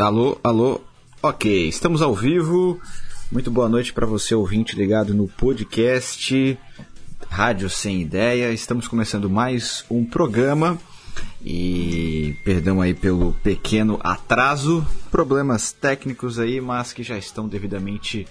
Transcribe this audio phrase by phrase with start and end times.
[0.00, 0.80] Alô, alô.
[1.22, 2.80] Ok, estamos ao vivo.
[3.30, 6.58] Muito boa noite para você, ouvinte ligado no podcast
[7.28, 8.50] Rádio Sem Ideia.
[8.50, 10.78] Estamos começando mais um programa
[11.44, 18.26] e perdão aí pelo pequeno atraso, problemas técnicos aí, mas que já estão devidamente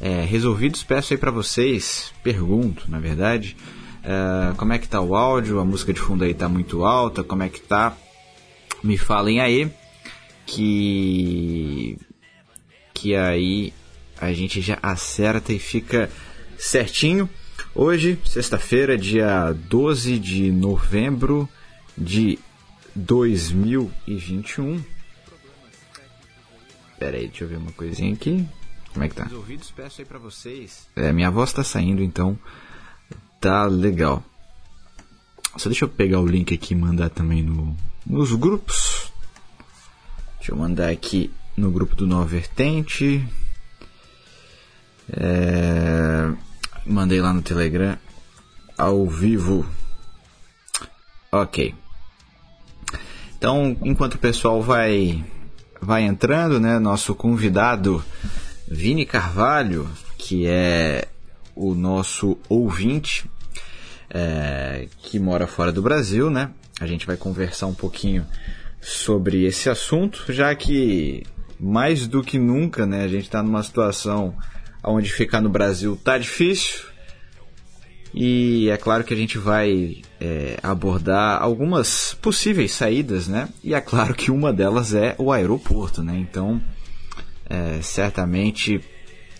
[0.00, 0.82] é, resolvidos.
[0.82, 3.56] Peço aí para vocês, pergunto, na verdade,
[4.02, 5.60] é, como é que tá o áudio?
[5.60, 7.22] A música de fundo aí tá muito alta?
[7.22, 7.96] Como é que tá?
[8.82, 9.70] Me falem aí
[10.46, 11.98] que
[12.94, 13.72] que aí
[14.20, 16.08] a gente já acerta e fica
[16.56, 17.28] certinho.
[17.74, 21.48] Hoje, sexta-feira, dia 12 de novembro
[21.98, 22.38] de
[22.94, 24.84] 2021.
[26.98, 28.46] Pera aí, deixa eu ver uma coisinha aqui.
[28.92, 29.26] Como é que tá?
[29.26, 30.86] Os ouvidos peço aí pra vocês.
[30.94, 32.38] É, minha voz tá saindo, então
[33.40, 34.22] tá legal.
[35.56, 37.76] Só deixa eu pegar o link aqui e mandar também no,
[38.06, 39.11] nos grupos.
[40.42, 43.24] Deixa eu mandar aqui no grupo do Nova Vertente.
[45.08, 46.32] É,
[46.84, 47.96] mandei lá no Telegram
[48.76, 49.64] ao vivo.
[51.30, 51.72] Ok.
[53.38, 55.24] Então, enquanto o pessoal vai
[55.80, 58.04] vai entrando, né, nosso convidado
[58.66, 59.88] Vini Carvalho,
[60.18, 61.06] que é
[61.54, 63.30] o nosso ouvinte
[64.10, 66.50] é, que mora fora do Brasil, né?
[66.80, 68.26] A gente vai conversar um pouquinho
[68.82, 71.22] sobre esse assunto, já que
[71.58, 74.36] mais do que nunca, né, a gente está numa situação
[74.82, 76.80] onde ficar no Brasil tá difícil.
[78.12, 83.48] E é claro que a gente vai é, abordar algumas possíveis saídas, né?
[83.64, 86.14] E é claro que uma delas é o aeroporto, né?
[86.18, 86.60] Então,
[87.48, 88.82] é, certamente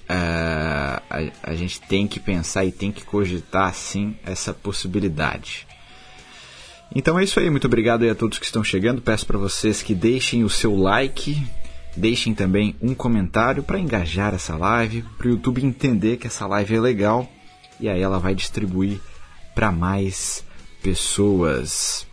[0.09, 1.03] é, a,
[1.43, 5.67] a gente tem que pensar e tem que cogitar sim essa possibilidade.
[6.95, 9.01] Então é isso aí, muito obrigado a todos que estão chegando.
[9.01, 11.43] Peço para vocês que deixem o seu like,
[11.97, 16.75] deixem também um comentário para engajar essa live, para o YouTube entender que essa live
[16.75, 17.31] é legal
[17.81, 19.01] e aí ela vai distribuir
[19.55, 20.45] para mais
[20.83, 22.07] pessoas.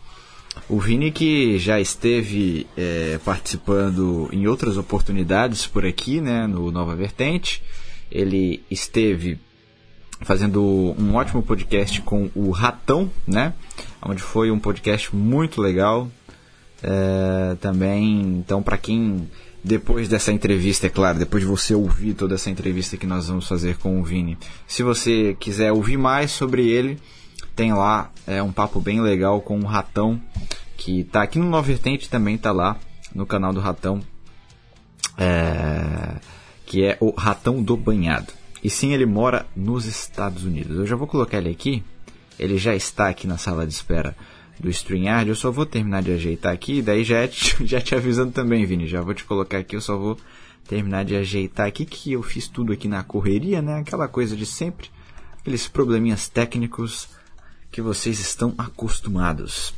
[0.68, 6.96] O Vini que já esteve é, participando em outras oportunidades por aqui, né, no Nova
[6.96, 7.62] Vertente.
[8.10, 9.38] Ele esteve
[10.22, 13.54] fazendo um ótimo podcast com o Ratão, né?
[14.02, 16.08] Onde foi um podcast muito legal.
[16.82, 19.28] É, também, então, para quem
[19.62, 23.46] depois dessa entrevista, é claro, depois de você ouvir toda essa entrevista que nós vamos
[23.46, 26.98] fazer com o Vini, se você quiser ouvir mais sobre ele,
[27.54, 30.20] tem lá é um papo bem legal com o Ratão,
[30.76, 32.78] que tá aqui no Nova Vertente também tá lá
[33.14, 34.00] no canal do Ratão,
[35.18, 36.14] é,
[36.64, 38.39] que é o Ratão do Banhado.
[38.62, 40.76] E sim, ele mora nos Estados Unidos.
[40.76, 41.82] Eu já vou colocar ele aqui.
[42.38, 44.16] Ele já está aqui na sala de espera
[44.58, 45.28] do StreamYard.
[45.28, 46.82] Eu só vou terminar de ajeitar aqui.
[46.82, 48.86] Daí já, te, já te avisando também, Vini.
[48.86, 49.76] Já vou te colocar aqui.
[49.76, 50.18] Eu só vou
[50.68, 51.86] terminar de ajeitar aqui.
[51.86, 53.78] Que eu fiz tudo aqui na correria, né?
[53.78, 54.90] Aquela coisa de sempre.
[55.38, 57.08] Aqueles probleminhas técnicos
[57.70, 59.72] que vocês estão acostumados.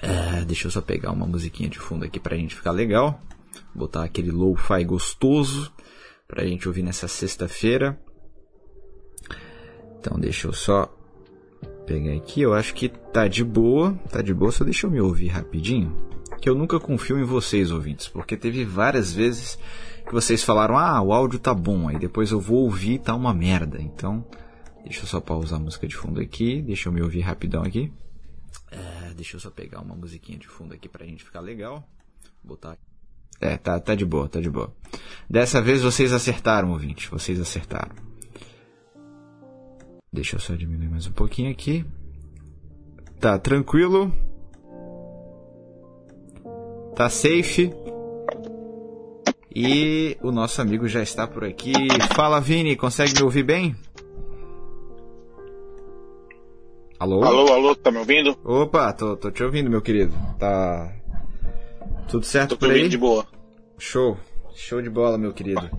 [0.00, 3.20] É, deixa eu só pegar uma musiquinha de fundo aqui pra gente ficar legal.
[3.74, 5.70] Botar aquele lo-fi gostoso
[6.32, 8.00] para a gente ouvir nessa sexta-feira.
[9.98, 10.90] Então deixa eu só
[11.86, 12.40] pegar aqui.
[12.40, 14.50] Eu acho que tá de boa, tá de boa.
[14.50, 15.94] Só deixa eu me ouvir rapidinho,
[16.40, 19.58] que eu nunca confio em vocês, ouvintes, porque teve várias vezes
[20.06, 23.34] que vocês falaram: "Ah, o áudio tá bom", aí depois eu vou ouvir tá uma
[23.34, 23.78] merda.
[23.78, 24.24] Então,
[24.84, 27.92] deixa eu só pausar a música de fundo aqui, deixa eu me ouvir rapidão aqui.
[28.70, 31.86] É, deixa eu só pegar uma musiquinha de fundo aqui pra gente ficar legal.
[32.42, 32.78] Botar
[33.42, 34.72] é, tá, tá de boa, tá de boa.
[35.28, 37.10] Dessa vez vocês acertaram, ouvinte.
[37.10, 37.94] Vocês acertaram.
[40.12, 41.84] Deixa eu só diminuir mais um pouquinho aqui.
[43.18, 44.12] Tá tranquilo.
[46.94, 47.72] Tá safe.
[49.54, 51.72] E o nosso amigo já está por aqui.
[52.14, 53.74] Fala, Vini, consegue me ouvir bem?
[56.98, 57.24] Alô?
[57.24, 58.38] Alô, alô, tá me ouvindo?
[58.44, 60.14] Opa, tô, tô te ouvindo, meu querido.
[60.38, 60.92] Tá,
[62.08, 62.88] tudo certo Tô por aí?
[62.88, 63.26] de boa.
[63.78, 64.16] Show.
[64.54, 65.70] Show de bola, meu querido.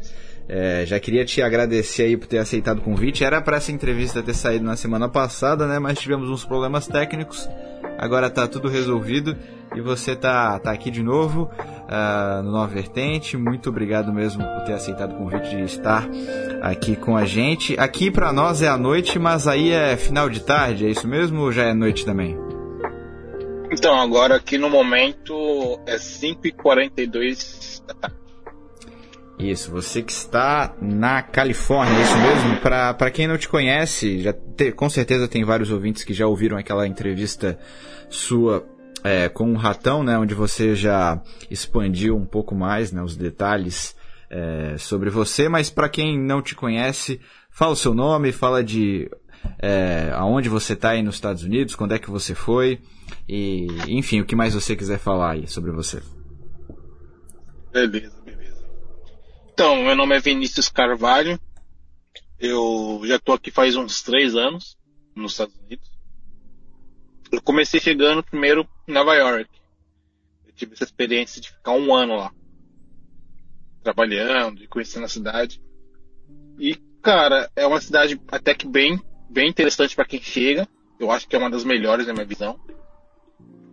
[0.48, 3.24] É, já queria te agradecer aí por ter aceitado o convite.
[3.24, 5.80] Era para essa entrevista ter saído na semana passada, né?
[5.80, 7.48] Mas tivemos uns problemas técnicos.
[7.98, 9.38] Agora tá tudo resolvido
[9.76, 13.38] e você tá, tá aqui de novo uh, no Nova Vertente.
[13.38, 16.08] Muito obrigado mesmo por ter aceitado o convite de estar
[16.62, 17.80] aqui com a gente.
[17.80, 21.42] Aqui para nós é a noite, mas aí é final de tarde, é isso mesmo
[21.42, 22.38] ou já é noite também?
[23.74, 28.18] Então, agora aqui no momento é 5h42 da tarde.
[29.40, 32.62] Isso, você que está na Califórnia, é isso mesmo?
[32.62, 36.56] Para quem não te conhece, já te, com certeza tem vários ouvintes que já ouviram
[36.56, 37.58] aquela entrevista
[38.12, 38.64] sua
[39.04, 43.96] é, com o Ratão, né, onde você já expandiu um pouco mais né, os detalhes
[44.30, 49.10] é, sobre você, mas para quem não te conhece, fala o seu nome, fala de
[49.60, 52.80] é, aonde você está aí nos Estados Unidos, quando é que você foi
[53.28, 56.02] e, enfim, o que mais você quiser falar aí sobre você.
[57.72, 58.66] Beleza, beleza.
[59.52, 61.40] Então, meu nome é Vinícius Carvalho.
[62.40, 64.78] Eu já estou aqui faz uns três anos
[65.16, 65.90] nos Estados Unidos.
[67.32, 69.50] Eu comecei chegando primeiro em Nova York.
[70.46, 72.32] Eu tive essa experiência de ficar um ano lá.
[73.82, 75.62] Trabalhando e conhecendo a cidade.
[76.60, 79.02] E, cara, é uma cidade até que bem,
[79.34, 80.68] bem interessante para quem chega.
[81.00, 82.60] Eu acho que é uma das melhores na minha visão.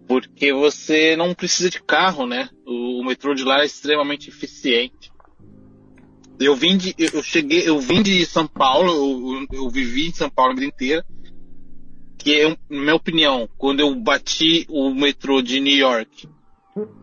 [0.09, 2.49] Porque você não precisa de carro, né?
[2.67, 5.13] O, o metrô de lá é extremamente eficiente.
[6.41, 10.31] Eu vim de, eu cheguei, eu vim de São Paulo, eu, eu vivi em São
[10.31, 11.05] Paulo a vida inteira
[12.21, 16.29] que é, na minha opinião, quando eu bati o metrô de New York,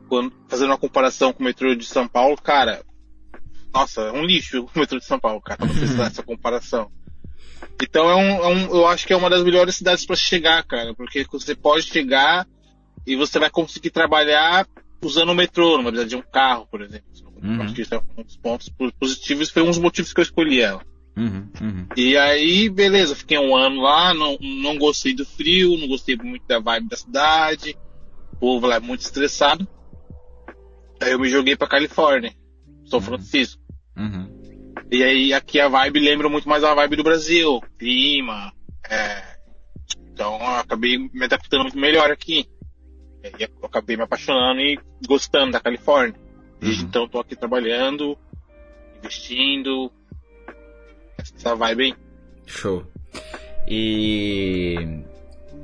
[0.08, 2.86] quando, fazendo uma comparação com o metrô de São Paulo, cara,
[3.74, 6.92] nossa, é um lixo o metrô de São Paulo, cara, pra você essa comparação.
[7.82, 10.64] Então é um, é um, eu acho que é uma das melhores cidades para chegar,
[10.64, 12.48] cara, porque você pode chegar
[13.06, 14.68] e você vai conseguir trabalhar
[15.04, 17.08] usando o metrô, na verdade de um carro, por exemplo.
[17.42, 17.62] Uhum.
[17.62, 20.60] Acho que isso é um dos pontos positivos, foi um dos motivos que eu escolhi
[20.60, 20.82] ela.
[21.16, 21.88] Uhum, uhum.
[21.96, 26.46] E aí, beleza, fiquei um ano lá, não, não gostei do frio, não gostei muito
[26.48, 27.76] da vibe da cidade,
[28.34, 29.68] o povo lá é muito estressado.
[31.02, 32.34] Aí eu me joguei pra Califórnia,
[32.86, 33.06] São uhum.
[33.06, 33.62] Francisco.
[33.96, 34.37] Uhum.
[34.92, 38.54] E aí aqui a vibe lembra muito mais a vibe do Brasil, clima,
[38.90, 39.22] é...
[40.12, 42.48] então eu acabei me adaptando muito melhor aqui.
[43.24, 46.16] E eu acabei me apaixonando e gostando da Califórnia.
[46.60, 46.88] Desde uhum.
[46.88, 48.18] então estou aqui trabalhando,
[48.98, 49.92] investindo,
[51.18, 51.96] essa vibe aí.
[52.46, 52.86] Show.
[53.68, 55.04] E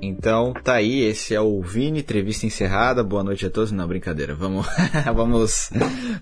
[0.07, 3.03] então tá aí, esse é o Vini, entrevista encerrada.
[3.03, 3.71] Boa noite a todos.
[3.71, 4.35] Não, brincadeira.
[4.35, 4.67] Vamos,
[5.15, 5.69] vamos,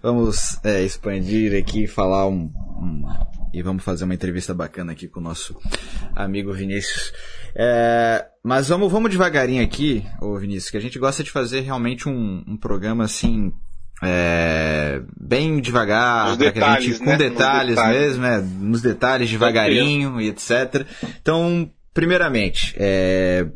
[0.01, 3.03] vamos é, expandir aqui, falar um, um,
[3.53, 5.57] e vamos fazer uma entrevista bacana aqui com o nosso
[6.15, 7.11] amigo Vinícius.
[7.55, 12.07] É, mas vamos, vamos devagarinho aqui, ô Vinícius, que a gente gosta de fazer realmente
[12.07, 13.51] um, um programa assim
[14.03, 17.17] é, bem devagar, detalhes, gente, com né?
[17.17, 18.49] detalhes, detalhes, mesmo, né?
[18.59, 20.85] nos detalhes devagarinho e etc.
[21.21, 23.47] Então, primeiramente, é,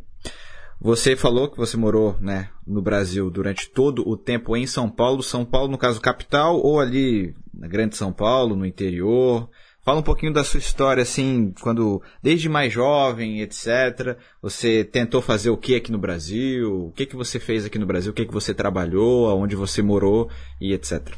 [0.80, 5.22] você falou que você morou né, no Brasil durante todo o tempo em São Paulo,
[5.22, 9.48] São Paulo no caso capital ou ali na Grande São Paulo, no interior?
[9.86, 15.48] Fala um pouquinho da sua história, assim, quando, desde mais jovem, etc., você tentou fazer
[15.50, 16.86] o que aqui no Brasil?
[16.86, 18.10] O que que você fez aqui no Brasil?
[18.10, 19.30] O que que você trabalhou?
[19.30, 20.28] Aonde você morou?
[20.60, 21.14] E etc.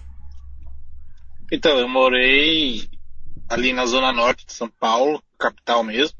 [1.50, 2.86] Então, eu morei
[3.48, 6.18] ali na zona norte de São Paulo, capital mesmo,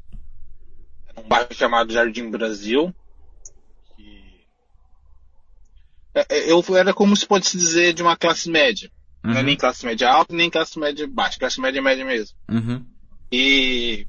[1.15, 2.91] num bairro chamado Jardim Brasil.
[6.08, 8.89] É, é, eu era como se pode se dizer de uma classe média.
[9.23, 9.31] Uhum.
[9.31, 12.35] Não é nem classe média alta, nem classe média baixa, classe média média mesmo.
[12.49, 12.85] Uhum.
[13.31, 14.05] E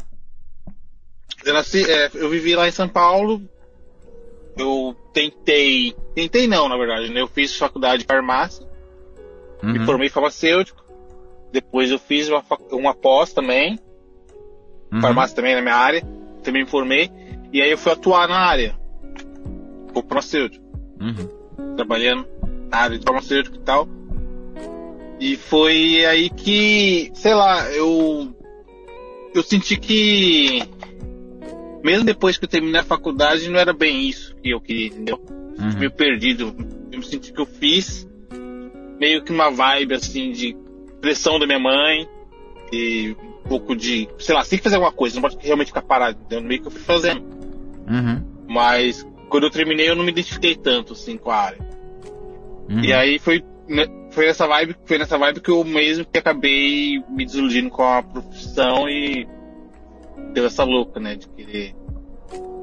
[1.44, 3.42] eu, nasci, é, eu vivi lá em São Paulo.
[4.56, 5.94] Eu tentei.
[6.14, 7.20] Tentei não, na verdade, né?
[7.20, 8.66] Eu fiz faculdade de farmácia.
[9.62, 9.72] Uhum.
[9.72, 10.84] Me formei farmacêutico.
[11.52, 13.78] Depois eu fiz uma, uma pós também.
[14.92, 15.00] Uhum.
[15.00, 16.02] Farmácia também na minha área.
[16.42, 17.10] Também me formei.
[17.52, 18.78] E aí eu fui atuar na área.
[19.92, 20.64] Como farmacêutico.
[21.00, 21.39] Uhum.
[21.76, 22.26] Trabalhando
[22.70, 23.88] na área de farmacêutico e tal.
[25.18, 28.34] E foi aí que, sei lá, eu
[29.34, 30.62] eu senti que
[31.84, 35.20] mesmo depois que eu terminei a faculdade não era bem isso que eu queria, entendeu?
[35.58, 35.78] Uhum.
[35.78, 36.54] Meio perdido.
[36.90, 38.08] Eu me senti que eu fiz
[38.98, 40.56] meio que uma vibe assim de
[41.00, 42.06] pressão da minha mãe
[42.72, 45.82] e um pouco de, sei lá, tem que fazer alguma coisa, não pode realmente ficar
[45.82, 46.46] parado, entendeu?
[46.46, 47.22] Meio que eu fui fazendo.
[47.88, 48.22] Uhum.
[48.48, 51.60] Mas quando eu terminei eu não me identifiquei tanto assim com a área.
[52.68, 52.80] Uhum.
[52.80, 57.02] E aí foi né, foi nessa vibe, foi nessa vibe que eu mesmo que acabei
[57.08, 59.26] me desiludindo com a profissão e
[60.32, 61.74] deu essa louca, né, de querer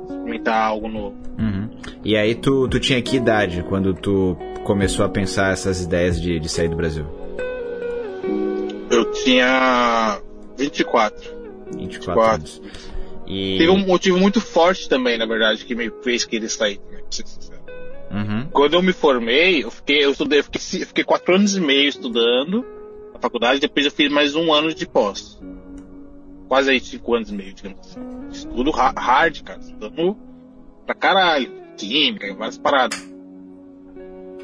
[0.10, 1.16] experimentar algo novo.
[1.40, 1.70] Uhum.
[2.04, 6.40] E aí tu, tu tinha que idade quando tu começou a pensar essas ideias de,
[6.40, 7.06] de sair do Brasil?
[8.90, 10.22] Eu tinha
[10.58, 11.38] 24.
[11.78, 12.36] 24, 24.
[12.36, 12.62] anos.
[13.27, 13.57] E...
[13.57, 16.79] Teve um motivo muito forte também, na verdade, que me fez querer sair.
[18.10, 18.48] Uhum.
[18.51, 21.60] Quando eu me formei, eu fiquei, eu estudei, eu fiquei, eu fiquei quatro anos e
[21.60, 22.65] meio estudando
[23.13, 25.38] na faculdade, depois eu fiz mais um ano de pós.
[26.48, 28.00] Quase aí cinco anos e meio, digamos assim.
[28.31, 30.17] Estudo hard, cara, estudando
[30.86, 32.98] pra caralho, química, várias paradas.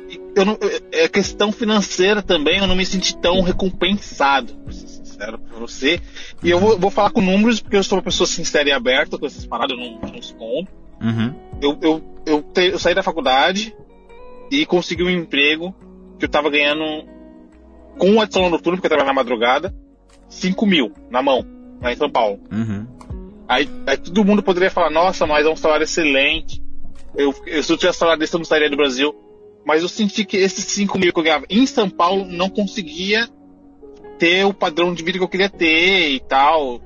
[0.09, 0.57] E eu não,
[0.91, 4.92] é questão financeira também, eu não me senti tão recompensado, ser
[5.23, 6.01] sincero pra você.
[6.43, 9.17] E eu vou, vou falar com números, porque eu sou uma pessoa sincera e aberta
[9.17, 10.67] com essas paradas, eu não, não escondo.
[11.01, 11.33] Uhum.
[11.61, 13.75] Eu, eu, eu, te, eu, saí da faculdade,
[14.51, 15.73] e consegui um emprego
[16.19, 16.83] que eu tava ganhando
[17.97, 19.75] com o adicional noturno, porque eu trabalhava na madrugada,
[20.29, 21.45] 5 mil na mão,
[21.81, 22.39] lá em São Paulo.
[22.51, 22.87] Uhum.
[23.47, 26.61] Aí, aí todo mundo poderia falar, nossa, mas é um salário excelente.
[27.15, 29.13] Eu, eu, se eu tivesse salário desse, eu não sairia do Brasil.
[29.65, 33.29] Mas eu senti que esses 5 mil que eu ganhava em São Paulo não conseguia
[34.17, 36.81] ter o padrão de vida que eu queria ter e tal.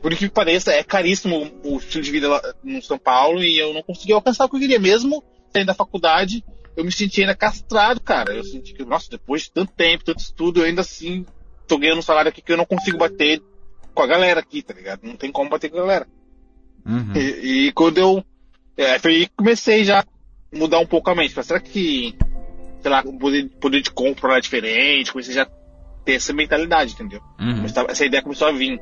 [0.00, 3.74] Por que pareça, é caríssimo o estilo de vida lá no São Paulo e eu
[3.74, 4.78] não conseguia alcançar o que eu queria.
[4.78, 6.44] Mesmo saindo da faculdade,
[6.76, 8.32] eu me sentia ainda castrado, cara.
[8.32, 11.26] Eu senti que, nossa, depois de tanto tempo, tanto estudo, eu ainda assim
[11.66, 13.42] tô ganhando um salário aqui que eu não consigo bater
[13.94, 15.00] com a galera aqui, tá ligado?
[15.02, 16.06] Não tem como bater com a galera.
[16.86, 17.12] Uhum.
[17.14, 18.24] E, e, quando eu.
[18.76, 20.06] É, foi aí que comecei já a
[20.56, 21.34] mudar um pouco a mente.
[21.34, 22.16] Falei, será que,
[22.80, 25.12] sei lá, o poder, poder de compra era diferente?
[25.12, 25.46] Comecei já
[26.10, 27.20] ter essa mentalidade, entendeu?
[27.38, 27.64] Uhum.
[27.88, 28.80] Essa ideia começou a vir.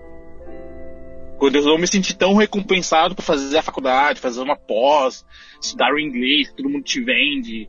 [1.39, 5.25] Quando eu não me senti tão recompensado por fazer a faculdade, fazer uma pós,
[5.63, 7.69] estudar o inglês, todo mundo te vende.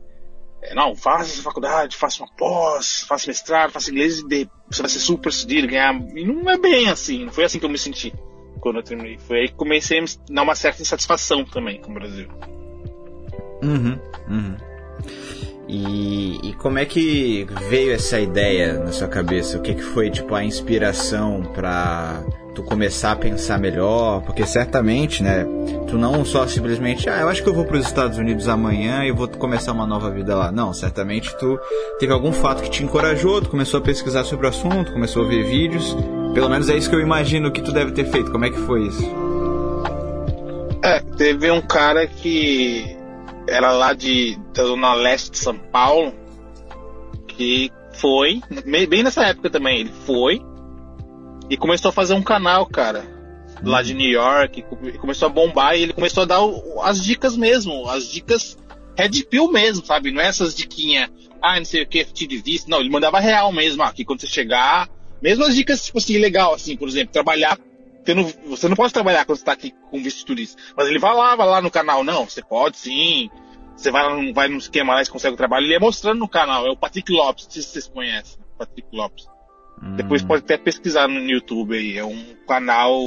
[0.62, 4.90] É, não, faça essa faculdade, faça uma pós, faça mestrado, faça inglês e você vai
[4.90, 5.94] ser super sucedido, ganhar.
[5.94, 8.12] E não é bem assim, não foi assim que eu me senti
[8.60, 9.18] quando eu terminei.
[9.18, 12.28] Foi aí que comecei a dar uma certa insatisfação também com o Brasil.
[13.62, 13.98] Uhum,
[14.28, 14.56] uhum.
[15.72, 19.56] E, e, como é que veio essa ideia na sua cabeça?
[19.56, 22.24] O que, que foi tipo a inspiração para
[22.56, 24.20] tu começar a pensar melhor?
[24.22, 25.46] Porque certamente, né,
[25.86, 29.04] tu não só simplesmente, ah, eu acho que eu vou para os Estados Unidos amanhã
[29.04, 30.50] e vou começar uma nova vida lá.
[30.50, 31.56] Não, certamente tu
[32.00, 35.28] teve algum fato que te encorajou, tu começou a pesquisar sobre o assunto, começou a
[35.28, 35.96] ver vídeos.
[36.34, 38.32] Pelo menos é isso que eu imagino que tu deve ter feito.
[38.32, 39.08] Como é que foi isso?
[40.82, 42.98] É, teve um cara que
[43.48, 46.14] era lá de da zona leste de São Paulo,
[47.28, 48.40] que foi,
[48.88, 50.40] bem nessa época também, ele foi
[51.48, 53.04] e começou a fazer um canal, cara,
[53.62, 54.64] lá de New York,
[55.00, 56.40] começou a bombar e ele começou a dar
[56.82, 58.56] as dicas mesmo, as dicas
[58.96, 60.12] Red Pill mesmo, sabe?
[60.12, 61.10] Não é essas diquinhas,
[61.42, 64.26] ah, não sei o que, de vista, não, ele mandava real mesmo, aqui quando você
[64.26, 64.88] chegar,
[65.20, 67.58] mesmo as dicas, tipo assim, legal, assim, por exemplo, trabalhar
[68.14, 70.60] não, você não pode trabalhar quando você está aqui com visto turista.
[70.76, 72.02] Mas ele vai lá, vai lá no canal.
[72.02, 73.30] Não, você pode sim.
[73.76, 75.66] Você vai, lá, vai no esquema lá e consegue o trabalho.
[75.66, 76.66] Ele é mostrando no canal.
[76.66, 78.38] É o Patrick Lopes, não sei se vocês conhecem.
[78.58, 79.26] Patrick Lopes.
[79.82, 79.96] Hum.
[79.96, 81.98] Depois pode até pesquisar no YouTube aí.
[81.98, 83.00] É um canal.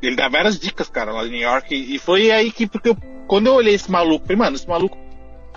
[0.00, 1.74] Ele dá várias dicas, cara, lá em New York.
[1.74, 4.96] E foi aí que, porque eu, quando eu olhei esse maluco, falei, mano, esse maluco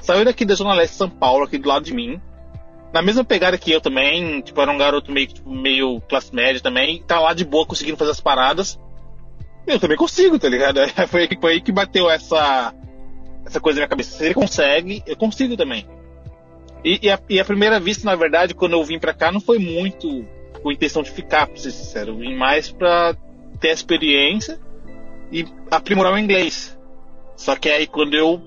[0.02, 2.20] saiu daqui da Zona Leste de São Paulo, aqui do lado de mim
[2.94, 6.62] na mesma pegada que eu também, tipo, era um garoto meio, tipo, meio classe média
[6.62, 8.80] também, tá lá de boa conseguindo fazer as paradas.
[9.66, 10.80] Eu também consigo, tá ligado?
[11.08, 12.74] Foi, foi aí que bateu essa,
[13.46, 14.18] essa coisa na minha cabeça.
[14.18, 15.88] Se ele consegue, eu consigo também.
[16.84, 19.40] E, e, a, e, a, primeira vista, na verdade, quando eu vim pra cá, não
[19.40, 20.26] foi muito
[20.64, 22.12] com intenção de ficar, pra ser sincero.
[22.12, 23.16] Eu vim mais pra
[23.60, 24.60] ter experiência
[25.32, 26.78] e aprimorar o inglês.
[27.36, 28.42] Só que aí, quando eu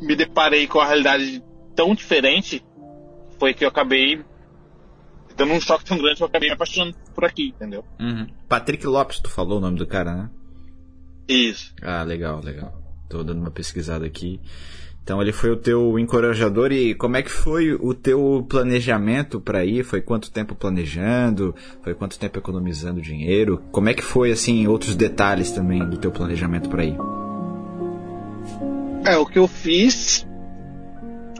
[0.00, 1.42] me deparei com a realidade
[1.74, 2.62] tão diferente,
[3.38, 4.22] foi que eu acabei
[5.36, 7.84] dando um choque tão grande que eu acabei me apaixonando por aqui, entendeu?
[8.00, 8.26] Uhum.
[8.48, 10.30] Patrick Lopes, tu falou o nome do cara, né?
[11.28, 11.74] Isso.
[11.80, 12.74] Ah, legal, legal.
[13.08, 14.40] Tô dando uma pesquisada aqui.
[15.02, 19.64] Então ele foi o teu encorajador e como é que foi o teu planejamento para
[19.64, 19.82] ir?
[19.82, 21.54] Foi quanto tempo planejando?
[21.82, 23.62] Foi quanto tempo economizando dinheiro?
[23.72, 26.98] Como é que foi assim outros detalhes também do teu planejamento para ir?
[29.06, 30.26] É, o que eu fiz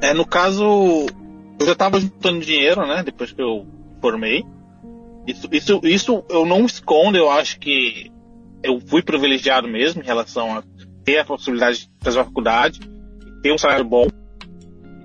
[0.01, 1.07] é no caso
[1.61, 3.03] eu já estava juntando dinheiro, né?
[3.03, 3.67] Depois que eu
[4.01, 4.45] formei.
[5.27, 8.11] Isso, isso, isso eu não escondo, eu acho que
[8.63, 10.63] eu fui privilegiado mesmo em relação a
[11.05, 12.81] ter a possibilidade de fazer uma faculdade,
[13.43, 14.09] ter um salário bom,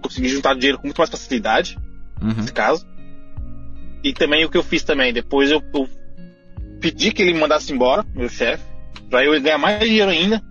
[0.02, 1.78] conseguir juntar dinheiro com muito mais facilidade,
[2.22, 2.34] uhum.
[2.34, 2.86] nesse caso.
[4.04, 5.88] E também o que eu fiz também, depois eu, eu
[6.80, 8.64] pedi que ele me mandasse embora, meu chefe,
[9.10, 10.42] para eu ganhar mais dinheiro ainda,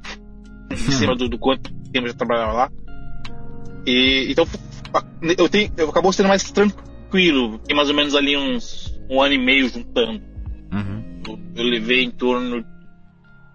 [0.70, 2.72] em cima do, do quanto tempo eu já trabalhava lá.
[3.86, 4.46] E, então
[5.38, 7.58] eu tenho, eu acabou sendo mais tranquilo.
[7.58, 10.22] Tem mais ou menos ali uns um ano e meio juntando.
[10.72, 11.22] Uhum.
[11.26, 12.64] Eu, eu, levei em torno.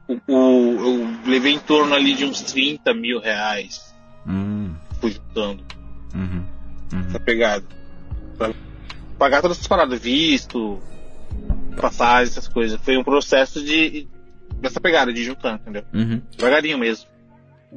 [0.07, 3.93] O, o, eu levei em torno ali de uns 30 mil reais.
[4.25, 4.75] Uhum.
[5.01, 5.63] Fui juntando.
[6.13, 6.45] Uhum.
[6.93, 7.07] Uhum.
[7.07, 7.65] Essa pegada.
[8.37, 8.53] Pra
[9.17, 10.79] pagar todas essas paradas, visto,
[11.75, 12.79] passagem, essas coisas.
[12.81, 14.07] Foi um processo de.
[14.61, 15.83] dessa pegada, de juntar, entendeu?
[15.93, 16.21] Uhum.
[16.35, 17.07] Devagarinho mesmo.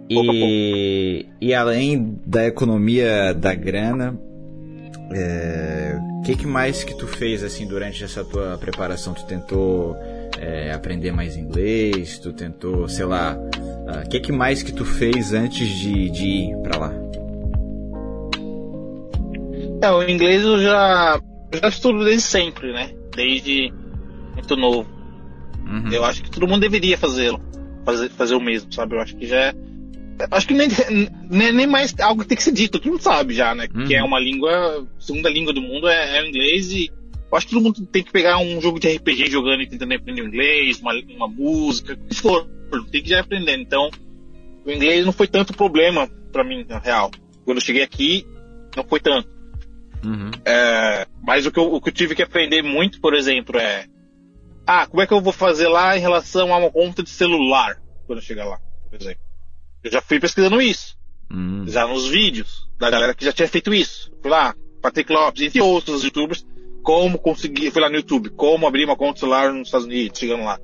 [0.09, 7.42] E, e além da economia da grana, o é, que, que mais que tu fez
[7.42, 9.14] assim durante essa tua preparação?
[9.14, 9.96] Tu tentou
[10.38, 12.18] é, aprender mais inglês?
[12.18, 16.26] Tu tentou, sei lá, o uh, que, que mais que tu fez antes de, de
[16.26, 16.94] ir para lá?
[19.83, 21.20] É, o inglês eu já,
[21.53, 22.90] já estudo desde sempre, né?
[23.16, 23.72] Desde
[24.35, 24.88] muito novo.
[25.66, 25.90] Uhum.
[25.90, 27.40] Eu acho que todo mundo deveria fazê-lo.
[27.85, 28.94] Fazer, fazer o mesmo, sabe?
[28.94, 29.55] Eu acho que já é
[30.30, 30.68] acho que nem,
[31.28, 33.68] nem, nem, mais algo que tem que ser dito, todo mundo sabe já, né?
[33.74, 33.87] Uhum.
[33.87, 36.90] Que é uma língua, segunda língua do mundo é, é o inglês e
[37.30, 39.94] eu acho que todo mundo tem que pegar um jogo de RPG jogando e tentando
[39.94, 42.46] aprender inglês, uma, uma música, o que for,
[42.90, 43.56] tem que já aprender.
[43.56, 43.88] Então,
[44.66, 47.11] o inglês não foi tanto problema para mim, na real.
[47.44, 48.26] Quando eu cheguei aqui,
[48.76, 49.28] não foi tanto.
[50.04, 50.30] Uhum.
[50.44, 53.87] É, mas o que, eu, o que eu tive que aprender muito, por exemplo, é
[54.66, 57.80] ah, como é que eu vou fazer lá em relação a uma conta de celular
[58.06, 59.22] quando eu chegar lá, por exemplo.
[59.83, 60.97] Eu já fui pesquisando isso.
[61.33, 61.64] Hum.
[61.66, 64.11] Já nos vídeos da galera que já tinha feito isso.
[64.21, 66.45] Fui lá, Patrick Lopes, entre outros youtubers,
[66.83, 70.45] como conseguir, fui lá no YouTube, como abrir uma conta celular nos Estados Unidos, chegando
[70.45, 70.59] lá.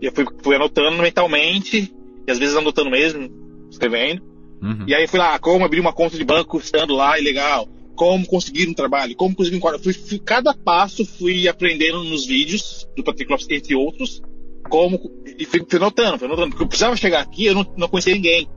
[0.00, 1.92] E eu fui, fui anotando mentalmente,
[2.26, 3.30] e às vezes anotando mesmo,
[3.70, 4.22] escrevendo.
[4.62, 4.84] Uhum.
[4.86, 8.26] E aí fui lá, como abrir uma conta de banco estando lá e legal como
[8.26, 9.82] conseguir um trabalho, como conseguir um quadro.
[9.82, 14.22] Fui, fui, cada passo fui aprendendo nos vídeos do Patrick Lopes, entre outros,
[14.68, 14.98] como,
[15.38, 18.14] e fui, fui notando, fui notando, porque eu precisava chegar aqui, eu não, não conhecia
[18.14, 18.48] ninguém.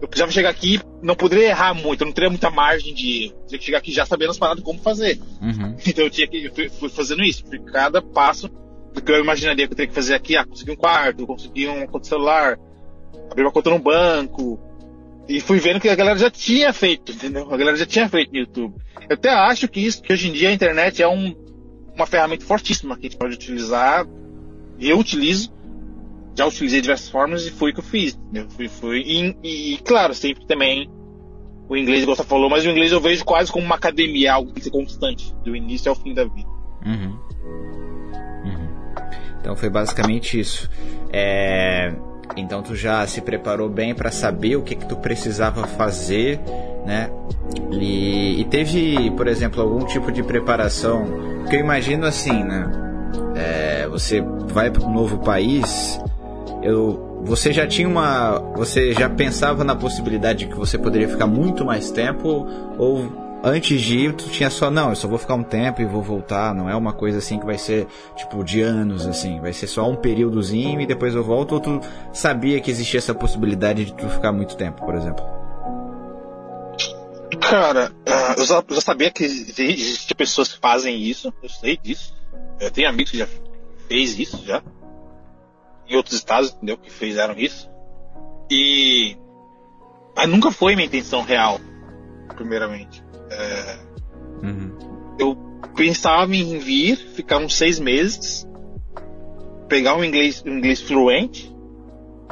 [0.00, 3.34] Eu precisava chegar aqui, não poderia errar muito, eu não teria muita margem de erro.
[3.46, 5.20] Tinha que chegar aqui já sabendo as paradas como fazer.
[5.40, 5.76] Uhum.
[5.86, 8.48] Então eu tinha que, eu fui, fazendo isso, fui cada passo
[8.94, 11.68] do que eu imaginaria que eu teria que fazer aqui, ah, conseguir um quarto, conseguir
[11.68, 12.58] um conta celular,
[13.30, 14.58] abrir uma conta no banco,
[15.30, 17.46] e fui vendo que a galera já tinha feito, entendeu?
[17.52, 18.74] A galera já tinha feito no YouTube.
[19.08, 21.34] Eu até acho que isso, que hoje em dia a internet é um,
[21.94, 24.04] uma ferramenta fortíssima que a gente pode utilizar.
[24.80, 25.52] Eu utilizo,
[26.36, 28.18] já utilizei diversas formas e foi o que eu fiz.
[28.50, 30.90] Fui, fui, e, e, claro, sempre também
[31.68, 34.52] o inglês, igual você falou, mas o inglês eu vejo quase como uma academia, algo
[34.52, 36.48] que ser constante, do início ao fim da vida.
[36.84, 37.16] Uhum.
[38.44, 38.68] Uhum.
[39.40, 40.68] Então foi basicamente isso.
[41.12, 41.92] É
[42.36, 46.40] então tu já se preparou bem para saber o que que tu precisava fazer,
[46.86, 47.10] né?
[47.72, 51.04] E, e, teve, por exemplo, algum tipo de preparação?
[51.48, 52.70] Que eu imagino assim, né?
[53.34, 56.00] É, você vai para um novo país,
[56.62, 61.26] eu, você já tinha uma, você já pensava na possibilidade de que você poderia ficar
[61.26, 62.46] muito mais tempo?
[62.78, 65.84] Ou antes de ir, tu tinha só, não, eu só vou ficar um tempo e
[65.84, 69.52] vou voltar, não é uma coisa assim que vai ser, tipo, de anos, assim, vai
[69.52, 71.80] ser só um períodozinho e depois eu volto, ou tu
[72.12, 75.24] sabia que existia essa possibilidade de tu ficar muito tempo, por exemplo?
[77.40, 81.76] Cara, ah, eu já, eu já sabia que existem pessoas que fazem isso, eu sei
[81.76, 82.14] disso,
[82.60, 83.28] eu tenho amigos que já
[83.88, 84.62] fez isso, já,
[85.96, 87.68] outros estados, entendeu, que fizeram isso,
[88.50, 89.16] e...
[90.16, 91.60] Mas nunca foi minha intenção real,
[92.34, 93.02] primeiramente.
[93.30, 93.78] É,
[94.42, 95.16] uhum.
[95.18, 95.36] Eu
[95.74, 98.46] pensava em vir, ficar uns seis meses,
[99.68, 101.54] pegar um inglês, um inglês fluente,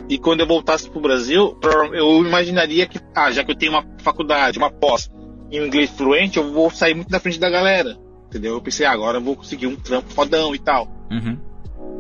[0.08, 1.58] e quando eu voltasse para o Brasil,
[1.92, 5.10] eu imaginaria que, ah, já que eu tenho uma faculdade, uma pós
[5.50, 7.96] em inglês fluente, eu vou sair muito na frente da galera.
[8.26, 8.54] Entendeu?
[8.54, 10.88] Eu pensei, ah, agora eu vou conseguir um trampo fodão e tal.
[11.10, 11.38] Uhum.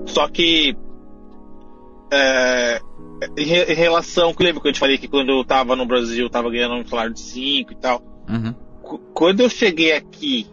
[0.06, 0.76] Só que.
[2.10, 2.80] É,
[3.36, 4.34] em, relação.
[4.38, 6.86] Lembra que eu te falei que quando eu tava no Brasil eu tava ganhando um
[6.86, 8.02] salário de 5 e tal?
[8.28, 8.68] Uhum
[9.12, 10.46] quando eu cheguei aqui,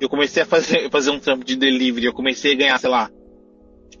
[0.00, 3.10] eu comecei a fazer, fazer um trampo de delivery, eu comecei a ganhar, sei lá,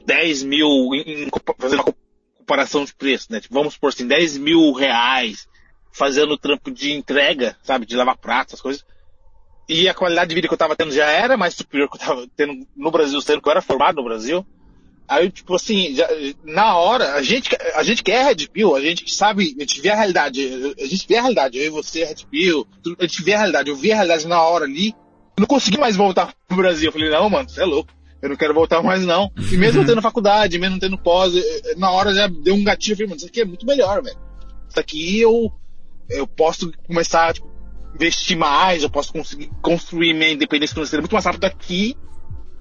[0.06, 1.94] 10 mil, em, em, fazendo uma
[2.38, 3.40] comparação de preço, né?
[3.40, 5.48] Tipo, vamos por assim, 10 mil reais
[5.92, 7.84] fazendo trampo de entrega, sabe?
[7.84, 8.84] De lavar pratos, essas coisas.
[9.68, 12.00] E a qualidade de vida que eu tava tendo já era mais superior que eu
[12.00, 14.44] tava tendo no Brasil, sendo que eu era formado no Brasil.
[15.10, 16.08] Aí, tipo assim, já,
[16.44, 19.88] na hora, a gente, a gente quer Red Pill, a gente sabe, a gente vê
[19.88, 22.64] a realidade, a gente vê a realidade, eu e você, Red Pill,
[22.96, 25.78] a gente vê a realidade, eu vi a realidade na hora ali, eu não consegui
[25.78, 26.86] mais voltar pro Brasil.
[26.86, 27.92] Eu falei, não, mano, você é louco,
[28.22, 29.32] eu não quero voltar mais não.
[29.50, 31.34] E mesmo tendo faculdade, mesmo tendo pós,
[31.76, 34.16] na hora já deu um gatilho, eu falei, mano, isso aqui é muito melhor, velho.
[34.68, 35.52] Isso aqui eu,
[36.08, 37.50] eu posso começar, tipo,
[37.96, 41.96] investir mais, eu posso conseguir construir minha independência financeira muito mais rápido aqui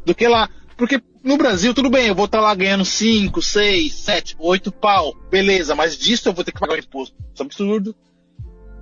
[0.03, 0.49] do que lá.
[0.79, 5.13] Porque no Brasil, tudo bem, eu vou estar lá ganhando 5, 6, 7, 8 pau.
[5.29, 7.13] Beleza, mas disso eu vou ter que pagar o imposto.
[7.33, 7.93] Isso é absurdo.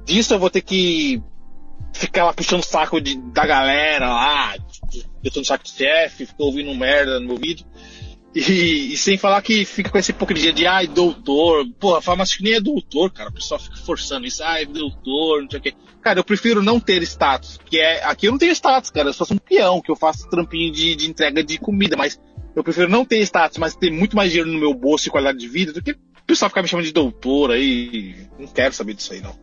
[0.06, 1.20] Disso eu vou ter que
[1.92, 4.56] ficar lá puxando o saco de, da galera lá,
[5.24, 7.66] eu tô no saco de chefe, ficar ouvindo merda no meu vídeo.
[8.36, 11.66] E, e, sem falar que fica com essa hipocrisia de, ai, doutor.
[11.80, 13.32] Porra, farmácia que nem é doutor, cara.
[13.32, 15.74] O pessoal fica forçando isso, ai, doutor, não sei o quê.
[16.02, 17.60] Cara, eu prefiro não ter status.
[17.66, 19.10] Que é, aqui eu não tenho status, cara.
[19.10, 22.20] Eu sou um peão, que eu faço trampinho de, de entrega de comida, mas
[22.56, 25.38] eu prefiro não ter status, mas ter muito mais dinheiro no meu bolso e qualidade
[25.38, 28.16] de vida do que o pessoal ficar me chamando de doutor aí.
[28.40, 29.36] Não quero saber disso aí, não.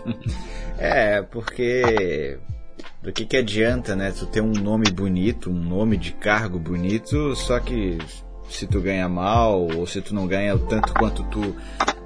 [0.78, 2.38] é, porque
[3.02, 4.12] do que que adianta, né?
[4.12, 7.98] Tu ter um nome bonito, um nome de cargo bonito, só que
[8.50, 11.54] se tu ganha mal ou se tu não ganha o tanto quanto tu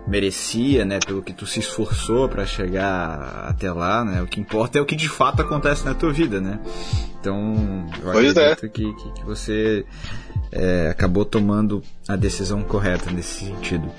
[0.06, 4.20] merecia, né, pelo que tu se esforçou para chegar até lá, né?
[4.20, 6.60] O que importa é o que de fato acontece na tua vida, né?
[7.18, 8.52] Então, eu pois é.
[8.52, 9.86] acredito que, que, que, você
[10.52, 13.90] é, acabou tomando a decisão correta nesse sentido.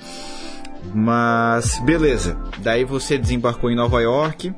[0.94, 2.38] Mas beleza.
[2.58, 4.54] Daí você desembarcou em Nova York.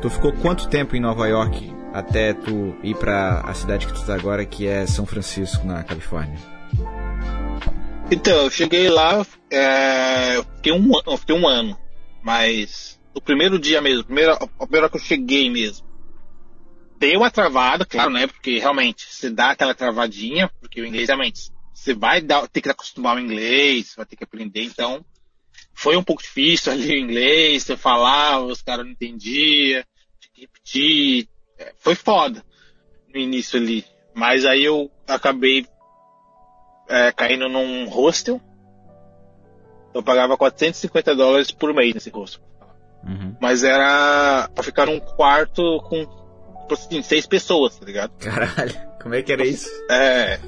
[0.00, 4.04] Tu ficou quanto tempo em Nova York até tu ir para a cidade que tu
[4.04, 6.38] tá agora, que é São Francisco, na Califórnia?
[8.10, 11.76] Então, eu cheguei lá, é, fiquei um, eu fiquei um ano,
[12.22, 15.84] mas no primeiro dia mesmo, primeira, a primeira hora que eu cheguei mesmo,
[16.98, 18.28] deu uma travada, claro, né?
[18.28, 22.70] Porque realmente, você dá aquela travadinha, porque o inglês realmente, você vai dar, ter que
[22.70, 25.04] acostumar ao inglês, vai ter que aprender, então
[25.74, 29.82] foi um pouco difícil ali o inglês, você falava, os caras não entendiam,
[30.20, 32.44] tinha que repetir, é, foi foda
[33.12, 33.84] no início ali.
[34.14, 35.66] Mas aí eu acabei
[36.88, 38.40] é, caindo num hostel.
[39.94, 42.42] Eu pagava 450 dólares por mês nesse hostel.
[43.04, 43.36] Uhum.
[43.40, 46.04] Mas era pra ficar num quarto com,
[46.62, 48.12] tipo assim, seis pessoas, tá ligado?
[48.18, 49.68] Caralho, como é que era isso?
[49.90, 50.38] É,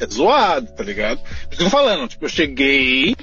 [0.00, 1.20] é zoado, tá ligado?
[1.20, 3.14] Por isso que eu tô falando, tipo, eu cheguei.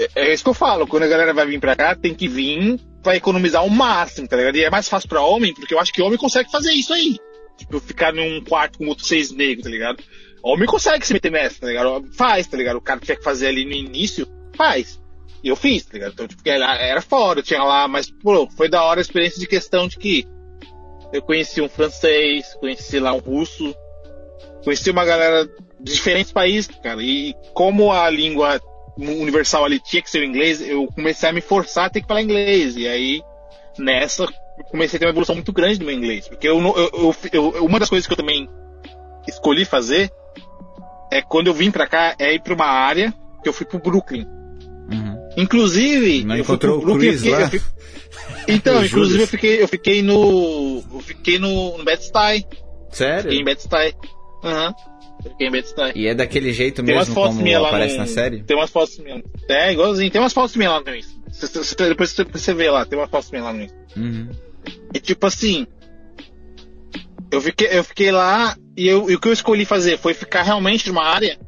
[0.00, 2.28] É, é, isso que eu falo, quando a galera vai vir pra cá, tem que
[2.28, 4.56] vir pra economizar o máximo, tá ligado?
[4.56, 7.16] E é mais fácil pra homem, porque eu acho que homem consegue fazer isso aí.
[7.56, 10.02] Tipo, ficar num quarto com outros seis negros, tá ligado?
[10.44, 12.06] Homem consegue se meter nessa, tá ligado?
[12.12, 12.76] Faz, tá ligado?
[12.76, 15.00] O cara tinha que fazer ali no início, faz.
[15.42, 16.12] E eu fiz, tá ligado?
[16.12, 19.46] Então, tipo, era, era fora, tinha lá, mas, pô, foi da hora a experiência de
[19.46, 20.26] questão de que
[21.14, 23.74] eu conheci um francês, conheci lá um russo,
[24.62, 25.46] conheci uma galera
[25.80, 27.02] de diferentes países, cara.
[27.02, 28.60] E como a língua
[28.98, 32.06] universal ali tinha que ser o inglês, eu comecei a me forçar a ter que
[32.06, 32.76] falar inglês.
[32.76, 33.22] E aí,
[33.78, 34.26] nessa,
[34.70, 36.28] comecei a ter uma evolução muito grande do meu inglês.
[36.28, 38.46] Porque eu, eu, eu, eu uma das coisas que eu também
[39.26, 40.12] escolhi fazer
[41.14, 43.78] é quando eu vim pra cá, é ir pra uma área que eu fui pro
[43.78, 44.26] Brooklyn.
[44.90, 45.28] Uhum.
[45.36, 47.06] Inclusive, Não eu fui pro Brooklyn.
[47.06, 47.60] Eu fiquei, eu fiquei...
[48.48, 50.82] Então, inclusive eu fiquei, eu fiquei no.
[50.92, 52.44] Eu fiquei no, no Bed-Stuy.
[52.90, 53.22] Sério?
[53.22, 53.94] Fiquei em Bed-Stuy.
[54.42, 54.68] Aham.
[54.68, 55.30] Uhum.
[55.30, 55.92] Fiquei em Bed-Stuy.
[55.94, 58.00] E é daquele jeito tem mesmo como aparece no...
[58.00, 58.42] na série?
[58.42, 59.22] Tem umas fotos minhas.
[59.48, 60.10] É, igualzinho.
[60.10, 61.14] Tem umas fotos minhas lá no Insta.
[61.88, 63.78] Depois você vê lá, tem umas fotos minhas lá no Insta.
[63.96, 64.30] Uhum.
[64.92, 65.66] E tipo assim,
[67.30, 70.42] eu fiquei, eu fiquei lá e, eu, e o que eu escolhi fazer foi ficar
[70.42, 71.38] realmente numa área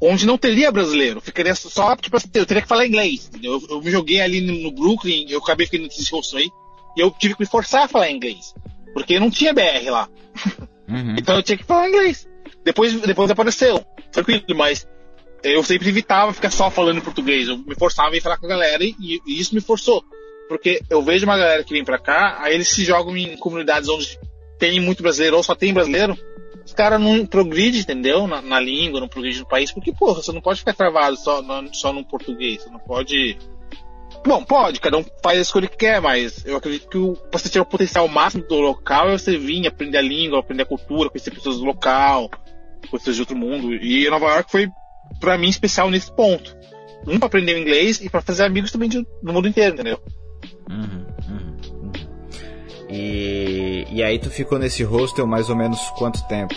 [0.00, 1.20] onde não teria brasileiro.
[1.20, 3.30] Ficaria só, tipo assim, eu teria que falar inglês.
[3.42, 6.48] Eu, eu me joguei ali no, Brooklyn, eu acabei ficando nesse rosto aí,
[6.96, 8.54] e eu tive que me forçar a falar inglês.
[8.92, 10.08] Porque não tinha BR lá.
[10.88, 11.16] Uhum.
[11.18, 12.26] então eu tinha que falar inglês.
[12.64, 13.84] Depois, depois apareceu.
[14.10, 14.86] Tranquilo, mas
[15.42, 17.48] eu sempre evitava ficar só falando português.
[17.48, 20.02] Eu me forçava a ir falar com a galera e, e isso me forçou.
[20.48, 23.88] Porque eu vejo uma galera que vem pra cá, aí eles se jogam em comunidades
[23.88, 24.18] onde
[24.58, 26.18] tem muito brasileiro ou só tem brasileiro,
[26.68, 28.26] os caras não progridem, entendeu?
[28.26, 31.40] Na, na, língua, não progridem no país, porque, porra, você não pode ficar travado só,
[31.40, 33.38] no, só no português, você não pode.
[34.26, 37.48] Bom, pode, cada um faz a escolha que quer, mas eu acredito que o, você
[37.48, 41.08] tirar o potencial máximo do local é você vir aprender a língua, aprender a cultura,
[41.08, 42.30] conhecer pessoas do local,
[42.90, 43.74] pessoas de outro mundo.
[43.74, 44.68] E Nova York foi,
[45.20, 46.54] pra mim, especial nesse ponto.
[47.06, 49.98] Um pra aprender o inglês e pra fazer amigos também de, no mundo inteiro, entendeu?
[50.68, 51.07] Uhum.
[52.88, 56.54] E, e aí tu ficou nesse hostel mais ou menos quanto tempo?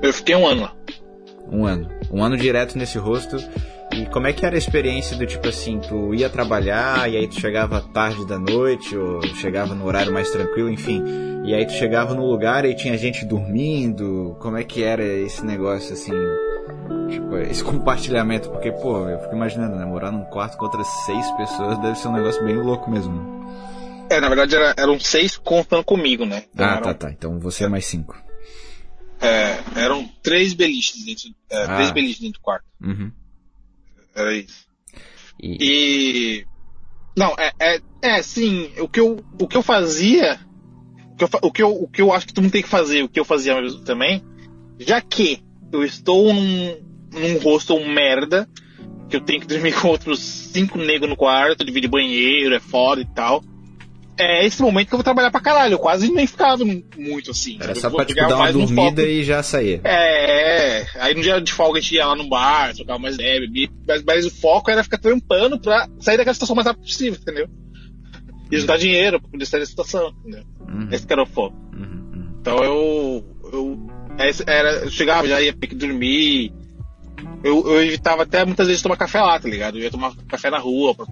[0.00, 0.72] Eu fiquei um ano lá.
[1.50, 1.88] Um ano.
[2.10, 3.40] Um ano direto nesse hostel.
[3.94, 7.28] E como é que era a experiência do tipo assim, tu ia trabalhar e aí
[7.28, 11.04] tu chegava tarde da noite ou chegava no horário mais tranquilo, enfim.
[11.44, 14.34] E aí tu chegava no lugar e tinha gente dormindo.
[14.40, 16.12] Como é que era esse negócio assim?
[17.10, 19.84] Tipo, esse compartilhamento, porque, pô, eu fico imaginando, né?
[19.84, 23.41] Morar num quarto com outras seis pessoas deve ser um negócio bem louco mesmo.
[24.12, 26.44] É, na verdade era, eram seis contando comigo, né?
[26.52, 27.10] Então, ah, eram, tá, tá.
[27.10, 28.14] Então você é mais cinco.
[29.18, 31.76] É, eram três beliches dentro, é, ah.
[31.76, 32.66] três beliches dentro do quarto.
[32.82, 33.10] Uhum.
[34.14, 34.66] Era isso.
[35.42, 35.56] E...
[35.60, 36.46] e...
[37.16, 40.38] Não, é, é, é, sim, o que eu, o que eu fazia,
[41.12, 42.68] o que eu, o que eu, o que eu acho que todo mundo tem que
[42.68, 44.22] fazer, o que eu fazia também,
[44.78, 46.76] já que eu estou num,
[47.12, 48.46] num hostel merda,
[49.08, 53.00] que eu tenho que dormir com outros cinco negros no quarto, dividir banheiro, é foda
[53.00, 53.42] e tal
[54.18, 55.74] é esse momento que eu vou trabalhar pra caralho.
[55.74, 57.58] Eu quase nem ficava muito assim.
[57.60, 59.80] Era só pra tipo, dar uma dormida e já sair.
[59.84, 63.14] É, é, aí no dia de folga a gente ia lá no bar, trocava mais
[63.14, 63.40] ideia,
[63.86, 67.48] mas, mas, o foco era ficar trampando pra sair daquela situação mais rápido possível, entendeu?
[68.50, 70.44] E juntar dinheiro pra poder sair da situação, entendeu?
[70.68, 70.88] Uhum.
[70.92, 71.56] Esse que era o foco.
[71.74, 72.28] Uhum, uhum.
[72.40, 73.24] Então eu.
[73.52, 73.90] eu
[74.46, 76.52] era, eu chegava, já ia ter que dormir.
[77.42, 79.78] Eu, eu evitava até muitas vezes tomar café lá, tá ligado?
[79.78, 81.06] Eu ia tomar café na rua pra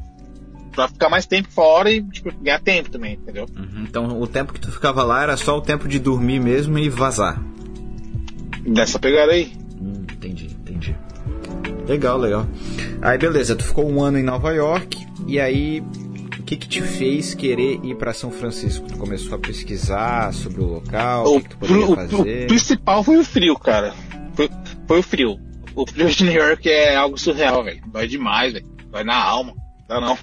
[0.70, 3.46] pra ficar mais tempo fora e tipo, ganhar tempo também, entendeu?
[3.56, 6.78] Uhum, então o tempo que tu ficava lá era só o tempo de dormir mesmo
[6.78, 7.42] e vazar.
[8.66, 9.52] Dessa pegada aí.
[9.80, 10.96] Hum, entendi, entendi.
[11.86, 12.46] Legal, legal.
[13.02, 15.82] Aí beleza, tu ficou um ano em Nova York e aí
[16.38, 18.86] o que que te fez querer ir para São Francisco?
[18.86, 22.44] Tu começou a pesquisar sobre o local, o, o que, tu poderia o, fazer?
[22.44, 23.94] O principal foi o frio, cara.
[24.34, 24.48] Foi,
[24.86, 25.38] foi o frio.
[25.74, 27.80] O frio de New York é algo surreal, velho.
[27.86, 28.66] Dói demais, velho.
[28.90, 29.54] vai na alma.
[29.90, 30.18] Não, não.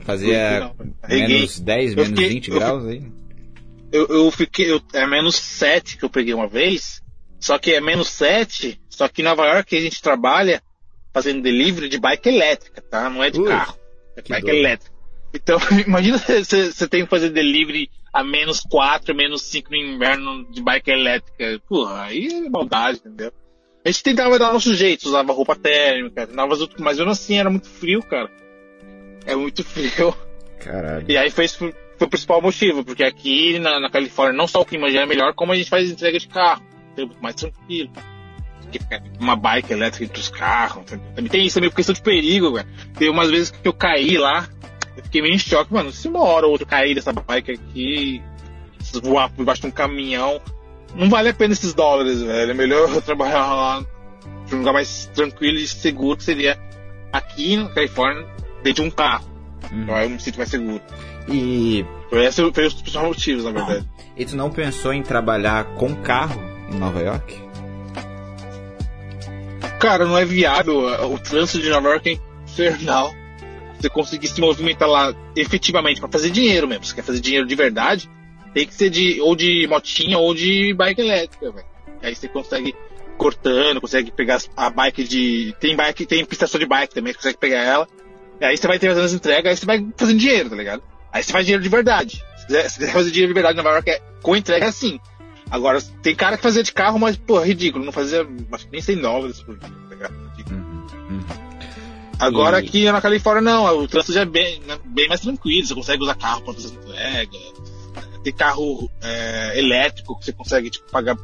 [0.00, 0.70] Fazia
[1.08, 3.02] menos 10, menos fiquei, 20 graus aí?
[3.90, 4.70] Eu, eu fiquei.
[4.70, 7.02] Eu, é menos 7 que eu peguei uma vez.
[7.40, 8.78] Só que é menos 7.
[8.90, 10.62] Só que em Nova York a gente trabalha
[11.12, 13.08] fazendo delivery de bike elétrica, tá?
[13.08, 13.78] Não é de Ui, carro.
[14.14, 14.94] É bike elétrica.
[15.32, 20.62] Então, imagina você tem que fazer delivery a menos 4, menos 5 no inverno de
[20.62, 21.62] bike elétrica.
[21.66, 23.32] Porra, aí é maldade, entendeu?
[23.84, 28.02] A gente tentava dar nosso jeito, usava roupa térmica, mas mesmo assim era muito frio,
[28.02, 28.30] cara.
[29.26, 30.16] É muito frio.
[30.58, 31.04] Caralho.
[31.06, 34.64] E aí foi, foi o principal motivo, porque aqui na, na, Califórnia não só o
[34.64, 36.62] clima já é melhor, como a gente faz entrega de carro.
[36.96, 37.90] É muito mais tranquilo.
[39.20, 40.82] Uma bike elétrica entre os carros.
[40.84, 41.06] Entendeu?
[41.14, 42.68] Também tem isso também por questão de perigo, velho.
[42.96, 44.48] Tem umas vezes que eu caí lá,
[44.96, 45.92] eu fiquei meio em choque, mano.
[45.92, 48.22] Se uma hora ou outra cair dessa bike aqui,
[49.02, 50.40] voar por baixo de um caminhão,
[50.94, 52.50] não vale a pena esses dólares, velho.
[52.50, 53.84] É melhor eu trabalhar lá
[54.50, 56.58] num lugar mais tranquilo e seguro, que seria
[57.12, 58.26] aqui na Califórnia,
[58.62, 59.24] dentro de um carro.
[59.70, 59.82] Uhum.
[59.82, 60.80] Então eu me sinto mais seguro.
[61.28, 61.84] E.
[62.12, 63.88] Esse foi os principais motivos, na verdade.
[64.16, 67.42] E tu não pensou em trabalhar com carro em Nova York?
[69.80, 70.78] Cara, não é viável.
[71.12, 73.12] O trânsito de Nova York é infernal.
[73.80, 76.84] Você conseguir se movimentar lá efetivamente para fazer dinheiro mesmo.
[76.84, 78.08] Se quer fazer dinheiro de verdade,
[78.54, 81.66] tem que ser de ou de motinha ou de bike elétrica, velho.
[82.00, 82.74] Aí você consegue
[83.18, 85.54] cortando, consegue pegar a bike de.
[85.58, 87.88] Tem bike, tem prestação de bike também, você consegue pegar ela.
[88.40, 90.82] Aí você vai ter as entregas, aí você vai fazendo dinheiro, tá ligado?
[91.12, 92.22] Aí você faz dinheiro de verdade.
[92.36, 94.68] Se quiser, se quiser fazer dinheiro de verdade na Nova York, é, com entrega é
[94.68, 95.00] assim.
[95.50, 97.84] Agora, tem cara que fazia de carro, mas, pô, ridículo.
[97.84, 100.14] Não fazia, acho que nem 100 dólares por dia, tá ligado?
[100.50, 101.24] Uhum, uhum.
[102.18, 102.66] Agora e...
[102.66, 103.78] aqui na Califórnia, não.
[103.78, 105.66] O trânsito já é bem, né, bem mais tranquilo.
[105.66, 107.38] Você consegue usar carro para fazer entrega
[108.24, 111.16] tem carro é, elétrico que você consegue tipo, pagar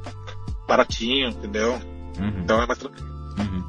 [0.68, 1.72] baratinho, entendeu?
[2.18, 2.40] Uhum.
[2.44, 3.08] Então é mais tranquilo.
[3.38, 3.64] Uhum.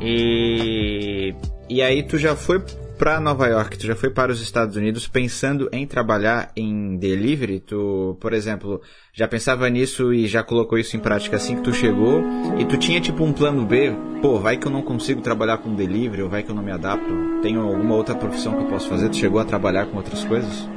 [0.00, 1.34] E,
[1.68, 2.60] e aí tu já foi
[2.96, 7.60] para Nova York, tu já foi para os Estados Unidos pensando em trabalhar em delivery?
[7.60, 8.80] Tu, por exemplo,
[9.12, 12.22] já pensava nisso e já colocou isso em prática assim que tu chegou?
[12.58, 13.92] E tu tinha tipo um plano B?
[14.22, 16.72] Pô, vai que eu não consigo trabalhar com delivery, ou vai que eu não me
[16.72, 17.12] adapto?
[17.42, 19.08] Tenho alguma outra profissão que eu posso fazer?
[19.08, 20.68] Tu chegou a trabalhar com outras coisas?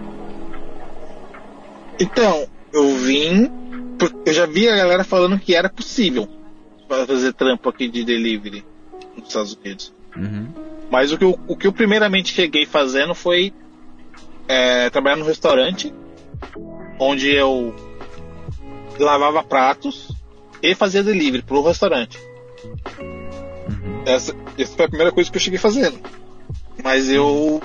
[2.00, 3.52] Então, eu vim.
[4.26, 6.28] Eu já vi a galera falando que era possível
[6.88, 8.64] fazer trampo aqui de delivery
[9.16, 9.94] nos Estados Unidos.
[10.16, 10.48] Uhum.
[10.90, 13.54] Mas o que, eu, o que eu primeiramente cheguei fazendo foi
[14.48, 15.94] é, trabalhar no restaurante,
[17.00, 17.76] onde eu
[18.98, 20.10] lavava pratos
[20.62, 22.18] e fazia delivery pro restaurante.
[23.00, 24.04] Uhum.
[24.06, 26.00] Essa, essa foi a primeira coisa que eu cheguei fazendo.
[26.84, 27.62] Mas eu.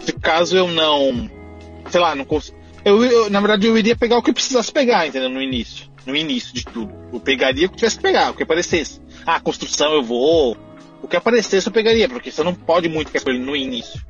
[0.00, 1.28] Se caso eu não.
[1.90, 5.06] Sei lá, não consigo eu, eu, na verdade, eu iria pegar o que precisasse pegar,
[5.06, 5.28] entendeu?
[5.28, 5.86] No início.
[6.06, 6.92] No início de tudo.
[7.12, 9.00] Eu pegaria o que tivesse que pegar, o que aparecesse.
[9.26, 10.56] Ah, construção eu vou.
[11.02, 14.00] O que aparecesse eu pegaria, porque você não pode muito ficar com ele no início.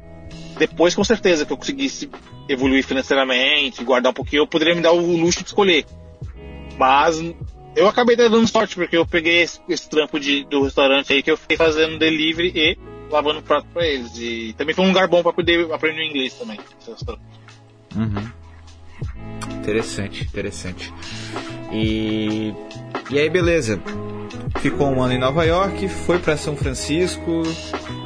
[0.58, 2.10] Depois, com certeza, que eu conseguisse
[2.48, 5.86] evoluir financeiramente, guardar um pouquinho, eu poderia me dar o luxo de escolher.
[6.76, 7.20] Mas
[7.76, 11.30] eu acabei dando sorte, porque eu peguei esse, esse trampo de, do restaurante aí que
[11.30, 12.78] eu fiquei fazendo delivery e
[13.10, 14.16] lavando prato pra eles.
[14.18, 16.58] E também foi um lugar bom para poder aprender inglês também.
[17.96, 18.39] Uhum.
[19.60, 20.92] Interessante, interessante.
[21.70, 22.54] E,
[23.10, 23.80] e aí, beleza.
[24.60, 27.42] Ficou um ano em Nova York, foi para São Francisco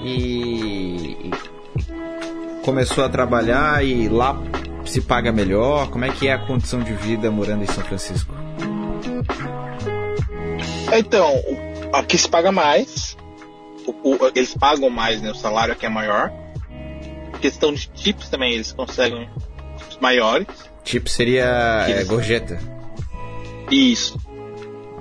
[0.04, 1.30] e,
[2.64, 4.36] começou a trabalhar e lá
[4.84, 5.88] se paga melhor.
[5.90, 8.34] Como é que é a condição de vida morando em São Francisco?
[10.92, 11.42] Então,
[11.92, 13.16] aqui se paga mais.
[13.86, 15.30] O, o, eles pagam mais, né?
[15.30, 16.32] O salário aqui é maior.
[17.40, 19.28] questão de tips também, eles conseguem
[19.78, 20.73] tips maiores.
[20.84, 22.58] Tipo seria é, gorjeta.
[23.70, 24.20] Isso.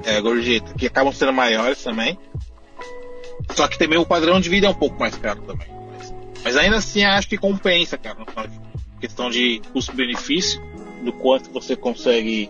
[0.06, 0.74] É, gorjeta.
[0.74, 2.17] Que acabam sendo maiores também.
[3.54, 5.67] Só que também o padrão de vida é um pouco mais caro também.
[5.98, 8.17] Mas, mas ainda assim acho que compensa, cara.
[9.00, 10.62] Questão de custo-benefício,
[11.04, 12.50] do quanto você consegue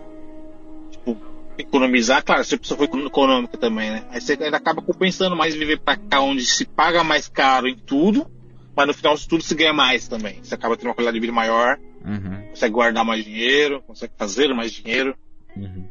[0.92, 1.16] tipo,
[1.58, 2.22] economizar.
[2.24, 4.04] Claro, se a pessoa for econômica também, né?
[4.10, 7.76] Aí você ainda acaba compensando mais viver pra cá onde se paga mais caro em
[7.76, 8.30] tudo,
[8.76, 10.38] mas no final de tudo se ganha mais também.
[10.42, 12.48] Você acaba tendo uma qualidade de vida maior Uhum.
[12.50, 15.16] Consegue guardar mais dinheiro, consegue fazer mais dinheiro.
[15.56, 15.88] Uhum.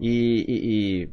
[0.00, 1.08] E, e,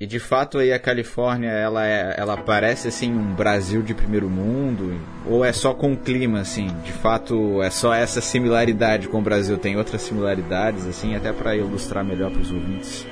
[0.00, 4.28] e, de fato aí a Califórnia ela, é, ela parece assim um Brasil de primeiro
[4.28, 6.68] mundo ou é só com o clima assim?
[6.84, 9.58] De fato é só essa similaridade com o Brasil?
[9.58, 13.06] Tem outras similaridades assim até para ilustrar melhor para os ouvintes?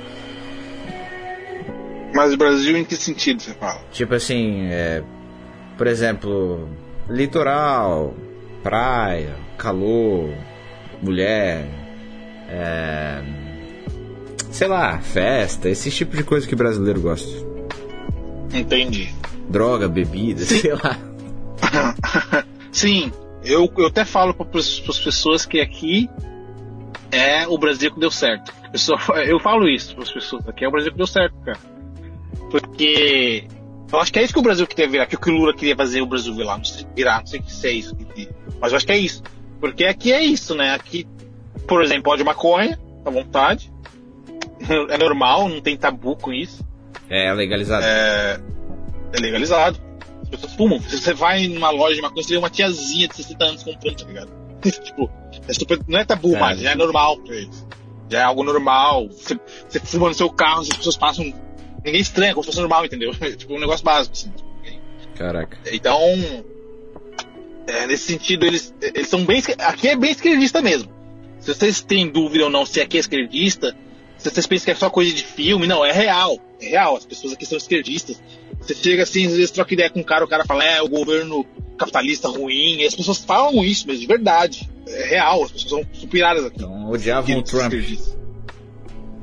[2.13, 3.81] Mas Brasil em que sentido você fala?
[3.91, 5.03] Tipo assim, é,
[5.77, 6.69] por exemplo,
[7.09, 8.13] litoral,
[8.63, 10.29] praia, calor,
[11.01, 11.67] mulher,
[12.47, 13.21] é,
[14.51, 17.29] sei lá, festa, esse tipo de coisa que o brasileiro gosta.
[18.53, 19.13] Entendi.
[19.49, 20.59] Droga, bebida, Sim.
[20.59, 20.97] sei lá.
[22.71, 23.11] Sim,
[23.43, 26.09] eu, eu até falo para as pessoas que aqui
[27.11, 28.53] é o Brasil que deu certo.
[28.71, 31.59] Eu, eu falo isso para as pessoas aqui, é o Brasil que deu certo, cara.
[32.49, 33.47] Porque
[33.91, 35.75] eu acho que é isso que o Brasil queria virar, que o que Lula queria
[35.75, 37.95] fazer o Brasil virar, não sei, virar, não sei se é isso.
[38.61, 39.23] Mas eu acho que é isso.
[39.59, 40.73] Porque aqui é isso, né?
[40.73, 41.07] Aqui,
[41.67, 43.71] por exemplo, pode maconha, à vontade.
[44.89, 46.63] É normal, não tem tabu com isso.
[47.09, 47.83] É legalizado.
[47.83, 48.39] É,
[49.11, 49.81] é legalizado.
[50.21, 50.79] As pessoas fumam.
[50.79, 54.05] Você vai numa loja de maconha, você vê uma tiazinha de 60 anos comprando, tá
[54.05, 54.31] ligado?
[54.83, 55.09] tipo,
[55.47, 56.39] é super, não é tabu é.
[56.39, 57.67] mais, já é normal pra eles.
[58.07, 59.07] Já é algo normal.
[59.09, 61.33] Você, você fuma no seu carro, as pessoas passam.
[61.83, 63.11] Ninguém estranha, como se fosse normal, entendeu?
[63.35, 64.31] tipo, um negócio básico, assim.
[65.15, 65.57] Caraca.
[65.71, 65.99] Então,
[67.67, 69.41] é, nesse sentido, eles, eles são bem.
[69.59, 70.91] Aqui é bem esquerdista mesmo.
[71.39, 73.75] Se vocês têm dúvida ou não se aqui é esquerdista,
[74.17, 76.39] se vocês pensam que é só coisa de filme, não, é real.
[76.61, 76.95] É real.
[76.95, 78.21] As pessoas aqui são esquerdistas.
[78.59, 80.87] Você chega assim, às vezes troca ideia com um cara, o cara fala, é, o
[80.87, 81.45] governo
[81.77, 82.77] capitalista ruim.
[82.81, 84.69] E as pessoas falam isso, mas de verdade.
[84.87, 86.57] É real, as pessoas são superadas aqui.
[86.57, 87.73] Então, odiavam o Trump.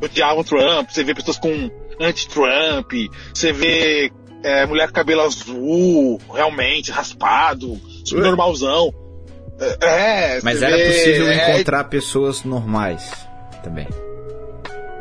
[0.02, 0.90] Odiavam o Trump.
[0.90, 1.70] Você vê pessoas com
[2.00, 2.92] anti-Trump.
[3.32, 4.10] Você vê
[4.42, 8.92] é, mulher com cabelo azul, realmente, raspado, super normalzão.
[9.80, 11.52] É, Mas era vê, possível é...
[11.52, 13.10] encontrar pessoas normais
[13.62, 13.88] também.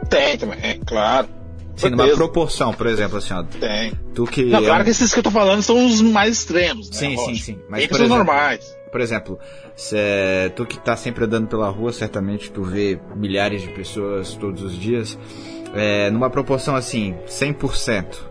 [0.10, 1.28] Tem também, é, claro.
[1.76, 3.44] Sim, numa proporção, por exemplo, assim, ó.
[3.44, 3.94] Tem.
[4.16, 6.98] Tu que Não, claro que esses que eu tô falando são os mais extremos, né?
[6.98, 7.60] Sim, sim, sim.
[7.70, 8.76] Mas, Tem pessoas normais.
[8.92, 9.38] Por exemplo,
[9.76, 9.96] se,
[10.56, 14.74] tu que tá sempre andando pela rua, certamente tu vê milhares de pessoas todos os
[14.74, 15.18] dias.
[15.76, 18.27] É, numa proporção assim, 100%.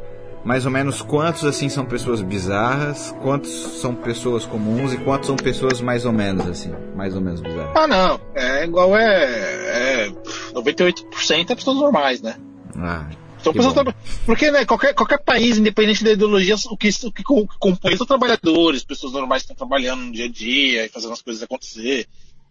[0.47, 5.35] Mais ou menos quantos assim são pessoas bizarras, quantos são pessoas comuns e quantos são
[5.35, 7.73] pessoas mais ou menos assim, mais ou menos bizarras?
[7.75, 8.21] Ah, não.
[8.33, 10.11] É igual é, é
[10.55, 12.37] 98% é pessoas normais, né?
[12.77, 13.09] Ah,
[13.43, 13.93] são pessoas tra...
[14.25, 17.25] Porque né, qualquer, qualquer país, independente da ideologia, o que, o que
[17.59, 21.23] compõe são trabalhadores, pessoas normais que estão trabalhando no dia a dia e fazendo as
[21.23, 22.07] coisas acontecer.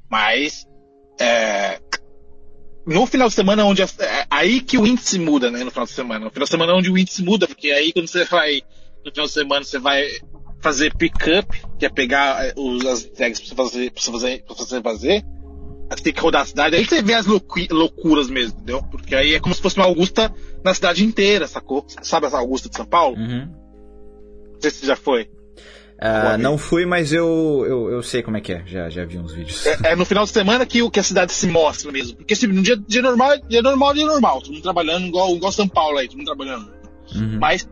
[0.10, 0.68] Mas
[1.18, 1.80] é,
[2.86, 3.88] no final de semana onde é
[4.30, 5.64] aí que o índice muda, né?
[5.64, 6.26] No final de semana.
[6.26, 8.62] No final de semana é onde o índice muda, porque aí quando você vai
[9.04, 10.08] no final de semana você vai
[10.62, 14.56] fazer pick-up, que é pegar os, as entregas pra você fazer, pra você fazer, pra
[14.56, 15.26] você fazer
[15.90, 16.76] Aí tem que rodar a cidade.
[16.76, 18.82] Aí você vê as loucuras mesmo, entendeu?
[18.84, 20.34] Porque aí é como se fosse uma Augusta
[20.64, 21.86] na cidade inteira, sacou?
[22.02, 23.16] Sabe essa Augusta de São Paulo?
[23.16, 23.48] Uhum.
[24.54, 25.30] Não sei se você já foi.
[25.96, 28.64] Uh, não fui, mas eu, eu, eu sei como é que é.
[28.66, 29.66] Já, já vi uns vídeos.
[29.66, 32.18] É, é no final de semana que, que a cidade se mostra mesmo.
[32.18, 34.42] Porque assim, no dia, dia normal, dia normal, dia normal.
[34.42, 36.70] Todo mundo trabalhando igual, igual São Paulo aí, todo mundo trabalhando.
[37.16, 37.40] Uhum.
[37.40, 37.68] Mas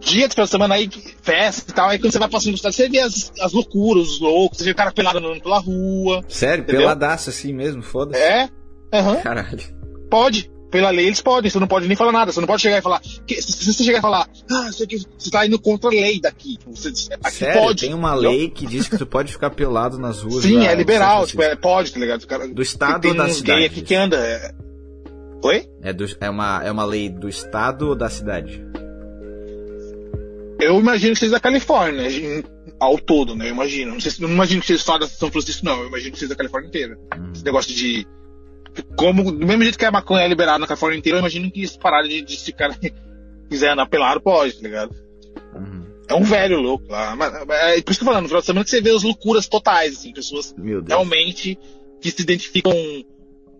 [0.00, 0.90] dia de final de semana aí,
[1.22, 4.08] festa e tal, aí quando você vai passando no cidade, você vê as, as loucuras,
[4.08, 6.24] os loucos, você vê o cara pelado andando pela rua.
[6.28, 6.62] Sério?
[6.62, 6.80] Entendeu?
[6.82, 8.20] Peladaço assim mesmo, foda-se.
[8.20, 8.48] É?
[8.94, 9.20] Uhum.
[9.22, 9.60] Caralho.
[10.10, 10.50] Pode.
[10.72, 12.82] Pela lei eles podem, você não pode nem falar nada, você não pode chegar e
[12.82, 13.02] falar.
[13.26, 16.18] Que, se você chegar e falar, ah, isso aqui, você tá indo contra a lei
[16.18, 16.58] daqui.
[16.66, 16.88] Você,
[17.22, 17.60] aqui Sério?
[17.60, 17.80] pode.
[17.82, 20.44] Tem uma lei que diz que tu pode ficar pelado nas ruas.
[20.44, 22.26] Sim, é liberal, tipo, é, pode, tá ligado?
[22.26, 23.66] Cara, do estado ou da cidade?
[23.66, 24.16] aqui que anda.
[24.16, 24.50] É...
[25.44, 25.68] Oi?
[25.82, 28.64] É, do, é, uma, é uma lei do estado ou da cidade?
[30.58, 32.08] Eu imagino que seja da Califórnia,
[32.80, 33.48] ao todo, né?
[33.48, 33.92] Eu imagino.
[33.92, 35.80] Não, sei se, não imagino que seja só da São Francisco, não.
[35.82, 36.98] Eu imagino que seja da Califórnia inteira.
[37.14, 37.30] Hum.
[37.34, 38.06] Esse negócio de.
[38.96, 41.62] Como, do mesmo jeito que a maconha é liberada na Califórnia inteira, eu imagino que
[41.62, 42.74] isso parar de, de se cara
[43.48, 44.94] quiser andar pelado, pode, tá ligado?
[45.54, 45.82] Uhum.
[46.08, 47.14] É um velho louco lá.
[47.16, 48.90] Mas, é, por isso que eu tô falando, no final de semana que você vê
[48.90, 50.54] as loucuras totais, assim, pessoas
[50.86, 51.58] realmente
[52.00, 52.72] que se identificam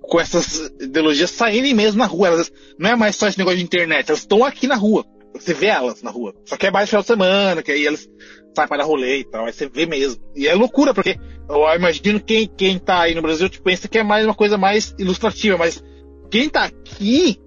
[0.00, 2.28] com essas ideologias saírem mesmo na rua.
[2.28, 5.04] Elas, não é mais só esse negócio de internet, elas estão aqui na rua.
[5.34, 6.34] Você vê elas na rua.
[6.44, 8.08] Só que é mais final de semana, que aí elas
[8.54, 9.46] saem para dar rolê e tal.
[9.46, 10.22] Aí você vê mesmo.
[10.36, 11.18] E é loucura, porque
[11.52, 14.56] eu imagino quem, quem tá aí no Brasil tipo, pensa que é mais uma coisa
[14.56, 15.82] mais ilustrativa, mas
[16.30, 17.38] quem tá aqui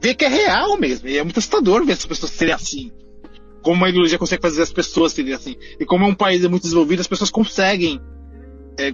[0.00, 1.08] vê que é real mesmo.
[1.08, 2.92] E é muito assustador ver essas pessoas serem assim.
[3.62, 5.56] Como uma ideologia consegue fazer as pessoas serem assim.
[5.78, 8.00] E como é um país muito desenvolvido, as pessoas conseguem.
[8.78, 8.92] É,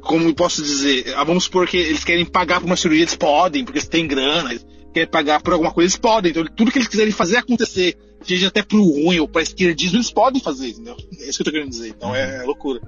[0.00, 1.14] como posso dizer?
[1.16, 4.06] Ah, vamos supor que eles querem pagar por uma cirurgia, eles podem, porque eles têm
[4.06, 4.50] grana.
[4.50, 6.30] Eles, quer pagar por alguma coisa, eles podem.
[6.30, 10.10] Então, tudo que eles quiserem fazer acontecer, seja até pro ruim ou pra esquerdismo, eles
[10.10, 10.96] podem fazer, entendeu?
[11.20, 11.88] É isso que eu tô querendo dizer.
[11.88, 12.80] Então é, é loucura.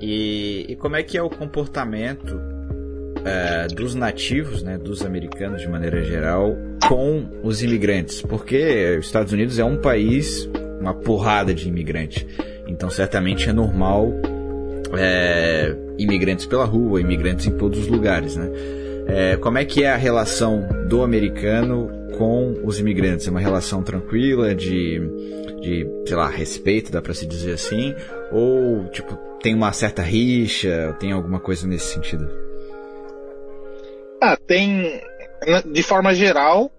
[0.00, 2.40] E, e, como é que é o comportamento
[3.24, 8.22] é, dos nativos, né, dos americanos de maneira geral, com os imigrantes?
[8.22, 10.48] Porque os Estados Unidos é um país,
[10.80, 12.24] uma porrada de imigrantes.
[12.66, 14.12] Então, certamente é normal
[14.96, 18.50] é, imigrantes pela rua, imigrantes em todos os lugares, né?
[19.06, 23.26] É, como é que é a relação do americano com os imigrantes?
[23.26, 25.00] É uma relação tranquila, de,
[25.62, 27.94] de sei lá, respeito, dá para se dizer assim?
[28.30, 32.28] Ou, tipo, tem uma certa rixa, tem alguma coisa nesse sentido?
[34.20, 35.00] Ah, tem.
[35.72, 36.70] De forma geral,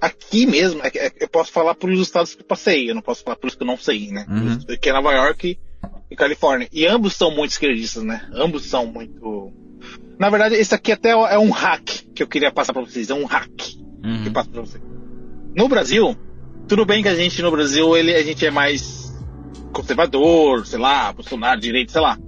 [0.00, 3.22] aqui mesmo, é, é, eu posso falar por os estados que passei, eu não posso
[3.22, 4.24] falar por os que eu não sei, né?
[4.28, 4.76] Uhum.
[4.80, 5.58] Que é Nova York
[6.10, 6.68] e Califórnia.
[6.72, 8.26] E ambos são muito esquerdistas, né?
[8.32, 9.52] Ambos são muito.
[10.18, 13.10] Na verdade, esse aqui até é um hack que eu queria passar pra vocês.
[13.10, 13.50] É um hack
[14.02, 14.22] Uhum.
[14.22, 14.82] que eu passo pra vocês.
[15.54, 16.14] No Brasil,
[16.68, 19.03] tudo bem que a gente no Brasil, ele, a gente é mais
[19.74, 22.18] conservador, sei lá, Bolsonaro, direito, sei lá.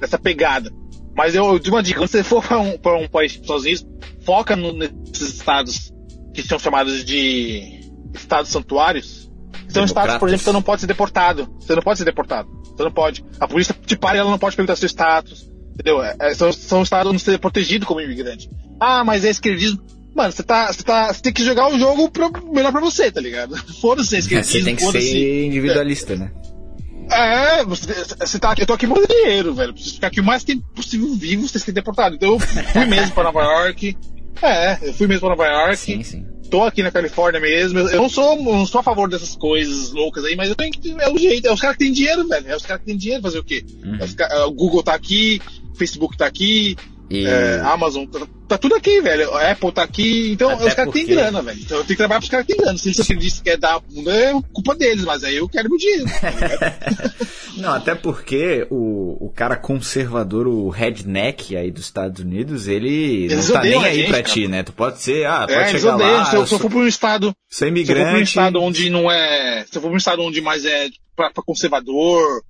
[0.00, 0.70] Dessa pegada.
[1.16, 3.86] Mas eu, eu digo uma dica, quando você for pra um, pra um país Unidos,
[4.24, 5.92] foca no- nesses estados
[6.34, 7.80] que são chamados de
[8.14, 9.28] estados santuários.
[9.68, 11.48] São estados, por exemplo, que você não pode ser deportado.
[11.58, 12.48] Você não pode ser deportado.
[12.76, 13.24] Você não pode.
[13.40, 15.50] A polícia te para e ela não pode perguntar seu status.
[15.74, 16.02] Entendeu?
[16.02, 18.48] É, é, são, são estados onde você é protegido como imigrante.
[18.80, 19.80] Ah, mas é esquerdismo.
[20.14, 23.20] Mano, você tá, você tá, tem que jogar o jogo pra, melhor pra você, tá
[23.20, 23.56] ligado?
[23.80, 26.32] Foda-se é esquerdismo, Você tem que ser individualista, né?
[27.10, 29.72] É, você, você tá aqui, eu tô aqui por dinheiro, velho.
[29.72, 32.16] Preciso ficar aqui o mais tempo possível vivo sem ser deportado.
[32.16, 33.96] Então eu fui mesmo pra Nova York.
[34.42, 35.76] É, eu fui mesmo pra Nova York.
[35.76, 36.26] Sim, sim.
[36.50, 37.78] Tô aqui na Califórnia mesmo.
[37.78, 40.92] Eu não sou, não sou a favor dessas coisas loucas aí, mas eu tenho que.
[40.98, 41.46] É o jeito.
[41.46, 42.48] É os caras que têm dinheiro, velho.
[42.48, 43.64] É os caras que têm dinheiro fazer o quê?
[43.84, 43.98] Uhum.
[44.00, 45.40] É os é, o Google tá aqui,
[45.74, 46.76] Facebook tá aqui,
[47.10, 49.32] E é, Amazon, tá, tá tudo aqui, velho.
[49.34, 50.32] A Apple tá aqui.
[50.32, 51.60] Então, Até os caras que têm porque- grana, velho.
[51.60, 52.78] Então eu tenho que trabalhar pros caras que têm grana.
[52.78, 55.68] Se eles acreditam que quer dar a bunda, é culpa deles, mas aí eu quero
[55.68, 56.06] meu dinheiro.
[57.56, 63.48] Não, até porque o, o cara conservador, o redneck aí dos Estados Unidos, ele Eles
[63.48, 64.32] não tá nem aí gente, pra cara.
[64.34, 64.62] ti, né?
[64.62, 66.12] Tu pode ser, ah, pode é, chegar odeiam.
[66.12, 67.34] lá, se, eu, se eu sou, for pra um estado.
[67.48, 69.64] Se eu for pra um estado onde não é.
[69.68, 72.42] Se eu for pra um estado onde mais é pra, pra conservador,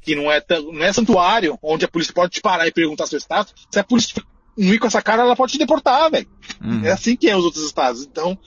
[0.00, 0.42] que não é,
[0.72, 3.84] não é santuário, onde a polícia pode te parar e perguntar seu status, se a
[3.84, 4.22] polícia
[4.56, 6.28] não ir com essa cara, ela pode te deportar, velho.
[6.62, 6.84] Uhum.
[6.84, 8.02] É assim que é os outros estados.
[8.02, 8.38] Então,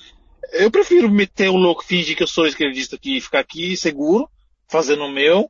[0.54, 4.30] eu prefiro meter o louco, fingir que eu sou esquerdista aqui e ficar aqui seguro,
[4.68, 5.50] fazendo o meu,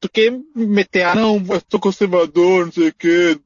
[0.00, 3.40] do que meter, ah, não, eu sou conservador, não sei o que,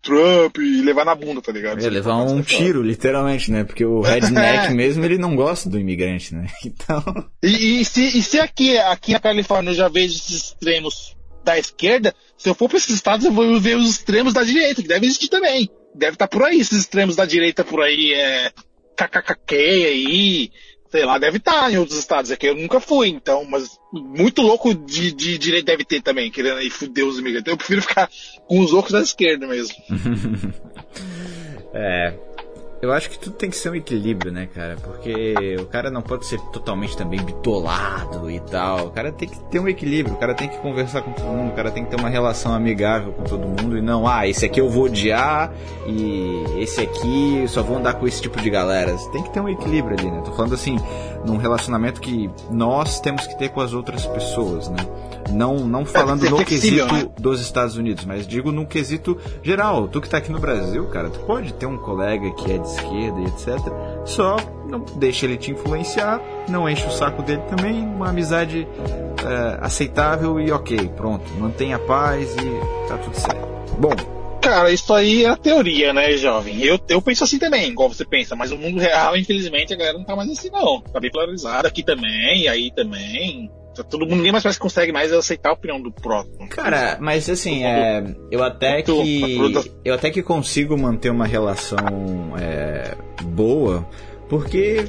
[0.00, 1.80] Trump, e levar na bunda, tá ligado?
[1.80, 3.64] Ia levar um tiro, literalmente, né?
[3.64, 6.46] Porque o redneck mesmo, ele não gosta do imigrante, né?
[6.64, 7.02] Então.
[7.42, 11.58] E, e se, e se aqui, aqui na Califórnia eu já vejo esses extremos da
[11.58, 14.88] esquerda, se eu for para esses estados eu vou ver os extremos da direita, que
[14.88, 15.70] deve existir também.
[15.98, 18.52] Deve estar por aí, esses extremos da direita por aí, é,
[18.96, 20.50] KKK aí,
[20.90, 24.74] sei lá, deve estar em outros estados, que eu nunca fui, então, mas muito louco
[24.74, 27.50] de, de direita deve ter também, querendo aí fuder os imigrantes.
[27.50, 28.08] Eu prefiro ficar
[28.46, 29.74] com os loucos da esquerda mesmo.
[31.74, 32.14] É.
[32.80, 34.76] Eu acho que tudo tem que ser um equilíbrio, né, cara?
[34.80, 38.86] Porque o cara não pode ser totalmente também bitolado e tal.
[38.86, 41.50] O cara tem que ter um equilíbrio, o cara tem que conversar com todo mundo,
[41.50, 44.46] o cara tem que ter uma relação amigável com todo mundo e não, ah, esse
[44.46, 45.52] aqui eu vou odiar
[45.88, 48.96] e esse aqui eu só vou andar com esse tipo de galera.
[49.12, 50.22] Tem que ter um equilíbrio ali, né?
[50.24, 50.78] Tô falando assim,
[51.26, 54.78] num relacionamento que nós temos que ter com as outras pessoas, né?
[55.30, 57.12] Não, não falando ser no flexível, quesito né?
[57.18, 59.88] dos Estados Unidos, mas digo num quesito geral.
[59.88, 62.66] Tu que tá aqui no Brasil, cara, tu pode ter um colega que é de
[62.66, 63.58] esquerda e etc.
[64.06, 64.36] Só
[64.68, 68.66] não deixa ele te influenciar, não enche o saco dele também, uma amizade
[69.24, 71.30] é, aceitável e ok, pronto.
[71.38, 73.48] Mantenha a paz e tá tudo certo.
[73.78, 76.62] Bom, Cara, isso aí é a teoria, né, jovem?
[76.62, 79.98] Eu, eu penso assim também, igual você pensa, mas no mundo real, infelizmente, a galera
[79.98, 80.80] não tá mais assim, não.
[80.80, 83.50] Tá bem polarizado aqui também, aí também.
[83.74, 86.48] Tá todo mundo, ninguém mais parece que consegue mais aceitar a opinião do próximo.
[86.48, 89.02] Cara, mas assim, é, eu até Muito-
[89.62, 91.78] que eu até que consigo manter uma relação
[92.40, 93.86] é, boa,
[94.28, 94.84] porque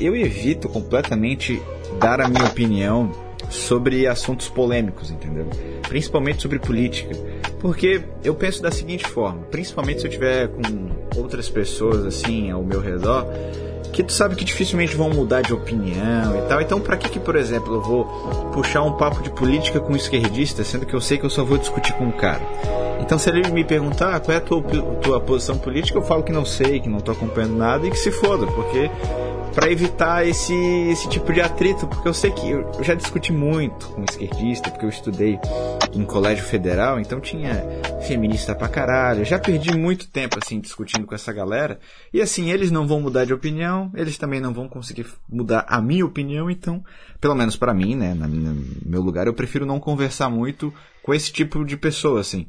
[0.00, 1.62] eu evito completamente
[1.98, 3.10] dar a minha opinião
[3.48, 5.46] sobre assuntos polêmicos, entendeu?
[5.88, 7.14] Principalmente sobre política,
[7.60, 10.62] porque eu penso da seguinte forma, principalmente se eu tiver com
[11.16, 13.26] outras pessoas assim ao meu redor,
[13.92, 16.60] que tu sabe que dificilmente vão mudar de opinião e tal.
[16.60, 18.04] Então, pra que que, por exemplo, eu vou
[18.52, 21.44] puxar um papo de política com um esquerdista, sendo que eu sei que eu só
[21.44, 22.42] vou discutir com um cara?
[23.00, 24.60] Então, se ele me perguntar "Ah, qual é a tua,
[25.00, 27.98] tua posição política, eu falo que não sei, que não tô acompanhando nada e que
[27.98, 28.90] se foda, porque
[29.54, 30.54] para evitar esse,
[30.90, 34.70] esse tipo de atrito, porque eu sei que eu eu já discuti muito com esquerdista,
[34.70, 35.38] porque eu estudei
[35.92, 37.64] em colégio federal, então tinha
[38.06, 39.20] feminista pra caralho.
[39.20, 41.78] Eu já perdi muito tempo assim discutindo com essa galera.
[42.12, 45.80] E assim, eles não vão mudar de opinião, eles também não vão conseguir mudar a
[45.80, 46.82] minha opinião, então,
[47.20, 51.14] pelo menos pra mim, né, na no meu lugar, eu prefiro não conversar muito com
[51.14, 52.46] esse tipo de pessoa assim.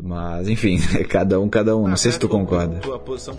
[0.00, 0.78] Mas, enfim,
[1.08, 1.88] cada um, cada um.
[1.88, 2.78] Não sei se tu concorda.
[2.78, 3.36] Tua posição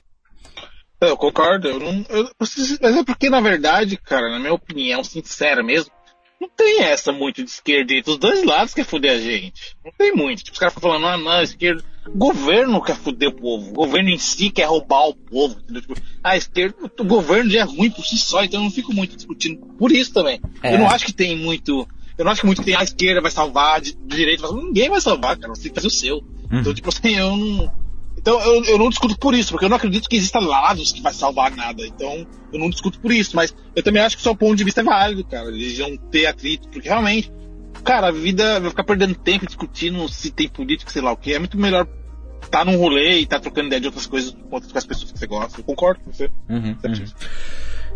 [1.02, 2.06] eu concordo, eu não.
[2.10, 5.92] Eu, mas é porque, na verdade, cara, na minha opinião sincera mesmo,
[6.40, 9.76] não tem essa muito de esquerda e dos dois lados quer fuder a gente.
[9.84, 10.44] Não tem muito.
[10.44, 11.84] Tipo, os caras ficam falando, ah, não, esquerda.
[12.08, 13.72] O governo quer fuder o povo.
[13.72, 15.56] O governo em si quer roubar o povo.
[15.62, 18.94] Tipo, a esquerda, o governo já é ruim por si só, então eu não fico
[18.94, 20.40] muito discutindo por isso também.
[20.62, 20.76] É.
[20.76, 21.88] Eu não acho que tem muito.
[22.18, 24.52] Eu não acho que muito que tem a esquerda vai salvar, de, de direita vai
[24.52, 24.66] salvar.
[24.66, 25.54] Ninguém vai salvar, cara.
[25.54, 26.24] Você tem que fazer o seu.
[26.52, 27.87] Então, tipo assim, eu não.
[28.18, 31.02] Então eu, eu não discuto por isso, porque eu não acredito que exista lados que
[31.02, 31.86] vai salvar nada.
[31.86, 34.64] Então eu não discuto por isso, mas eu também acho que o seu ponto de
[34.64, 35.50] vista é válido, cara.
[35.50, 37.32] Eles iam ter atrito, porque realmente,
[37.84, 41.34] cara, a vida vai ficar perdendo tempo discutindo se tem político, sei lá o que.
[41.34, 41.88] É muito melhor
[42.52, 45.28] tá num rolê e tá trocando ideia de outras coisas com as pessoas que você
[45.28, 45.60] gosta.
[45.60, 46.30] Eu concordo com você.
[46.50, 47.06] Uhum, uhum.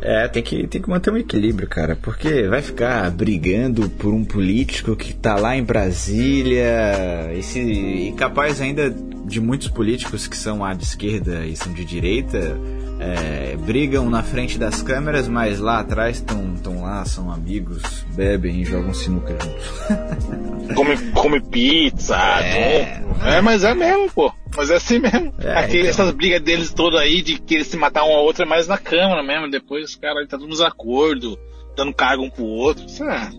[0.01, 4.25] É, tem que, tem que manter um equilíbrio, cara, porque vai ficar brigando por um
[4.25, 8.89] político que tá lá em Brasília e, se, e capaz ainda
[9.25, 12.57] de muitos políticos que são à de esquerda e são de direita
[13.01, 17.81] é, brigam na frente das câmeras, mas lá atrás estão lá, são amigos,
[18.15, 20.75] bebem e jogam sinuca juntos.
[20.75, 24.31] come, come pizza, é, é, mas é mesmo, pô.
[24.55, 25.33] Mas é assim mesmo.
[25.39, 25.89] É, Aquele, então...
[25.89, 28.77] Essas brigas deles todas aí de querer se matar um ao outro é mais na
[28.77, 29.49] câmera mesmo.
[29.49, 31.37] Depois os caras tá nos acordos,
[31.75, 32.85] dando cargo um pro outro.
[32.85, 33.31] Isso é,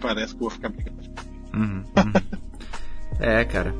[0.00, 1.00] parece que eu vou ficar brigando.
[1.54, 2.12] Uhum, uhum.
[3.18, 3.74] é, cara.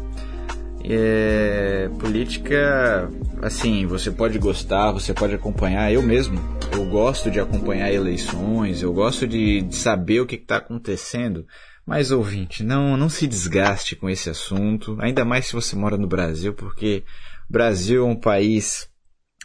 [0.83, 3.11] É, política,
[3.43, 5.93] assim, você pode gostar, você pode acompanhar.
[5.93, 6.41] Eu mesmo,
[6.73, 11.47] eu gosto de acompanhar eleições, eu gosto de, de saber o que está acontecendo.
[11.91, 16.07] Mas ouvinte, não, não se desgaste com esse assunto, ainda mais se você mora no
[16.07, 17.03] Brasil, porque
[17.49, 18.89] o Brasil é um país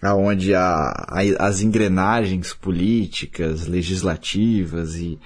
[0.03, 5.17] onde a, a, as engrenagens políticas, legislativas e,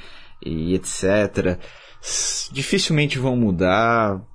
[0.45, 1.59] e etc.
[2.53, 4.25] dificilmente vão mudar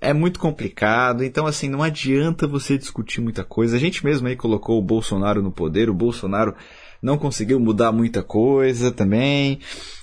[0.00, 3.76] é muito complicado, então assim, não adianta você discutir muita coisa.
[3.76, 6.56] A gente mesmo aí colocou o Bolsonaro no poder, o Bolsonaro
[7.02, 9.58] não conseguiu mudar muita coisa também,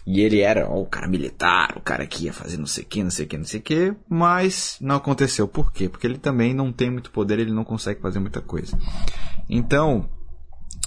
[0.05, 2.87] e ele era ó, o cara militar, o cara que ia fazer não sei o
[2.87, 5.47] que, não sei o que, não sei o que, mas não aconteceu.
[5.47, 5.87] Por quê?
[5.87, 8.77] Porque ele também não tem muito poder, ele não consegue fazer muita coisa.
[9.49, 10.09] Então,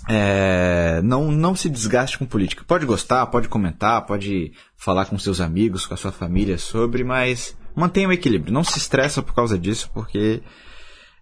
[0.08, 2.64] é, não, não se desgaste com política.
[2.66, 7.56] Pode gostar, pode comentar, pode falar com seus amigos, com a sua família sobre, mas
[7.74, 8.52] mantenha o equilíbrio.
[8.52, 10.42] Não se estressa por causa disso, porque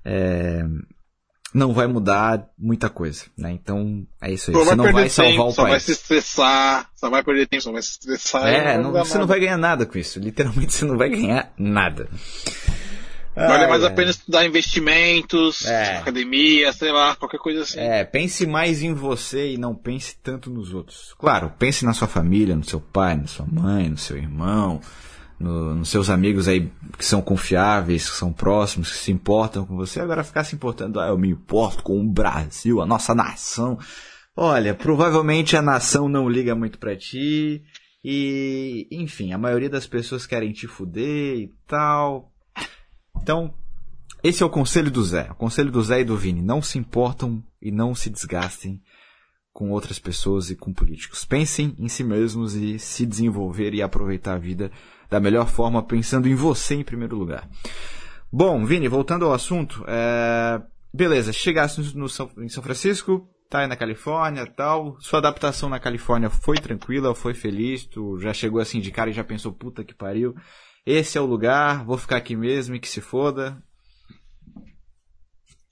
[0.05, 0.64] é,
[1.53, 3.51] não vai mudar muita coisa, né?
[3.51, 4.57] Então é isso aí.
[4.57, 5.55] Só você não vai salvar tempo, o país.
[5.55, 8.46] Só vai se estressar, só vai perder tempo, só vai se estressar.
[8.46, 9.18] É, não, você nada.
[9.20, 10.18] não vai ganhar nada com isso.
[10.20, 12.09] Literalmente você não vai ganhar nada.
[13.34, 15.98] Vale mais a pena estudar investimentos, é.
[15.98, 17.78] academia, sei lá, qualquer coisa assim.
[17.78, 21.14] É, pense mais em você e não pense tanto nos outros.
[21.18, 24.80] Claro, pense na sua família, no seu pai, na sua mãe, no seu irmão,
[25.41, 29.74] no, nos seus amigos aí que são confiáveis, que são próximos, que se importam com
[29.74, 29.99] você.
[29.99, 33.78] Agora ficar se importando, ah, eu me importo com o Brasil, a nossa nação.
[34.36, 37.62] Olha, provavelmente a nação não liga muito para ti.
[38.05, 42.30] E, enfim, a maioria das pessoas querem te fuder e tal.
[43.20, 43.55] Então,
[44.22, 45.28] esse é o conselho do Zé.
[45.30, 46.43] O conselho do Zé e do Vini.
[46.43, 48.80] Não se importam e não se desgastem
[49.53, 51.24] com outras pessoas e com políticos.
[51.24, 54.70] Pensem em si mesmos e se desenvolver e aproveitar a vida
[55.11, 57.48] da melhor forma, pensando em você em primeiro lugar.
[58.32, 60.62] Bom, Vini, voltando ao assunto, é...
[60.94, 65.80] beleza, chegasse no, no, em São Francisco, tá aí na Califórnia tal, sua adaptação na
[65.80, 69.82] Califórnia foi tranquila, foi feliz, tu já chegou assim de cara e já pensou, puta
[69.82, 70.32] que pariu,
[70.86, 73.61] esse é o lugar, vou ficar aqui mesmo e que se foda.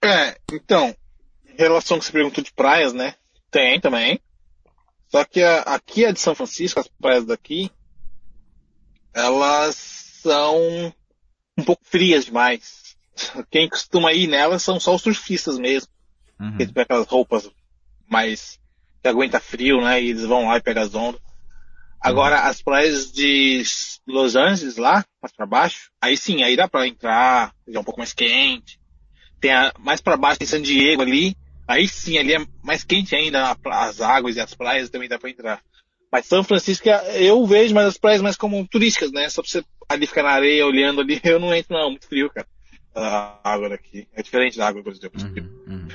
[0.02, 0.94] É, então,
[1.46, 3.14] em relação ao que você perguntou de praias, né?
[3.50, 4.20] Tem também.
[5.08, 7.70] Só que a, aqui é de São Francisco, as praias daqui,
[9.18, 9.74] elas
[10.22, 10.92] são
[11.56, 12.96] um pouco frias demais.
[13.50, 15.88] Quem costuma ir nelas são só os surfistas mesmo.
[16.40, 16.56] Uhum.
[16.56, 17.50] Que tem aquelas roupas
[18.08, 18.60] mais
[19.02, 20.00] que aguenta frio, né?
[20.00, 21.20] E eles vão lá e pegam as ondas.
[22.00, 22.48] Agora, uhum.
[22.48, 23.62] as praias de
[24.06, 27.98] Los Angeles lá, mais para baixo, aí sim, aí dá para entrar, é um pouco
[27.98, 28.78] mais quente.
[29.40, 33.16] Tem a, mais para baixo em San Diego ali, aí sim, ali é mais quente
[33.16, 35.60] ainda, as águas e as praias também dá para entrar.
[36.10, 39.28] Mas São Francisco, eu vejo mais as praias mais como turísticas, né?
[39.28, 42.30] Só pra você ali ficar na areia olhando ali, eu não entro não, muito frio,
[42.30, 42.46] cara.
[42.94, 44.08] A água daqui.
[44.14, 45.22] É diferente da água, por exemplo.
[45.22, 45.88] Uhum, uhum, uhum.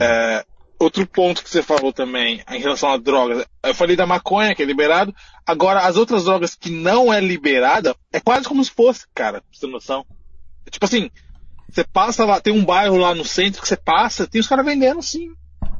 [0.00, 0.44] É,
[0.78, 3.44] outro ponto que você falou também, em relação a drogas.
[3.62, 5.14] Eu falei da maconha, que é liberado.
[5.46, 9.50] Agora, as outras drogas que não é liberada, é quase como se fosse, cara, pra
[9.52, 10.06] você ter noção.
[10.64, 11.10] É tipo assim,
[11.68, 14.64] você passa lá, tem um bairro lá no centro que você passa, tem os caras
[14.64, 15.28] vendendo assim.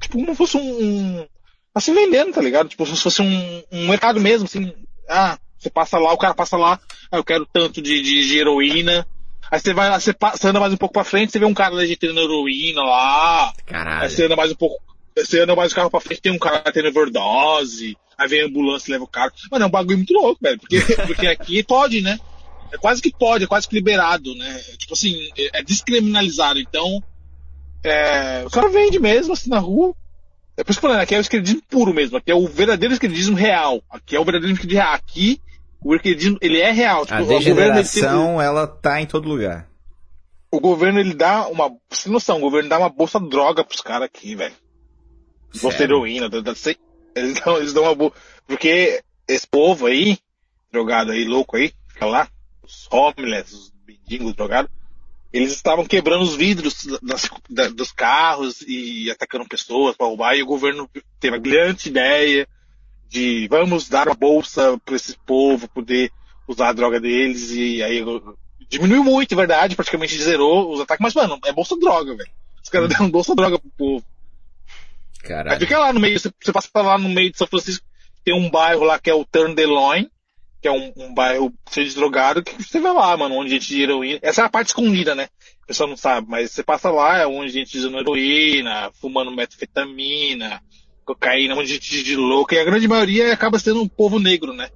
[0.00, 1.26] Tipo, como se fosse um,
[1.72, 2.68] tá se vendendo, tá ligado?
[2.68, 4.72] Tipo, se fosse um, um mercado mesmo, assim,
[5.08, 8.38] ah, você passa lá, o cara passa lá, ah, eu quero tanto de, de, de
[8.38, 9.06] heroína.
[9.50, 11.44] Aí você vai lá, você, passa, você anda mais um pouco pra frente, você vê
[11.44, 13.52] um cara legitando heroína lá.
[13.66, 14.02] Caralho.
[14.02, 14.80] Aí você anda mais um pouco,
[15.16, 17.96] você anda mais um carro pra frente, tem um cara tendo overdose.
[18.16, 19.32] Aí vem a ambulância e leva o cara.
[19.50, 20.58] Mano, é um bagulho muito louco, velho.
[20.58, 22.18] Porque, porque aqui pode, né?
[22.72, 24.60] É quase que pode, é quase que liberado, né?
[24.78, 26.60] Tipo assim, é, é descriminalizado.
[26.60, 27.02] Então,
[27.82, 29.94] é, o cara vende mesmo, assim, na rua.
[30.60, 32.46] É por isso que eu falando, aqui é o esquerdismo puro mesmo, aqui é o
[32.46, 33.82] verdadeiro esquerdismo real.
[33.88, 34.94] Aqui é o verdadeiro esquerdismo real.
[34.94, 35.40] Aqui,
[35.82, 37.06] o esquerdismo, ele é real.
[37.06, 39.66] Tipo, a degeneração, ela tá em todo lugar.
[40.52, 41.70] o governo ele dá uma.
[41.70, 44.54] Tem noção, o governo dá uma bolsa droga pros caras aqui, velho.
[45.62, 46.52] Bolsa heroína, da, da,
[47.16, 48.16] eles, dão, eles dão uma bolsa.
[48.46, 50.18] Porque esse povo aí,
[50.70, 52.28] drogado aí, louco aí, fica lá,
[52.62, 54.70] os homeless, os mendigos drogados,
[55.32, 60.42] eles estavam quebrando os vidros das, da, dos carros e atacando pessoas para roubar, e
[60.42, 62.48] o governo teve a brilhante ideia
[63.08, 66.10] de vamos dar uma bolsa para esse povo poder
[66.46, 68.02] usar a droga deles, e aí
[68.70, 72.30] Diminuiu muito, é verdade, praticamente zerou os ataques, mas, mano, é bolsa droga, velho.
[72.62, 72.92] Os caras hum.
[72.92, 74.06] deram bolsa droga pro povo.
[75.24, 75.52] Caralho.
[75.52, 77.84] Aí fica lá no meio, você, você passa lá no meio de São Francisco,
[78.24, 79.56] tem um bairro lá que é o Turn
[80.60, 83.54] que é um, um, bairro cheio de drogado, que você vai lá, mano, onde a
[83.54, 84.18] gente de heroína.
[84.22, 85.28] Essa é a parte escondida, né?
[85.62, 89.34] O pessoal não sabe, mas você passa lá, é onde a gente usando heroína, fumando
[89.34, 90.62] metanfetamina,
[91.04, 94.52] cocaína, onde a gente de louco, e a grande maioria acaba sendo um povo negro,
[94.52, 94.68] né?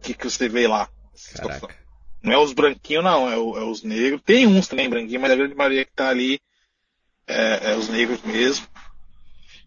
[0.00, 0.88] Que, que você vê lá.
[2.22, 4.22] Não é os branquinhos, não, é, o, é, os negros.
[4.24, 6.40] Tem uns também branquinhos, mas a grande maioria que tá ali
[7.26, 8.66] é, é os negros mesmo.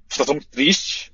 [0.08, 1.12] Situação muito triste,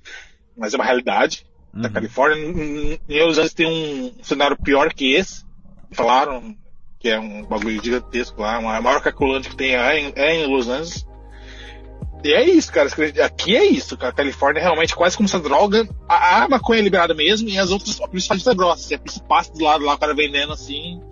[0.56, 1.44] mas é uma realidade
[1.74, 1.82] uhum.
[1.82, 2.98] da Califórnia.
[3.08, 5.44] Em, Los Angeles tem um cenário pior que esse.
[5.92, 6.56] Falaram
[6.98, 10.46] que é um bagulho gigantesco lá, a maior caculante que tem é em, é em
[10.46, 11.06] Los Angeles.
[12.24, 12.88] E é isso, cara.
[13.22, 14.10] Aqui é isso, cara.
[14.10, 15.86] A Califórnia é realmente quase como essa droga.
[16.08, 18.94] A, a maconha é liberada mesmo e as outras, a polícia faz grossa.
[18.94, 21.02] A polícia passa do lado lá, o cara vendendo assim,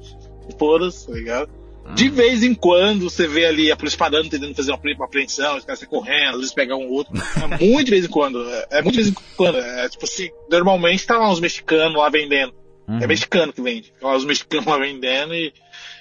[0.58, 1.61] foda-se, tá ligado?
[1.84, 1.94] Hum.
[1.94, 5.64] De vez em quando você vê ali a polícia parando, tentando fazer uma, apreensão, os
[5.64, 7.12] caras saem correndo, às vezes pegar um outro.
[7.16, 8.42] É muito de vez em quando.
[8.48, 9.58] É, é muito de vez em quando.
[9.58, 12.54] É tipo assim, normalmente tá lá uns mexicanos lá vendendo.
[12.88, 12.98] Uhum.
[12.98, 13.92] É mexicano que vende.
[14.00, 15.52] Tá lá os mexicanos lá vendendo e,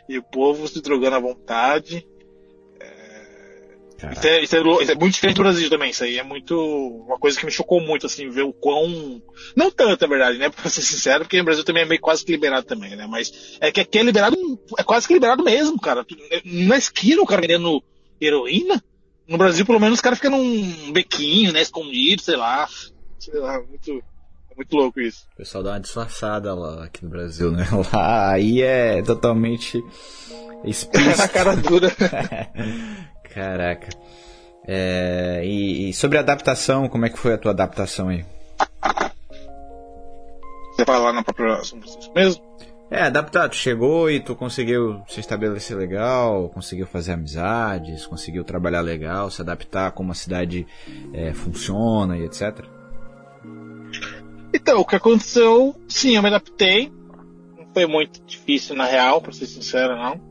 [0.09, 2.05] e o povo se drogando à vontade.
[4.11, 5.91] Isso é, isso, é, isso é, muito diferente do Brasil também.
[5.91, 6.55] Isso aí é muito.
[6.57, 9.21] Uma coisa que me chocou muito, assim, ver o quão.
[9.55, 10.49] Não tanto, é verdade, né?
[10.51, 13.05] Pra ser sincero, porque no Brasil também é meio quase que liberado também, né?
[13.07, 14.35] Mas é que aqui é liberado.
[14.77, 16.05] É quase que liberado mesmo, cara.
[16.45, 17.83] Na esquina o cara vendendo
[18.19, 18.83] heroína.
[19.27, 21.61] No Brasil, pelo menos, o cara fica num bequinho, né?
[21.61, 22.67] Escondido, sei lá.
[23.19, 24.03] Sei lá, muito.
[24.51, 25.25] É muito louco isso.
[25.33, 27.65] O pessoal dá uma disfarçada lá aqui no Brasil, né?
[27.93, 29.81] Lá aí é totalmente
[30.65, 31.17] explícito.
[31.17, 31.95] na cara dura.
[33.33, 33.89] Caraca.
[34.67, 38.23] É, e, e, sobre a adaptação, como é que foi a tua adaptação aí?
[40.71, 42.51] Você vai lá na própria São Francisco mesmo?
[42.89, 43.55] É, adaptado.
[43.55, 49.91] Chegou e tu conseguiu se estabelecer legal, conseguiu fazer amizades, conseguiu trabalhar legal, se adaptar
[49.93, 50.67] como a cidade
[51.13, 52.65] é, funciona e etc.
[54.53, 56.91] Então, o que aconteceu, sim, eu me adaptei.
[57.57, 60.30] Não foi muito difícil na real, pra ser sincero, não.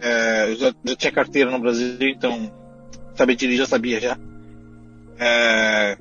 [0.00, 2.52] É, eu já, já, tinha carteira no Brasil, então
[3.14, 4.18] saber dirigir já sabia já.
[5.18, 5.98] É,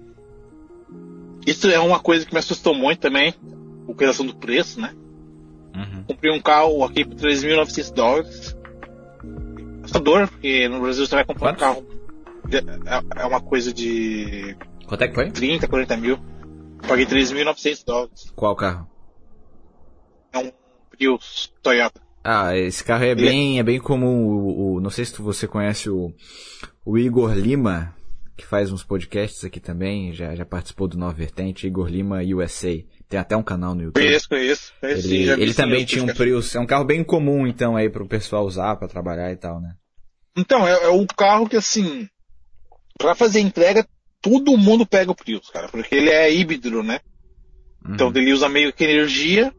[1.46, 3.34] isso é uma coisa que me assustou muito também,
[3.88, 4.94] o questão do preço, né?
[5.74, 6.04] Uhum.
[6.04, 8.58] Comprei um carro aqui por 3.900 dólares.
[9.84, 11.58] Assustador, porque no Brasil você vai comprar Quanto?
[11.58, 11.86] um carro.
[13.16, 14.58] É, é uma coisa de.
[14.86, 15.32] Quanto é que foi?
[15.32, 16.20] 30, 40 mil.
[16.88, 18.34] Paguei 3.900 dólares.
[18.36, 18.90] Qual carro?
[20.34, 20.52] É um
[20.90, 22.02] Prius Toyota.
[22.30, 24.26] Ah, esse carro é bem, é bem comum.
[24.26, 26.14] O, o, não sei se você conhece o,
[26.86, 27.96] o Igor Lima,
[28.36, 32.84] que faz uns podcasts aqui também, já, já participou do Nova Vertente, Igor Lima USA.
[33.08, 34.04] Tem até um canal no YouTube.
[34.04, 34.74] Conheço, conheço.
[34.82, 36.54] conheço ele, ele também tinha um Prius.
[36.54, 39.76] É um carro bem comum, então, aí pro pessoal usar para trabalhar e tal, né?
[40.36, 42.10] Então, é, é um carro que, assim,
[43.00, 43.88] para fazer entrega,
[44.22, 47.00] todo mundo pega o Prius, cara, porque ele é híbrido, né?
[47.90, 48.18] Então, uhum.
[48.18, 49.54] ele usa meio que energia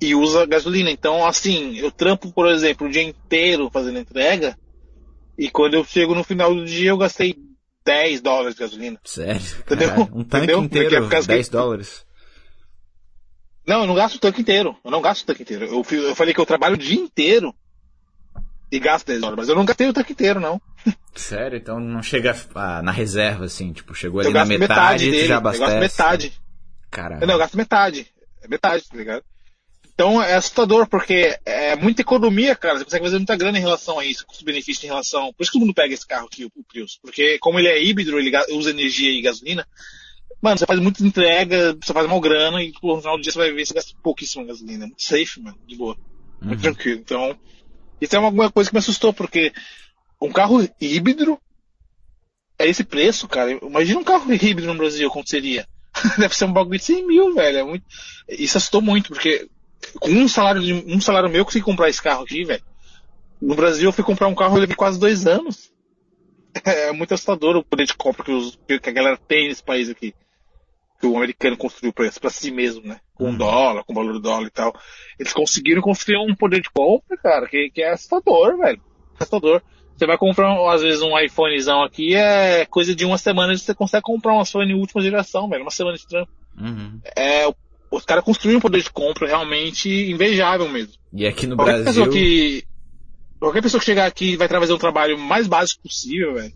[0.00, 0.90] e usa gasolina.
[0.90, 4.56] Então, assim, eu trampo, por exemplo, o dia inteiro fazendo entrega
[5.38, 7.36] e quando eu chego no final do dia eu gastei
[7.84, 9.00] 10 dólares de gasolina.
[9.04, 9.40] Sério?
[9.60, 9.88] Entendeu?
[9.88, 10.62] Cara, um tanque Entendeu?
[10.62, 11.52] inteiro, é 10 que...
[11.52, 12.06] dólares?
[13.66, 14.76] Não, eu não gasto o tanque inteiro.
[14.84, 15.66] Eu não gasto o tanque inteiro.
[15.66, 17.54] Eu, eu falei que eu trabalho o dia inteiro
[18.70, 20.60] e gasto 10 dólares, mas eu não gastei o tanque inteiro, não.
[21.14, 21.56] Sério?
[21.56, 22.34] Então não chega
[22.82, 25.62] na reserva, assim, tipo, chegou ali na metade, e já abastece.
[25.62, 26.32] Eu gasto metade.
[26.90, 27.26] Caramba.
[27.26, 28.06] Não, eu gasto metade.
[28.42, 29.24] É metade, tá ligado?
[29.96, 32.76] Então é assustador, porque é muita economia, cara.
[32.76, 35.32] Você consegue fazer muita grana em relação a isso, custo-benefício em relação.
[35.32, 36.98] Por isso que todo mundo pega esse carro aqui, o Prius.
[37.00, 39.66] Porque como ele é híbrido, ele usa energia e gasolina,
[40.42, 43.38] mano, você faz muita entrega, você faz uma grana e no final do dia você
[43.38, 44.86] vai ver você gasta pouquíssima gasolina.
[44.86, 45.96] Muito safe, mano, de boa.
[46.42, 46.74] Muito uhum.
[46.74, 47.00] tranquilo.
[47.00, 47.38] Então,
[47.98, 49.50] isso é uma coisa que me assustou, porque
[50.20, 51.40] um carro híbrido
[52.58, 53.50] é esse preço, cara.
[53.50, 55.66] Imagina um carro híbrido no Brasil, como seria.
[56.18, 57.58] Deve ser um bagulho de 100 mil, velho.
[57.60, 57.86] É muito...
[58.28, 59.48] Isso assustou muito, porque
[60.00, 62.62] com um salário, de, um salário meu, eu consegui comprar esse carro aqui, velho.
[63.40, 65.72] No Brasil, eu fui comprar um carro, eu levei quase dois anos.
[66.64, 69.90] É muito assustador o poder de compra que, os, que a galera tem nesse país
[69.90, 70.14] aqui.
[70.98, 72.98] Que o americano construiu pra, pra si mesmo, né?
[73.14, 73.36] Com uhum.
[73.36, 74.74] dólar, com valor do dólar e tal.
[75.18, 78.80] Eles conseguiram construir um poder de compra, cara, que, que é assustador, velho.
[79.20, 79.60] restaurador.
[79.94, 84.02] Você vai comprar, às vezes, um iPhonezão aqui, é coisa de uma semana você consegue
[84.02, 85.62] comprar um iPhone última geração, velho.
[85.62, 86.32] Uma semana de trampo.
[86.58, 87.00] Uhum.
[87.14, 87.46] É,
[87.90, 90.92] os caras construíram um poder de compra realmente invejável mesmo.
[91.12, 92.04] E aqui no qualquer Brasil...
[92.04, 92.64] Pessoa que,
[93.38, 96.52] qualquer pessoa que chegar aqui vai fazer um trabalho mais básico possível, velho,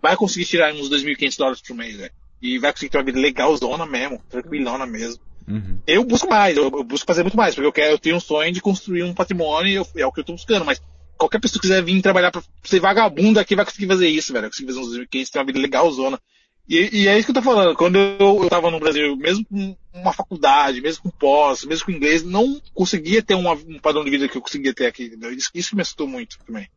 [0.00, 2.12] vai conseguir tirar uns 2.500 dólares por mês, velho.
[2.40, 5.22] E vai conseguir ter uma vida legalzona mesmo, tranquilona mesmo.
[5.48, 5.78] Uhum.
[5.86, 8.20] Eu busco mais, eu, eu, busco fazer muito mais, porque eu quero, eu tenho um
[8.20, 10.80] sonho de construir um patrimônio e eu, é o que eu tô buscando, mas
[11.16, 14.42] qualquer pessoa que quiser vir trabalhar pra ser vagabundo aqui vai conseguir fazer isso, velho.
[14.42, 16.20] Vai conseguir fazer uns 2.500, ter uma vida legalzona.
[16.68, 17.76] E, e, é isso que eu tô falando.
[17.76, 21.92] Quando eu, eu tava no Brasil, mesmo com uma faculdade, mesmo com pós, mesmo com
[21.92, 25.12] inglês, não conseguia ter uma, um padrão de vida que eu conseguia ter aqui.
[25.36, 26.68] Isso, isso me assustou muito também.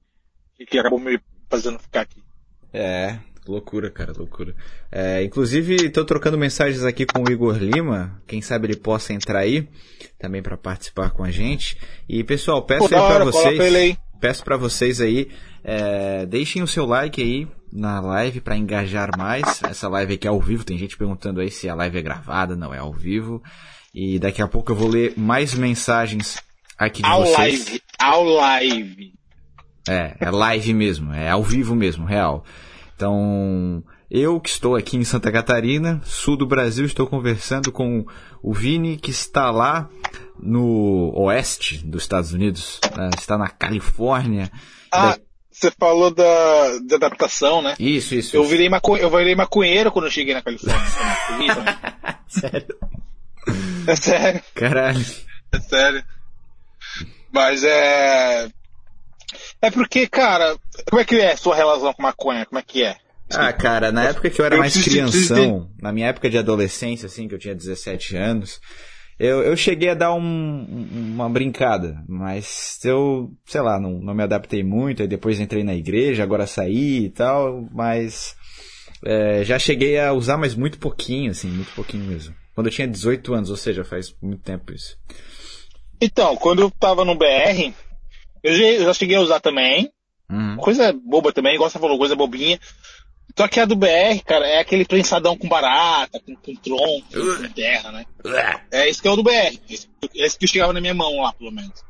[0.60, 1.20] E que acabou me
[1.50, 2.22] fazendo ficar aqui.
[2.74, 4.56] É, loucura, cara, loucura.
[4.92, 8.22] É, inclusive, estou trocando mensagens aqui com o Igor Lima.
[8.28, 9.68] Quem sabe ele possa entrar aí
[10.18, 11.78] também para participar com a gente.
[12.10, 13.98] E pessoal, peço Pô, aí para vocês.
[14.20, 15.30] Peço para vocês aí,
[15.64, 19.62] é, deixem o seu like aí na live para engajar mais.
[19.64, 22.56] Essa live aqui é ao vivo, tem gente perguntando aí se a live é gravada,
[22.56, 23.44] não é ao vivo.
[23.94, 26.38] E daqui a pouco eu vou ler mais mensagens
[26.78, 27.66] aqui de ao vocês.
[27.66, 29.14] Live, ao live.
[29.88, 32.44] É, é live mesmo, é ao vivo mesmo, real.
[32.96, 38.06] Então, eu que estou aqui em Santa Catarina, sul do Brasil, estou conversando com
[38.42, 39.90] o Vini que está lá
[40.40, 43.10] no oeste dos Estados Unidos, né?
[43.18, 44.50] está na Califórnia.
[44.92, 45.18] Ah,
[45.56, 47.76] você falou da, da adaptação, né?
[47.80, 48.36] Isso, isso.
[48.36, 48.98] Eu virei, maco...
[48.98, 50.82] eu virei maconheiro quando eu cheguei na Califórnia.
[52.28, 52.78] sério?
[53.88, 54.42] É sério.
[54.54, 55.06] Caralho.
[55.52, 56.04] É sério.
[57.32, 58.50] Mas é.
[59.62, 60.58] É porque, cara,
[60.90, 62.46] como é que é a sua relação com maconha?
[62.46, 62.98] Como é que é?
[63.32, 67.28] Ah, cara, na época que eu era mais crianção, na minha época de adolescência, assim,
[67.28, 68.60] que eu tinha 17 anos,
[69.18, 70.66] eu, eu cheguei a dar um,
[71.14, 75.74] uma brincada, mas eu, sei lá, não, não me adaptei muito, aí depois entrei na
[75.74, 78.36] igreja, agora saí e tal, mas
[79.06, 82.36] é, já cheguei a usar, mas muito pouquinho, assim, muito pouquinho mesmo.
[82.54, 84.98] Quando eu tinha 18 anos, ou seja, faz muito tempo isso.
[86.02, 87.74] Então, quando eu tava no BR,
[88.44, 89.90] eu já, eu já cheguei a usar também,
[90.30, 90.58] uhum.
[90.58, 92.60] coisa boba também, igual você falou, coisa bobinha,
[93.38, 97.50] só que a do BR, cara, é aquele prensadão com barata, com, com tronco, com
[97.50, 98.06] terra, né?
[98.72, 99.60] É esse que é o do BR.
[99.70, 101.84] Esse, esse que chegava na minha mão lá, pelo menos.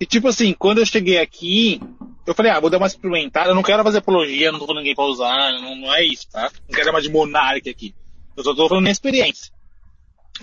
[0.00, 1.80] E tipo assim, quando eu cheguei aqui,
[2.26, 4.80] eu falei, ah, vou dar uma experimentada, eu não quero fazer apologia, não tô falando
[4.80, 6.50] ninguém pra usar, não, não é isso, tá?
[6.68, 7.94] Não quero mais de monarca aqui.
[8.34, 9.52] Eu só tô falando minha experiência.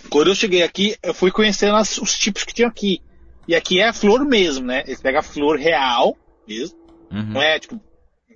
[0.10, 3.02] Quando eu cheguei aqui, eu fui conhecendo as, os tipos que tinham aqui.
[3.48, 4.84] E aqui é a flor mesmo, né?
[4.86, 6.16] Eles pegam a flor real
[6.48, 6.78] mesmo.
[7.12, 7.34] Uhum.
[7.34, 7.82] Não é tipo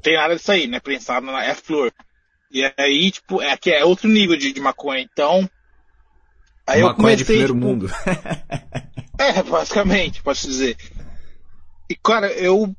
[0.06, 0.80] tem nada disso aí, né?
[0.80, 1.91] Prensado na, é flor.
[2.51, 5.01] E aí, tipo, é que é outro nível de, de maconha.
[5.01, 5.49] Então.
[6.68, 7.91] Aí maconha eu comecei, de primeiro tipo, mundo.
[9.18, 10.78] é, basicamente, posso dizer.
[11.89, 12.72] E, cara, eu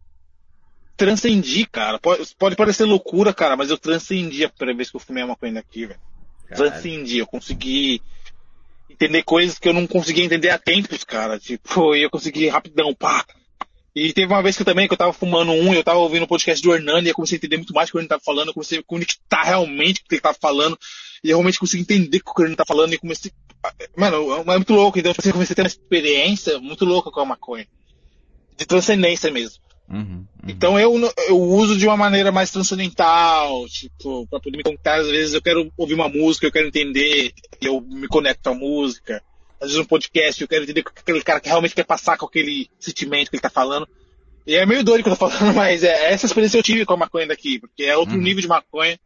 [0.96, 1.98] transcendi, cara.
[1.98, 5.26] Pode, pode parecer loucura, cara, mas eu transcendi a primeira vez que eu fumei a
[5.26, 6.00] maconha daqui, velho.
[6.54, 8.00] Transcendi, eu consegui
[8.88, 11.40] entender coisas que eu não conseguia entender há tempos, cara.
[11.40, 13.24] Tipo, eu consegui rapidão, pá.
[13.96, 16.00] E teve uma vez que eu também, que eu tava fumando um, e eu tava
[16.00, 17.98] ouvindo o podcast do Hernani, e eu comecei a entender muito mais o que o
[17.98, 20.78] Hernani tava falando, eu comecei a conectar realmente o que ele tava falando,
[21.24, 23.32] e eu realmente consegui entender o que o Hernani tá falando, e comecei...
[23.96, 27.24] Mano, é muito louco, então eu comecei a ter uma experiência muito louca com a
[27.24, 27.66] maconha.
[28.58, 29.64] De transcendência mesmo.
[29.88, 30.26] Uhum, uhum.
[30.46, 30.92] Então eu,
[31.28, 35.40] eu uso de uma maneira mais transcendental, tipo, pra poder me contar, às vezes eu
[35.40, 37.32] quero ouvir uma música, eu quero entender,
[37.62, 39.22] e eu me conecto à música
[39.60, 42.26] às vezes um podcast, eu quero entender que aquele cara que realmente quer passar com
[42.26, 43.88] aquele sentimento que ele tá falando.
[44.46, 46.94] E é meio doido que eu tô falando, mas é essa experiência eu tive com
[46.94, 48.22] a maconha daqui, porque é outro uhum.
[48.22, 48.98] nível de maconha.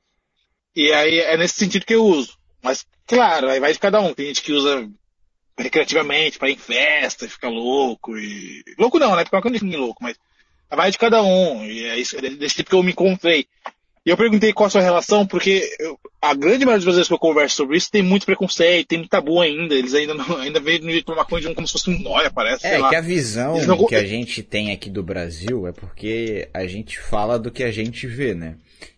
[0.74, 2.38] E aí é nesse sentido que eu uso.
[2.62, 4.12] Mas, claro, aí vai de cada um.
[4.12, 4.88] Tem gente que usa
[5.58, 8.62] recreativamente, para ir em festa, fica louco e...
[8.78, 9.24] Louco não, né?
[9.24, 10.16] Porque é uma coisa louco, mas
[10.70, 11.64] vai de cada um.
[11.64, 13.46] E é isso, é desse tipo que eu me encontrei.
[14.04, 17.14] E eu perguntei qual a sua relação, porque eu, a grande maioria dos brasileiros que
[17.14, 19.74] eu converso sobre isso tem muito preconceito, tem muito tabu ainda.
[19.74, 22.30] Eles ainda não, ainda veem no jeito maconha de um como se fosse um nóia,
[22.30, 22.66] parece.
[22.66, 23.86] É, que a visão não...
[23.86, 27.70] que a gente tem aqui do Brasil é porque a gente fala do que a
[27.70, 28.56] gente vê, né?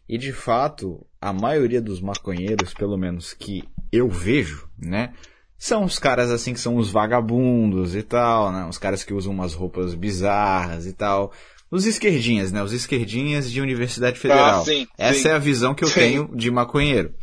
[0.08, 5.12] E de fato, a maioria dos maconheiros, pelo menos que eu vejo, né?
[5.58, 8.66] São os caras assim que são os vagabundos e tal, né?
[8.68, 11.32] Os caras que usam umas roupas bizarras e tal.
[11.72, 12.62] Os esquerdinhas, né?
[12.62, 14.60] Os esquerdinhas de Universidade Federal.
[14.60, 15.28] Ah, sim, Essa sim.
[15.28, 16.00] é a visão que eu sim.
[16.00, 17.14] tenho de maconheiro.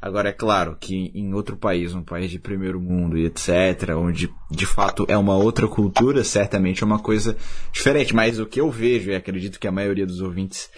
[0.00, 4.30] Agora, é claro que em outro país, um país de primeiro mundo e etc., onde
[4.50, 7.36] de fato é uma outra cultura, certamente é uma coisa
[7.70, 8.14] diferente.
[8.14, 10.70] Mas o que eu vejo, e acredito que a maioria dos ouvintes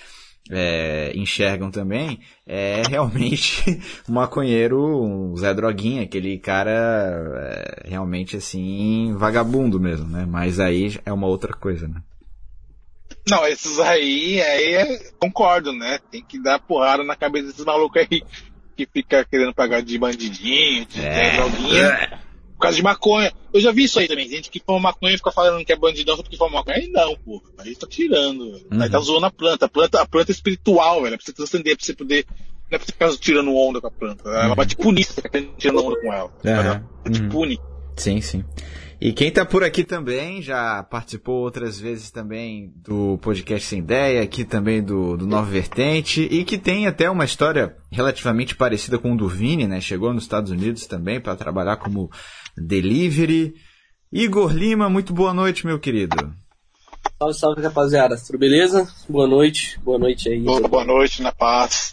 [0.50, 9.14] é, enxergam também, é realmente um maconheiro, um Zé Droguinha, aquele cara é, realmente assim,
[9.16, 10.26] vagabundo mesmo, né?
[10.28, 12.02] Mas aí é uma outra coisa, né?
[13.28, 15.98] Não, esses aí, aí é, concordo, né?
[16.10, 18.22] Tem que dar porrada na cabeça desses malucos aí
[18.76, 21.36] que fica querendo pagar de bandidinho, de é.
[21.36, 22.20] droguinha,
[22.54, 23.32] por causa de maconha.
[23.52, 25.76] Eu já vi isso aí também, gente que fuma maconha e fica falando que é
[25.76, 26.78] bandidão só porque fuma maconha.
[26.78, 27.42] Aí não, pô.
[27.58, 28.82] Aí tá tirando, uhum.
[28.82, 29.66] Aí tá zoando a planta.
[29.66, 31.14] A planta, a planta é espiritual, velho.
[31.14, 32.26] É pra você transcender, pra você poder.
[32.70, 34.28] Não é pra você ficar tirando onda com a planta.
[34.28, 34.54] Ela uhum.
[34.54, 36.32] vai te punir se você ficar tirando onda com ela.
[36.44, 36.50] Uhum.
[36.50, 37.28] Ela te uhum.
[37.28, 37.60] pune.
[37.96, 38.44] Sim, sim.
[39.04, 44.22] E quem está por aqui também, já participou outras vezes também do podcast Sem Ideia,
[44.22, 49.12] aqui também do, do Nova Vertente, e que tem até uma história relativamente parecida com
[49.12, 49.80] o do Vini, né?
[49.80, 52.12] Chegou nos Estados Unidos também para trabalhar como
[52.56, 53.54] delivery.
[54.12, 56.32] Igor Lima, muito boa noite, meu querido.
[57.18, 58.16] Salve, salve, rapaziada.
[58.24, 58.88] Tudo beleza?
[59.08, 59.80] Boa noite.
[59.82, 60.38] Boa noite aí.
[60.38, 61.92] Boa, boa noite, na paz.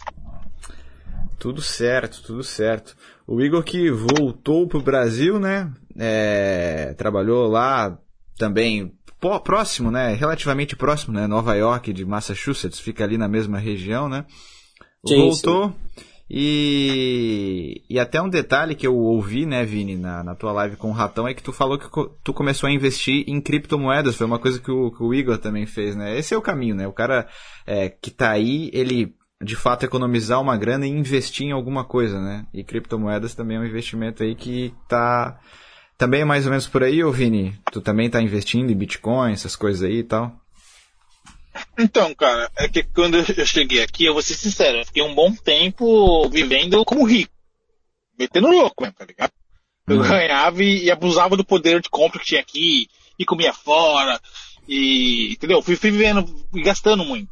[1.40, 2.94] Tudo certo, tudo certo.
[3.30, 5.72] O Igor que voltou pro Brasil, né?
[5.98, 7.98] é, trabalhou lá
[8.38, 8.92] também
[9.44, 10.14] próximo, né?
[10.14, 11.26] Relativamente próximo, né?
[11.26, 14.24] Nova York de Massachusetts, fica ali na mesma região, né?
[15.06, 15.68] Sim, Voltou.
[15.68, 16.04] Sim.
[16.32, 20.88] E, e até um detalhe que eu ouvi, né, Vini, na, na tua live com
[20.88, 21.88] o Ratão, é que tu falou que
[22.22, 24.14] tu começou a investir em criptomoedas.
[24.14, 26.16] Foi uma coisa que o, que o Igor também fez, né?
[26.16, 26.86] Esse é o caminho, né?
[26.86, 27.28] O cara
[27.66, 29.12] é, que tá aí, ele
[29.42, 32.46] de fato economizar uma grana e investir em alguma coisa, né?
[32.52, 35.40] E criptomoedas também é um investimento aí que tá
[35.96, 37.58] também é mais ou menos por aí, ô Vini?
[37.70, 40.34] Tu também tá investindo em Bitcoin, essas coisas aí e tal?
[41.78, 45.14] Então, cara, é que quando eu cheguei aqui, eu vou ser sincero, eu fiquei um
[45.14, 47.32] bom tempo vivendo como rico.
[48.18, 49.32] Metendo louco mesmo, tá ligado?
[49.86, 50.08] Eu uhum.
[50.08, 52.86] ganhava e, e, abusava do poder de compra que tinha aqui,
[53.18, 54.20] e comia fora,
[54.68, 55.32] e.
[55.32, 55.60] Entendeu?
[55.60, 56.24] Fui, fui vivendo
[56.54, 57.28] e gastando muito.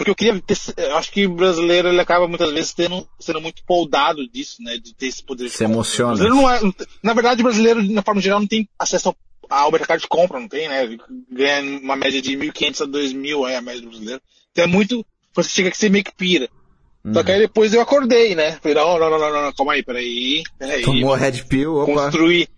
[0.00, 3.38] Porque eu queria ter, eu acho que o brasileiro ele acaba muitas vezes tendo, sendo
[3.38, 4.78] muito poldado disso, né?
[4.78, 6.26] De ter esse poder Se emociona.
[6.26, 6.58] Não é,
[7.02, 9.14] na verdade, o brasileiro, na forma geral, não tem acesso
[9.50, 10.96] ao, mercado de compra, não tem, né?
[11.30, 14.22] Ganha uma média de 1.500 a 2.000 é a média do brasileiro.
[14.52, 16.48] Então é muito, você chega que ser meio que pira.
[17.04, 17.12] Uhum.
[17.12, 18.52] Só que aí depois eu acordei, né?
[18.52, 20.80] Falei, não, não, não, não, não calma aí, peraí, peraí.
[20.80, 22.04] Tomou Red Pill, opa.
[22.04, 22.48] Construir.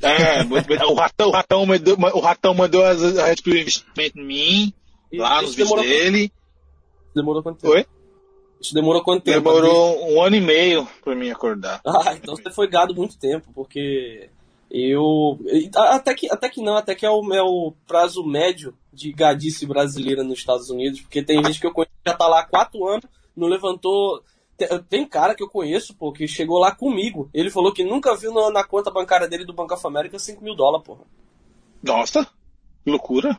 [0.00, 0.44] É,
[0.86, 4.74] o ratão, o ratão mandou, o ratão mandou as, a Red Pill investimento em mim,
[5.12, 6.30] lá nos vídeos dele.
[7.14, 7.74] Demorou quanto tempo?
[7.74, 7.86] Oi?
[8.60, 9.38] Isso demorou quanto tempo?
[9.38, 11.80] Demorou um ano e meio pra mim acordar.
[11.86, 14.30] Ah, então você foi gado muito tempo, porque
[14.70, 15.38] eu.
[15.74, 19.64] Até que, até que não, até que é o, é o prazo médio de gadice
[19.64, 22.46] brasileira nos Estados Unidos, porque tem gente que eu conheço que já tá lá há
[22.46, 23.06] quatro anos,
[23.36, 24.22] não levantou.
[24.88, 27.30] Tem cara que eu conheço, pô, que chegou lá comigo.
[27.32, 30.42] Ele falou que nunca viu na, na conta bancária dele do Banco of America 5
[30.42, 31.04] mil dólares, porra.
[31.80, 32.24] Nossa,
[32.84, 33.38] que loucura.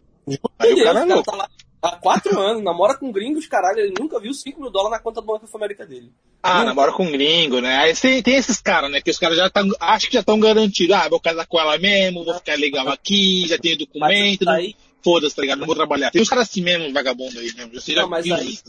[0.57, 1.29] Aí Deus, o cara, é louco.
[1.29, 1.49] Tá lá,
[1.81, 5.21] há quatro anos, namora com gringos, caralho, ele nunca viu 5 mil dólares na conta
[5.21, 6.11] do Banco of America dele.
[6.41, 6.65] Ah, nunca.
[6.65, 7.77] namora com gringo, né?
[7.77, 9.01] Aí tem, tem esses caras, né?
[9.01, 10.95] Que os caras já tá, acho que já estão garantidos.
[10.95, 14.49] Ah, vou casar com ela mesmo, vou ficar legal aqui, já tenho documento.
[14.49, 14.75] Aí...
[15.01, 15.59] Foda-se, tá ligado?
[15.59, 16.11] Não vou trabalhar.
[16.11, 17.73] Tem uns caras assim mesmo, vagabundo aí mesmo.
[17.73, 18.59] Você já não, mas aí,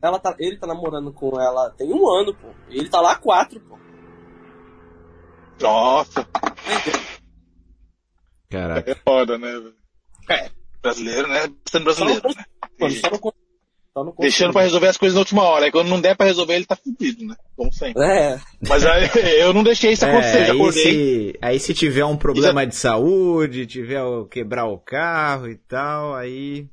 [0.00, 2.48] ela tá, ele tá namorando com ela tem um ano, pô.
[2.68, 3.78] Ele tá lá há quatro, pô.
[5.60, 6.26] Nossa.
[8.48, 8.90] Caraca.
[8.90, 9.72] É foda, né?
[10.28, 10.50] É,
[10.80, 11.52] brasileiro, né?
[11.68, 12.44] Sendo brasileiro, né?
[12.80, 13.34] Mano, no,
[13.92, 15.64] só no Deixando pra resolver as coisas na última hora.
[15.64, 17.36] Aí quando não der pra resolver, ele tá fudido, né?
[17.56, 18.02] Como sempre.
[18.02, 18.40] É.
[18.68, 19.08] Mas aí,
[19.40, 20.82] eu não deixei isso acontecer, é, já acordei.
[20.82, 22.66] Se, aí se tiver um problema já...
[22.66, 26.66] de saúde, tiver o, quebrar o carro e tal, aí.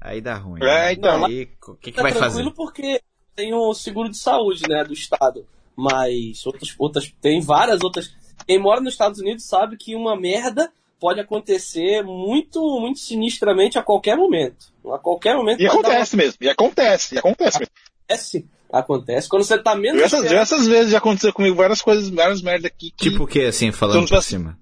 [0.00, 0.60] Aí dá ruim.
[0.62, 0.92] É, né?
[0.92, 1.24] então.
[1.26, 2.48] Aí, o que, que tá vai fazer?
[2.52, 3.00] porque
[3.34, 5.46] tem o seguro de saúde, né, do estado.
[5.76, 8.14] Mas outras, outras, tem várias outras.
[8.46, 13.82] Quem mora nos Estados Unidos sabe que uma merda pode acontecer muito, muito sinistramente a
[13.82, 14.66] qualquer momento.
[14.92, 15.60] A qualquer momento.
[15.60, 16.22] E acontece uma...
[16.22, 17.72] mesmo, e acontece, e acontece mesmo.
[18.08, 19.28] Acontece, acontece.
[19.28, 19.96] Quando você tá menos.
[19.96, 22.90] Diversas, diversas vezes já aconteceu comigo várias coisas, várias merdas aqui.
[22.90, 23.10] Que...
[23.10, 24.58] Tipo o que, assim, falando por cima?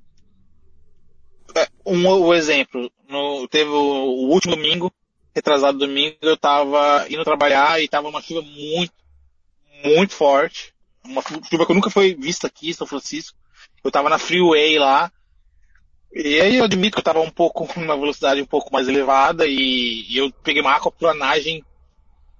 [1.55, 4.93] É, um, um exemplo, no, teve o, o, último domingo,
[5.35, 8.93] retrasado domingo, eu tava indo trabalhar e tava uma chuva muito,
[9.85, 10.75] muito forte.
[11.05, 13.39] Uma chuva que eu nunca foi vista aqui em São Francisco.
[13.85, 15.13] Eu tava na freeway lá,
[16.15, 19.47] e aí eu admito que eu tava um pouco, uma velocidade um pouco mais elevada
[19.47, 21.65] e, e eu peguei uma aquaplanagem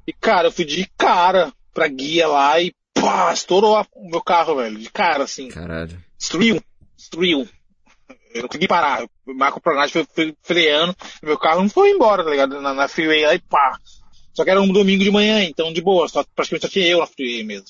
[0.07, 4.23] e, cara, eu fui de cara pra guia lá e pá, estourou a, o meu
[4.23, 5.49] carro, velho, de cara, assim.
[5.49, 6.03] Caralho.
[6.19, 6.63] Destruiu,
[6.97, 7.49] destruiu.
[8.35, 9.03] Eu não consegui parar.
[9.03, 12.61] A aquaplanagem foi, foi freando, meu carro não foi embora, tá ligado?
[12.61, 13.79] Na, na freeway lá e pá.
[14.35, 17.01] Só que era um domingo de manhã, então de boa, só, praticamente só tinha eu
[17.01, 17.69] na freeway mesmo.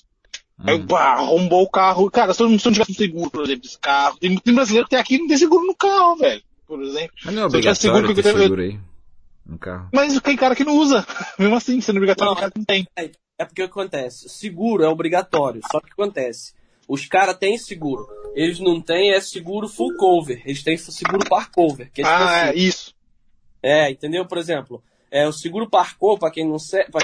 [0.59, 2.11] Aí, pá, arrombou o carro.
[2.11, 4.17] Cara, se eu não, se eu não tivesse um seguro, por exemplo, desse carro.
[4.19, 6.43] Tem, tem brasileiro que tem aqui não tem seguro no carro, velho.
[6.67, 7.15] Por exemplo.
[7.25, 8.79] Mas não é obrigatório seguro, ter seguro aí.
[9.45, 9.89] No carro.
[9.93, 11.07] Mas tem cara que não usa.
[11.39, 12.87] Mesmo assim, sendo obrigatório, não, o cara não tem.
[12.97, 14.29] É, é porque acontece.
[14.29, 15.61] Seguro é obrigatório.
[15.71, 16.55] Só que acontece.
[16.89, 18.07] Os caras têm seguro.
[18.35, 20.41] Eles não têm é seguro full cover.
[20.45, 21.91] Eles têm seguro par cover.
[21.93, 22.49] Que é tipo ah, assim.
[22.49, 22.95] é, isso.
[23.63, 24.27] É, entendeu?
[24.27, 26.57] Por exemplo, é o seguro Parkour, para quem, não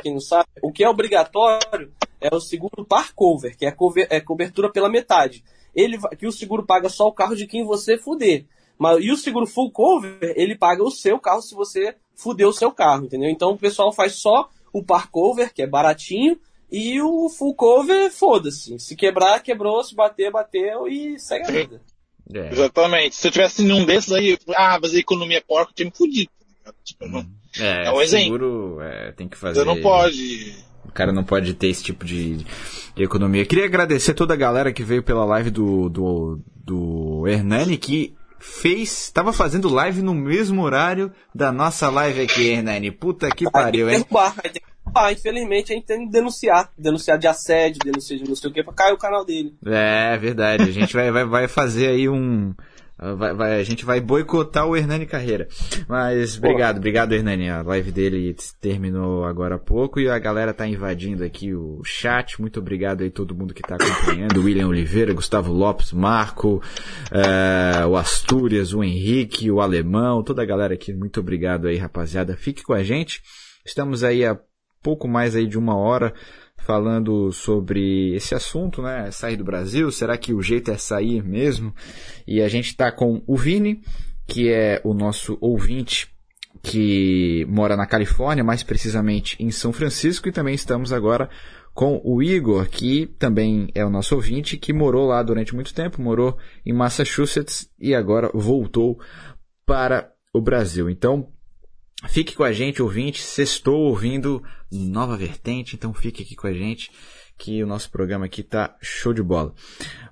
[0.03, 4.07] quem não sabe, o que é obrigatório é o seguro par cover, que é, cover,
[4.11, 5.43] é cobertura pela metade.
[5.75, 8.45] Ele, que o seguro paga só o carro de quem você fuder.
[8.79, 12.53] Mas, e o seguro full cover, ele paga o seu carro se você fuder o
[12.53, 13.31] seu carro, entendeu?
[13.31, 16.39] Então o pessoal faz só o par cover, que é baratinho,
[16.71, 18.79] e o full cover, foda-se.
[18.79, 21.83] Se quebrar, quebrou, se bater, bateu e segue a vida.
[22.33, 22.53] É.
[22.53, 23.17] Exatamente.
[23.17, 25.97] Se eu tivesse nenhum desses aí, ah, mas a economia é porca, eu tinha me
[25.97, 26.31] fudido.
[26.85, 27.27] Tipo, hum.
[27.59, 28.83] É, é um seguro, exemplo.
[28.83, 29.61] É, tem que fazer.
[29.61, 30.55] Você não pode
[30.91, 32.45] o cara não pode ter esse tipo de,
[32.95, 33.47] de, economia.
[33.47, 39.05] Queria agradecer toda a galera que veio pela live do, do, do Hernani, que fez,
[39.05, 42.91] estava fazendo live no mesmo horário da nossa live aqui, Hernani.
[42.91, 43.99] Puta que pariu, hein?
[43.99, 44.35] Derrubar.
[45.13, 46.73] Infelizmente, a gente tem que denunciar.
[46.77, 49.55] Denunciar de assédio, denunciar de não sei o que, pra cair o canal dele.
[49.65, 50.65] É, verdade.
[50.65, 52.53] A gente vai, vai, vai fazer aí um
[53.17, 55.49] Vai, vai, a gente vai boicotar o Hernani Carreira.
[55.89, 57.49] Mas obrigado, obrigado Hernani.
[57.49, 62.39] A live dele terminou agora há pouco e a galera tá invadindo aqui o chat.
[62.39, 64.43] Muito obrigado aí todo mundo que tá acompanhando.
[64.43, 66.63] William Oliveira, Gustavo Lopes, Marco,
[67.11, 70.93] é, o Astúrias, o Henrique, o Alemão, toda a galera aqui.
[70.93, 72.37] Muito obrigado aí, rapaziada.
[72.37, 73.23] Fique com a gente.
[73.65, 74.39] Estamos aí há
[74.83, 76.13] pouco mais aí de uma hora
[76.71, 79.11] falando sobre esse assunto, né?
[79.11, 81.75] Sair do Brasil, será que o jeito é sair mesmo?
[82.29, 83.83] E a gente está com o Vini,
[84.25, 86.15] que é o nosso ouvinte
[86.63, 91.29] que mora na Califórnia, mais precisamente em São Francisco, e também estamos agora
[91.75, 96.01] com o Igor, que também é o nosso ouvinte, que morou lá durante muito tempo,
[96.01, 98.97] morou em Massachusetts e agora voltou
[99.67, 100.89] para o Brasil.
[100.89, 101.33] Então,
[102.09, 103.23] Fique com a gente, ouvinte.
[103.23, 106.91] Sextou ouvindo Nova Vertente, então fique aqui com a gente,
[107.37, 109.55] que o nosso programa aqui tá show de bola.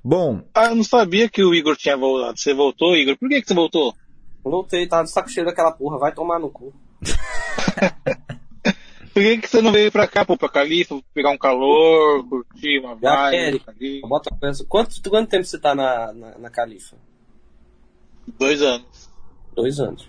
[0.05, 0.43] Bom.
[0.55, 2.39] Ah, eu não sabia que o Igor tinha voltado.
[2.39, 3.17] Você voltou, Igor?
[3.17, 3.95] Por que, que você voltou?
[4.43, 6.73] Voltei, tava de saco cheio daquela porra, vai tomar no cu.
[9.13, 12.79] Por que, que você não veio pra cá, pô, pra Califa, pegar um calor, curtir
[12.79, 13.61] uma vibe?
[14.03, 14.31] Bota
[14.69, 16.97] quanto, quanto tempo você tá na, na, na Califa?
[18.39, 19.11] Dois anos.
[19.57, 20.09] Dois anos.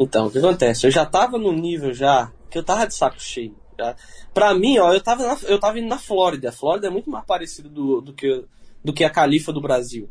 [0.00, 0.86] Então, o que acontece?
[0.86, 3.54] Eu já tava no nível já que eu tava de saco cheio.
[3.78, 3.94] Já.
[4.32, 6.48] Pra mim, ó, eu tava, na, eu tava indo na Flórida.
[6.48, 8.44] A Flórida é muito mais parecida do, do, que,
[8.82, 10.10] do que a Califa do Brasil.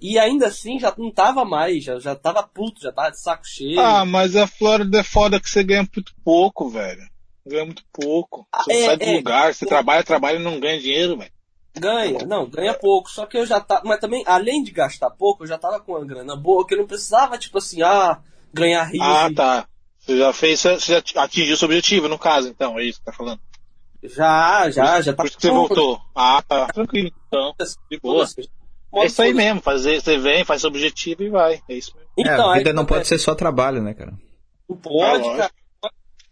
[0.00, 3.46] E ainda assim já não tava mais, já, já tava puto, já tava de saco
[3.46, 3.80] cheio.
[3.80, 7.02] Ah, mas a Flórida é foda que você ganha muito pouco, velho.
[7.46, 8.46] Ganha muito pouco.
[8.64, 11.32] Você é, sai do é, lugar, você é, trabalha, trabalha e não ganha dinheiro, velho.
[11.76, 13.08] Ganha, não, ganha pouco.
[13.08, 13.82] Só que eu já tava.
[13.84, 16.78] Mas também, além de gastar pouco, eu já tava com uma grana boa, que eu
[16.78, 18.20] não precisava, tipo assim, ah,
[18.52, 19.04] ganhar rios.
[19.04, 19.68] Ah, tá.
[19.98, 23.12] Você já fez, você já atingiu seu objetivo, no caso, então, é isso que tá
[23.12, 23.40] falando?
[24.02, 25.22] Já, já, já tá.
[25.22, 26.00] Por isso que você voltou.
[26.14, 26.66] Ah, tá.
[26.68, 27.54] Tranquilo, então.
[27.90, 28.26] De boa.
[28.94, 31.60] É isso aí mesmo, fazer, você vem, faz seu objetivo e vai.
[31.68, 32.10] É isso mesmo.
[32.16, 34.14] Então, é, a vida não pode ser só trabalho, né, cara?
[34.68, 35.52] Não pode, ah, cara.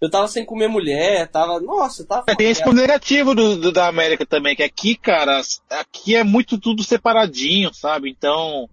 [0.00, 1.58] Eu tava sem comer mulher, tava.
[1.60, 2.24] Nossa, tava.
[2.28, 5.40] É, tem esse ponto negativo do, do, da América também, que aqui, cara,
[5.70, 8.10] aqui é muito tudo separadinho, sabe?
[8.10, 8.68] Então.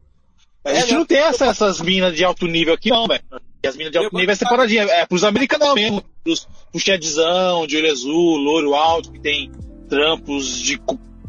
[0.66, 3.24] A é, gente não, tem essa, essas minas de alto nível aqui, não, velho.
[3.66, 4.84] As minas de alto nível é separadinha.
[4.84, 6.04] É pros americanos mesmo.
[6.24, 9.52] Pros, pro Chadzão, de olho azul, louro alto, que tem
[9.90, 10.80] trampos de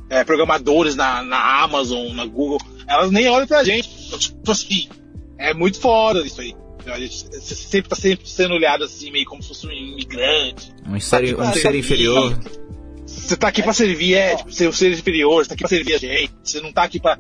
[0.09, 2.61] é, programadores na, na Amazon, na Google.
[2.87, 3.89] Elas nem olham pra gente.
[4.07, 4.89] Então, tipo assim,
[5.39, 6.55] é muito foda isso aí.
[6.87, 10.73] A gente sempre tá sempre sendo olhado assim, meio como se fosse um imigrante.
[10.87, 12.39] Um ser, tá um ser inferior.
[13.07, 15.69] Você tá aqui pra servir, é, tipo, ser um ser inferior, você tá aqui pra
[15.69, 16.33] servir a gente.
[16.43, 17.17] Você não tá aqui pra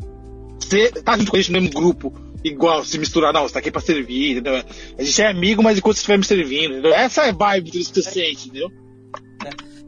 [0.58, 3.60] você tá junto com a gente no mesmo grupo, igual se misturar, não, você tá
[3.60, 4.62] aqui pra servir, entendeu?
[4.98, 6.94] A gente é amigo, mas enquanto você estiver me servindo, entendeu?
[6.94, 8.70] Essa é a vibe que você sente, entendeu?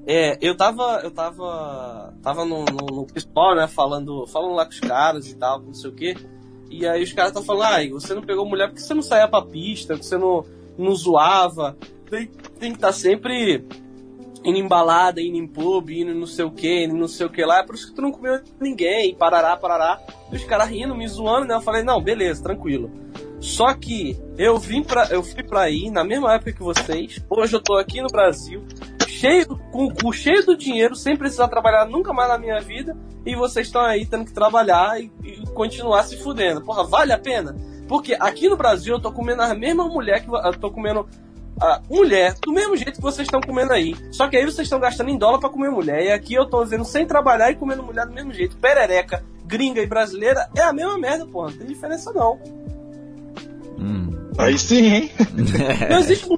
[0.06, 4.70] É, eu tava, eu tava, tava no, no, no pessoal, né, falando, falando lá com
[4.70, 6.14] os caras e tal, não sei o que.
[6.70, 9.28] E aí os caras estão falando, ah, você não pegou mulher porque você não saía
[9.28, 10.44] pra pista, você não,
[10.78, 11.76] não zoava.
[12.08, 12.26] Tem,
[12.58, 13.64] tem que estar tá sempre
[14.46, 17.58] indo embalada, indo em pub, indo não sei o que, não sei o que lá,
[17.58, 20.00] é por isso que tu não comeu ninguém, parará, parará.
[20.30, 21.54] E os caras rindo, me zoando, né?
[21.54, 22.90] Eu falei, não, beleza, tranquilo.
[23.40, 27.20] Só que eu vim pra, eu fui pra aí na mesma época que vocês.
[27.28, 28.64] Hoje eu tô aqui no Brasil,
[29.08, 32.96] cheio, com o cu cheio do dinheiro, sem precisar trabalhar nunca mais na minha vida.
[33.24, 36.62] E vocês estão aí tendo que trabalhar e, e, continuar se fudendo.
[36.62, 37.56] Porra, vale a pena?
[37.88, 41.08] Porque aqui no Brasil eu tô comendo a mesma mulher que eu tô comendo
[41.60, 43.94] a mulher do mesmo jeito que vocês estão comendo aí.
[44.10, 46.02] Só que aí vocês estão gastando em dólar para comer mulher.
[46.02, 48.56] E aqui eu tô vendo sem trabalhar e comendo mulher do mesmo jeito.
[48.56, 51.50] Perereca, gringa e brasileira é a mesma merda, porra.
[51.50, 52.38] Não tem diferença não.
[53.78, 54.10] Hum.
[54.38, 55.10] Aí sim, hein?
[55.90, 56.28] não existe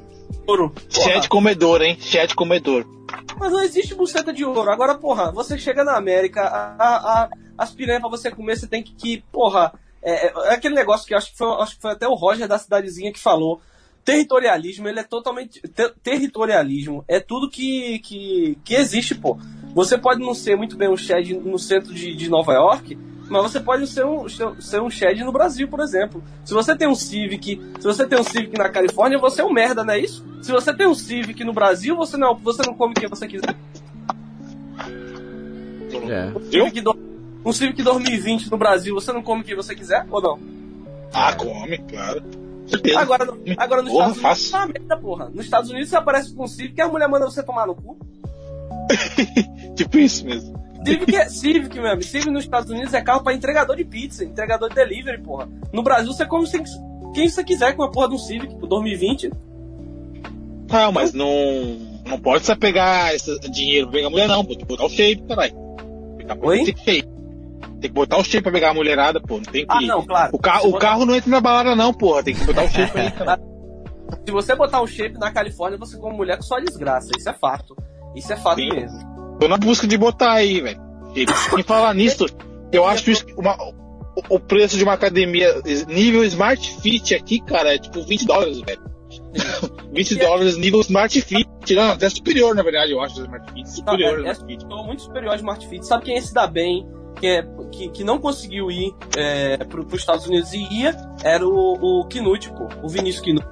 [0.47, 0.73] ouro.
[0.89, 1.99] Chat comedor, hein?
[2.01, 2.87] Chat comedor.
[3.39, 4.71] Mas não existe buceta de ouro.
[4.71, 8.83] Agora, porra, você chega na América, a, a, as piranhas pra você comer, você tem
[8.83, 9.73] que, que porra.
[10.01, 12.57] É, é, aquele negócio que acho que, foi, acho que foi até o Roger da
[12.57, 13.61] cidadezinha que falou
[14.09, 15.61] territorialismo, ele é totalmente.
[15.61, 19.39] Ter territorialismo é tudo que, que, que existe, pô.
[19.75, 22.97] Você pode não ser muito bem um shed no centro de, de Nova York,
[23.29, 26.25] mas você pode ser um, ser um shed no Brasil, por exemplo.
[26.43, 29.53] Se você tem um Civic, se você tem um Civic na Califórnia, você é um
[29.53, 30.25] merda, não é isso?
[30.41, 33.29] Se você tem um Civic no Brasil, você não, você não come o que você
[33.29, 33.55] quiser.
[36.09, 36.33] É.
[36.35, 36.97] Um Civic, do,
[37.45, 40.39] um Civic 2020 no Brasil, você não come o que você quiser ou não?
[41.13, 42.47] Ah, come, claro.
[42.69, 43.01] Certeza.
[43.01, 44.57] Agora, agora nos Porra, Estados Unidos fácil.
[44.57, 45.29] é uma merda, porra.
[45.31, 47.75] Nos Estados Unidos você aparece com um Civic e a mulher manda você tomar no
[47.75, 47.97] cu.
[49.75, 50.59] tipo isso mesmo.
[50.85, 52.03] Civic, é, Civic, meu amigo.
[52.05, 55.49] Civic nos Estados Unidos é carro pra entregador de pizza, entregador de delivery, porra.
[55.73, 56.62] No Brasil você come sem-
[57.14, 59.31] quem você quiser com a porra de um Civic pro 2020.
[60.71, 61.27] Não, mas não,
[62.07, 64.45] não pode só pegar esse dinheiro pegar a mulher, não.
[64.45, 65.53] Botar o shape, caralho.
[65.55, 66.64] Pouco Oi?
[66.66, 67.05] Shape.
[67.81, 69.37] Tem que botar o shape pra pegar a mulherada, pô.
[69.37, 69.72] Não tem que.
[69.74, 70.31] Ah, não, claro.
[70.35, 72.22] O, ca o você- carro não entra na balada, não, porra.
[72.22, 73.41] Tem que botar o shape aí, cara.
[74.25, 77.11] Se você botar um shape na Califórnia, você come mulher com só desgraça.
[77.17, 77.76] Isso é fato.
[78.17, 78.71] Isso é fato Sim.
[78.71, 79.38] mesmo.
[79.38, 80.80] Tô na busca de botar aí, velho.
[81.14, 82.26] E falar nisso,
[82.72, 85.55] eu acho isso uma- o, o preço de uma academia
[85.88, 88.80] nível Smart Fit aqui, cara, é tipo 20 dólares, velho.
[89.92, 91.49] 20 dólares nível Smart Fit.
[91.75, 93.71] Não, até superior, na verdade, eu acho, Smart Fit.
[93.71, 94.67] Superior ao é, é Smart Fit.
[94.68, 95.87] Tô muito superior ao Smart Fit.
[95.87, 96.87] Sabe quem ia se dá bem?
[97.20, 97.42] Que, é,
[97.72, 100.95] que, que não conseguiu ir é, pro, pros Estados Unidos e ia?
[101.24, 102.68] Era o, o Knut, pô.
[102.82, 103.46] O Vinícius Knut.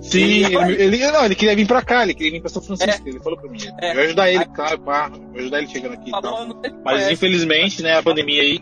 [0.00, 3.08] Sim, Ele ele, não, ele queria vir pra cá, ele queria vir pra São Francisco,
[3.08, 3.58] ele falou pra mim.
[3.80, 3.92] É.
[3.92, 7.12] Eu ia ajudar ele, claro, pá, vou ajudar ele chegando aqui Falou, não Mas conhece.
[7.14, 8.60] infelizmente, né, a pandemia aí.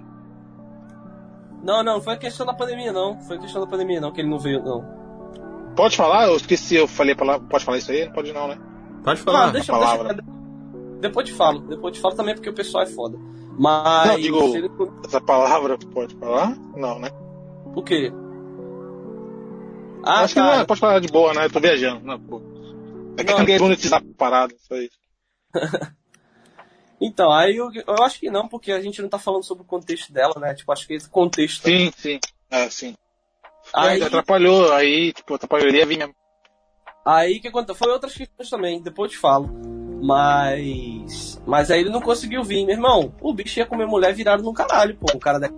[1.63, 3.19] Não, não, foi questão da pandemia, não.
[3.23, 4.85] Foi questão da pandemia, não, que ele não veio, não.
[5.75, 6.29] Pode falar?
[6.29, 7.41] Eu esqueci, eu falei pra lá.
[7.41, 8.05] Pode falar isso aí?
[8.05, 8.59] Não pode não, né?
[9.03, 9.51] Pode falar.
[9.51, 10.15] deixa, a palavra.
[10.15, 10.31] deixa-
[11.01, 11.61] Depois te falo.
[11.61, 13.19] Depois te falo também porque o pessoal é foda.
[13.59, 14.09] Mas.
[14.09, 14.71] Não, digo- ele-
[15.05, 16.57] Essa palavra pode falar?
[16.77, 17.09] Não, né?
[17.75, 18.13] O quê?
[20.05, 21.47] Ah, Acho que não, é, pode falar de boa, né?
[21.47, 22.05] Eu tô viajando.
[22.05, 22.43] Não, pô.
[23.17, 23.39] É que Não.
[23.41, 24.03] queria monetizar
[24.69, 24.99] só isso.
[27.01, 29.67] Então, aí eu, eu acho que não, porque a gente não tá falando sobre o
[29.67, 30.55] contexto dela, né?
[30.55, 31.65] Tipo, acho que esse contexto.
[31.65, 32.19] Sim, sim.
[32.51, 32.95] É, sim.
[33.75, 35.69] Aí, É, atrapalhou, aí, tipo, atrapalhou.
[35.69, 36.15] Ele ia vir mesmo.
[37.05, 37.75] aí que aconteceu?
[37.75, 39.51] Foi outras questões também, depois eu te falo.
[40.05, 41.41] Mas.
[41.47, 43.11] Mas aí ele não conseguiu vir, meu irmão.
[43.23, 45.07] O bicho ia comer mulher virado no caralho, pô.
[45.15, 45.49] O cara da.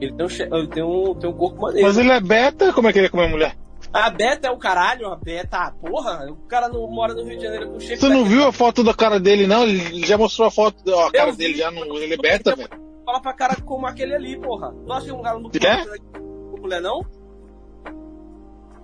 [0.00, 1.86] Ele tem um, ele tem um, tem um corpo maneiro.
[1.86, 3.54] Mas ele é beta, como é que ele ia comer mulher?
[3.92, 6.26] A beta é o caralho, a beta, ah, porra.
[6.30, 8.82] O cara não mora no Rio de Janeiro com shape Você não viu a foto
[8.82, 9.64] da cara dele, não?
[9.64, 11.38] Ele já mostrou a foto, ó, a cara vi.
[11.38, 11.98] dele já no.
[11.98, 12.70] Ele é beta, velho.
[13.04, 14.72] Fala pra cara como aquele ali, porra.
[14.86, 17.04] Tu acha que um cara não com mulher, não?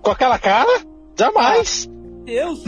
[0.03, 0.81] Com aquela cara?
[1.17, 1.89] Jamais.
[2.27, 2.59] Deus,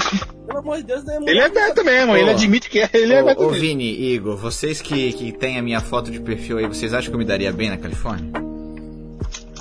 [0.48, 1.18] pelo amor de Deus, né?
[1.27, 2.31] Ele é beta mesmo, ele Ô.
[2.31, 3.61] admite que é, ele é beta Ô, ô mesmo.
[3.68, 7.15] Vini, Igor, vocês que, que têm a minha foto de perfil aí, vocês acham que
[7.15, 8.31] eu me daria bem na Califórnia?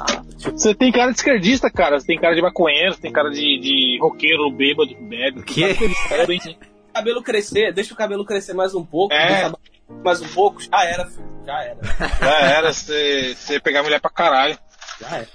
[0.01, 0.23] Ah,
[0.53, 1.99] Você tem cara de esquerdista, cara.
[1.99, 5.41] Você tem cara de maconheiro, você tem cara de, de roqueiro, bêbado, bebe.
[5.41, 5.77] O quê?
[6.11, 6.57] É
[6.95, 9.51] cabelo crescer, deixa o cabelo crescer mais um pouco, É.
[10.05, 11.29] mais um pouco, já era, filho.
[11.45, 11.79] Já era.
[12.21, 14.57] Já era, você, você pegar mulher pra caralho.
[15.01, 15.29] Já era.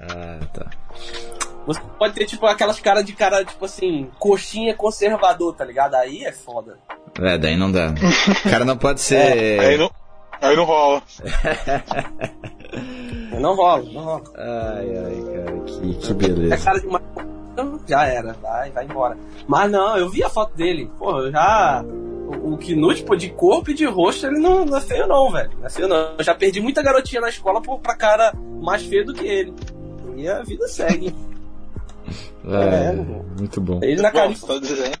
[0.00, 0.70] Ah, tá.
[1.66, 5.94] Você pode ter, tipo, aquelas caras de cara, tipo assim, coxinha conservador, tá ligado?
[5.94, 6.78] Aí é foda.
[7.20, 7.94] É, daí não dá.
[8.44, 9.60] O cara não pode ser.
[9.60, 9.90] Aí não,
[10.42, 11.02] aí não rola.
[13.40, 14.22] Não rola, não rola.
[14.36, 16.64] Ai, ai, cara, que, que É beleza.
[16.64, 17.00] cara de uma.
[17.86, 19.16] Já era, vai, vai embora.
[19.46, 20.90] Mas não, eu vi a foto dele.
[20.98, 21.84] Pô, eu já.
[22.42, 25.50] O, Knut, pô, de corpo e de rosto, ele não, não é feio, não, velho.
[25.58, 26.14] Não é feio, não.
[26.18, 28.32] Eu já perdi muita garotinha na escola por, pra cara
[28.62, 29.54] mais feio do que ele.
[30.16, 31.14] E a vida segue.
[32.46, 32.92] É, é.
[32.92, 33.80] muito bom.
[33.82, 34.90] Ele na Bom, Califórnia.
[34.90, 34.98] tá.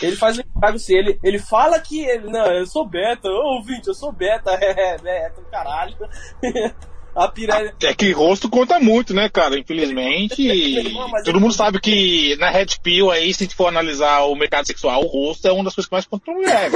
[0.00, 3.56] Ele faz um estrago se ele, ele fala que ele, não, eu sou beta, ô
[3.56, 5.96] ouvinte, eu sou beta, é, beta, caralho.
[7.14, 7.74] A piranha.
[7.82, 9.58] É que rosto conta muito, né, cara?
[9.58, 10.42] Infelizmente.
[10.94, 14.22] Não, mas todo mundo sabe que na Red Pill aí, se a gente for analisar
[14.22, 16.70] o mercado sexual, o rosto é uma das coisas que mais conta pra mulher.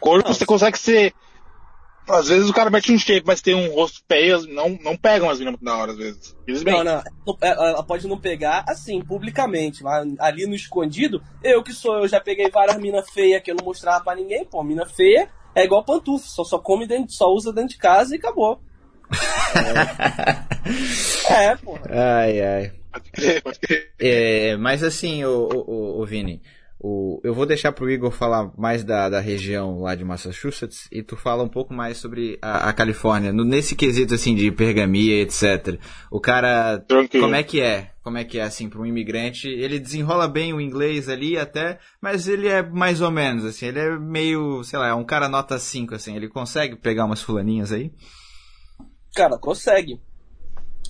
[0.00, 0.34] Corpo Não.
[0.34, 1.14] você consegue ser.
[2.12, 5.28] Às vezes o cara mete um shape, mas tem um rosto feio, não, não pegam
[5.28, 6.36] as meninas muito da hora, às vezes.
[6.64, 7.02] Não, não,
[7.40, 12.20] ela pode não pegar assim, publicamente, mas ali no escondido, eu que sou, eu já
[12.20, 15.84] peguei várias minas feias que eu não mostrava pra ninguém, pô, mina feia é igual
[15.84, 18.60] pantufa, só, só come dentro, só usa dentro de casa e acabou.
[21.28, 21.78] É, é pô.
[21.88, 22.72] Ai, ai.
[22.92, 23.92] Pode crer, pode crer.
[23.98, 26.40] É, mas assim, o, o, o Vini,
[26.82, 31.02] o, eu vou deixar pro Igor falar mais da, da região lá de Massachusetts e
[31.02, 35.20] tu fala um pouco mais sobre a, a Califórnia, no- nesse quesito assim de pergamia,
[35.20, 35.78] etc.
[36.10, 37.24] O cara, Tranquilo.
[37.24, 37.90] como é que é?
[38.02, 39.46] Como é que é assim para um imigrante?
[39.46, 43.78] Ele desenrola bem o inglês ali até, mas ele é mais ou menos assim, ele
[43.78, 47.70] é meio, sei lá, é um cara nota 5 assim, ele consegue pegar umas fulaninhas
[47.72, 47.92] aí?
[49.14, 50.00] Cara, consegue.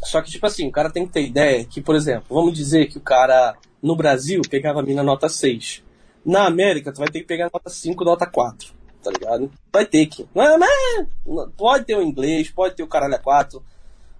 [0.02, 2.86] Só que, tipo assim, o cara tem que ter ideia que, por exemplo, vamos dizer
[2.86, 5.82] que o cara no Brasil pegava a mina nota 6.
[6.24, 8.72] Na América, tu vai ter que pegar nota 5, nota 4.
[9.02, 9.50] Tá ligado?
[9.72, 10.26] Vai ter que.
[10.34, 13.62] Não, não, pode ter o inglês, pode ter o caralho a 4.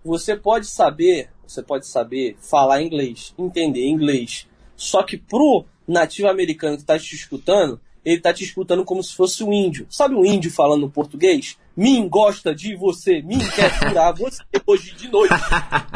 [0.04, 4.46] Você pode saber, você pode saber falar inglês, entender inglês.
[4.76, 9.14] Só que pro nativo americano que tá te escutando, ele tá te escutando como se
[9.14, 9.86] fosse um índio.
[9.90, 11.58] Sabe um índio falando português?
[11.76, 15.34] Mim gosta de você, mim quer furar você hoje de noite.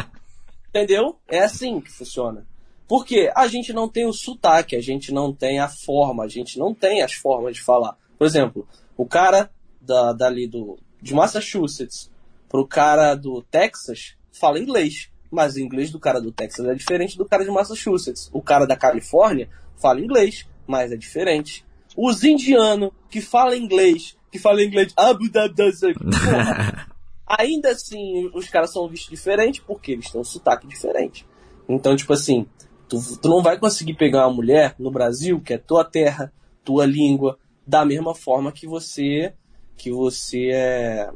[0.68, 1.16] Entendeu?
[1.28, 2.46] É assim que funciona.
[2.86, 6.59] Porque a gente não tem o sotaque, a gente não tem a forma, a gente
[6.59, 7.96] não tem as formas de falar.
[8.18, 12.10] Por exemplo, o cara da, dali do, de Massachusetts
[12.48, 15.10] pro cara do Texas fala inglês.
[15.30, 18.30] Mas o inglês do cara do Texas é diferente do cara de Massachusetts.
[18.32, 21.64] O cara da Califórnia fala inglês, mas é diferente.
[21.96, 25.62] Os indianos que falam inglês, que falam inglês, Abu Dhabi,
[27.24, 31.24] ainda assim os caras são vistos diferentes porque eles têm um sotaque diferente.
[31.69, 32.44] Então, tipo assim,
[32.89, 36.32] tu, tu não vai conseguir pegar uma mulher no Brasil, que é tua terra,
[36.65, 39.32] tua língua, da mesma forma que você
[39.77, 41.09] que você é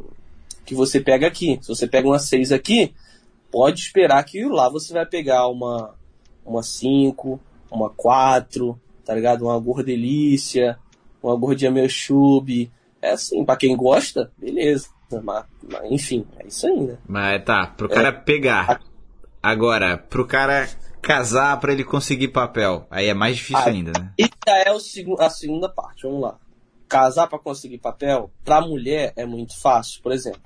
[0.64, 1.58] que você pega aqui.
[1.60, 2.94] Se você pega uma 6 aqui,
[3.50, 5.92] pode esperar que lá você vai pegar uma
[6.46, 9.42] uma 5, uma 4, tá ligado?
[9.42, 10.78] Uma gordelícia,
[11.20, 12.70] uma gordinha meio chube.
[13.00, 14.88] É assim, para quem gosta, beleza.
[15.22, 16.98] Mas, mas, enfim, é isso aí, né?
[17.06, 18.80] Mas tá, pro cara é, pegar.
[19.42, 20.68] Agora, pro cara
[21.00, 24.12] casar para ele conseguir papel, aí é mais difícil aí, ainda, né?
[24.18, 26.38] Isso é o seg a segunda parte, vamos lá.
[26.88, 30.02] Casar para conseguir papel, pra mulher é muito fácil.
[30.02, 30.40] Por exemplo,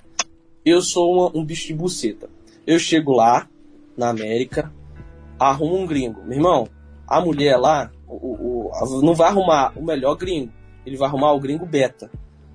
[0.65, 2.29] eu sou uma, um bicho de buceta.
[2.66, 3.49] Eu chego lá,
[3.97, 4.73] na América,
[5.39, 6.23] arrumo um gringo.
[6.23, 6.69] Meu irmão,
[7.07, 10.53] a mulher lá, o, o, não vai arrumar o melhor gringo.
[10.85, 12.11] Ele vai arrumar o gringo beta.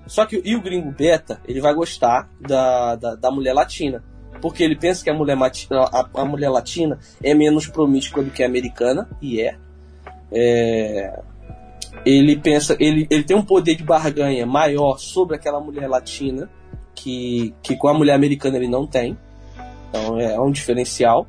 [0.07, 4.03] Só que e o gringo beta, ele vai gostar da, da, da mulher latina.
[4.41, 5.37] Porque ele pensa que a mulher,
[5.71, 9.57] a, a, mulher latina é menos promíscua do que a americana, e é.
[10.31, 11.19] é.
[12.05, 16.49] Ele pensa, ele, ele tem um poder de barganha maior sobre aquela mulher latina
[16.93, 19.17] que, que com a mulher americana ele não tem.
[19.89, 21.27] Então é um diferencial.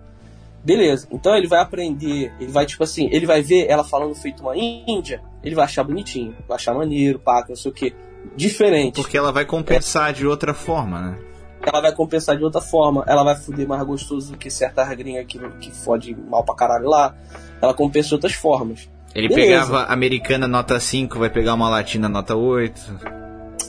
[0.63, 4.43] Beleza, então ele vai aprender, ele vai tipo assim, ele vai ver ela falando feito
[4.43, 7.95] uma índia, ele vai achar bonitinho, vai achar maneiro, pá, não sei o que.
[8.37, 8.95] Diferente.
[8.95, 10.13] Porque ela vai compensar é.
[10.13, 11.19] de outra forma, né?
[11.61, 15.25] Ela vai compensar de outra forma, ela vai foder mais gostoso do que certa gringa
[15.25, 17.15] que, que fode mal pra caralho lá.
[17.61, 18.89] Ela compensa de outras formas.
[19.15, 19.67] Ele Beleza.
[19.67, 23.19] pegava americana nota 5, vai pegar uma latina nota 8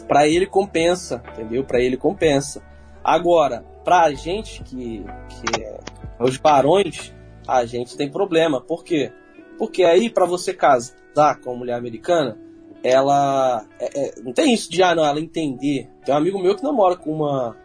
[0.09, 1.63] para ele compensa, entendeu?
[1.63, 2.63] Para ele compensa.
[3.03, 5.79] Agora, pra gente que, que é
[6.19, 7.13] os barões,
[7.47, 8.59] a gente tem problema.
[8.59, 9.11] Por quê?
[9.59, 12.35] Porque aí, para você casar com uma mulher americana,
[12.83, 13.65] ela.
[13.79, 15.89] É, é, não tem isso de, ah, não, ela entender.
[16.05, 17.55] Tem um amigo meu que namora com uma.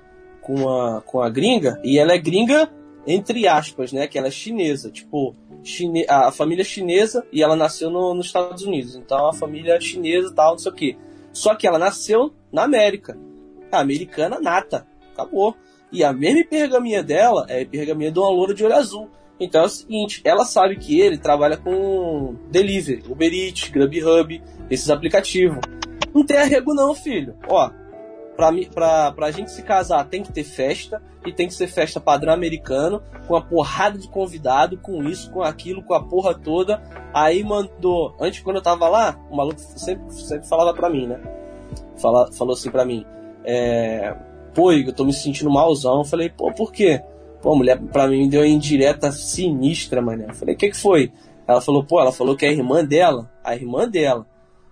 [0.40, 2.70] Com uma, com a gringa, e ela é gringa,
[3.06, 4.06] entre aspas, né?
[4.06, 4.90] Que ela é chinesa.
[4.90, 8.94] Tipo, chine, a família é chinesa e ela nasceu no, nos Estados Unidos.
[8.94, 10.96] Então a família é chinesa e tal, não sei o quê.
[11.32, 13.18] Só que ela nasceu na América.
[13.72, 14.86] A americana nata.
[15.12, 15.56] Acabou.
[15.90, 19.08] E a mesma pergaminha dela é pergaminha de uma loura de olho azul.
[19.38, 24.90] Então é o seguinte, ela sabe que ele trabalha com delivery, Uber Eats, Grubhub, esses
[24.90, 25.58] aplicativos.
[26.14, 27.36] Não tem arrego não, filho.
[27.48, 27.70] Ó,
[28.36, 32.00] pra, pra, pra gente se casar tem que ter festa, e tem que ser festa
[32.00, 36.82] padrão americano, com a porrada de convidado, com isso, com aquilo, com a porra toda.
[37.12, 41.20] Aí mandou, antes quando eu tava lá, o maluco sempre, sempre falava pra mim, né?
[41.96, 43.06] Fala, falou assim pra mim,
[43.44, 44.14] é,
[44.54, 45.98] pô, eu tô me sentindo malzão.
[45.98, 47.02] Eu falei, pô, por quê?
[47.40, 50.26] Pô, a mulher pra mim deu indireta sinistra, mané.
[50.28, 51.10] Eu falei, o que que foi?
[51.46, 54.26] Ela falou, pô, ela falou que a irmã dela, a irmã dela,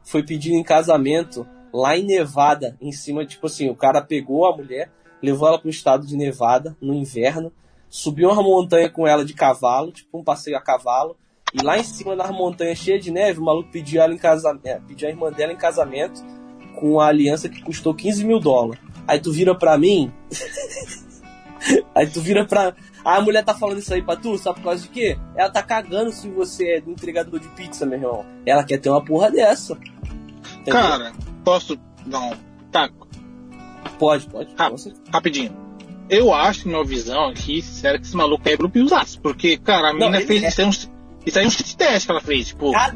[0.04, 4.56] foi pedindo em casamento lá em Nevada, em cima, tipo assim, o cara pegou a
[4.56, 4.90] mulher,
[5.22, 7.52] levou ela para o estado de Nevada, no inverno,
[7.88, 11.16] subiu uma montanha com ela de cavalo, tipo um passeio a cavalo,
[11.54, 14.66] e lá em cima das montanhas cheias de neve, o maluco pediu, ela em casamento,
[14.66, 16.22] é, pediu a irmã dela em casamento
[16.78, 18.82] com a aliança que custou 15 mil dólares.
[19.06, 20.12] Aí tu vira pra mim.
[21.94, 22.74] Aí tu vira pra.
[23.04, 25.18] Ah, a mulher tá falando isso aí pra tu, sabe por causa de quê?
[25.34, 28.24] Ela tá cagando se você é entregador de pizza, meu irmão.
[28.46, 29.76] Ela quer ter uma porra dessa.
[30.60, 30.80] Entendeu?
[30.80, 31.12] Cara,
[31.44, 31.78] posso.
[32.06, 32.32] Não.
[32.70, 32.88] Tá,
[33.98, 34.54] Pode, pode.
[35.12, 35.56] rapidinho.
[36.08, 39.18] Eu acho, minha visão aqui, sério, que esse maluco é grupo usasse.
[39.18, 40.48] Porque, cara, a menina fez é.
[40.48, 40.90] isso aí uns.
[41.24, 42.76] Isso aí é um teste que ela fez, tipo.
[42.76, 42.92] a,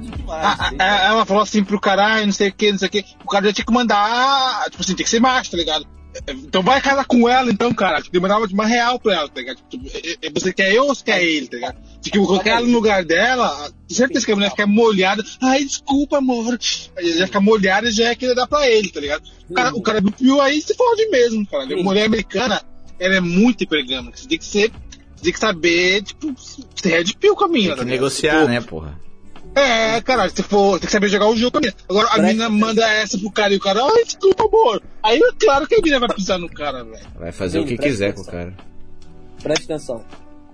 [0.79, 3.05] a, ela falou assim pro caralho, não sei o que, não sei o que.
[3.25, 4.65] O cara já tinha que mandar.
[4.65, 5.87] Tipo assim, tem que ser macho, tá ligado?
[6.29, 8.01] Então vai casar com ela, então, cara.
[8.01, 9.59] Tipo, mandava de uma real pra ela, tá ligado?
[9.69, 9.85] Tipo,
[10.35, 11.77] você quer eu ou você quer ele, tá ligado?
[12.01, 15.25] Tipo, colocar ela no lugar dela, certeza que a mulher fica molhada.
[15.43, 16.59] Ai, desculpa, amor.
[16.61, 19.23] Já fica molhada e já é querer dar pra ele, tá ligado?
[19.49, 21.65] O cara, o cara do Pio aí se fode mesmo, cara.
[21.65, 22.63] A mulher americana,
[22.99, 24.17] ela é muito hipergâmica.
[24.17, 24.73] Você tem que ser
[25.23, 26.35] tem que saber, tipo,
[26.81, 27.69] ter red pill com a mina.
[27.69, 29.01] Tem que tá negociar, Tipo, né, porra?
[29.57, 31.73] É, caralho, se for, tem que saber jogar o jogo mina.
[31.89, 34.83] Agora a mina manda essa pro cara e o cara, ai, desculpa, amor.
[35.03, 37.07] Aí é claro que a mina vai pisar no cara, velho.
[37.19, 38.41] Vai fazer Sim, o que quiser com o atenção.
[38.41, 38.55] cara.
[39.43, 40.05] Presta atenção.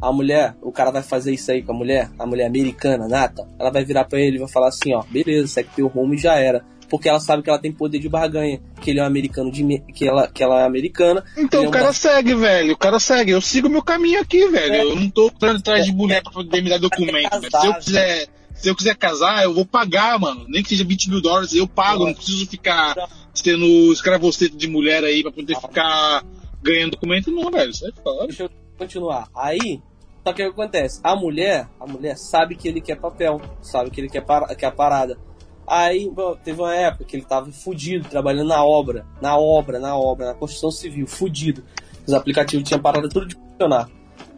[0.01, 3.47] A mulher, o cara vai fazer isso aí com a mulher, a mulher americana, nata,
[3.59, 6.19] ela vai virar pra ele e vai falar assim, ó, beleza, segue teu rumo e
[6.19, 6.65] já era.
[6.89, 9.65] Porque ela sabe que ela tem poder de barganha, que ele é um americano de
[9.95, 11.24] que ela, que ela é americana.
[11.39, 12.74] Então é o um cara segue, velho.
[12.74, 13.31] O cara segue.
[13.31, 14.74] Eu sigo meu caminho aqui, velho.
[14.74, 14.83] É.
[14.83, 17.41] Eu não tô atrás de mulher pra poder me dar documento.
[17.41, 17.51] velho.
[17.51, 18.29] Se eu quiser.
[18.63, 20.47] Se eu quiser casar, eu vou pagar, mano.
[20.49, 22.07] Nem que seja 20 mil dólares, eu pago.
[22.07, 22.95] Não preciso ficar
[23.35, 26.25] sendo escravocete de mulher aí pra poder ficar
[26.63, 27.75] ganhando documento, não, velho.
[27.75, 28.29] Sai fora.
[28.29, 29.29] Deixa eu continuar.
[29.35, 29.83] Aí,
[30.25, 31.01] só que o que acontece?
[31.03, 34.67] A mulher, a mulher sabe que ele quer papel, sabe que ele quer, para, quer
[34.67, 35.19] a parada.
[35.67, 39.97] Aí, bom, teve uma época que ele tava fudido, trabalhando na obra, na obra, na
[39.97, 41.65] obra, na construção civil, fudido.
[42.07, 43.89] Os aplicativos tinham parado tudo de funcionar.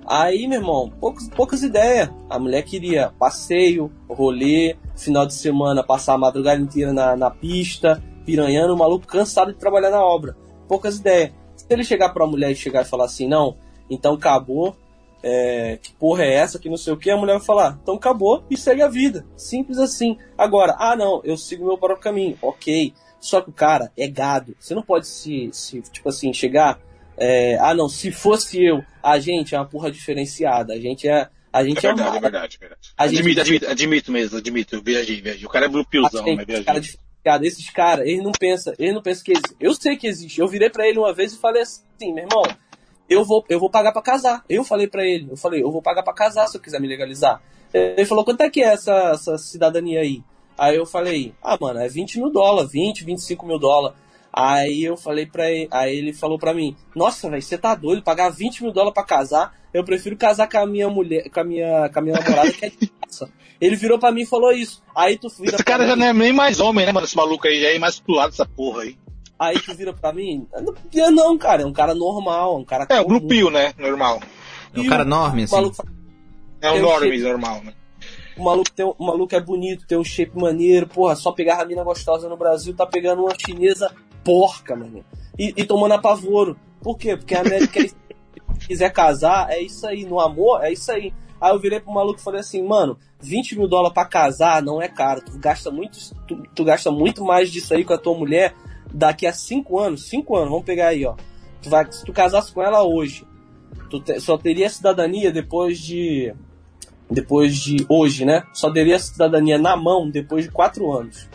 [0.06, 2.10] Aí, meu irmão, poucas, poucas ideias.
[2.28, 8.02] A mulher queria passeio, rolê, final de semana, passar a madrugada inteira na, na pista,
[8.24, 10.36] piranhando, o maluco cansado de trabalhar na obra.
[10.68, 11.32] Poucas ideias.
[11.56, 13.56] Se ele chegar pra mulher e chegar e falar assim, não,
[13.89, 14.76] então acabou,
[15.22, 17.94] é, que porra é essa, que não sei o que, a mulher vai falar, então
[17.94, 19.24] acabou e segue a vida.
[19.36, 20.18] Simples assim.
[20.36, 22.93] Agora, ah não, eu sigo meu próprio caminho, ok.
[23.18, 24.55] Só que o cara é gado.
[24.60, 26.78] Você não pode se, se tipo assim, chegar.
[27.16, 30.73] É, ah não, se fosse eu, a gente é uma porra diferenciada.
[30.74, 31.28] A gente é.
[31.53, 32.81] A É gente é, verdade, uma- é verdade, é verdade.
[32.97, 34.74] A gente- Admito, admito, admito mesmo, admito.
[34.74, 35.47] Eu viajei, viajei.
[35.47, 35.69] O cara é
[36.24, 36.81] gente, mas os cara viajei.
[36.81, 37.47] diferenciado.
[37.47, 39.57] Esses caras, eles não pensam, eles não pensam que existe.
[39.61, 40.41] Eu sei que existe.
[40.41, 42.43] Eu virei pra ele uma vez e falei assim, meu irmão,
[43.09, 44.45] eu vou, eu vou pagar pra casar.
[44.49, 46.89] Eu falei pra ele, eu falei, eu vou pagar pra casar se eu quiser me
[46.89, 47.41] legalizar.
[47.73, 50.23] Ele falou, quanto é que é essa, essa cidadania aí?
[50.59, 53.97] Aí eu falei, ah, mano, é 20 mil dólares, 20, 25 mil dólares.
[54.36, 58.02] Aí eu falei pra ele, aí ele falou pra mim, nossa, velho, você tá doido,
[58.02, 59.55] pagar 20 mil dólares pra casar?
[59.73, 62.65] Eu prefiro casar com a minha mulher, com a minha, com a minha namorada, que
[62.66, 63.31] é de graça.
[63.61, 64.82] Ele virou pra mim e falou isso.
[64.94, 67.06] Aí tu vira Esse pra cara já mim- não é nem mais homem, né, mano?
[67.06, 68.97] Esse maluco aí já é mais pro lado dessa porra aí.
[69.39, 70.47] Aí tu vira pra mim,
[70.93, 73.19] não, não, cara, é um cara normal, um cara É, o comum.
[73.20, 73.73] blue pill, né?
[73.78, 74.20] Normal.
[74.74, 75.55] É um cara o enorme, assim.
[75.55, 75.89] maluco,
[76.61, 77.28] É o normes sei.
[77.31, 77.73] normal, né?
[78.36, 81.61] o maluco, tem, um- o maluco é bonito, tem um shape maneiro, porra, só pegar
[81.62, 83.94] a mina gostosa no Brasil, tá pegando uma chinesa
[84.25, 85.05] porca, mano.
[85.39, 86.57] E, e tomando apavoro.
[86.83, 87.17] Por quê?
[87.17, 87.95] Porque a América, é- se
[88.67, 90.05] quiser casar, é isso aí.
[90.05, 91.13] No amor, é isso aí.
[91.41, 94.81] Aí eu virei pro maluco e falei assim, mano, 20 mil dólares pra casar não
[94.81, 95.21] é caro.
[95.23, 98.55] Tu gasta muito, tu, tu gasta muito mais disso aí com a tua mulher
[98.93, 100.09] daqui a 5 anos.
[100.09, 101.15] 5 anos, vamos pegar aí, ó.
[101.61, 103.27] Tu vai, se tu casasse com ela hoje,
[103.91, 106.33] tu te- só teria cidadania depois de.
[107.11, 108.45] Depois de hoje, né?
[108.55, 111.29] Só teria cidadania na mão depois de 4 anos.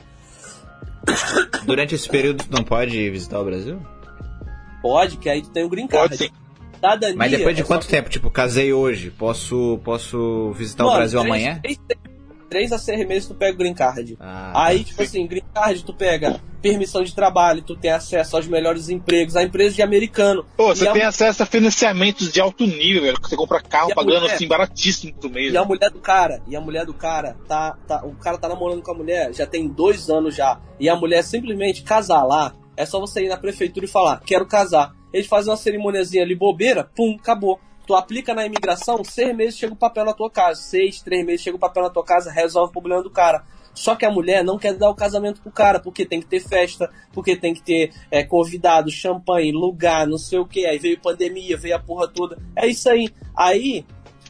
[1.65, 3.80] Durante esse período tu não pode visitar o Brasil?
[4.81, 6.10] Pode, que aí tu tem o green card.
[6.10, 6.30] Pode sim.
[6.76, 7.15] Cidadania.
[7.18, 8.10] Mas depois de é quanto só- tempo?
[8.10, 11.60] Tipo, casei hoje, posso, posso visitar o Mano, Brasil três- amanhã?
[11.61, 11.99] Três, três
[12.71, 14.17] a seis meses tu pega o green card.
[14.19, 18.45] Ah, Aí, tipo assim, green card, tu pega permissão de trabalho, tu tem acesso aos
[18.47, 20.45] melhores empregos, a empresa de americano.
[20.57, 23.17] Pô, E você a- tem acesso a financiamentos de alto nível, velho.
[23.21, 24.34] Você compra carro E pagando mulher?
[24.35, 25.53] assim baratíssimo por mês.
[25.53, 28.49] E a mulher do cara, e a mulher do cara, tá, tá, o cara tá
[28.49, 30.59] namorando com a mulher, já tem dois anos já.
[30.80, 34.45] E a mulher simplesmente casar lá, é só você ir na prefeitura e falar, quero
[34.45, 34.91] casar.
[35.13, 37.59] Eles fazem uma cerimoniazinha ali bobeira, pum, acabou.
[37.90, 40.61] Tu aplica na imigração, seis meses chega o papel na tua casa.
[40.61, 43.44] Seis, três meses chega o papel na tua casa, resolve o problema do cara.
[43.74, 46.40] Só que a mulher não quer dar o casamento pro cara, porque tem que ter
[46.40, 50.68] festa, porque tem que ter é, convidado, champanhe, lugar, não sei o que.
[50.68, 52.38] Aí veio pandemia, veio a porra toda.
[52.56, 53.10] É isso aí.
[53.36, 53.84] Aí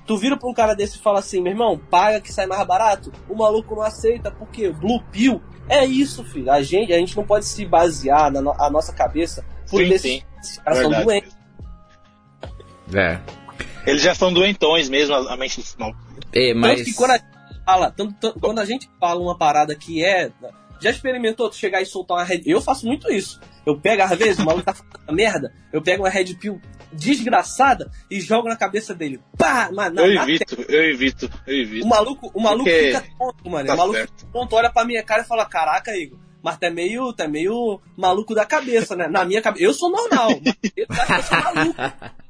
[0.07, 2.65] Tu vira pra um cara desse e fala assim, meu irmão, paga que sai mais
[2.65, 3.11] barato.
[3.27, 6.49] O maluco não aceita, porque Blue Pill é isso, filho.
[6.49, 9.89] A gente, a gente não pode se basear na no- a nossa cabeça por Sim,
[9.89, 10.23] esses, sim.
[10.39, 11.37] esses caras são Verdade doentes.
[12.95, 13.38] É.
[13.89, 15.93] Eles já são doentões mesmo, a mente não.
[16.33, 16.77] É, mas...
[16.79, 17.25] Tanto que quando a gente
[17.65, 20.31] fala, tanto- tanto- quando a gente fala uma parada que é.
[20.81, 22.41] Já experimentou tu chegar e soltar uma red.
[22.45, 23.39] Eu faço muito isso.
[23.65, 26.61] Eu pego, às vezes, o maluco tá falando merda, eu pego uma red pill
[26.93, 29.19] desgraçada e jogo na cabeça dele.
[29.37, 29.69] Pá!
[29.73, 31.87] Mas na, Eu na evito, eu evito, eu O evito.
[31.87, 33.67] maluco, o maluco Porque fica tonto, mano.
[33.67, 34.13] tá o maluco certo.
[34.19, 37.81] fica tonto, olha pra minha cara e fala: Caraca, Igor, mas é meio, é meio
[37.97, 39.07] maluco da cabeça, né?
[39.07, 39.63] Na minha cabeça.
[39.65, 41.81] Eu sou normal, mas eles acham que eu sou maluco.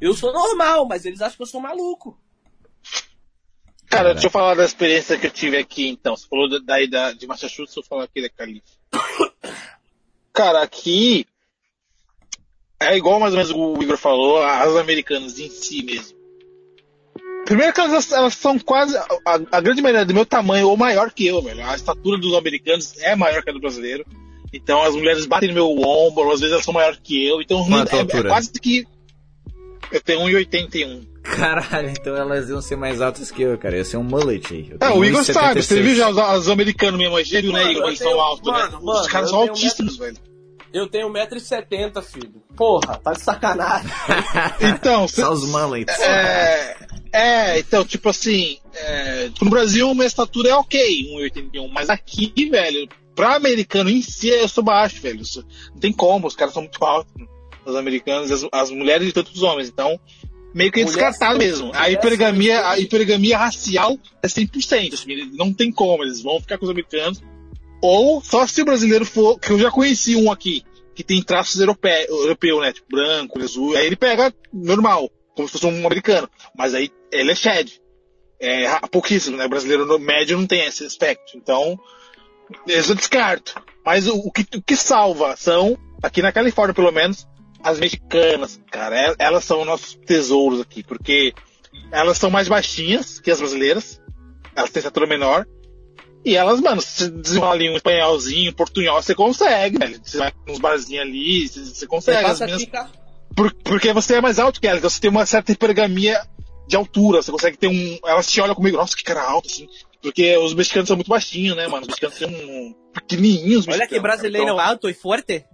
[0.00, 2.18] Eu sou normal, mas eles acham que eu sou maluco.
[3.86, 6.16] Cara, deixa eu falar da experiência que eu tive aqui, então.
[6.16, 8.62] Você falou da- daí da, de Massachusetts, eu falo aqui da Califórnia.
[10.32, 11.26] Cara, aqui
[12.80, 16.16] é igual mais ou menos o Igor falou, as americanas em si mesmo.
[17.44, 19.06] Primeiro que elas, elas são quase, a,
[19.50, 21.64] a grande maioria do meu tamanho ou maior que eu, velho.
[21.66, 24.04] A estatura dos americanos é maior que a do brasileiro.
[24.52, 27.40] Então as mulheres batem no meu ombro, às vezes elas são maiores que eu.
[27.40, 28.28] Então é, é altura?
[28.28, 28.86] quase que
[29.90, 31.06] Eu tenho 1,81.
[31.22, 33.74] Caralho, então elas iam ser mais altas que eu, cara.
[33.74, 34.68] Eu ia ser um mullet aí.
[34.70, 35.32] Eu É, o Igor 1,76.
[35.32, 37.86] sabe, você viu já os, os americanos mesmo, eles viram, né, Igor?
[37.88, 38.78] Eles são altos, mano, né?
[38.82, 40.16] mano, Os caras são altíssimos, velho.
[40.72, 42.42] Eu tenho 1,70m, filho.
[42.54, 43.90] Porra, tá de sacanagem.
[44.60, 45.98] Então, cê- Só os mullets.
[46.00, 46.76] É,
[47.12, 52.86] é, então, tipo assim, é, no Brasil uma estatura é ok, 1,81, mas aqui, velho,
[53.14, 55.22] pra americano em si, eu sou baixo, velho.
[55.72, 57.12] Não tem como, os caras são muito altos,
[57.70, 59.98] os americanos, as, as mulheres e tanto os homens, então,
[60.54, 61.70] meio que é descartado mesmo.
[61.74, 66.64] A hipergamia, a hipergamia racial é 100%, assim, não tem como, eles vão ficar com
[66.64, 67.22] os americanos,
[67.82, 70.64] ou só se o brasileiro for, que eu já conheci um aqui,
[70.94, 75.52] que tem traços europeu, europeu né, tipo branco, azul, aí ele pega normal, como se
[75.52, 77.80] fosse um americano, mas aí ele é shed.
[78.40, 79.46] É pouquíssimo, né?
[79.46, 81.36] O brasileiro no- médio não tem esse aspecto.
[81.36, 81.78] Então,
[82.66, 83.60] eu descarto.
[83.84, 87.26] Mas o, o que, o que salva são, aqui na Califórnia pelo menos,
[87.62, 88.96] as mexicanas, cara.
[89.00, 91.32] El- Elas são nossos tesouros aqui, porque
[91.90, 94.00] elas são mais baixinhas que as brasileiras.
[94.56, 95.46] Elas têm estatura menor.
[96.24, 97.04] E elas, mano, se
[97.42, 100.00] ali um espanholzinho, um portunhol, você consegue, velho.
[100.02, 102.24] Você vai nos barzinhos ali, você, você Você consegue.
[102.26, 102.90] As aqui, cara.
[103.36, 106.20] por- porque você é mais alto que ela, então você tem uma certa hipergamia
[106.66, 107.22] de altura.
[107.22, 107.98] Você consegue ter um.
[108.04, 109.68] Elas te olham comigo, nossa, que cara alto, assim.
[110.02, 111.82] Porque os mexicanos são muito baixinhos, né, mano?
[111.82, 113.66] Os mexicanos são um, pequenininhos.
[113.66, 115.44] Olha que mexicanos, brasileiro Então, alto e forte.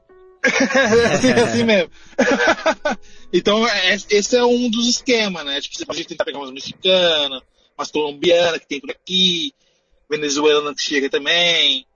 [0.45, 1.91] É assim, é assim mesmo.
[3.33, 5.61] então, é- esse é um dos esquemas, né?
[5.61, 7.43] Tipo, você pode tentar pegar umas mexicanas,
[7.77, 9.53] umas colombianas que tem por aqui,
[10.11, 11.87] venezuelana que chega também.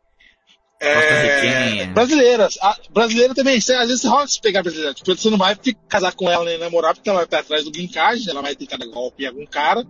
[0.81, 2.57] É, brasileiras.
[2.61, 3.61] A, brasileira também.
[3.61, 4.95] Você, às vezes rola de pegar brasileira.
[4.95, 7.65] Tipo, você não vai ficar- casar com ela nem namorar porque ela vai estar atrás
[7.65, 9.85] do brincagem, ela vai tentar golpe em algum cara.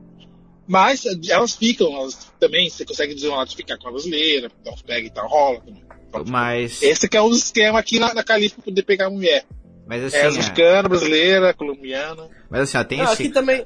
[0.66, 4.82] Mas elas ficam, elas também, você consegue desenrolar de ficar com a brasileira, dar uns
[4.82, 5.82] pega e tal, rola também.
[6.26, 9.44] Mas, Esse que é o esquema aqui na, na Califa pra poder pegar a mulher.
[9.86, 12.28] mas É, assim, é, mexicana, brasileira, colombiana.
[12.50, 13.22] mas assim, ó, tem Não, esse...
[13.22, 13.64] aqui também.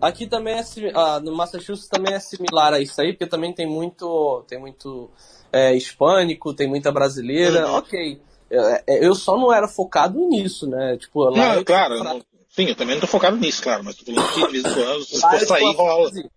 [0.00, 0.64] Aqui também é
[0.94, 4.44] ah, no Massachusetts também é similar a isso aí, porque também tem muito.
[4.48, 5.08] Tem muito
[5.52, 7.68] é, hispânico, tem muita brasileira.
[7.68, 7.76] Uhum.
[7.76, 8.20] Ok.
[8.50, 10.96] É, é, Eu só não era focado nisso, né?
[10.96, 11.36] Tipo, lá.
[11.50, 12.20] Não, eu- claro, eu não-
[12.50, 14.74] sim, eu também não tô focado nisso, claro, mas tô falando que de vez em
[14.74, 16.10] quando, se Lá for sair, uma rola.
[16.10, 16.30] frase-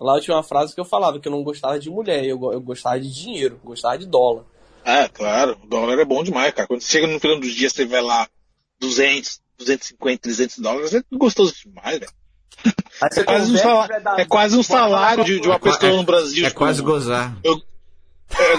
[0.00, 2.52] Lá eu tinha uma frase que eu falava que eu não gostava de mulher, eu,
[2.52, 4.44] eu gostava de dinheiro, gostava de dólar.
[4.84, 6.66] É, claro, o dólar é bom demais, cara.
[6.66, 8.28] Quando você chega no final do dia, você vê lá
[8.80, 12.12] 200, 250, 300 dólares, é gostoso demais, velho.
[13.00, 15.92] Você É quase um salário, vai é quase um vai salário de, de uma pessoa
[15.92, 16.44] no Brasil.
[16.44, 17.36] É tipo, quase gozar.
[17.42, 17.60] Eu,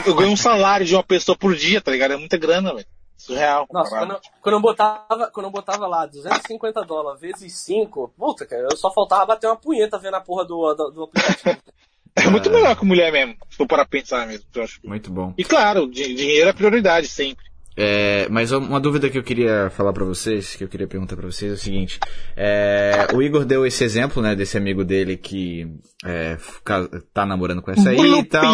[0.06, 2.12] eu ganho um salário de uma pessoa por dia, tá ligado?
[2.12, 2.88] É muita grana, velho.
[3.18, 3.66] Surreal.
[3.72, 8.46] Nossa, quando eu, quando eu botava, quando eu botava lá 250 dólares vezes 5, puta,
[8.46, 11.58] cara, eu só faltava bater uma punheta vendo a porra do, do, do aplicativo.
[12.16, 14.80] É muito melhor que mulher mesmo, se for para pensar mesmo, eu acho.
[14.84, 15.34] Muito bom.
[15.38, 17.44] E claro, di- dinheiro é prioridade sempre.
[17.76, 21.26] É, mas uma dúvida que eu queria falar pra vocês, que eu queria perguntar pra
[21.26, 22.00] vocês é o seguinte:
[22.38, 25.66] é, o Igor deu esse exemplo, né, desse amigo dele que
[26.06, 26.38] é,
[27.12, 28.46] tá namorando com essa aí e tal.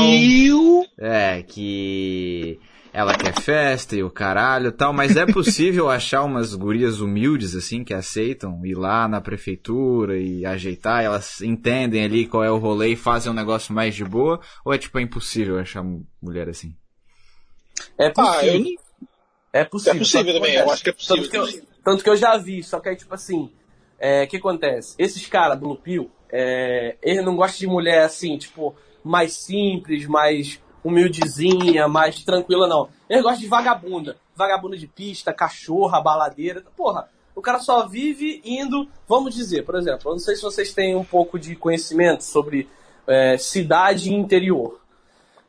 [0.97, 2.57] É, que
[2.91, 7.55] ela quer festa e o caralho e tal, mas é possível achar umas gurias humildes,
[7.55, 12.57] assim, que aceitam ir lá na prefeitura e ajeitar, elas entendem ali qual é o
[12.57, 15.83] rolê e fazem um negócio mais de boa, ou é tipo é impossível achar
[16.21, 16.75] mulher assim?
[17.97, 18.59] É Ah, possível.
[18.59, 18.79] eu,
[19.53, 19.95] É possível.
[19.95, 22.37] é possível também, eu acho que é possível Tanto que eu, tanto que eu já
[22.37, 23.51] vi, só que aí, tipo assim,
[23.99, 24.95] é, o que acontece?
[24.97, 30.59] Esses caras do Lupil, é, eles não gostam de mulher assim, tipo, mais simples, mais
[30.83, 32.89] humildezinha, mais tranquila, não.
[33.09, 34.17] Eles gostam de vagabunda.
[34.35, 36.63] Vagabunda de pista, cachorra, baladeira.
[36.75, 40.73] Porra, o cara só vive indo, vamos dizer, por exemplo, eu não sei se vocês
[40.73, 42.69] têm um pouco de conhecimento sobre
[43.07, 44.79] é, cidade e interior.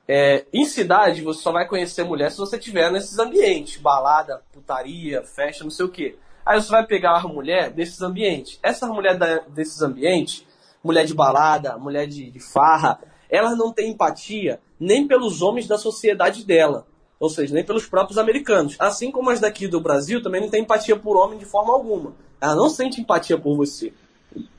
[0.09, 3.81] É, em cidade, você só vai conhecer mulher se você estiver nesses ambientes.
[3.81, 6.17] Balada, putaria, festa, não sei o quê.
[6.45, 8.59] Aí você vai pegar uma mulher desses ambientes.
[8.63, 10.45] Essa mulher da- desses ambientes,
[10.83, 12.99] mulher de balada, mulher de, de farra,
[13.31, 16.87] elas não têm empatia nem pelos homens da sociedade dela.
[17.19, 18.77] Ou seja, nem pelos próprios americanos.
[18.79, 22.15] Assim como as daqui do Brasil também não têm empatia por homem de forma alguma.
[22.41, 23.93] Ela não sente empatia por você.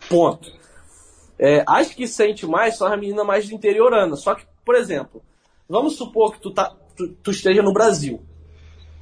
[0.07, 0.51] Ponto.
[1.39, 4.15] É, as que sente mais são as meninas mais interiorana.
[4.15, 5.23] Só que, por exemplo,
[5.67, 8.21] vamos supor que tu, tá, tu, tu esteja no Brasil.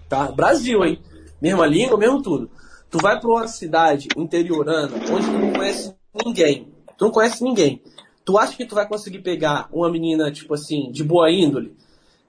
[0.07, 0.31] Tá?
[0.31, 0.99] Brasil, hein?
[1.41, 2.49] Mesma língua, mesmo tudo.
[2.89, 5.93] Tu vai pra uma cidade interiorana onde tu não conhece
[6.25, 6.73] ninguém.
[6.97, 7.83] Tu não conhece ninguém.
[8.29, 11.75] Tu acha que tu vai conseguir pegar uma menina, tipo assim, de boa índole?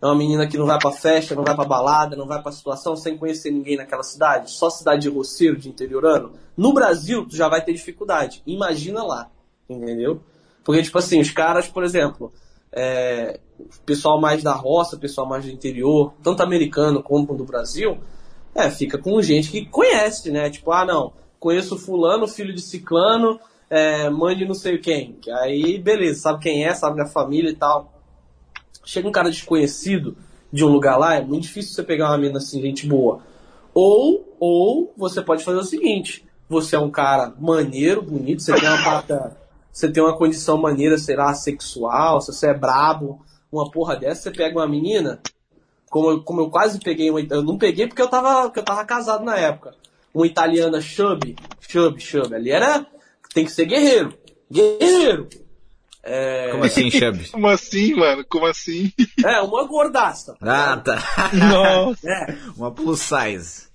[0.01, 2.51] É uma menina que não vai pra festa, não vai pra balada, não vai pra
[2.53, 4.51] situação sem conhecer ninguém naquela cidade?
[4.51, 6.33] Só cidade de roceiro, de interiorano?
[6.57, 8.43] No Brasil, tu já vai ter dificuldade.
[8.47, 9.31] Imagina lá.
[9.69, 10.23] Entendeu?
[10.65, 12.33] Porque, tipo assim, os caras, por exemplo,
[12.73, 13.39] é,
[13.85, 17.99] pessoal mais da roça, pessoal mais do interior, tanto americano como do Brasil,
[18.55, 20.49] é, fica com gente que conhece, né?
[20.49, 23.39] Tipo, ah, não, conheço fulano, filho de ciclano,
[23.71, 25.17] é, mãe de não sei quem.
[25.41, 27.95] Aí, beleza, sabe quem é, sabe a família e tal.
[28.85, 30.17] Chega um cara desconhecido
[30.53, 33.21] de um lugar lá, é muito difícil você pegar uma mina assim, gente boa.
[33.73, 38.69] Ou, ou você pode fazer o seguinte: você é um cara maneiro, bonito, você tem
[38.69, 39.37] uma parada,
[39.73, 43.21] você tem uma condição maneira, sei lá, sexual, se você é brabo,
[43.53, 45.21] uma porra dessa, você pega uma menina,
[45.89, 48.65] como, eu, como eu quase peguei uma, eu não peguei porque eu tava, porque eu
[48.65, 49.75] tava casado na época.
[50.13, 52.85] Uma italiana chubby, chubby, chubby, ali era,
[53.35, 54.13] tem que ser guerreiro,
[54.51, 55.29] guerreiro.
[56.03, 56.51] É...
[56.53, 57.29] Como assim, Chubby?
[57.31, 58.25] Como assim, mano?
[58.29, 58.93] Como assim?
[59.25, 60.35] É, uma gordaça.
[60.41, 60.97] Ah, tá.
[61.35, 62.09] Nossa.
[62.09, 62.37] É.
[62.57, 63.69] Uma plus size.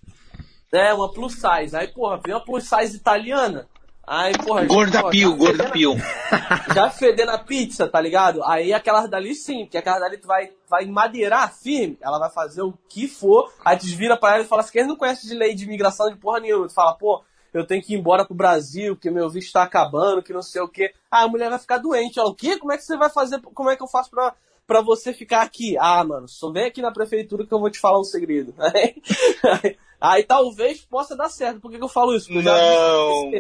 [0.74, 1.76] É, uma plus size.
[1.76, 3.68] Aí, porra, vem uma plus size italiana.
[4.08, 4.66] Aí, porra.
[4.66, 5.96] Gorda ó, pio, já gorda fedendo- pio.
[6.76, 8.44] Já fedendo a pizza, tá ligado?
[8.44, 12.62] Aí aquelas dali sim, porque aquelas dali tu vai, vai madeirar firme, ela vai fazer
[12.62, 15.34] o que for, aí tu vira pra ela e fala assim, quem não conhece de
[15.34, 16.68] lei de imigração de porra nenhuma?
[16.68, 17.24] Tu fala, pô,
[17.58, 20.62] eu tenho que ir embora pro Brasil, porque meu visto tá acabando, que não sei
[20.62, 20.94] o quê.
[21.10, 22.20] Ah, a mulher vai ficar doente.
[22.20, 22.58] Ela, o quê?
[22.58, 23.40] Como é que você vai fazer?
[23.42, 24.34] Como é que eu faço pra,
[24.68, 25.78] pra você ficar aqui?
[25.80, 28.54] Ah, mano, só vem aqui na prefeitura que eu vou te falar um segredo.
[28.60, 28.96] Aí,
[29.64, 31.62] aí, aí talvez possa dar certo.
[31.62, 32.32] Por que, que eu falo isso?
[32.32, 33.32] Eu Não.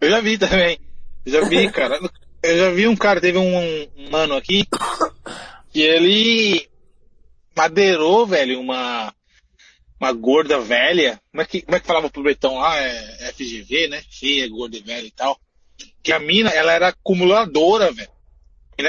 [0.00, 0.78] Eu já vi também.
[1.26, 1.98] Eu já vi, cara.
[2.40, 4.64] Eu já vi um cara, teve um, um mano aqui,
[5.72, 6.68] que ele
[7.56, 9.12] madeirou, velho, uma,
[10.00, 11.20] uma gorda velha.
[11.30, 12.76] Como é, que, como é que falava pro Betão lá?
[12.76, 14.02] É FGV, né?
[14.10, 15.38] Feia, gorda e velha e tal.
[16.02, 18.10] Que a mina, ela era acumuladora, velho.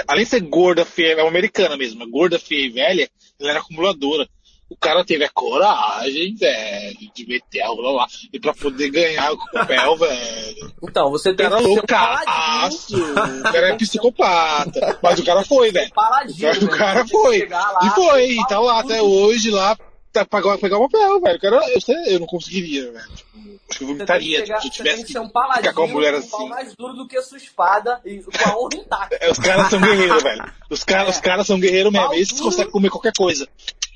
[0.07, 3.09] Além de ser gorda, feia, é uma americana mesmo, gorda, feia e velha,
[3.39, 4.29] ela era acumuladora.
[4.69, 8.07] O cara teve a coragem, velho, de meter a rola lá.
[8.31, 10.73] E pra poder ganhar o papel, velho.
[10.83, 12.95] Então, você O tem cara é que um loucaço,
[13.39, 14.99] o cara é psicopata.
[15.01, 15.89] Mas o cara foi, velho.
[15.89, 17.47] O cara tem que foi.
[17.47, 19.75] E foi, e tá lá até hoje lá,
[20.11, 21.39] tá, pagar, pegar o papel, velho.
[21.39, 23.09] Cara, eu, eu não conseguiria, velho.
[23.15, 25.73] Tipo, acho que eu vomitaria, tipo, se eu você tem tivesse que um paladino ficar
[25.73, 26.49] com mulher com um pau assim.
[26.49, 29.15] mais duro do que a sua espada e com a honra intacta.
[29.21, 30.53] É, Os caras são guerreiros, velho.
[30.69, 31.11] Os caras, É.
[31.11, 32.07] os caras são guerreiros mesmo.
[32.07, 32.43] Pau Esses duro.
[32.45, 33.47] conseguem comer qualquer coisa.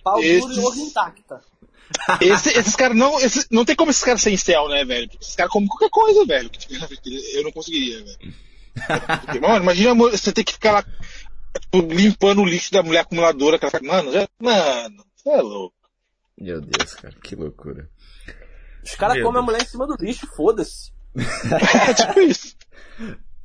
[0.04, 1.42] Pau duro Esses- e honra intacta.
[2.22, 5.08] Esse- esses caras não, esses, não tem como esses caras serem céu, né, velho?
[5.10, 6.50] Porque Esses caras comem qualquer coisa, velho.
[6.50, 7.22] dele.
[7.34, 8.34] Eu não conseguiria, velho.
[9.26, 13.58] Porque, mano, imagina você ter que ficar lá tipo, limpando o lixo da mulher acumuladora.
[13.58, 13.84] Aquela...
[13.84, 15.76] Mano, já, mano, você é louco.
[16.44, 17.90] Meu Deus, cara, que loucura.
[18.84, 20.92] Os caras comem a mulher em cima do lixo, foda-se.
[21.90, 22.56] É tipo isso.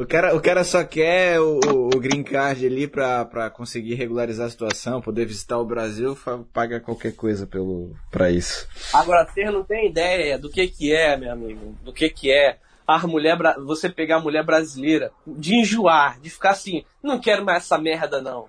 [0.00, 3.94] O cara, o cara só quer o, o- o green card ali pra, pra conseguir
[3.94, 6.16] regularizar a situação, poder visitar o Brasil,
[6.52, 8.66] paga qualquer coisa pelo, pra isso.
[8.94, 12.58] Agora, você não tem ideia do que que é, meu amigo, do que que é
[12.86, 17.64] a mulher, você pegar a mulher brasileira, de enjoar, de ficar assim, não quero mais
[17.64, 18.46] essa merda não.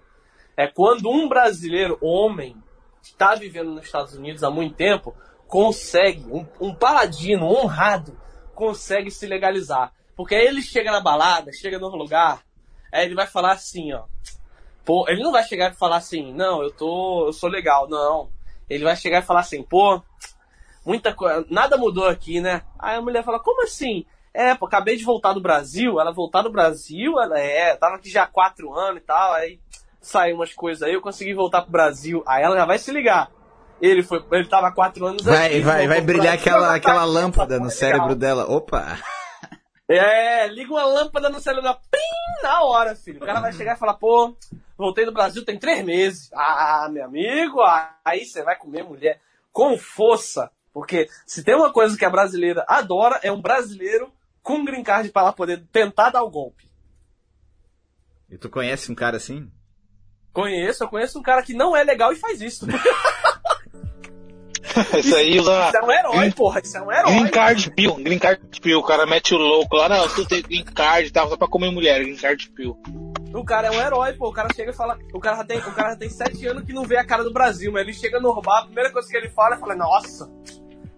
[0.55, 2.55] É quando um brasileiro, homem,
[3.01, 5.15] está vivendo nos Estados Unidos há muito tempo,
[5.47, 8.17] consegue, um, um paladino honrado,
[8.53, 9.91] consegue se legalizar.
[10.15, 12.43] Porque aí ele chega na balada, chega no lugar,
[12.91, 14.03] aí ele vai falar assim, ó.
[14.85, 17.27] Pô, ele não vai chegar e falar assim, não, eu tô.
[17.27, 18.29] eu sou legal, não.
[18.69, 20.01] Ele vai chegar e falar assim, pô,
[20.85, 21.45] muita coisa.
[21.49, 22.63] Nada mudou aqui, né?
[22.77, 24.05] Aí a mulher fala, como assim?
[24.33, 28.09] É, pô, acabei de voltar do Brasil, ela voltar do Brasil, ela é, tava aqui
[28.09, 29.59] já há quatro anos e tal, aí
[30.01, 32.23] saiu umas coisas aí, eu consegui voltar pro Brasil.
[32.25, 33.31] Aí ela já vai se ligar.
[33.81, 36.75] Ele foi, ele tava há quatro anos Vai, aqui, vai, vai brilhar Brasil, aquela, ela
[36.75, 38.45] aquela tá- lâmpada no cérebro dela.
[38.49, 38.99] Opa!
[39.87, 43.17] É, liga uma lâmpada no celular, pim, na hora, filho.
[43.23, 44.35] O cara vai chegar e falar, pô,
[44.77, 46.29] voltei do Brasil tem três meses.
[46.33, 47.59] Ah, meu amigo,
[48.05, 49.19] aí você vai comer mulher
[49.51, 50.51] com força.
[50.71, 54.13] Porque se tem uma coisa que a brasileira adora, é um brasileiro
[54.43, 56.69] com green card para ela poder tentar dar o golpe.
[58.29, 59.51] E tu conhece um cara assim?
[60.33, 62.65] Conheço, eu conheço um cara que não é legal e faz isso.
[64.97, 65.67] Isso aí usa.
[65.67, 67.29] Isso é um herói, porra, isso é um Green herói.
[67.29, 70.63] Card Pill, Green Card Pill, o cara mete o louco lá, não, tu tem Green
[70.63, 72.77] Card e tal, só pra comer mulher, Green Card Pill.
[73.33, 74.29] O cara é um herói, pô.
[74.29, 74.97] O cara chega e fala.
[75.13, 77.23] O cara já tem, o cara já tem sete anos que não vê a cara
[77.23, 79.75] do Brasil, mas ele chega no bar, a primeira coisa que ele fala é fala,
[79.75, 80.29] nossa,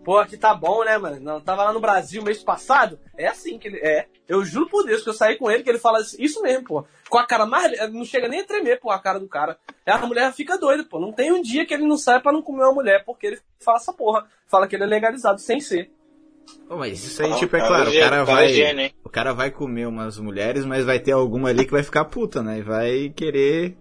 [0.04, 1.20] pô, aqui tá bom, né, mano?
[1.20, 3.00] Não, tava lá no Brasil mês passado.
[3.18, 3.80] É assim que ele.
[3.80, 4.08] É.
[4.28, 6.86] Eu juro por Deus que eu saí com ele, que ele fala isso mesmo, pô.
[7.10, 7.72] Com a cara mais.
[7.92, 9.58] Não chega nem a tremer, pô, a cara do cara.
[9.86, 11.00] Aí a mulher fica doida, pô.
[11.00, 13.40] Não tem um dia que ele não sai pra não comer uma mulher, porque ele
[13.60, 14.26] fala essa porra.
[14.48, 15.92] Fala que ele é legalizado sem ser.
[16.68, 18.94] Pô, mas isso aí, tipo, é claro, o cara vai.
[19.04, 22.42] O cara vai comer umas mulheres, mas vai ter alguma ali que vai ficar puta,
[22.42, 22.60] né?
[22.60, 23.76] E vai querer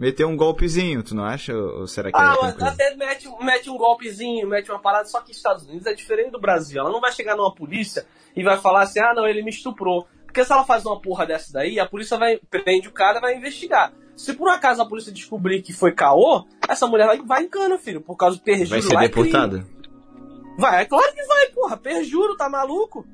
[0.00, 1.54] meter um golpezinho, tu não acha?
[1.54, 5.30] Ou será que Ah, é até mete, mete um golpezinho, mete uma parada, só que
[5.30, 6.80] Estados Unidos é diferente do Brasil.
[6.80, 10.08] Ela não vai chegar numa polícia e vai falar assim, ah não, ele me estuprou.
[10.24, 13.20] Porque se ela faz uma porra dessa daí, a polícia vai prende o cara e
[13.20, 13.92] vai investigar.
[14.16, 17.48] Se por um acaso a polícia descobrir que foi caô, essa mulher vai, vai em
[17.48, 19.58] cana, filho, por causa do perjúrio Vai ser lá é deportada?
[19.58, 19.80] crime.
[20.58, 21.76] Vai, é claro que vai, porra.
[21.76, 23.06] Perjuro, tá maluco?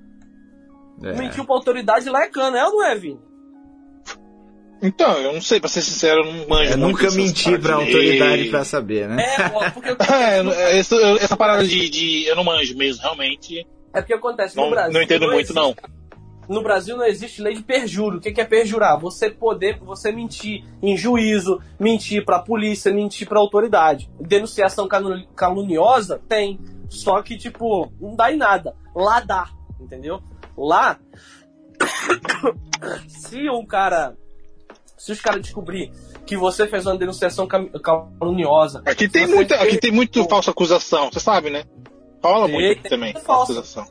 [1.02, 1.12] É.
[1.14, 3.20] Mentiu pra autoridade lá é cana, é ou não é, Vini?
[4.82, 6.72] Então, eu não sei, pra ser sincero, eu não manjo.
[6.72, 9.24] Eu nunca menti pra autoridade pra saber, né?
[9.24, 9.96] É, porque eu...
[10.52, 13.66] é, essa, essa parada de, de, Eu não manjo mesmo, realmente.
[13.92, 14.92] É porque acontece no não, Brasil.
[14.92, 15.74] Não entendo não muito, existe, não.
[16.48, 18.18] No Brasil não existe lei de perjuro.
[18.18, 18.98] O que é perjurar?
[19.00, 24.10] Você poder, você mentir em juízo, mentir pra polícia, mentir pra autoridade.
[24.20, 24.86] Denunciação
[25.34, 26.20] caluniosa?
[26.28, 26.60] Tem.
[26.88, 28.76] Só que, tipo, não dá em nada.
[28.94, 29.48] Lá dá,
[29.80, 30.22] entendeu?
[30.56, 30.98] Lá,
[33.08, 34.16] se um cara
[34.96, 35.92] se os caras descobrir
[36.24, 38.82] que você fez uma denunciação caluniosa.
[38.86, 41.64] Aqui tem muita, aqui tem muito falsa acusação, você sabe, né?
[42.22, 43.12] Fala muito tem também.
[43.14, 43.52] Falsa.
[43.52, 43.86] Acusação.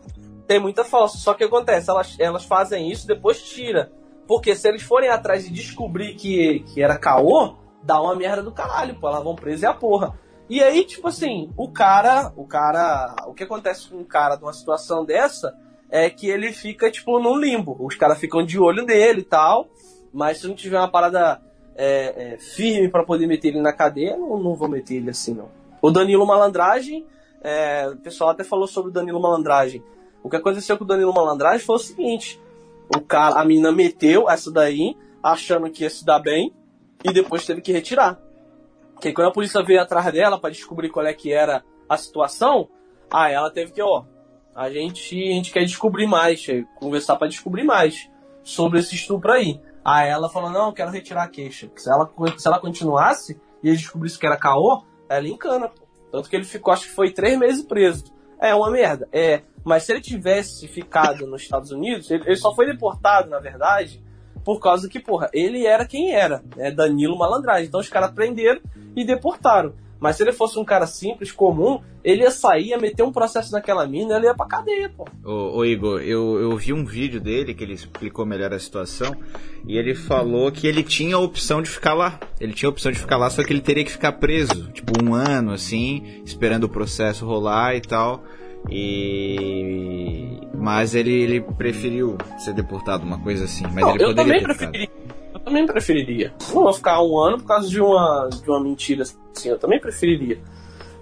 [0.47, 1.17] Tem muita falsa.
[1.17, 3.91] Só que acontece, elas, elas fazem isso depois tira.
[4.27, 8.51] Porque se eles forem atrás e descobrir que, que era caô, dá uma merda do
[8.51, 9.07] caralho, pô.
[9.07, 10.17] Elas vão preso e a porra.
[10.49, 14.53] E aí, tipo assim, o cara, o cara, o que acontece com um cara numa
[14.53, 15.55] situação dessa
[15.89, 17.75] é que ele fica, tipo, num limbo.
[17.79, 19.69] Os caras ficam de olho nele e tal.
[20.15, 21.41] Mas se não tiver uma parada
[21.75, 25.33] é, é, firme para poder meter ele na cadeia, não, não vou meter ele assim,
[25.33, 25.49] não.
[25.81, 27.05] O Danilo Malandragem,
[27.43, 29.83] é, o pessoal até falou sobre o Danilo Malandragem.
[30.23, 32.41] O que aconteceu com o Danilo Malandragem foi o seguinte:
[32.95, 36.53] o cara, a mina meteu essa daí, achando que ia se dar bem,
[37.03, 38.17] e depois teve que retirar.
[38.93, 42.69] Porque quando a polícia veio atrás dela para descobrir qual é que era a situação,
[43.11, 44.05] aí ela teve que, ó,
[44.55, 48.09] a gente, a gente quer descobrir mais, conversar para descobrir mais
[48.43, 49.59] sobre esse estupro aí.
[49.85, 51.69] Aí ela falou, não, eu quero retirar a queixa.
[51.75, 55.71] Se ela, se ela continuasse e ele descobrisse que era caô, ela encana.
[56.11, 58.05] Tanto que ele ficou, acho que foi três meses preso.
[58.41, 59.43] É uma merda, é.
[59.63, 64.03] Mas se ele tivesse ficado nos Estados Unidos, ele, ele só foi deportado, na verdade,
[64.43, 66.71] por causa que, porra, ele era quem era, né?
[66.71, 67.67] Danilo Malandragem.
[67.67, 68.61] Então os caras prenderam
[68.95, 69.73] e deportaram.
[69.99, 73.51] Mas se ele fosse um cara simples, comum, ele ia sair, ia meter um processo
[73.51, 75.07] naquela mina, ele ia pra cadeia, pô.
[75.23, 79.15] Ô, ô Igor, eu, eu vi um vídeo dele que ele explicou melhor a situação
[79.67, 82.19] e ele falou que ele tinha a opção de ficar lá.
[82.39, 84.93] Ele tinha a opção de ficar lá, só que ele teria que ficar preso, tipo
[85.03, 88.23] um ano assim, esperando o processo rolar e tal.
[88.69, 93.63] E mas ele, ele preferiu ser deportado, uma coisa assim.
[93.65, 94.89] Mas Não, ele eu poderia também preferiria.
[95.45, 96.33] Eu também preferiria.
[96.47, 99.49] Não vou ficar um ano por causa de uma, de uma mentira assim.
[99.49, 100.41] Eu também preferiria.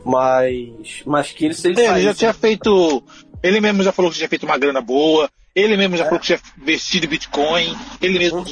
[0.04, 1.82] Mas, mas que ele seja.
[1.82, 3.02] Ele já tinha feito.
[3.42, 5.30] Ele mesmo já falou que tinha feito uma grana boa.
[5.56, 6.08] Ele mesmo já é.
[6.08, 7.74] falou que tinha vestido Bitcoin.
[8.02, 8.40] Ele mesmo.
[8.40, 8.46] Uhum.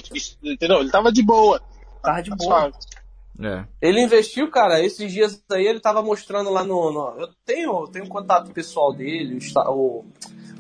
[0.54, 0.80] Entendeu?
[0.80, 1.62] Ele tava de boa.
[2.02, 2.72] Tava de boa.
[3.44, 3.66] É.
[3.82, 6.90] Ele investiu, cara, esses dias aí ele tava mostrando lá no.
[6.90, 10.06] no eu tenho, tenho contato pessoal dele, o, o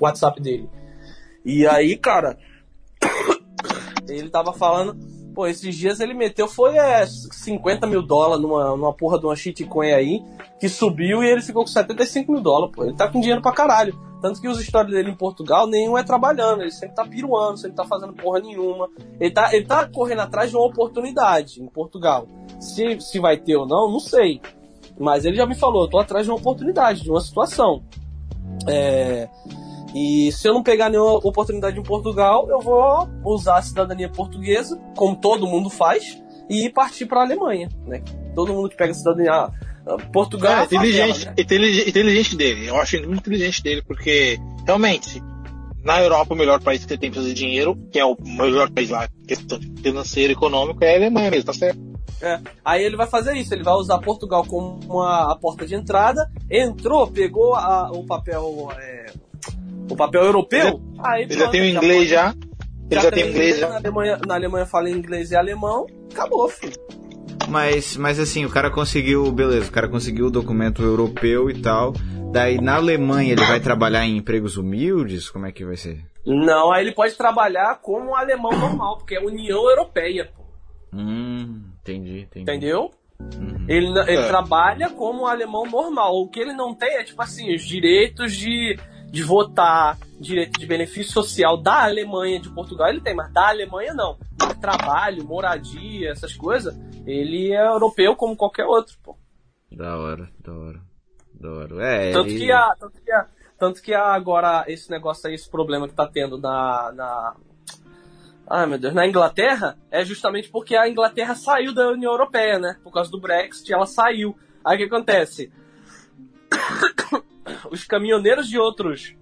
[0.01, 0.69] WhatsApp dele.
[1.45, 2.37] E aí, cara,
[4.09, 8.93] ele tava falando Pô, esses dias ele meteu, foi é, 50 mil dólares numa, numa
[8.93, 10.23] porra de uma shitcoin aí,
[10.59, 12.83] que subiu e ele ficou com 75 mil dólares, pô.
[12.83, 13.97] Ele tá com dinheiro pra caralho.
[14.21, 17.75] Tanto que os stories dele em Portugal, nenhum é trabalhando, ele sempre tá piruando, sempre
[17.75, 18.87] tá fazendo porra nenhuma.
[19.19, 22.27] Ele tá, ele tá correndo atrás de uma oportunidade em Portugal.
[22.59, 24.39] Se, se vai ter ou não, não sei.
[24.99, 27.81] Mas ele já me falou, eu tô atrás de uma oportunidade, de uma situação.
[28.67, 29.27] É,
[29.93, 34.79] e se eu não pegar nenhuma oportunidade em Portugal, eu vou usar a cidadania portuguesa,
[34.95, 38.03] como todo mundo faz, e partir para a Alemanha, né?
[38.35, 39.51] Todo mundo que pega a cidadania ah,
[40.11, 41.33] Portugal é, inteligente, né?
[41.37, 42.67] inteligente, inteligente dele.
[42.67, 45.21] Eu acho muito inteligente dele, porque realmente
[45.83, 48.69] na Europa o melhor país que você tem para fazer dinheiro, que é o melhor
[48.69, 51.79] país lá, questão financeira, econômica, é a Alemanha mesmo, tá certo?
[52.21, 52.39] É.
[52.63, 56.29] Aí ele vai fazer isso, ele vai usar Portugal como uma, a porta de entrada,
[56.49, 59.11] entrou, pegou a, o papel é,
[59.91, 62.33] o papel europeu, aí ele já tem o inglês já.
[62.89, 63.69] Ele já, já tem o inglês já.
[63.69, 66.79] Na Alemanha, na Alemanha fala inglês e alemão, acabou, filho.
[67.49, 71.93] Mas, mas assim, o cara conseguiu, beleza, o cara conseguiu o documento europeu e tal.
[72.31, 75.29] Daí na Alemanha ele vai trabalhar em empregos humildes?
[75.29, 75.99] Como é que vai ser?
[76.25, 80.43] Não, aí ele pode trabalhar como um alemão normal, porque é União Europeia, pô.
[80.93, 82.43] Hum, entendi, entendi.
[82.43, 82.91] Entendeu?
[83.19, 83.65] Uhum.
[83.67, 84.27] Ele, ele é.
[84.27, 86.15] trabalha como um alemão normal.
[86.15, 88.77] O que ele não tem é, tipo assim, os direitos de
[89.11, 93.93] de votar, direito de benefício social da Alemanha, de Portugal, ele tem, mas da Alemanha
[93.93, 94.17] não.
[94.61, 96.73] Trabalho, moradia, essas coisas,
[97.05, 99.17] ele é europeu como qualquer outro, pô.
[99.71, 100.81] Da hora, da hora.
[101.33, 101.85] Da hora.
[101.85, 102.39] É, tanto, ele...
[102.39, 103.27] que a, tanto que a,
[103.57, 107.35] tanto que agora esse negócio aí, esse problema que tá tendo na, na
[108.49, 112.77] Ai meu Deus, na Inglaterra é justamente porque a Inglaterra saiu da União Europeia, né?
[112.83, 114.37] Por causa do Brexit, ela saiu.
[114.63, 115.51] Aí o que acontece?
[117.71, 119.15] os caminhoneiros de outros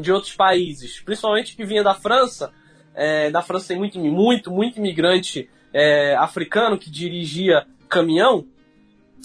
[0.00, 2.52] de outros países, principalmente que vinha da França,
[2.94, 8.46] é, da França tem muito, muito, muito imigrante é, africano que dirigia caminhão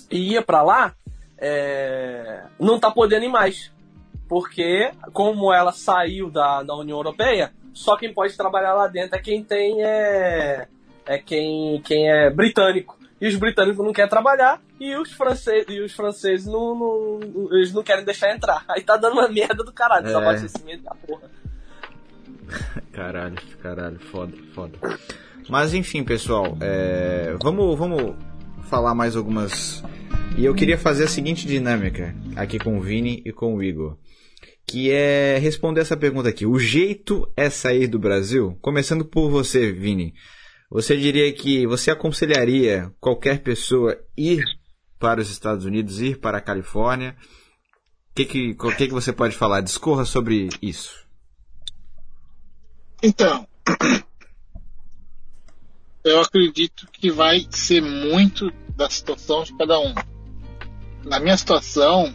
[0.10, 0.96] e ia para lá,
[1.38, 3.72] é, não tá podendo ir mais.
[4.28, 9.22] porque como ela saiu da, da União Europeia, só quem pode trabalhar lá dentro é
[9.22, 10.68] quem tem é,
[11.06, 12.98] é quem, quem é britânico.
[13.24, 17.72] E os britânicos não querem trabalhar e os franceses, e os franceses não, não, eles
[17.72, 18.66] não querem deixar entrar.
[18.68, 20.14] Aí tá dando uma merda do caralho, é.
[20.14, 21.32] abastecimento da porra.
[22.92, 24.78] Caralho, caralho, foda, foda.
[25.50, 28.14] Mas enfim, pessoal, é, vamos, vamos
[28.70, 29.82] falar mais algumas.
[30.38, 33.98] E eu queria fazer a seguinte dinâmica aqui com o Vini e com o Igor.
[34.68, 36.46] Que é responder essa pergunta aqui.
[36.46, 38.58] O jeito é sair do Brasil?
[38.62, 40.14] Começando por você, Vini.
[40.74, 44.44] Você diria que você aconselharia qualquer pessoa ir
[44.98, 47.16] para os Estados Unidos, ir para a Califórnia?
[48.10, 49.62] O que, que, que, que você pode falar?
[49.62, 51.06] Discorra sobre isso.
[53.04, 53.48] Então,
[56.04, 59.94] eu acredito que vai ser muito da situação de cada um.
[61.04, 62.12] Na minha situação,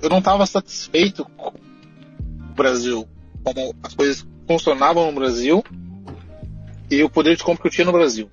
[0.00, 3.06] eu não estava satisfeito com o Brasil,
[3.44, 5.62] como as coisas funcionavam no Brasil
[6.90, 8.30] e o poder de compra que eu tinha no Brasil.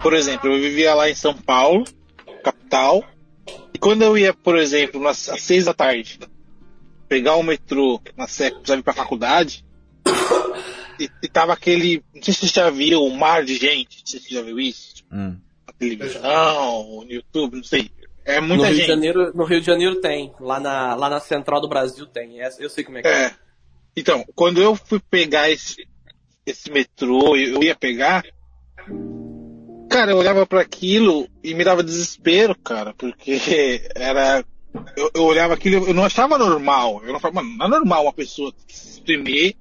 [0.00, 1.84] Por exemplo, eu vivia lá em São Paulo,
[2.42, 3.04] capital,
[3.74, 6.18] e quando eu ia, por exemplo, às seis da tarde,
[7.08, 9.64] pegar o metrô na Sé, precisava ir para a faculdade,
[10.98, 12.02] e, e tava aquele.
[12.14, 13.98] Não sei se você já viu um mar de gente.
[14.00, 15.04] Não sei se você já viu isso.
[15.12, 15.36] Hum.
[15.66, 17.90] Na televisão, no YouTube, não sei.
[18.24, 18.76] É muita no gente.
[18.76, 20.32] Rio de Janeiro, no Rio de Janeiro tem.
[20.40, 22.38] Lá na, lá na central do Brasil tem.
[22.58, 23.26] Eu sei como é que é.
[23.26, 23.34] é.
[23.96, 25.86] Então, quando eu fui pegar esse,
[26.46, 28.24] esse metrô, eu ia pegar.
[29.90, 33.40] Cara, eu olhava para aquilo e me dava desespero, cara, porque
[33.94, 34.44] era.
[34.96, 37.02] Eu, eu olhava aquilo, eu não achava normal.
[37.04, 39.56] Eu não falava, mano, não é normal uma pessoa se exprimir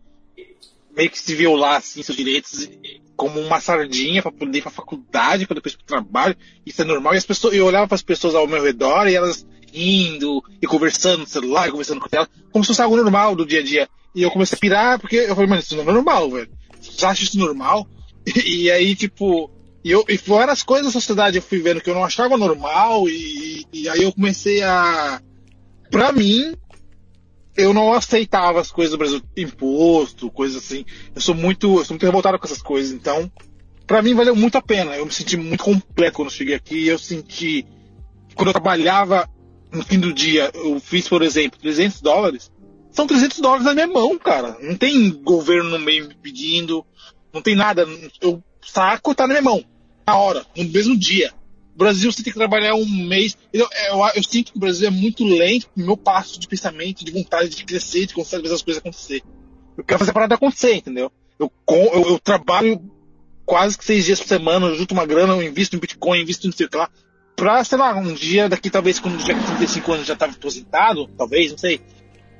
[0.96, 2.70] meio que se violar assim seus direitos
[3.16, 6.36] como uma sardinha para poder ir para faculdade, para depois ir para trabalho.
[6.66, 7.14] Isso é normal.
[7.14, 10.68] E as pessoas, eu olhava para as pessoas ao meu redor e elas indo e
[10.68, 13.90] conversando no celular, conversando com ela, como se fosse algo normal do dia a dia.
[14.14, 16.50] E eu comecei a pirar porque eu falei, mano, isso não é normal, velho.
[16.96, 17.88] Você acha isso normal?
[18.26, 19.52] E, e aí, tipo,
[19.84, 20.18] e, eu, e
[20.64, 24.12] coisas da sociedade eu fui vendo que eu não achava normal e, e aí eu
[24.12, 25.22] comecei a,
[25.92, 26.56] pra mim,
[27.56, 30.86] eu não aceitava as coisas do Brasil, imposto, coisas assim.
[31.14, 32.92] Eu sou muito, eu sou muito revoltado com essas coisas.
[32.92, 33.32] Então,
[33.88, 34.96] para mim valeu muito a pena.
[34.96, 36.88] Eu me senti muito completo quando cheguei aqui.
[36.88, 37.66] Eu senti,
[38.36, 39.30] quando eu trabalhava
[39.72, 42.52] no fim do dia, eu fiz, por exemplo, 300 dólares.
[42.96, 44.58] São 300 dólares na minha mão, cara.
[44.62, 46.86] Não tem governo no meio me pedindo,
[47.34, 47.86] não tem nada.
[48.22, 49.64] Eu saco tá na minha mão,
[50.08, 51.34] na hora, no mesmo dia.
[51.76, 53.38] O Brasil você tem que trabalhar um mês.
[53.52, 57.04] Eu, eu, eu, sinto que o Brasil é muito lento no meu passo de pensamento,
[57.04, 59.22] de vontade de crescer, de conseguir fazer as coisas acontecer.
[59.78, 61.12] Eu quero fazer a parada acontecer, entendeu?
[61.38, 62.82] Eu, eu, eu trabalho
[63.46, 66.48] quase que seis dias por semana, eu junto uma grana, eu invisto em Bitcoin, invisto
[66.48, 66.90] em sei lá.
[67.36, 71.52] Pra, sei lá, um dia daqui, talvez, quando já 35 anos já estava aposentado, talvez,
[71.52, 71.82] não sei.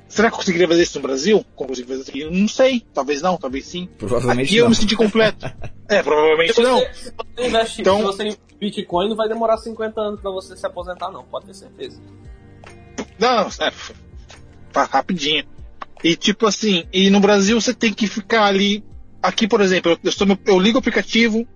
[0.08, 1.46] Será que eu conseguiria fazer isso no Brasil?
[1.56, 2.26] Como eu fazer isso aqui?
[2.26, 2.86] Não sei.
[2.94, 3.90] Talvez não, talvez sim.
[3.98, 4.66] Provavelmente aqui não.
[4.66, 5.46] eu me senti completo.
[5.90, 6.80] é, provavelmente se não.
[6.80, 10.32] Você, se você investe, então, se você em Bitcoin, não vai demorar 50 anos para
[10.32, 11.24] você se aposentar, não.
[11.24, 12.00] Pode ter certeza.
[13.20, 13.72] Não, é,
[14.72, 15.44] tá rapidinho.
[16.04, 18.84] E tipo assim, e no Brasil você tem que ficar ali.
[19.24, 21.48] Aqui, por exemplo, eu, eu, eu ligo o aplicativo,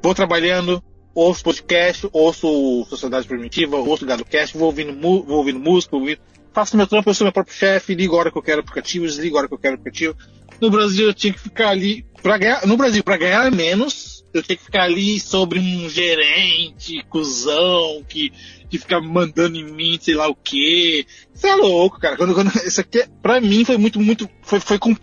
[0.00, 0.80] vou trabalhando,
[1.12, 6.20] ouço podcast, ouço Sociedade Primitiva, ouço Gado Cast, vou ouvindo, vou ouvindo música, vou ouvindo
[6.52, 9.06] faço meu trampo, eu sou meu próprio chefe, ligo a hora que eu quero aplicativo,
[9.06, 10.16] desligo a hora que eu quero aplicativo.
[10.60, 14.42] No Brasil eu tinha que ficar ali, pra ganhar, no Brasil, para ganhar menos, eu
[14.42, 18.30] tinha que ficar ali sobre um gerente, cuzão, que,
[18.68, 21.06] que fica mandando em mim, sei lá o quê.
[21.34, 22.16] Você é louco, cara.
[22.16, 24.94] Quando, quando, isso aqui, pra mim, foi muito, muito, foi, foi com,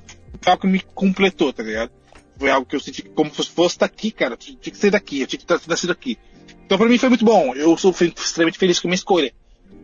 [0.45, 1.91] algo que me completou, tá ligado?
[2.37, 4.37] Foi algo que eu senti como se fosse daqui, cara.
[4.37, 6.17] tinha que ser daqui, eu tinha que ter nascido aqui.
[6.65, 7.53] Então pra mim foi muito bom.
[7.55, 9.33] Eu sou extremamente feliz com a minha escolha.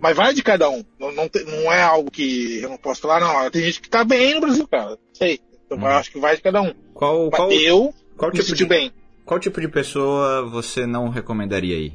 [0.04, 0.84] Mas vai de cada um.
[1.00, 3.50] Não, não, não, é algo que eu não posso falar, não.
[3.50, 5.00] Tem gente que tá bem no Brasil, cara.
[5.14, 5.40] Sei.
[5.66, 5.82] Então hum.
[5.82, 6.74] eu acho que vai de cada um.
[6.94, 8.92] Qual, qual, eu qual tipo de, bem.
[9.24, 11.94] Qual tipo de pessoa você não recomendaria aí?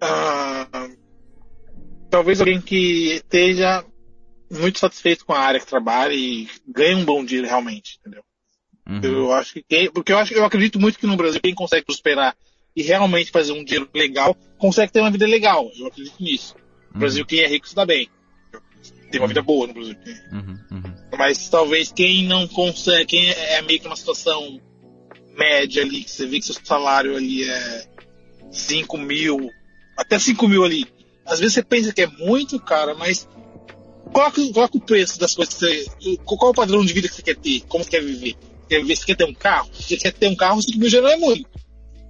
[0.00, 0.88] Ah,
[2.08, 3.84] talvez alguém que esteja
[4.50, 8.22] muito satisfeito com a área que trabalha e ganhe um bom dinheiro realmente, entendeu?
[8.88, 9.00] Uhum.
[9.02, 11.84] Eu acho que quem, porque eu acho eu acredito muito que no Brasil quem consegue
[11.84, 12.34] prosperar
[12.78, 15.68] e realmente fazer um dinheiro legal, consegue ter uma vida legal.
[15.76, 16.54] Eu acredito nisso.
[16.90, 17.00] No uhum.
[17.00, 18.08] Brasil, quem é rico se dá bem.
[19.10, 19.96] Tem uma vida boa no Brasil.
[20.30, 20.94] Uhum, uhum.
[21.18, 24.60] Mas talvez quem não consegue, quem é meio que uma situação
[25.36, 27.88] média ali, que você vê que seu salário ali é
[28.52, 29.50] 5 mil,
[29.96, 30.86] até 5 mil ali.
[31.26, 33.28] Às vezes você pensa que é muito, cara, mas
[34.12, 36.16] coloca, coloca o preço das coisas que você.
[36.24, 37.62] Qual é o padrão de vida que você quer ter?
[37.66, 38.36] Como você quer viver?
[38.68, 38.94] Quer viver?
[38.94, 39.68] Você quer ter um carro?
[39.74, 41.58] Se você quer ter um carro, 5 mil já não é muito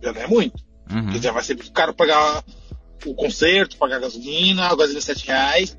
[0.02, 0.68] já não é muito.
[0.90, 1.20] Uhum.
[1.20, 2.42] já vai ser muito caro pagar
[3.04, 5.76] o conserto, pagar a gasolina, a gasolina 7 reais.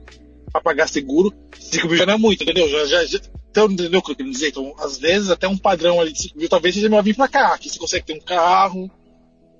[0.51, 2.67] pra pagar seguro, 5 mil já não é muito, entendeu?
[2.69, 3.19] Já, já, já,
[3.51, 4.49] então, entendeu o que eu quero dizer?
[4.49, 7.27] Então, às vezes, até um padrão ali de 5 mil, talvez seja melhor vir pra
[7.27, 7.53] cá.
[7.53, 8.89] Aqui você consegue ter um carro,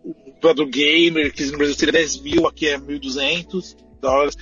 [0.05, 4.37] um do gamer, que no Brasil seria 10 mil, aqui é 1.200 dólares.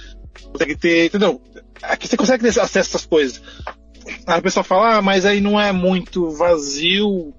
[0.51, 1.41] Consegue ter, entendeu?
[1.81, 3.41] Aqui você consegue ter acesso a essas coisas.
[4.25, 7.36] Aí o pessoal fala, ah, mas aí não é muito vazio, é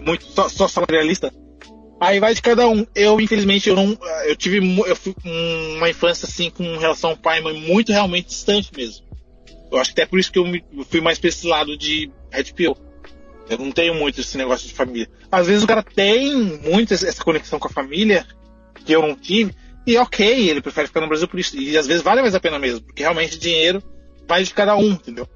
[0.00, 1.32] muito só, só salarialista.
[2.00, 2.84] Aí vai de cada um.
[2.94, 3.96] Eu, infelizmente, eu não.
[4.24, 8.26] Eu tive eu fui uma infância assim com relação ao pai e mãe muito realmente
[8.26, 9.06] distante mesmo.
[9.70, 11.76] Eu acho que até por isso que eu, me, eu fui mais pra esse lado
[11.76, 12.76] de Red Pill.
[13.48, 15.08] Eu não tenho muito esse negócio de família.
[15.30, 18.26] Às vezes o cara tem muito essa conexão com a família,
[18.84, 19.54] que eu não tive,
[19.86, 21.56] e ok, ele prefere ficar no Brasil por isso.
[21.56, 23.82] E às vezes vale mais a pena mesmo, porque realmente dinheiro
[24.28, 25.28] vai de cada um, entendeu?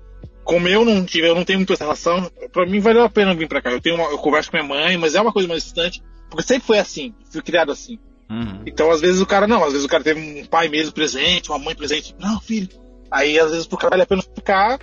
[0.47, 3.35] Como eu não tive, eu não tenho muito essa relação, pra mim valeu a pena
[3.35, 3.73] vir pra cá.
[3.73, 6.01] Eu tenho uma, eu converso com minha mãe, mas é uma coisa mais distante,
[6.31, 7.99] porque sempre foi assim, fui criado assim.
[8.31, 8.63] Uhum.
[8.65, 11.51] Então às vezes o cara não, às vezes o cara teve um pai mesmo presente,
[11.51, 12.15] uma mãe presente.
[12.21, 12.69] Não, filho.
[13.11, 14.79] Aí às vezes pro cara vale a pena ficar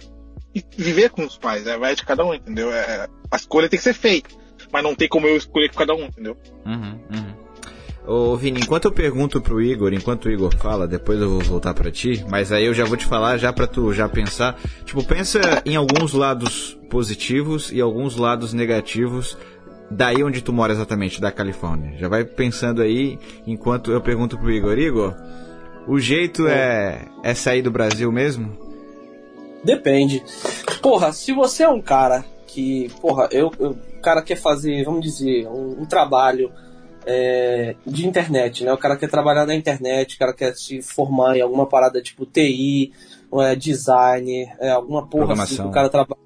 [0.53, 2.69] e viver com os pais, é, vai de cada um, entendeu?
[2.73, 4.35] É, a escolha tem que ser feita,
[4.69, 6.38] mas não tem como eu escolher com cada um, entendeu?
[6.65, 6.99] Uhum.
[8.05, 11.73] Ô Vini, enquanto eu pergunto pro Igor, enquanto o Igor fala, depois eu vou voltar
[11.73, 15.01] para ti, mas aí eu já vou te falar já para tu já pensar, tipo,
[15.05, 19.38] pensa em alguns lados positivos e alguns lados negativos
[19.89, 21.97] daí onde tu mora exatamente, da Califórnia.
[21.97, 23.17] Já vai pensando aí
[23.47, 25.15] enquanto eu pergunto pro Igor, Igor,
[25.88, 28.57] o jeito é, é sair do Brasil mesmo?
[29.63, 30.21] Depende.
[30.81, 35.01] Porra, se você é um cara que, porra, eu, eu o cara quer fazer, vamos
[35.01, 36.51] dizer, um, um trabalho
[37.05, 38.73] é, de internet, né?
[38.73, 42.25] O cara quer trabalhar na internet, o cara quer se formar em alguma parada tipo
[42.25, 42.91] TI,
[43.41, 46.21] é, design, é, alguma porra assim, o cara trabalha.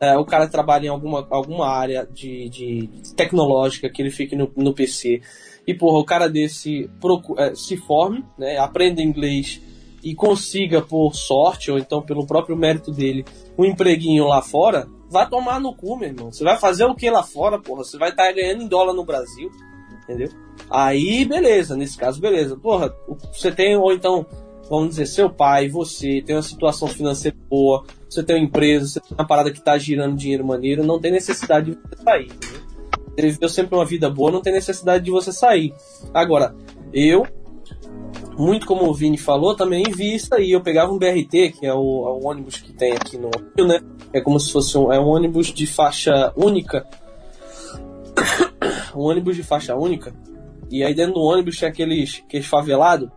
[0.00, 4.50] É, o cara trabalha em alguma, alguma área de, de tecnológica que ele fique no,
[4.56, 5.22] no PC.
[5.66, 6.90] E, porra, o cara desse
[7.38, 9.62] é, se forme, né, aprenda inglês
[10.02, 13.24] e consiga, por sorte, ou então pelo próprio mérito dele,
[13.56, 16.30] um empreguinho lá fora, vai tomar no cu, meu irmão.
[16.30, 17.84] Você vai fazer o que lá fora, porra?
[17.84, 19.50] Você vai estar tá ganhando em dólar no Brasil
[20.04, 20.28] entendeu?
[20.70, 22.56] Aí, beleza, nesse caso, beleza.
[22.56, 22.94] Porra,
[23.32, 24.24] você tem, ou então,
[24.68, 29.00] vamos dizer, seu pai, você tem uma situação financeira boa, você tem uma empresa, você
[29.00, 32.26] tem uma parada que tá girando dinheiro maneiro, não tem necessidade de você sair.
[32.26, 32.64] Entendeu?
[33.16, 35.72] Ele viveu sempre uma vida boa, não tem necessidade de você sair.
[36.12, 36.54] Agora,
[36.92, 37.24] eu,
[38.36, 40.50] muito como o Vini falou, também vi isso aí.
[40.50, 43.68] Eu pegava um BRT, que é o, é o ônibus que tem aqui no Rio,
[43.68, 43.80] né?
[44.12, 46.84] É como se fosse um, é um ônibus de faixa única
[48.98, 50.14] um ônibus de faixa única.
[50.70, 53.08] E aí dentro do ônibus tinha aqueles, aqueles favelados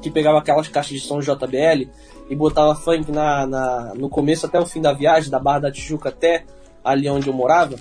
[0.00, 1.88] que pegava aquelas caixas de som JBL
[2.28, 5.72] e botava funk na, na, no começo até o fim da viagem, da Barra da
[5.72, 6.44] Tijuca até
[6.84, 7.76] ali onde eu morava.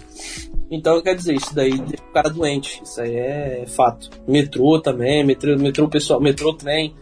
[0.69, 2.81] Então, quer dizer, isso daí deixa o cara doente.
[2.83, 4.09] Isso aí é fato.
[4.27, 6.95] Metrô também, metrô, metrô pessoal, metrô trem.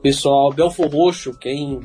[0.00, 1.80] Pessoal, Belfor Roxo, quem,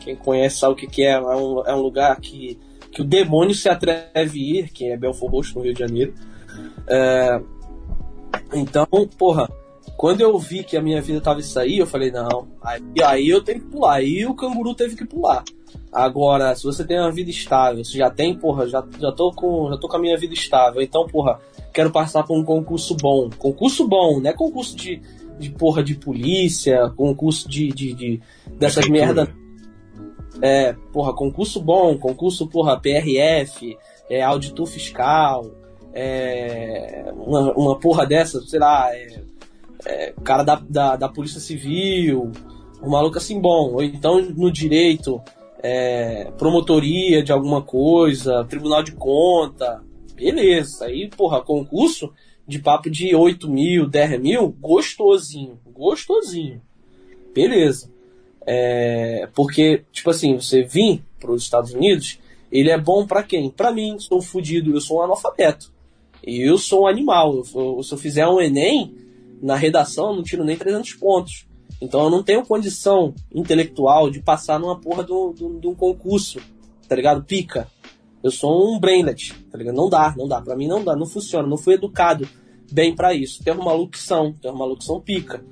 [0.00, 1.12] quem conhece sabe o que, que é.
[1.12, 2.58] É um, é um lugar que,
[2.90, 6.14] que o demônio se atreve a ir, que é Belfor Roxo, no Rio de Janeiro.
[6.86, 7.40] É,
[8.52, 8.86] então,
[9.18, 9.50] porra,
[9.96, 13.28] quando eu vi que a minha vida tava isso aí, eu falei, não, aí, aí
[13.28, 13.94] eu tenho que pular.
[13.94, 15.44] Aí o canguru teve que pular.
[15.92, 19.70] Agora, se você tem uma vida estável, você já tem, porra, já, já, tô, com,
[19.70, 21.38] já tô com a minha vida estável, então, porra,
[21.72, 23.30] quero passar por um concurso bom.
[23.38, 25.00] Concurso bom, não é concurso de,
[25.38, 28.20] de porra de polícia, concurso de, de, de
[28.58, 29.32] dessas merda.
[30.42, 33.76] É, porra, concurso bom, concurso, porra, PRF,
[34.10, 35.48] é, auditor fiscal,
[35.94, 39.22] é, uma, uma porra dessa, sei lá, é,
[39.86, 42.32] é, cara da, da, da, Polícia Civil,
[42.82, 45.22] um maluco assim bom, ou então no direito,
[45.62, 49.82] é, promotoria de alguma coisa, tribunal de conta,
[50.16, 52.12] beleza, aí, porra, concurso
[52.46, 56.60] de papo de 8 mil, 10 mil, gostosinho, gostosinho,
[57.32, 57.92] beleza.
[58.46, 62.18] É, porque, tipo assim, você vir para os Estados Unidos,
[62.52, 63.48] ele é bom para quem?
[63.48, 65.73] Para mim, sou fudido, eu sou um analfabeto.
[66.26, 67.36] Eu sou um animal.
[67.36, 68.94] Eu, se eu fizer um Enem,
[69.42, 71.46] na redação eu não tiro nem 300 pontos.
[71.80, 76.40] Então eu não tenho condição intelectual de passar numa porra de um, concurso,
[76.88, 77.22] tá ligado?
[77.24, 77.68] Pica.
[78.22, 79.74] Eu sou um brainlet, tá ligado?
[79.74, 80.40] Não dá, não dá.
[80.40, 81.46] Pra mim não dá, não funciona.
[81.46, 82.26] Não fui educado
[82.72, 83.44] bem para isso.
[83.44, 85.44] Tem um maluco que são, tem um maluco que são pica.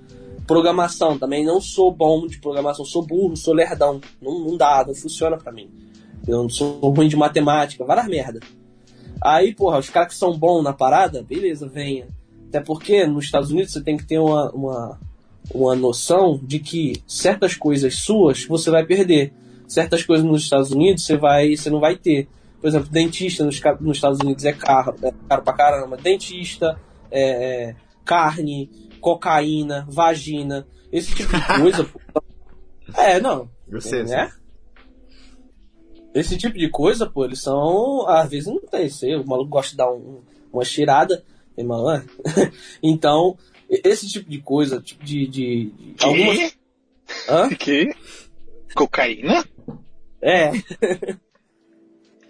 [0.47, 4.01] Programação, também não sou bom de programação, sou burro, sou lerdão.
[4.21, 5.71] Não, não dá, não funciona para mim.
[6.27, 8.41] Eu não sou ruim de matemática, várias merda.
[9.25, 12.09] Aí, porra, os caras que são bons na parada, beleza, venha.
[12.49, 15.01] Até porque nos Estados Unidos você tem que ter uma, uma,
[15.55, 19.33] uma noção de que certas coisas suas você vai perder.
[19.67, 22.29] Certas coisas nos Estados Unidos você, vai, você não vai ter.
[22.61, 25.97] Por exemplo, dentista nos, nos Estados Unidos é caro, é caro pra caramba.
[25.97, 26.79] Dentista,
[27.11, 27.23] é,
[27.71, 28.71] é, carne,
[29.01, 31.89] cocaína, vagina, esse tipo de coisa.
[32.95, 33.49] É, não.
[33.71, 34.31] Você, né?
[36.15, 38.07] Esse tipo de coisa, pô, eles são.
[38.09, 38.89] Às vezes não tem.
[38.89, 40.21] Sei, o maluco gosta de dar um,
[40.53, 41.25] uma cheirada.
[41.57, 42.05] Tem maluco.
[42.83, 43.37] então,
[43.69, 45.27] esse tipo de coisa, tipo de.
[45.27, 46.05] de, de Que?
[46.05, 46.57] algumas-
[47.29, 47.49] Hã?
[47.51, 47.95] Que?
[48.75, 49.45] Cocaína?
[50.21, 50.51] É.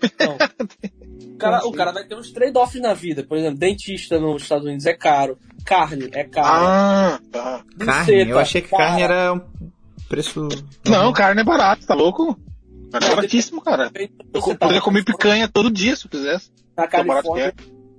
[0.04, 3.22] Então, o, cara, o cara vai ter uns trade-offs na vida.
[3.22, 5.38] Por exemplo, dentista nos Estados Unidos é caro.
[5.64, 6.48] Carne é caro.
[6.48, 7.64] Ah, tá.
[7.78, 8.28] Carne?
[8.28, 8.84] Eu achei que cara.
[8.84, 9.40] carne era um
[10.09, 10.48] preço.
[10.84, 12.36] Não, carne é barato, tá louco?
[12.93, 13.90] Carne é baratíssimo, cara.
[14.35, 16.51] Eu tá poderia lá comer picanha todo dia se eu quisesse.
[16.77, 17.52] Na Califórnia, é.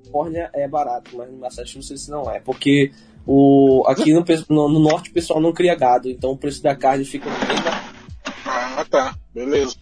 [0.03, 2.39] Califórnia é barato, mas no Massachusetts não é.
[2.39, 2.91] Porque
[3.25, 4.23] o, aqui no-
[4.69, 7.93] no norte o pessoal não cria gado, então o preço da carne fica bem barato.
[8.45, 9.15] Ah, tá.
[9.33, 9.75] Beleza.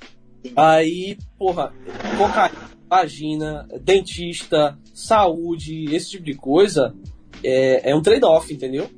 [0.56, 1.72] Aí, porra,
[2.18, 6.96] cocaína, vagina, dentista, saúde, esse tipo de coisa
[7.44, 8.90] é, é um trade-off, entendeu?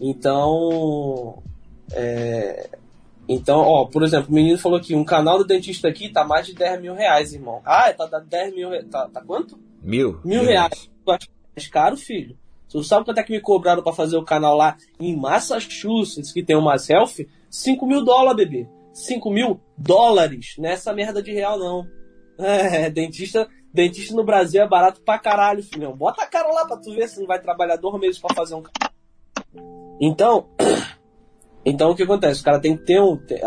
[0.00, 1.42] Então.
[1.92, 2.68] é,
[3.28, 6.46] então, ó, por exemplo, o menino falou aqui, um canal do dentista aqui tá mais
[6.46, 7.60] de 10 mil reais, irmão.
[7.64, 8.86] Ah, tá dando 10 mil reais.
[8.88, 9.58] Tá, tá quanto?
[9.82, 10.20] Mil?
[10.24, 10.90] Mil reais.
[11.04, 12.36] Tu acha mais caro, filho?
[12.68, 16.42] Tu sabe quanto é que me cobraram pra fazer o canal lá em Massachusetts, que
[16.42, 17.28] tem uma selfie?
[17.50, 18.68] 5 mil dólares, bebê.
[18.92, 20.54] 5 mil dólares.
[20.58, 21.86] Não é essa merda de real, não.
[22.38, 25.96] É, dentista, dentista no Brasil é barato pra caralho, filhão.
[25.96, 28.54] Bota a cara lá pra tu ver se não vai trabalhar dois meses pra fazer
[28.54, 28.92] um canal.
[29.98, 30.50] Então,
[31.66, 32.40] então o que acontece?
[32.40, 33.16] O cara tem que ter um.
[33.16, 33.40] Tem,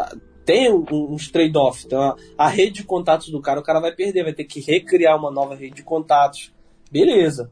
[0.46, 1.86] tem um- uns trade-offs.
[1.86, 5.18] Então, a, rede de contatos do cara, o cara vai perder, vai ter que recriar
[5.18, 6.52] uma nova rede de contatos.
[6.92, 7.52] Beleza.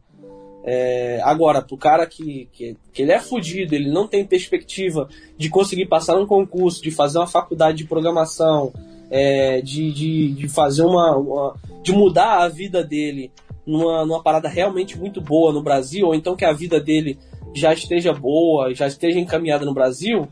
[0.70, 5.08] É, agora, pro cara que, que, que ele é fudido, ele não tem perspectiva
[5.38, 8.74] de conseguir passar num concurso, de fazer uma faculdade de programação,
[9.10, 13.32] é, de, de, de fazer uma, uma- de mudar a vida dele
[13.66, 17.18] numa, numa parada realmente muito boa no Brasil, ou então que a vida dele
[17.54, 20.28] já esteja boa, já esteja encaminhada no Brasil,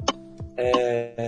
[0.57, 1.27] é,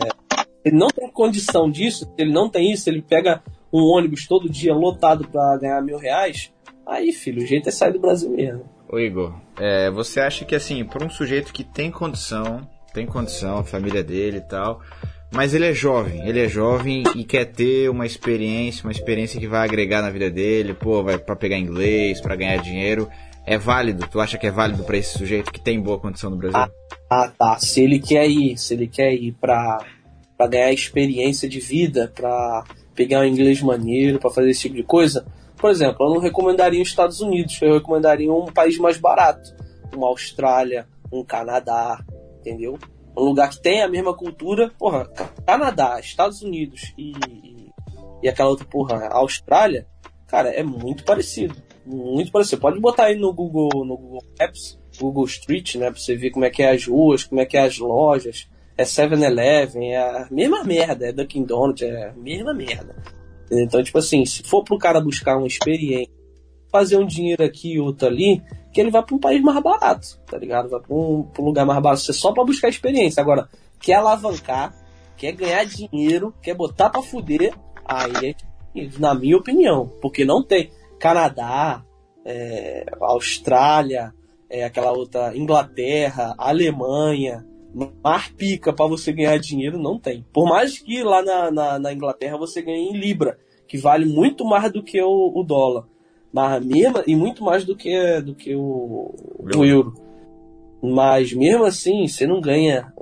[0.63, 3.41] ele não tem condição disso, ele não tem isso, ele pega
[3.71, 6.51] um ônibus todo dia lotado para ganhar mil reais,
[6.85, 8.65] aí, filho, o jeito é sair do Brasil mesmo.
[8.89, 13.57] Ô Igor, é, você acha que assim, para um sujeito que tem condição, tem condição,
[13.57, 14.81] a família dele e tal,
[15.31, 19.47] mas ele é jovem, ele é jovem e quer ter uma experiência, uma experiência que
[19.47, 23.09] vai agregar na vida dele, pô, vai para pegar inglês, para ganhar dinheiro,
[23.47, 24.05] é válido?
[24.07, 26.59] Tu acha que é válido para esse sujeito que tem boa condição no Brasil?
[27.09, 27.57] Ah, tá.
[27.59, 29.79] Se ele quer ir, se ele quer ir pra,
[30.37, 32.63] pra ganhar experiência de vida, pra
[32.93, 35.25] pegar um inglês maneiro, pra fazer esse tipo de coisa,
[35.55, 39.55] por exemplo, eu não recomendaria os Estados Unidos, eu recomendaria um país mais barato,
[39.95, 42.03] uma Austrália, um Canadá,
[42.39, 42.77] entendeu?
[43.15, 47.69] Um lugar que tem a mesma cultura, porra, Ca- Canadá, Estados Unidos e, e,
[48.23, 49.87] e aquela outra porra, Austrália,
[50.27, 51.55] cara, é muito parecido.
[51.87, 52.61] Muito parecido.
[52.61, 55.89] Pode botar aí no Google, no Google Maps, Google Street, né?
[55.89, 58.49] Pra você ver como é que é as ruas, como é que é as lojas.
[58.77, 62.95] É 7-Eleven, é a mesma merda, é Dunkin' Donuts, é a mesma merda.
[63.49, 66.13] Então, tipo assim, se for pro cara buscar uma experiência,
[66.69, 68.43] fazer um dinheiro aqui e outro ali,
[68.73, 70.69] que ele vai pra um país mais barato, tá ligado?
[70.69, 73.21] Vai pra um, pra um lugar mais barato, Isso é só pra buscar experiência.
[73.21, 73.49] Agora,
[73.79, 74.75] quer alavancar,
[75.15, 77.53] quer ganhar dinheiro, quer botar pra fuder,
[77.85, 78.35] aí
[78.75, 80.69] é, na minha opinião, porque não tem.
[80.99, 81.83] Canadá,
[82.25, 84.13] é, Austrália,
[84.49, 87.45] é, aquela outra Inglaterra, Alemanha,
[88.03, 90.25] mar pica pra você ganhar dinheiro não tem.
[90.33, 93.37] Por mais que lá na, na, na Inglaterra você ganhe em Libra,
[93.67, 95.85] que vale muito mais do que o, o dólar.
[96.31, 99.93] Mas mesmo, e muito mais do que, do que o, o euro.
[100.81, 102.93] Mas mesmo assim, você não ganha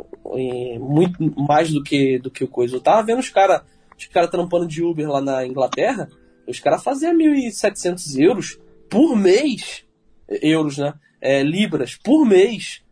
[0.79, 2.75] muito mais do que, do que o coisa.
[2.75, 3.61] Eu tava vendo os caras
[3.97, 6.09] os cara trampando de Uber lá na Inglaterra,
[6.47, 8.59] os caras faziam 1.700 euros
[8.89, 9.83] por mês.
[10.27, 10.93] Euros, né?
[11.21, 12.83] É, libras por mês.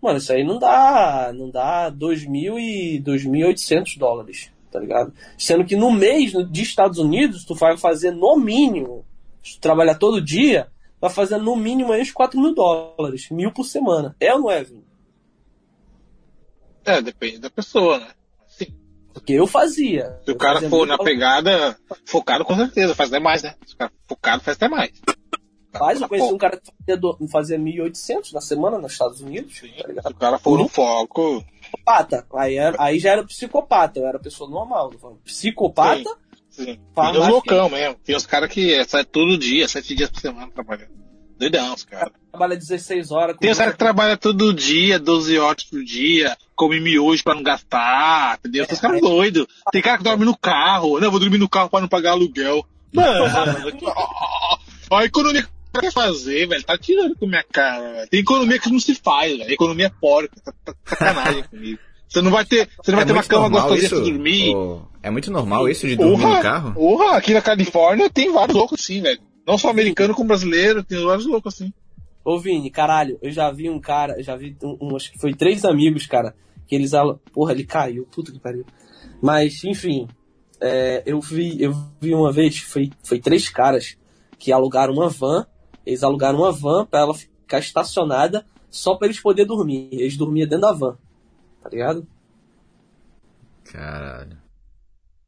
[0.00, 1.32] Mano, isso aí não dá.
[1.34, 5.12] Não dá 2.000 e 2.800 dólares, tá ligado?
[5.36, 9.04] Sendo que no mês de Estados Unidos, tu vai fazer no mínimo,
[9.42, 10.68] se tu trabalhar todo dia,
[11.00, 13.28] vai fazer no mínimo aí uns 4 mil dólares.
[13.30, 14.14] Mil por semana.
[14.20, 14.84] É ou não é, Vini?
[16.84, 18.08] É, depende da pessoa, né?
[19.18, 19.24] Sim.
[19.24, 20.18] Porque eu fazia.
[20.24, 21.76] Se o cara for na pegada
[22.06, 23.54] focado, com certeza, faz até mais, né?
[23.66, 24.92] Se o cara focado, faz até mais.
[25.70, 29.54] Faz, eu conheci um cara que fazia, do- fazia 1.800 na semana nos Estados Unidos,
[29.54, 30.10] tá Se ligado?
[30.10, 32.26] o cara for no foco, Psicopata.
[32.34, 34.90] Aí, era- aí já era psicopata, eu era pessoa normal.
[35.24, 36.10] Psicopata,
[36.48, 36.64] sim.
[36.64, 36.80] Tem
[37.12, 37.96] os mais loucão mesmo.
[38.02, 40.90] Tem os caras que saem todo dia, sete dias por semana trabalhando.
[41.38, 42.12] Doidão, os caras.
[42.30, 43.36] trabalha 16 horas.
[43.38, 47.42] Tem os caras que trabalham todo dia, 12 horas por dia, come miojo pra não
[47.42, 48.66] gastar, entendeu?
[48.66, 49.46] Tem os caras doidos.
[49.70, 50.98] Tem cara que dorme no carro.
[51.00, 52.64] Não, vou dormir no carro pra não pagar aluguel.
[52.92, 53.24] Mano,
[54.90, 58.08] a economia que o cara quer fazer, velho, tá tirando com a minha cara, velho.
[58.08, 59.52] Tem economia que não se faz, velho.
[59.52, 61.78] Economia é porca, tá, tá sacanagem comigo.
[62.08, 63.94] Você não vai ter, você não vai É ter uma cama gostosinha isso?
[63.96, 64.56] pra dormir.
[64.56, 66.72] Ô, É muito normal isso de dormir Porra, no carro?
[66.72, 69.20] porra, aqui na Califórnia tem vários loucos assim, velho.
[69.48, 71.72] Não só americano como brasileiro, tem vários loucos assim.
[72.22, 75.18] Ô Vini, caralho, eu já vi um cara, eu já vi um, um- acho que
[75.18, 76.90] foi três amigos, cara, que eles.
[77.32, 78.66] Porra, ele caiu, puta que pariu.
[79.22, 80.06] Mas, enfim,
[80.60, 83.96] é, eu vi eu vi uma vez, foi, foi três caras
[84.38, 85.46] que alugaram uma van,
[85.86, 89.88] eles alugaram uma van pra ela ficar estacionada só pra eles poderem dormir.
[89.92, 90.98] Eles dormiam dentro da van,
[91.62, 92.06] tá ligado?
[93.64, 94.36] Caralho.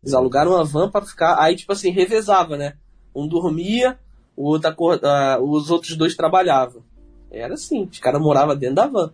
[0.03, 1.41] Eles alugaram uma van pra ficar.
[1.43, 2.75] Aí, tipo assim, revezava, né?
[3.15, 3.99] Um dormia,
[4.41, 6.83] o outro acor- ah, os outros dois trabalhavam.
[7.31, 9.13] Era assim, os caras moravam dentro da van.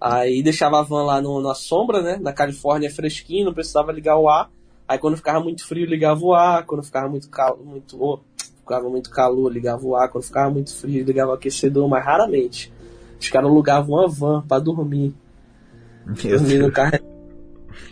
[0.00, 2.16] Aí deixava a van lá no- na sombra, né?
[2.20, 4.50] Na Califórnia é fresquinho, não precisava ligar o ar.
[4.88, 6.64] Aí quando ficava muito frio, ligava o ar.
[6.66, 8.18] Quando ficava muito calor, muito, oh,
[8.60, 10.08] ficava muito calor, ligava o ar.
[10.08, 12.72] Quando ficava muito frio, ligava o aquecedor, mas raramente.
[13.20, 15.14] Os caras alugavam uma van pra dormir.
[16.06, 16.72] Meu Dormir no Deus.
[16.74, 16.98] carro.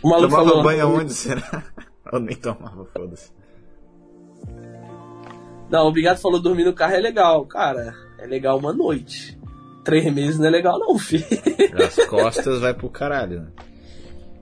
[0.03, 1.63] O maluco Tomava falou, banho aonde, será?
[2.11, 3.29] Eu nem tomava, foda-se.
[5.69, 7.45] Não, o Obrigado falou dormir no carro é legal.
[7.45, 9.37] Cara, é legal uma noite.
[9.83, 11.25] Três meses não é legal não, filho.
[11.75, 13.47] As costas vai pro caralho, né?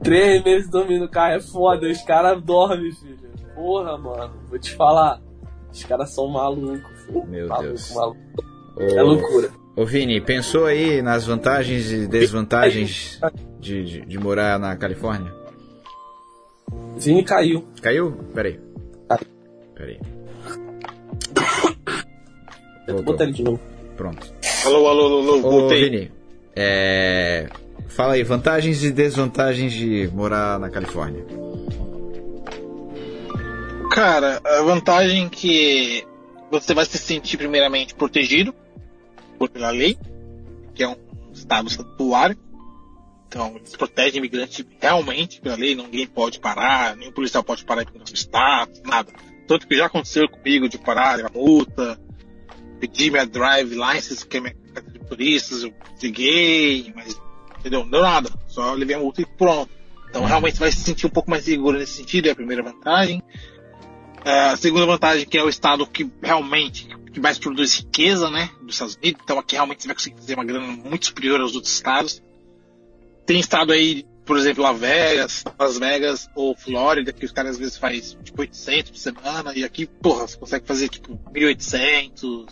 [0.03, 1.87] Três meses dormindo no carro é foda.
[1.89, 3.17] Os caras dormem, filho.
[3.55, 4.33] Porra, mano.
[4.49, 5.21] Vou te falar.
[5.71, 7.25] Os caras são malucos, filho.
[7.25, 7.93] Meu maluco, Deus.
[7.93, 8.19] Maluco.
[8.75, 9.49] Ô, É loucura.
[9.75, 13.19] Ô Vini, pensou aí nas vantagens e desvantagens
[13.59, 15.31] de, de, de morar na Califórnia?
[16.97, 17.63] Vini caiu.
[17.81, 18.11] Caiu?
[18.33, 18.59] Peraí.
[19.75, 19.99] Peraí.
[22.87, 23.13] Voltou.
[23.13, 23.59] botar ele de novo.
[23.95, 24.33] Pronto.
[24.65, 25.89] Alô, alô, alô, alô, Ô voltei.
[25.89, 26.11] Vini,
[26.55, 27.49] é...
[27.87, 31.25] fala aí, vantagens e desvantagens de morar na Califórnia.
[33.91, 36.05] Cara, a vantagem é que
[36.51, 38.53] você vai se sentir primeiramente protegido
[39.37, 39.97] por pela lei,
[40.73, 40.95] que é um
[41.33, 42.37] estado estatuário.
[43.27, 47.99] Então, eles protegem imigrantes realmente pela lei, ninguém pode parar, nenhum policial pode parar no
[47.99, 49.11] nosso estado, nada.
[49.47, 51.99] Tanto que já aconteceu comigo de parar, levar multa,
[52.79, 57.19] pedir minha drive license, que é minha carteira de turistas, eu liguei, mas
[57.59, 57.81] entendeu?
[57.81, 59.71] Não deu nada, só levei a multa e pronto.
[60.09, 63.21] Então realmente vai se sentir um pouco mais seguro nesse sentido, é a primeira vantagem.
[64.25, 66.87] É, a segunda vantagem que é o estado que realmente
[67.17, 69.21] que mais produz riqueza, né, dos Estados Unidos.
[69.23, 72.21] Então aqui realmente você vai conseguir fazer uma grana muito superior aos outros estados.
[73.25, 77.57] Tem estado aí, por exemplo, Las Vegas, Las Vegas ou Flórida, que os caras às
[77.57, 82.45] vezes fazem tipo 800 por semana, e aqui, porra, você consegue fazer tipo 1800,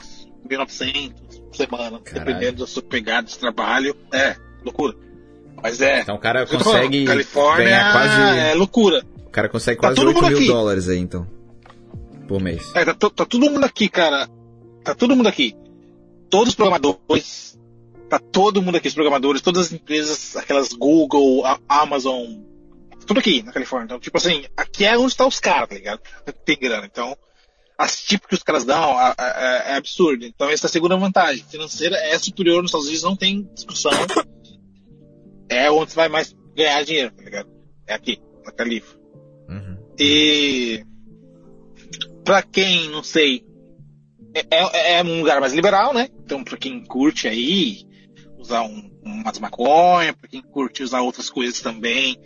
[0.49, 2.25] 1900 por semana, Caralho.
[2.25, 3.95] dependendo da sua pegada de trabalho.
[4.11, 4.95] É, loucura.
[5.61, 6.01] Mas é.
[6.01, 8.39] Então o cara consegue Califórnia ganhar quase.
[8.39, 9.03] é loucura.
[9.25, 10.47] O cara consegue Tá quase todo 8 mundo mil aqui.
[10.47, 11.27] dólares aí, então.
[12.27, 12.71] Por mês.
[12.75, 14.27] É, tá, tá todo mundo aqui, cara.
[14.83, 15.55] Tá todo mundo aqui.
[16.29, 17.57] Todos os programadores.
[18.09, 22.23] Tá todo mundo aqui, os programadores, todas as empresas, aquelas Google, Amazon.
[23.07, 23.85] Tudo aqui na Califórnia.
[23.85, 25.99] Então, tipo assim, aqui é onde está os caras, tá ligado?
[26.45, 26.85] Tem grana.
[26.85, 27.15] Então,
[27.77, 30.25] as tipos que os caras dão a- a- a- é absurdo.
[30.25, 31.43] Então, essa é a segunda vantagem.
[31.49, 33.91] Financeira é superior nos Estados Unidos, não tem discussão.
[35.49, 37.49] É onde você vai mais ganhar dinheiro, tá ligado?
[37.87, 39.05] É aqui, na Califórnia.
[39.49, 39.77] Uhum.
[39.99, 40.83] E
[42.23, 43.45] pra quem não sei,
[44.33, 46.09] é, é- é um lugar mais liberal, né?
[46.23, 47.83] Então pra quem curte aí
[48.37, 52.17] usar um, umas maconha, pra quem curte usar outras coisas também,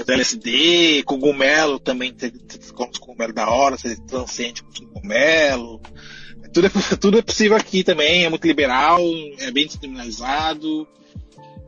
[0.00, 2.30] os LSD, cogumelo também, você
[2.72, 5.80] come os cogumelo da hora, você transcende com cogumelo.
[6.52, 6.70] Tudo é,
[7.00, 9.00] tudo é possível aqui também, é muito liberal,
[9.38, 10.86] é bem descriminalizado.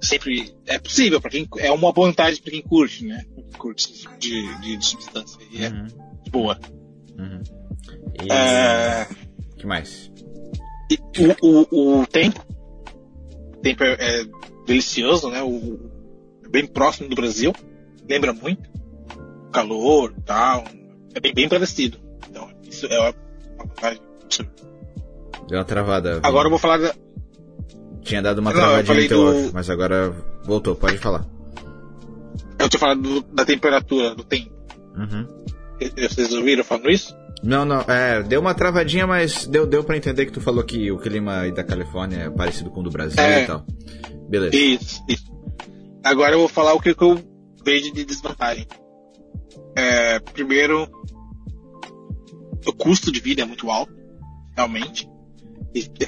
[0.03, 3.25] Sempre é possível para quem é uma vantagem para quem curte, né?
[3.57, 5.39] Curte tipo de, de, de substância.
[5.51, 5.87] E é Uhum.
[6.31, 6.61] boa.
[7.19, 7.43] Uhum.
[8.23, 9.09] E É,
[9.57, 10.11] que mais?
[10.91, 10.99] e
[11.43, 12.45] o, o, o tempo.
[13.57, 14.25] O tempo é, é
[14.67, 15.43] delicioso, né?
[15.43, 15.79] O,
[16.51, 17.53] bem próximo do Brasil.
[18.09, 18.69] Lembra muito.
[19.49, 20.65] O calor e tal.
[21.15, 21.99] É bem, bem parecido.
[22.29, 23.15] Então, isso é uma
[23.59, 24.53] vantagem absurda.
[25.49, 26.11] Deu uma travada.
[26.15, 26.27] Vini.
[26.27, 26.95] Agora eu vou falar da.
[28.03, 30.15] Tinha dado uma Não, travadinha no teu do- mas agora
[30.45, 31.25] voltou, pode falar.
[32.59, 34.51] Eu tinha falado do- da temperatura do tempo.
[34.97, 35.27] Uhum.
[36.09, 37.15] Vocês ouviram falando isso?
[37.43, 40.91] Não, não, é, deu uma travadinha, mas deu, deu pra entender que tu falou que
[40.91, 43.43] o clima aí da Califórnia é parecido com o do Brasil É.
[43.43, 43.65] e tal.
[44.29, 44.57] Beleza.
[44.57, 45.25] Isso, isso.
[46.05, 47.19] Agora eu vou falar o que, que eu
[47.65, 48.67] vejo de desvantagem.
[49.77, 50.89] É, primeiro,
[52.67, 53.93] o custo de vida é muito alto,
[54.57, 55.09] realmente.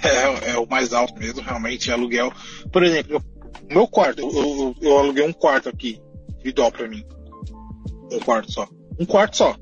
[0.03, 2.33] É, é o mais alto mesmo, realmente, é aluguel.
[2.73, 3.23] Por exemplo, eu-
[3.75, 6.01] meu quarto, eu, eu- eu aluguei um quarto aqui,
[6.37, 7.05] individual pra mim.
[8.11, 8.67] Um quarto só.
[8.99, 9.55] Um quarto só.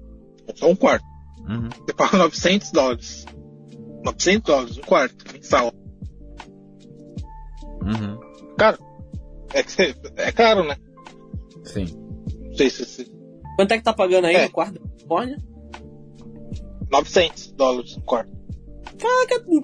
[0.55, 1.05] Só um quarto.
[1.49, 1.69] Uhum.
[1.85, 3.27] Você paga 900 dólares.
[4.05, 5.73] 900 dólares, um quarto, mensal.
[7.83, 8.26] Uhum.
[8.57, 8.79] Caro.
[9.55, 10.77] É, é caro, né?
[11.65, 11.87] Sim.
[12.49, 12.85] Não sei se.
[12.85, 13.13] se...
[13.57, 14.45] Quanto é que tá pagando aí É.
[14.45, 15.39] no quarto da Califórnia?
[16.91, 18.31] 900 dólares no quarto.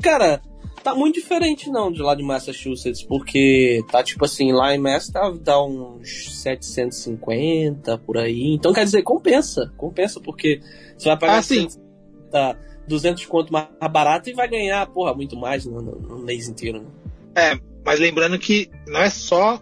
[0.02, 0.40] Cara,
[0.82, 5.08] tá muito diferente não de lá de Massachusetts, porque tá tipo assim, lá em Mass
[5.08, 8.54] tá, dá uns 750 por aí.
[8.54, 10.60] Então quer dizer, compensa, compensa, porque
[10.96, 11.68] você vai pagar Ah, sim.
[11.68, 12.58] 150,
[12.88, 16.80] 200 conto mais barato e vai ganhar, porra, muito mais no, no, no mês inteiro.
[16.82, 16.86] Né?
[17.34, 19.60] É, mas lembrando que não é só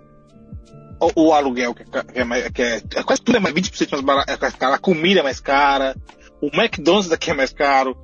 [1.00, 3.90] o, o aluguel que é, é, mais- que é, é quase tudo é mais 20%
[3.92, 5.96] mais barato, é mais caro, a comida é mais cara,
[6.40, 7.96] o McDonald's daqui é mais caro,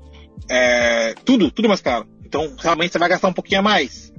[0.51, 2.07] é, tudo, tudo é mais caro.
[2.25, 4.13] Então, realmente você vai gastar um pouquinho a mais.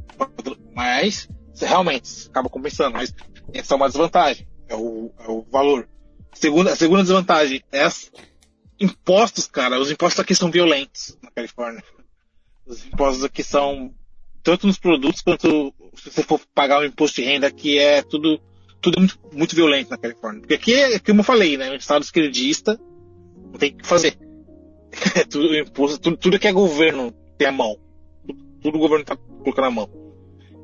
[0.73, 2.93] Mas, você realmente acaba compensando.
[2.93, 3.13] Mas
[3.53, 4.47] essa é uma desvantagem.
[4.69, 5.87] É o, é o valor.
[6.33, 8.11] Segunda, a segunda desvantagem é as
[8.79, 9.79] impostos, cara.
[9.79, 11.83] Os impostos aqui são violentos na Califórnia.
[12.65, 13.93] Os impostos aqui são
[14.43, 18.39] tanto nos produtos quanto se você for pagar o imposto de renda aqui é tudo
[18.81, 20.41] tudo muito, muito violento na Califórnia.
[20.41, 22.79] Porque aqui é, como eu falei, né, um estado esquerdista,
[23.51, 24.17] não tem o que fazer.
[25.15, 27.77] É tudo imposto, tudo, tudo que é governo tem a mão.
[28.25, 29.89] Tudo, tudo o governo tá colocando a mão.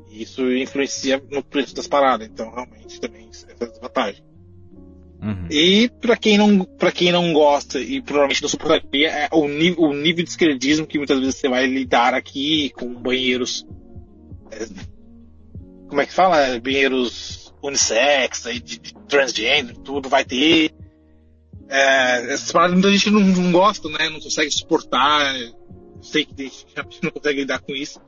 [0.10, 3.30] E isso influencia no preço das paradas, então realmente também
[3.60, 4.24] é desvantagem.
[5.22, 5.48] Uhum.
[5.50, 9.94] E pra quem não para quem não gosta e provavelmente não suportaria é o, o
[9.94, 13.66] nível de esquerdismo que muitas vezes você vai lidar aqui com banheiros
[14.52, 14.68] é,
[15.94, 16.60] como é que fala?
[16.60, 20.74] Banheiros unissex aí de, de transgênero tudo vai ter.
[21.70, 24.10] É, essas paradas muita gente não, não gosta né?
[24.10, 25.36] Não consegue suportar.
[26.02, 28.02] Sei que tem gente que não consegue lidar com isso.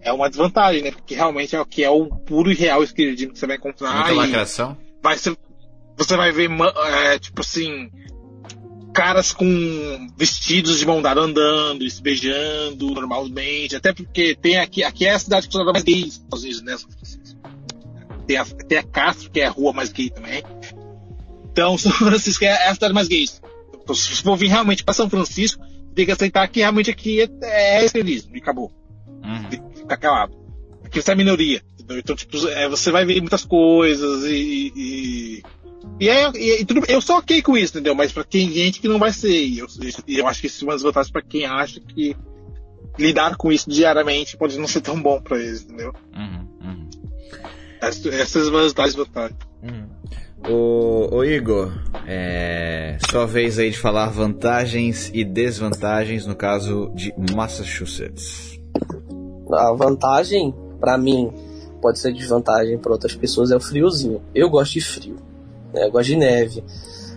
[0.00, 0.92] É uma desvantagem né?
[0.92, 3.92] Porque realmente é o que é o puro e real esquerdismo que você vai encontrar
[3.92, 4.78] Muita lacração.
[5.02, 5.36] vai ser,
[5.96, 6.48] você vai ver,
[7.04, 7.90] é, tipo assim,
[8.92, 15.06] caras com vestidos de mão dada andando, se beijando normalmente, até porque tem aqui, aqui
[15.06, 16.76] é a cidade considerada mais gay dos Estados Unidos, né?
[18.26, 20.42] Tem a, tem a Castro, que é a rua mais gay também.
[21.50, 23.26] Então, São Francisco é a cidade mais gay.
[23.82, 25.62] Então, se for vir realmente para São Francisco,
[25.94, 28.70] tem que aceitar que realmente aqui é, é extremismo, e acabou
[29.24, 29.48] Uhum.
[29.48, 30.34] tem que ficar calado.
[30.84, 31.62] Aqui você é minoria.
[31.74, 31.98] entendeu?
[31.98, 34.72] Então, tipo, é, você vai ver muitas coisas e.
[34.74, 35.42] E,
[36.00, 37.94] e, é, e- e tudo, eu sou ok com isso, entendeu?
[37.94, 39.30] Mas pra quem gente que não vai ser.
[39.44, 39.66] E eu,
[40.08, 42.16] eu acho que isso é uma das vantagens pra quem acha que
[42.98, 45.92] lidar com isso diariamente pode não ser tão bom pra eles, entendeu?
[46.16, 46.48] Uhum.
[46.62, 46.90] Uhum.
[47.82, 49.38] Essas, são tais vantagens.
[50.48, 51.72] Ô, ô Igor,
[52.06, 58.60] é sua vez aí de falar vantagens e desvantagens no caso de Massachusetts.
[59.52, 61.32] A vantagem, pra mim,
[61.80, 64.22] pode ser desvantagem pra outras pessoas, é o friozinho.
[64.32, 65.16] Eu gosto de frio,
[65.74, 65.84] né?
[65.84, 66.64] eu gosto de neve.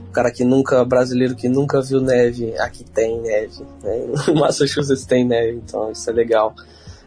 [0.09, 3.63] O cara que nunca, brasileiro que nunca viu neve, aqui tem neve.
[3.83, 4.07] Né?
[4.33, 6.55] Massachusetts tem neve, então isso é legal.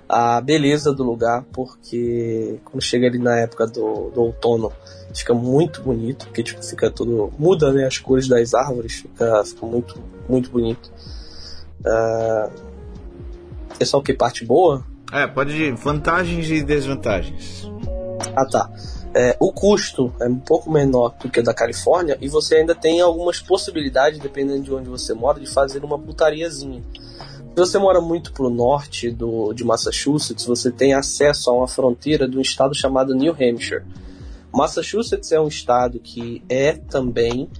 [0.08, 4.72] A beleza do lugar, porque quando chega ali na época do, do outono,
[5.14, 7.32] fica muito bonito, porque tipo, fica tudo.
[7.38, 10.90] muda né, as cores das árvores, fica, fica muito, muito bonito.
[11.84, 12.50] Ah,
[13.78, 14.14] é só o que?
[14.14, 14.84] Parte boa?
[15.12, 15.74] É, pode ir.
[15.74, 17.70] Vantagens e desvantagens.
[18.34, 18.70] Ah, tá.
[19.14, 22.74] É, o custo é um pouco menor do que o da Califórnia e você ainda
[22.74, 26.82] tem algumas possibilidades, dependendo de onde você mora, de fazer uma putariazinha.
[27.58, 32.28] Se você mora muito pro norte do, de Massachusetts, você tem acesso a uma fronteira
[32.28, 33.82] de um estado chamado New Hampshire.
[34.54, 37.50] Massachusetts é um estado que é também,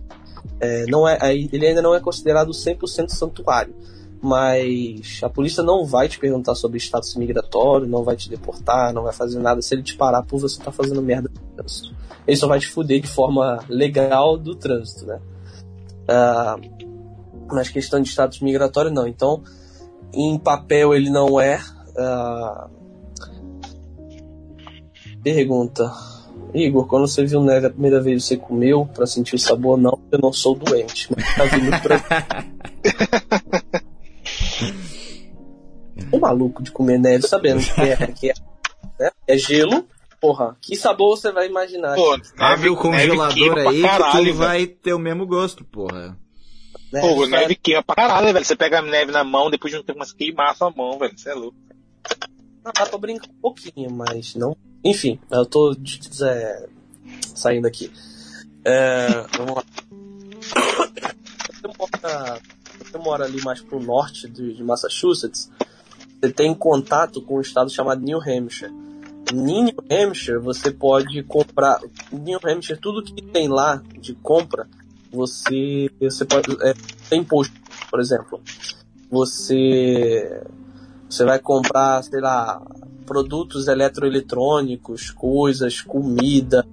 [0.60, 3.74] é, não é, ele ainda não é considerado 100% santuário,
[4.22, 9.02] mas a polícia não vai te perguntar sobre status migratório, não vai te deportar, não
[9.02, 11.92] vai fazer nada se ele te parar por você estar fazendo merda no trânsito.
[12.24, 15.18] Ele só vai te fuder de forma legal do trânsito, né?
[16.06, 16.56] Ah,
[17.50, 19.08] mas questão de status migratório, não.
[19.08, 19.42] Então,
[20.12, 21.60] em papel ele não é.
[21.97, 22.68] ah,
[25.22, 25.90] Pergunta.
[26.55, 29.76] Igor, quando você viu neve a primeira vez, você comeu pra sentir o sabor?
[29.76, 31.09] Não, eu não sou doente.
[31.14, 32.01] Mas tá vindo pra...
[36.12, 38.35] O maluco de comer neve sabendo que é, que é,
[38.98, 39.10] né?
[39.26, 39.85] é gelo.
[40.20, 41.97] Porra, que sabor você vai imaginar?
[41.97, 46.16] Pô, Abre o neve congelador aí caralho, que tu vai ter o mesmo gosto, porra.
[46.93, 47.01] Né?
[47.01, 47.31] Pô, Sabe?
[47.31, 48.44] neve queima pra caralho, velho.
[48.44, 50.98] Você pega a neve na mão, depois de um tempo, mas queimar a sua mão,
[50.98, 51.19] velho.
[51.19, 51.56] Você é louco.
[52.62, 54.56] Dá pra brincar um pouquinho, mas não.
[54.85, 55.74] Enfim, eu tô
[56.23, 56.69] é,
[57.35, 57.90] saindo aqui.
[58.65, 59.65] É, vamos lá.
[61.52, 62.40] Você mora,
[62.78, 65.51] você mora ali mais pro norte de, de Massachusetts,
[66.20, 68.73] você tem contato com um estado chamado New Hampshire.
[69.32, 71.81] Em New Hampshire, você pode comprar.
[72.12, 74.69] New Hampshire, tudo que tem lá de compra,
[75.10, 76.51] você, você pode.
[76.62, 76.74] É,
[77.09, 77.55] tem imposto,
[77.90, 78.40] por exemplo.
[79.10, 80.43] Você
[81.09, 82.60] você vai comprar, sei lá,
[83.06, 86.66] produtos eletroeletrônicos, coisas, comida,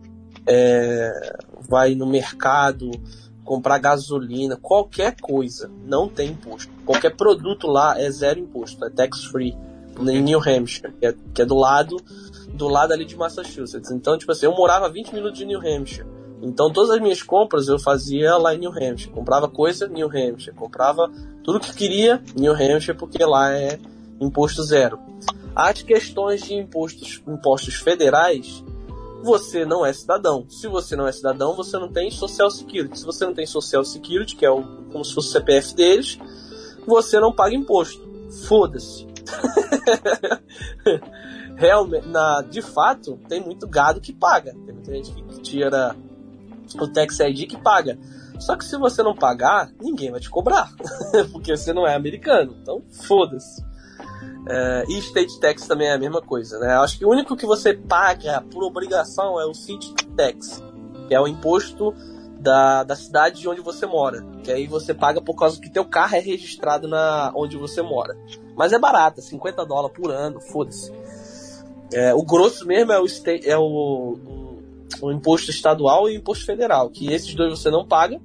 [0.45, 2.91] é, vai no mercado
[3.45, 6.71] comprar gasolina, qualquer coisa, não tem imposto.
[6.85, 9.55] Qualquer produto lá é zero imposto, é tax free
[9.97, 11.95] em New Hampshire, que é, que é do lado
[12.53, 13.91] do lado ali de Massachusetts.
[13.91, 16.07] Então, tipo assim, eu morava 20 minutos de New Hampshire.
[16.41, 19.11] Então, todas as minhas compras eu fazia lá em New Hampshire.
[19.11, 20.55] Comprava coisa, New Hampshire.
[20.55, 21.11] Comprava
[21.43, 23.79] tudo que queria, New Hampshire, porque lá é
[24.19, 24.99] imposto zero.
[25.55, 28.63] As questões de impostos, impostos federais,
[29.23, 30.45] você não é cidadão.
[30.49, 32.99] Se você não é cidadão, você não tem Social Security.
[32.99, 36.19] Se você não tem Social Security, que é o, como se fosse o CPF deles,
[36.85, 38.05] você não paga imposto.
[38.47, 39.07] Foda-se.
[41.55, 44.53] Realmente, na, de fato, tem muito gado que paga.
[44.65, 45.95] Tem muita gente que tira
[46.79, 47.97] o Tax ID que paga.
[48.39, 50.69] Só que se você não pagar, ninguém vai te cobrar.
[51.31, 52.55] Porque você não é americano.
[52.61, 53.63] Então, foda-se.
[54.47, 56.73] É, e State Tax também é a mesma coisa, né?
[56.75, 60.61] Acho que o único que você paga por obrigação é o City Tax,
[61.07, 61.93] que é o imposto
[62.39, 64.23] da, da cidade onde você mora.
[64.43, 68.15] Que aí você paga por causa que teu carro é registrado na onde você mora.
[68.55, 70.93] Mas é barato, 50 dólares por ano, foda-se.
[71.91, 74.44] É, o grosso mesmo é o, state, é o, o,
[75.01, 78.19] o, imposto estadual e o imposto federal, que esses dois você não paga,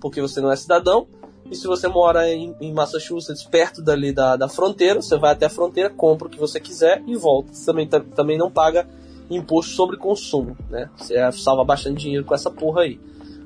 [0.00, 1.06] porque você não é cidadão.
[1.50, 5.46] E se você mora em, em Massachusetts, perto dali da, da fronteira, você vai até
[5.46, 7.52] a fronteira, compra o que você quiser e volta.
[7.52, 8.88] Você também, também não paga
[9.30, 10.88] imposto sobre consumo, né?
[10.96, 12.98] Você salva bastante dinheiro com essa porra aí.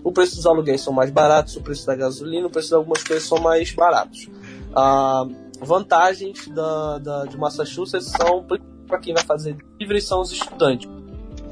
[0.04, 3.02] O preço dos aluguéis são mais baratos, o preço da gasolina, o preço de algumas
[3.02, 4.28] coisas são mais baratos.
[4.74, 5.26] Ah,
[5.60, 8.46] vantagens da, da, de Massachusetts são
[8.86, 10.88] para quem vai fazer livre são os estudantes.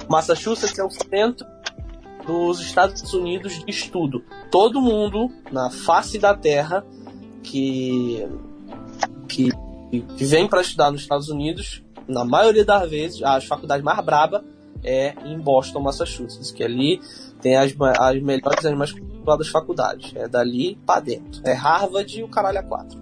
[0.09, 1.47] Massachusetts é o centro
[2.27, 4.25] dos Estados Unidos de estudo.
[4.51, 6.85] Todo mundo na face da Terra
[7.43, 8.27] que
[9.29, 9.51] que,
[10.17, 14.45] que vem para estudar nos Estados Unidos, na maioria das vezes, as faculdades mais braba
[14.85, 17.01] é em Boston, Massachusetts, que ali
[17.41, 20.13] tem as, as melhores e as mais das faculdades.
[20.15, 21.41] É dali para dentro.
[21.45, 22.99] É Harvard e o caralho a quatro.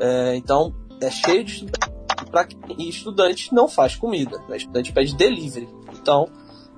[0.00, 1.98] É, então, é cheio de estudantes
[2.30, 4.56] para e estudante não faz comida, né?
[4.56, 5.68] estudante pede delivery.
[6.08, 6.26] Então,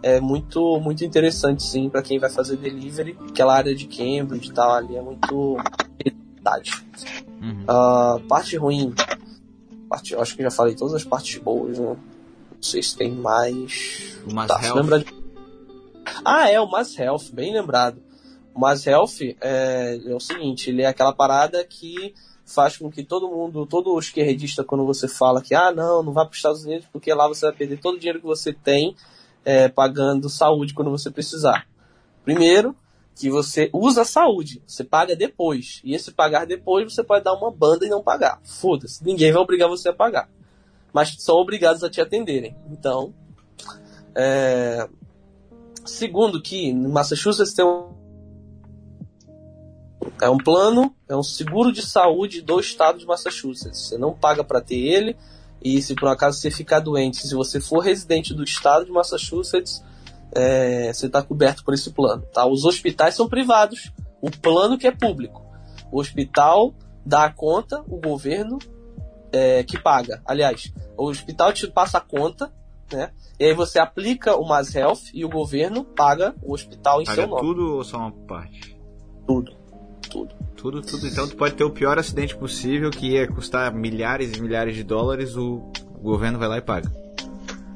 [0.02, 4.52] é muito muito interessante sim para quem vai fazer delivery, aquela área de Cambridge e
[4.52, 5.56] tal ali é muito
[6.04, 6.72] verdade.
[7.40, 7.62] Uhum.
[7.62, 8.92] Uh, parte ruim,
[9.88, 11.86] parte, acho que já falei todas as partes boas, né?
[11.86, 14.18] Não sei se tem mais.
[14.28, 14.98] O Mass tá, Health.
[14.98, 15.06] De...
[16.24, 18.02] Ah, é o Mass Health, bem lembrado.
[18.52, 23.04] O Mass Health é, é o seguinte, ele é aquela parada que faz com que
[23.04, 26.64] todo mundo, todo esquerdista, quando você fala que, ah, não, não vá para os Estados
[26.64, 28.96] Unidos porque lá você vai perder todo o dinheiro que você tem
[29.44, 31.66] é, pagando saúde quando você precisar.
[32.24, 32.76] Primeiro,
[33.14, 35.80] que você usa a saúde, você paga depois.
[35.84, 38.40] E esse pagar depois você pode dar uma banda e não pagar.
[38.42, 40.28] Foda-se, ninguém vai obrigar você a pagar.
[40.92, 42.56] Mas são obrigados a te atenderem.
[42.70, 43.14] Então,
[44.14, 44.88] é...
[45.84, 47.90] segundo que em Massachusetts tem um
[50.20, 53.88] é um plano, é um seguro de saúde do estado de Massachusetts.
[53.88, 55.16] Você não paga para ter ele.
[55.62, 59.84] E se por acaso você ficar doente, se você for residente do estado de Massachusetts,
[60.32, 62.22] é, você está coberto por esse plano.
[62.32, 62.46] Tá?
[62.46, 65.44] Os hospitais são privados, o plano que é público.
[65.92, 66.74] O hospital
[67.04, 68.58] dá a conta, o governo
[69.32, 70.22] é, que paga.
[70.24, 72.52] Aliás, o hospital te passa a conta,
[72.92, 73.10] né?
[73.38, 77.22] E aí você aplica o Mass Health e o governo paga o hospital em paga
[77.22, 77.40] seu nome.
[77.40, 78.76] tudo ou só uma parte?
[79.26, 79.60] Tudo
[80.10, 80.34] tudo.
[80.60, 81.06] Tudo, tudo.
[81.06, 84.84] Então tu pode ter o pior acidente possível, que ia custar milhares e milhares de
[84.84, 85.62] dólares, o
[86.02, 86.92] governo vai lá e paga.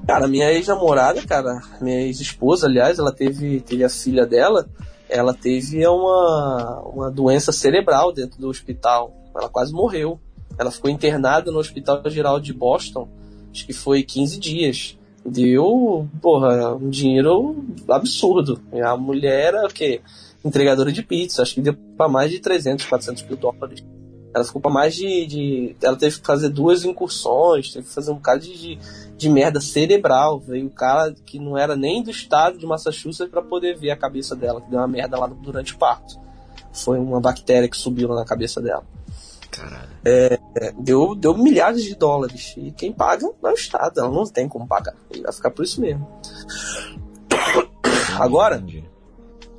[0.06, 4.68] Cara, minha ex-namorada, cara, minha ex-esposa, aliás, ela teve, teve a filha dela,
[5.08, 9.16] ela teve uma, uma doença cerebral dentro do hospital.
[9.34, 10.20] Ela quase morreu.
[10.58, 13.08] Ela ficou internada no Hospital Geral de Boston,
[13.50, 14.98] acho que foi 15 dias.
[15.24, 18.60] Deu, porra, um dinheiro absurdo.
[18.84, 20.02] A mulher era o quê?
[20.44, 23.84] Entregadora de pizza, acho que deu para mais de 300, 400 mil dólares.
[24.34, 28.10] Ela ficou para mais de, de, Ela teve que fazer duas incursões, teve que fazer
[28.10, 28.78] um bocado de,
[29.16, 30.40] de, merda cerebral.
[30.40, 33.96] Veio o cara que não era nem do estado de Massachusetts para poder ver a
[33.96, 36.20] cabeça dela, que deu uma merda lá durante o parto.
[36.72, 38.82] Foi uma bactéria que subiu lá na cabeça dela.
[39.52, 39.90] Caralho.
[40.04, 40.36] É,
[40.80, 42.54] deu, deu milhares de dólares.
[42.56, 44.96] E quem paga é o Estado, ela não tem como pagar.
[45.12, 46.08] Ele vai ficar por isso mesmo.
[48.18, 48.62] Agora,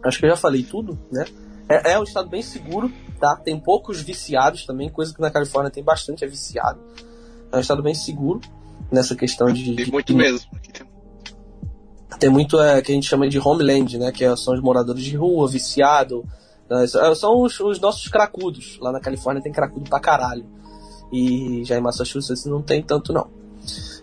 [0.05, 1.25] Acho que eu já falei tudo, né?
[1.67, 3.35] É, é um estado bem seguro, tá?
[3.37, 6.79] Tem poucos viciados também, coisa que na Califórnia tem bastante, é viciado.
[7.51, 8.39] É um estado bem seguro
[8.91, 9.75] nessa questão de.
[9.75, 10.51] Tem muito de, mesmo.
[12.19, 14.11] Tem muito é, que a gente chama de homeland, né?
[14.11, 16.23] Que é, são os moradores de rua, viciado.
[16.69, 16.85] Né?
[17.15, 18.77] São os, os, nossos cracudos.
[18.79, 20.45] Lá na Califórnia tem cracudo pra caralho.
[21.11, 23.27] E já em Massachusetts não tem tanto, não.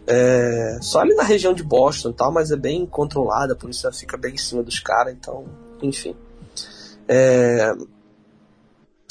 [0.06, 3.94] É, só ali na região de Boston e tal, mas é bem controlada, isso ela
[3.94, 5.44] fica bem em cima dos caras, então
[5.82, 6.16] enfim.
[7.08, 7.72] É...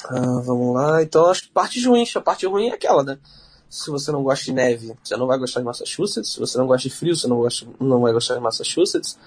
[0.06, 3.20] Ah, vamos lá, então as partes ruins, a parte ruim é aquela, né?
[3.70, 6.34] Se você não gosta de neve, você não vai gostar de Massachusetts.
[6.34, 9.18] Se você não gosta de frio, você não, gosta, não vai gostar de Massachusetts.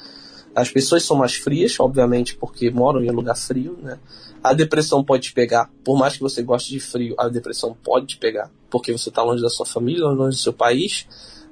[0.55, 3.99] As pessoas são mais frias, obviamente, porque moram em um lugar frio, né?
[4.43, 8.07] A depressão pode te pegar, por mais que você goste de frio, a depressão pode
[8.07, 11.07] te pegar, porque você está longe da sua família, longe do seu país.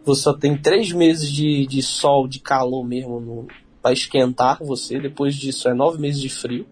[0.04, 3.46] Você só tem três meses de, de sol, de calor mesmo
[3.82, 5.00] para esquentar você.
[5.00, 6.64] Depois disso é nove meses de frio.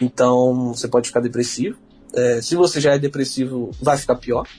[0.00, 1.78] Então você pode ficar depressivo.
[2.14, 4.44] É, se você já é depressivo, vai ficar pior.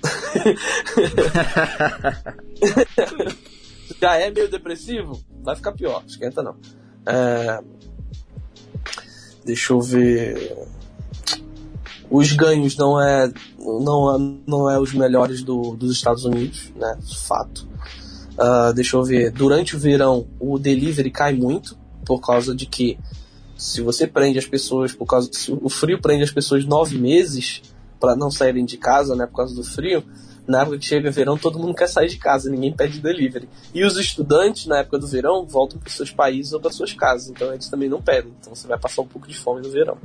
[3.99, 6.03] já é meio depressivo, vai ficar pior.
[6.07, 6.55] Esquenta não.
[7.05, 7.61] É,
[9.49, 10.55] Deixa eu ver.
[12.07, 16.99] Os ganhos não é não é, não é os melhores do, dos Estados Unidos, né?
[17.27, 17.67] Fato.
[18.40, 19.32] Uh, deixa eu ver.
[19.32, 22.98] Durante o verão, o delivery cai muito por causa de que
[23.57, 27.61] se você prende as pessoas por causa se o frio prende as pessoas nove meses
[27.99, 29.26] para não saírem de casa, né?
[29.26, 30.03] Por causa do frio
[30.49, 33.48] na época que chega verão, todo mundo quer sair de casa, ninguém pede delivery.
[33.72, 37.30] E os estudantes, na época do verão, voltam para seus países ou para suas casas,
[37.30, 38.34] então eles também não pedem.
[38.40, 39.99] Então você vai passar um pouco de fome no verão.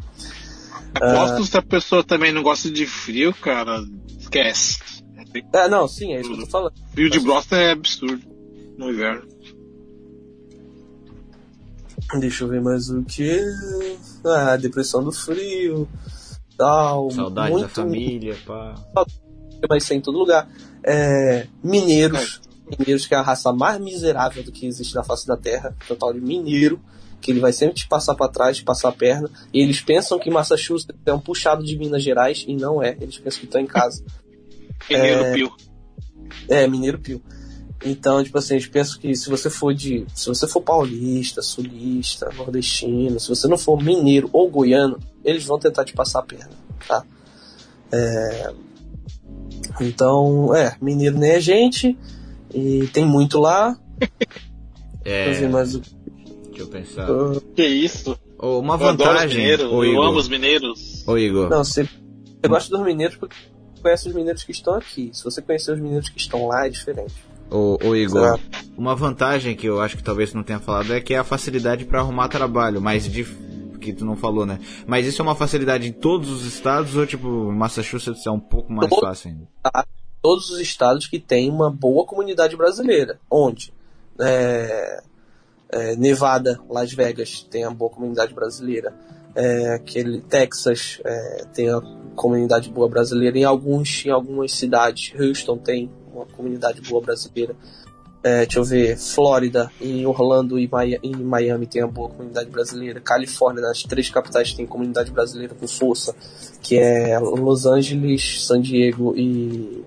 [0.94, 3.82] Aposto uh, se a pessoa também não gosta de frio, cara,
[4.18, 4.78] esquece.
[5.52, 6.74] É, não, sim, é isso que eu tô falando.
[6.92, 8.22] Frio de brosta é absurdo
[8.76, 9.26] no inverno.
[12.18, 13.40] Deixa eu ver mais o que.
[14.24, 15.88] Ah, depressão do frio.
[16.56, 17.62] Tal, Saudade muito...
[17.62, 18.74] da família, pá
[19.68, 20.48] vai ser em todo lugar.
[20.82, 22.40] É, mineiros,
[22.78, 26.12] mineiros que é a raça mais miserável do que existe na face da Terra, total
[26.12, 26.80] de mineiro,
[27.20, 29.30] que ele vai sempre te passar para trás, te passar a perna.
[29.52, 32.96] E eles pensam que Massachusetts é um puxado de Minas Gerais e não é.
[33.00, 34.04] Eles pensam que estão em casa.
[34.90, 35.52] Mineiro é, Pio.
[36.48, 37.22] É, Mineiro Pio.
[37.84, 40.06] Então, tipo assim, eles pensam que se você for de.
[40.14, 45.58] Se você for paulista, sulista, nordestino, se você não for mineiro ou goiano, eles vão
[45.58, 46.50] tentar te passar a perna,
[46.88, 47.04] tá?
[47.92, 48.54] É,
[49.80, 51.96] então, é, mineiro nem é gente,
[52.52, 53.78] e tem muito lá.
[55.06, 55.46] É.
[55.48, 55.76] Mas...
[55.76, 57.10] Deixa eu pensar.
[57.10, 58.18] Uh, que isso?
[58.38, 59.44] Oh, uma vantagem.
[59.44, 61.06] Eu, Ô, eu amo os mineiros.
[61.06, 61.50] Ô, Igor.
[61.50, 63.36] Não, você, você gosta dos mineiros porque
[63.84, 65.10] conhece os mineiros que estão aqui.
[65.12, 67.14] Se você conhecer os mineiros que estão lá, é diferente.
[67.50, 68.40] Ô, ô Igor,
[68.76, 71.84] uma vantagem que eu acho que talvez não tenha falado é que é a facilidade
[71.84, 73.24] para arrumar trabalho, mas de
[73.78, 74.58] que tu não falou, né?
[74.86, 78.72] Mas isso é uma facilidade em todos os estados ou tipo Massachusetts é um pouco
[78.72, 79.86] mais Todo, fácil ainda?
[80.22, 83.20] Todos os estados que têm uma boa comunidade brasileira.
[83.30, 83.74] Onde?
[84.18, 85.02] É,
[85.68, 88.94] é, Nevada, Las Vegas tem uma boa comunidade brasileira.
[89.34, 91.82] É, aquele Texas é, tem a
[92.14, 93.38] comunidade boa brasileira.
[93.38, 97.54] Em alguns, em algumas cidades, Houston tem uma comunidade boa brasileira.
[98.22, 100.66] É, deixa eu ver, Flórida, em Orlando e
[101.02, 102.98] em Miami tem a boa comunidade brasileira.
[102.98, 106.16] Califórnia, nas três capitais tem comunidade brasileira com força,
[106.62, 109.84] que é Los Angeles, San Diego e,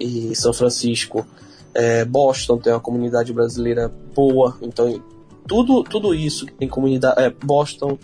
[0.00, 1.24] e São Francisco.
[1.72, 5.00] É, Boston tem uma comunidade brasileira boa, então
[5.46, 7.22] tudo, tudo isso que tem comunidade.
[7.22, 7.96] É, Boston,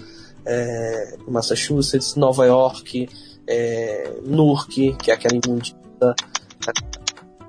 [0.46, 3.08] é, Massachusetts, Nova York,
[3.46, 6.14] é, Newark, que é aquela imundita,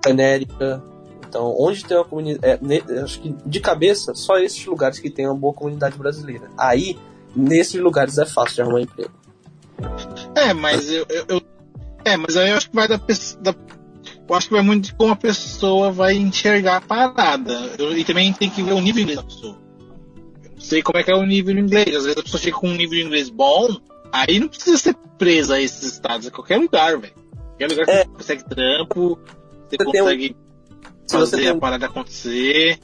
[0.05, 0.83] América,
[1.27, 2.59] então, onde tem uma comunidade.
[2.63, 6.49] É, acho que de cabeça, só esses lugares que tem uma boa comunidade brasileira.
[6.57, 6.97] Aí,
[7.35, 9.11] nesses lugares é fácil de arrumar emprego.
[10.33, 11.41] É, mas eu, eu, eu
[12.05, 13.55] é, mas aí eu acho que vai da, da
[14.27, 17.53] eu acho que vai muito de como a pessoa vai enxergar a parada.
[17.77, 19.57] Eu, e também tem que ver o nível da pessoa.
[20.65, 21.95] Sei como é que é o nível de inglês.
[21.95, 23.67] Às vezes a pessoa chega com um nível de inglês bom,
[24.11, 27.13] aí não precisa ser presa a esses estados, é qualquer lugar, velho.
[27.49, 28.03] Qualquer lugar que é.
[28.03, 29.19] você consegue trampo,
[29.69, 30.35] você, você consegue
[31.05, 32.79] se fazer a parada acontecer.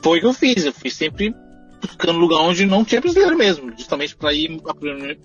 [0.00, 0.64] Foi o que eu fiz.
[0.64, 1.34] Eu fiz sempre
[1.80, 4.62] buscando lugar onde não tinha brasileiro mesmo, justamente para ir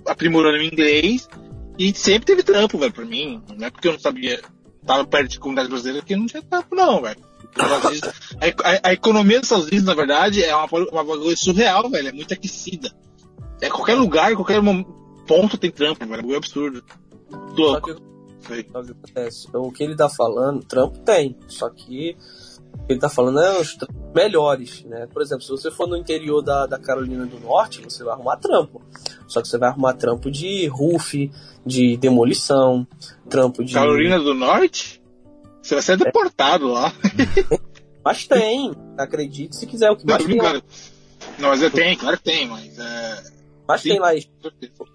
[0.04, 1.30] aprimorando o inglês.
[1.78, 3.40] E sempre teve trampo, velho, pra mim.
[3.56, 4.42] Não é porque eu não sabia,
[4.84, 7.27] tava perto de comunidade brasileira que não tinha trampo, não, velho.
[7.56, 12.10] A, a, a, economia dos Estados Unidos, na verdade, é uma, uma coisa surreal, velho.
[12.10, 12.92] É muito aquecida.
[13.62, 14.62] É qualquer lugar, qualquer
[15.28, 16.34] ponto tem trampo, velho.
[16.34, 16.84] É absurdo.
[17.58, 17.96] Louco.
[19.54, 22.16] O que ele tá falando, trampo tem, só que
[22.74, 23.78] o que ele tá falando é os
[24.16, 25.08] melhores, né?
[25.12, 28.38] Por exemplo, se você for no interior da, da Carolina do Norte, você vai arrumar
[28.38, 28.82] trampo.
[29.28, 31.30] Só que você vai arrumar trampo de roof,
[31.66, 32.88] de demolição,
[33.30, 33.74] trampo de.
[33.74, 35.02] Carolina do Norte?
[35.68, 36.72] Você vai ser deportado é.
[36.72, 36.94] lá.
[38.04, 39.92] Mas tem, acredite se quiser.
[39.92, 40.62] O que mais não, tem lá...
[41.40, 43.24] Não, mas tem, claro que tem, mas é
[43.68, 43.90] mais Sim.
[43.90, 44.16] tem lá.
[44.16, 44.26] E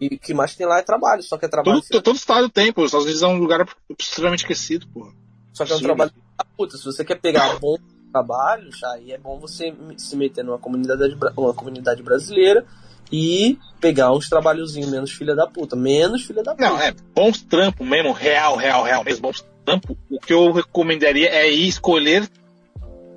[0.01, 1.82] o que mais tem lá é trabalho, só que é trabalho.
[1.82, 2.81] Todo, todo estado tem, pô.
[2.81, 3.69] Os Estados Unidos é um lugar
[3.99, 5.12] extremamente esquecido, pô.
[5.53, 5.85] Só que é um Sim.
[5.85, 6.11] trabalho.
[6.39, 7.81] Ah, puta, se você quer pegar bons
[8.11, 12.65] trabalhos, aí é bom você se meter numa comunidade, uma comunidade brasileira
[13.12, 15.77] e pegar uns trabalhozinhos menos filha da puta.
[15.77, 16.70] Menos filha da puta.
[16.70, 19.97] Não, é bons trampos mesmo, real, real, real, mesmo bons trampos.
[20.11, 22.29] O que eu recomendaria é escolher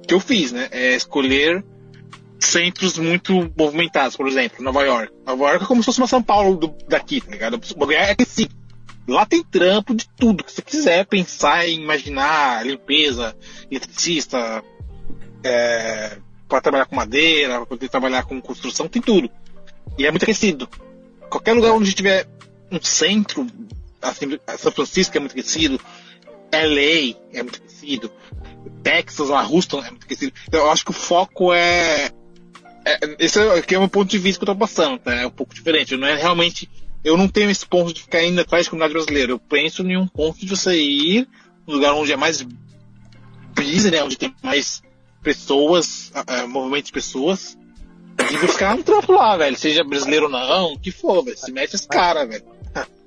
[0.08, 0.68] que eu fiz, né?
[0.72, 1.64] É escolher
[2.40, 5.12] centros muito movimentados, por exemplo, Nova York.
[5.26, 7.60] Nova York é como se fosse uma São Paulo do, daqui, tá ligado?
[7.78, 8.54] O é aquecido.
[9.08, 13.36] Lá tem trampo de tudo que você quiser pensar e imaginar, limpeza,
[13.70, 14.64] eletricista,
[15.44, 16.18] é,
[16.48, 19.30] para trabalhar com madeira, para poder trabalhar com construção, tem tudo.
[19.98, 20.68] E é muito aquecido.
[21.30, 22.28] Qualquer lugar onde tiver
[22.72, 23.46] um centro,
[24.02, 25.80] assim, São Francisco é muito aquecido,
[26.52, 28.12] LA é muito aquecido,
[28.84, 30.34] Texas, a Houston é muito aquecido.
[30.48, 32.12] Então, eu acho que o foco é,
[32.86, 35.14] é esse é, aqui é um ponto de vista que eu tô passando, tá?
[35.14, 35.98] É um pouco diferente.
[35.98, 36.70] Não é realmente
[37.06, 39.32] eu não tenho esse ponto de ficar indo atrás da comunidade brasileira.
[39.32, 41.28] Eu penso em um ponto de você ir
[41.68, 42.42] no lugar onde é mais
[43.56, 44.04] busy, né?
[44.04, 44.82] Onde tem mais
[45.22, 47.56] pessoas, uh, movimento de pessoas.
[48.32, 49.56] E buscar um trampo lá, velho.
[49.56, 51.38] Seja brasileiro ou não, o que for, velho.
[51.38, 52.44] Se mete esse cara, velho.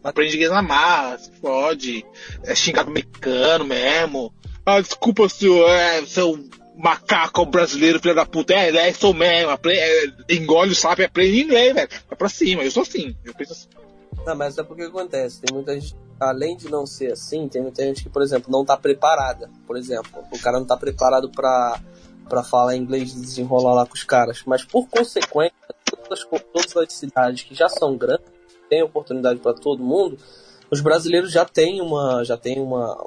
[0.02, 2.06] Aprende inglês na marra, se fode.
[2.44, 4.32] É xingar americano mesmo.
[4.64, 6.38] Ah, desculpa, senhor, é, seu
[6.76, 8.54] macaco brasileiro, filho da puta.
[8.54, 9.50] É, é sou mesmo.
[9.50, 11.88] Aprende, é, engole o sapo e aprende inglês, velho.
[12.08, 12.62] Vai pra cima.
[12.62, 13.16] Eu sou assim.
[13.24, 13.68] Eu penso assim.
[14.24, 15.40] Não, mas é porque acontece.
[15.40, 18.64] Tem muita gente, além de não ser assim, tem muita gente que, por exemplo, não
[18.64, 19.50] tá preparada.
[19.66, 21.80] Por exemplo, o cara não tá preparado pra,
[22.28, 24.42] pra falar inglês e desenrolar lá com os caras.
[24.46, 28.26] Mas por consequência, todas, todas as cidades que já são grandes,
[28.68, 30.18] tem oportunidade para todo mundo,
[30.70, 32.24] os brasileiros já têm uma.
[32.24, 33.06] já tem uma.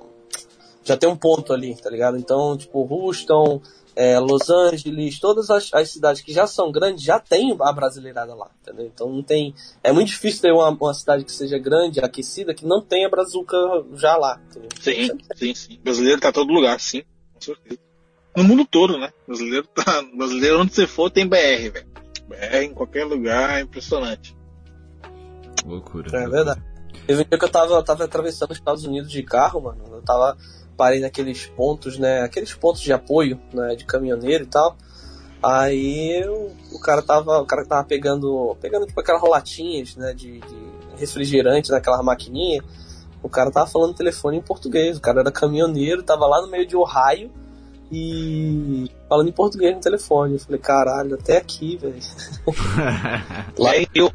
[0.83, 2.17] já tem um ponto ali, tá ligado?
[2.17, 3.61] Então, tipo, Houston,
[3.95, 8.33] é, Los Angeles, todas as, as, cidades que já são grandes já tem a brasileirada
[8.33, 8.85] lá, entendeu?
[8.93, 9.53] Então não tem.
[9.83, 13.57] É muito difícil ter uma, uma cidade que seja grande, aquecida, que não tenha brazuca
[13.93, 14.41] já lá.
[14.49, 14.69] Entendeu?
[14.79, 15.79] Sim, sim, sim.
[15.83, 17.79] Brasileiro tá todo lugar, sim, com certeza.
[18.35, 19.11] No mundo todo, né?
[19.27, 20.01] Brasileiro tá.
[20.15, 21.87] Brasileiro onde você for tem BR, velho.
[22.27, 24.35] BR em qualquer lugar é impressionante.
[25.65, 26.17] Loucura.
[26.17, 26.61] É verdade.
[27.07, 29.81] Teve um dia que eu tava, eu tava atravessando os Estados Unidos de carro, mano.
[29.91, 30.37] Eu tava
[30.77, 32.21] parei naqueles pontos, né?
[32.21, 33.75] Aqueles pontos de apoio, né?
[33.75, 34.75] De caminhoneiro e tal.
[35.43, 40.13] Aí o, o cara tava, o cara tava pegando, pegando tipo aquelas rolatinhas, né?
[40.13, 42.63] De, de refrigerante naquela maquininha.
[43.23, 44.97] O cara tava falando telefone em português.
[44.97, 47.31] O cara era caminhoneiro, tava lá no meio de Ohio
[47.91, 50.33] e falando em português no telefone.
[50.33, 51.99] Eu falei, caralho, até aqui, velho.
[53.59, 54.11] lá eu.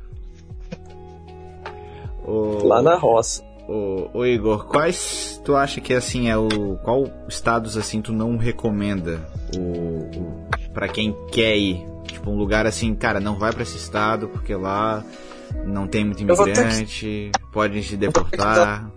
[2.27, 2.66] O...
[2.66, 3.43] Lá na roça.
[3.69, 8.36] O, o, Igor, quais tu acha que assim é o qual estados assim tu não
[8.36, 13.62] recomenda o, o para quem quer ir, tipo um lugar assim, cara, não vai para
[13.62, 15.05] esse estado porque lá
[15.65, 17.32] não tem muito imigrante, que...
[17.53, 18.89] podem te deportar.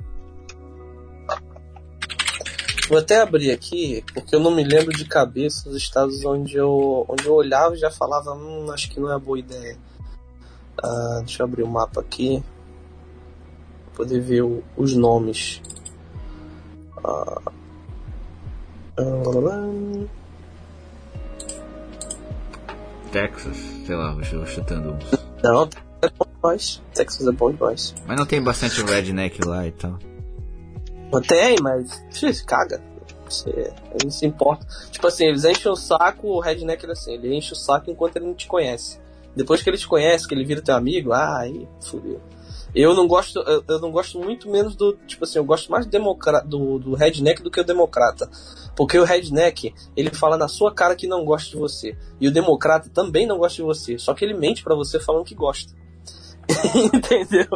[2.87, 7.05] Vou até abrir aqui, porque eu não me lembro de cabeça os estados onde eu,
[7.07, 9.77] onde eu olhava e já falava, hum, acho que não é boa ideia.
[10.83, 12.43] Ah, deixa eu abrir o mapa aqui
[13.99, 15.61] poder ver o, os nomes.
[17.03, 17.41] Ah,
[23.11, 25.11] Texas, sei lá, vou chutando uns.
[25.43, 26.57] Não, é.
[26.93, 27.93] Texas é bom demais.
[28.07, 29.99] Mas não tem bastante redneck lá e tal.
[31.11, 32.01] Não tem, mas.
[32.09, 32.81] X, caga.
[33.25, 34.65] Você, não se importa.
[34.91, 38.15] Tipo assim, eles enchem o saco, o redneck é assim, ele enche o saco enquanto
[38.15, 38.97] ele não te conhece.
[39.35, 42.21] Depois que ele te conhece, que ele vira teu amigo, ah, aí fudeu.
[42.73, 46.17] Eu não gosto, eu não gosto muito menos do, tipo assim, eu gosto mais do,
[46.45, 48.29] do, do redneck do que o democrata.
[48.75, 51.97] Porque o redneck, ele fala na sua cara que não gosta de você.
[52.21, 53.97] E o democrata também não gosta de você.
[53.97, 55.73] Só que ele mente para você falando que gosta.
[56.93, 57.47] Entendeu?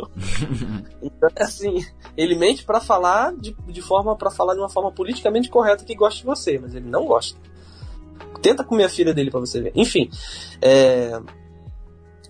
[1.01, 1.85] então, assim,
[2.17, 5.95] ele mente para falar de, de forma para falar de uma forma politicamente correta que
[5.95, 7.39] gosta de você, mas ele não gosta.
[8.41, 9.71] Tenta comer a filha dele para você ver.
[9.75, 10.09] Enfim,
[10.61, 11.19] é,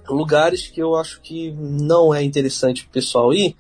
[0.07, 3.55] lugares que eu acho que não é interessante o pessoal ir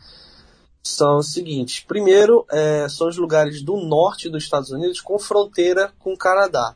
[0.83, 1.79] são os seguintes.
[1.79, 6.75] Primeiro, é, são os lugares do norte dos Estados Unidos com fronteira com o Canadá.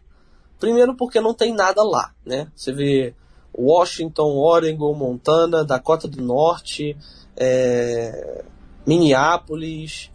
[0.60, 2.50] Primeiro porque não tem nada lá, né?
[2.56, 3.14] Você vê
[3.56, 6.96] Washington, Oregon, Montana, Dakota do Norte,
[7.36, 8.44] é,
[8.86, 10.10] Minneapolis,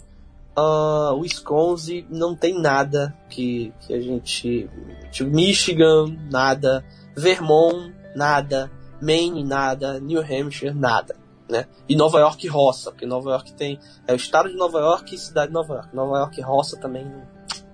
[0.57, 4.69] uh, Wisconsin, não tem nada que, que a gente...
[5.11, 6.85] Tipo, Michigan, nada.
[7.15, 8.70] Vermont, nada.
[9.02, 11.16] Maine nada, New Hampshire nada,
[11.48, 11.66] né?
[11.89, 15.18] E Nova York roça, porque Nova York tem é o estado de Nova York e
[15.18, 15.94] cidade de Nova York.
[15.94, 17.10] Nova York roça também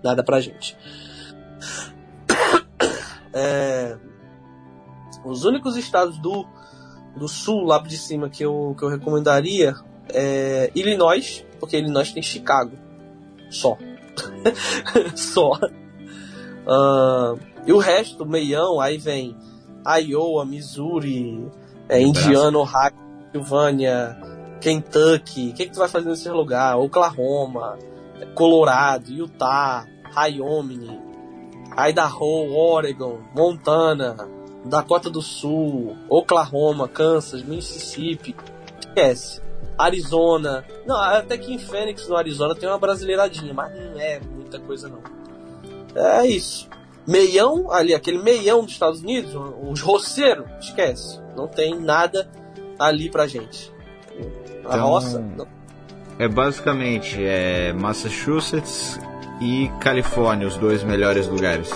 [0.03, 0.77] nada pra gente.
[3.31, 3.99] É,
[5.23, 6.47] os únicos estados do,
[7.15, 9.75] do sul lá de cima que eu, que eu recomendaria
[10.09, 12.73] é Illinois, porque Illinois tem Chicago.
[13.51, 13.77] Só.
[15.15, 15.53] Só.
[16.67, 19.37] Uh, e o resto, meião, aí vem
[19.87, 21.51] Iowa, Missouri,
[21.89, 22.93] É Indiana, Ohio,
[23.33, 24.17] Pennsylvania,
[24.61, 25.51] Kentucky.
[25.51, 26.77] O que, que tu vai fazer nesse lugar?
[26.79, 27.79] Oklahoma,
[28.35, 31.01] Colorado, Utah, Wyoming,
[31.77, 34.17] Idaho, Oregon, Montana,
[34.65, 38.35] Dakota do Sul, Oklahoma, Kansas, Mississippi.
[38.79, 39.41] Esquece.
[39.79, 40.65] Arizona.
[40.85, 44.89] Não, até que em Phoenix, no Arizona, tem uma brasileiradinha, mas não é muita coisa
[44.89, 45.01] não.
[45.95, 46.69] É isso.
[47.09, 51.19] Meião, ali, aquele meião dos Estados Unidos, os roceiros, esquece.
[51.35, 52.29] Não tem nada
[52.79, 53.73] ali pra gente.
[54.67, 55.19] A então, roça.
[55.19, 55.47] Não.
[56.19, 59.01] É basicamente é Massachusetts
[59.41, 61.71] e Califórnia, os dois melhores lugares.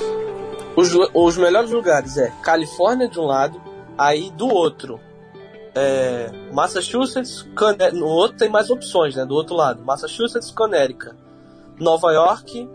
[0.76, 3.58] Os, os melhores lugares é Califórnia de um lado,
[3.96, 5.00] aí do outro
[5.74, 7.46] é, Massachusetts,
[7.94, 9.24] no outro tem mais opções, né?
[9.24, 11.16] Do outro lado, Massachusetts, Connecticut,
[11.80, 12.68] Nova York,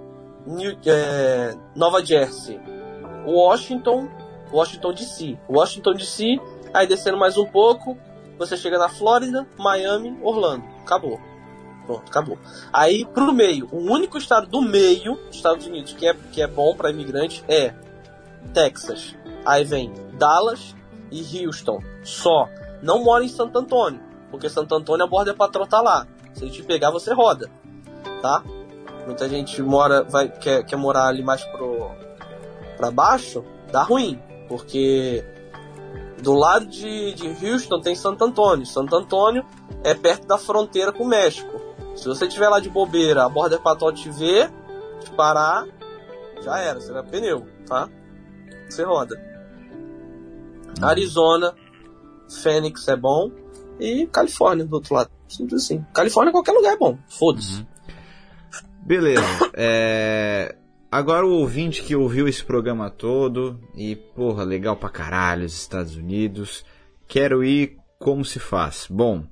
[0.48, 2.59] New, é, Nova Jersey,
[3.26, 4.08] Washington,
[4.51, 6.40] Washington DC, Washington DC,
[6.74, 7.98] aí descendo mais um pouco,
[8.40, 11.19] você chega na Flórida, Miami, Orlando, acabou.
[11.85, 12.40] Pronto, acabou.
[12.72, 16.48] Aí pro meio, o único estado do meio dos Estados Unidos que é, que é
[16.48, 17.74] bom para imigrante é
[18.53, 19.16] Texas.
[19.45, 20.76] Aí vem Dallas
[21.11, 21.82] e Houston.
[22.03, 22.50] Só.
[22.82, 26.06] Não mora em Santo Antônio, porque Santo Antônio a borda é pra trotar lá.
[26.34, 27.50] Se ele te pegar, você roda.
[28.22, 28.43] Tá?
[29.08, 31.92] Muita gente mora, vai, quer, quer morar ali mais pro,
[32.76, 34.22] pra baixo, dá ruim.
[34.50, 35.24] Porque
[36.22, 38.66] do lado de, de Houston tem Santo Antônio.
[38.66, 39.45] Santo Antônio
[39.82, 41.58] é perto da fronteira com o México.
[41.95, 44.52] Se você estiver lá de bobeira, a borda equatorial te ver,
[45.00, 45.66] te parar,
[46.42, 47.90] já era, você vai pneu, tá?
[48.69, 49.16] Você roda.
[50.77, 50.86] Uhum.
[50.86, 51.56] Arizona,
[52.30, 53.32] Phoenix é bom
[53.80, 55.10] e Califórnia do outro lado.
[55.30, 55.86] Simples assim.
[55.94, 56.98] Califórnia qualquer lugar é bom.
[57.08, 57.61] Foda-se.
[57.61, 57.76] Uhum.
[58.88, 59.51] Beleza.
[59.53, 60.56] É...
[60.90, 65.98] Agora o ouvinte que ouviu esse programa todo e, porra, legal pra caralho, os Estados
[65.98, 66.66] Unidos.
[67.06, 68.88] Quero ir como se faz?
[68.90, 69.27] Bom,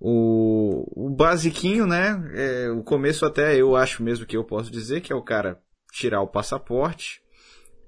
[0.00, 2.18] o, o basiquinho, né?
[2.34, 5.60] É, o começo até eu acho mesmo que eu posso dizer que é o cara
[5.92, 7.20] tirar o passaporte.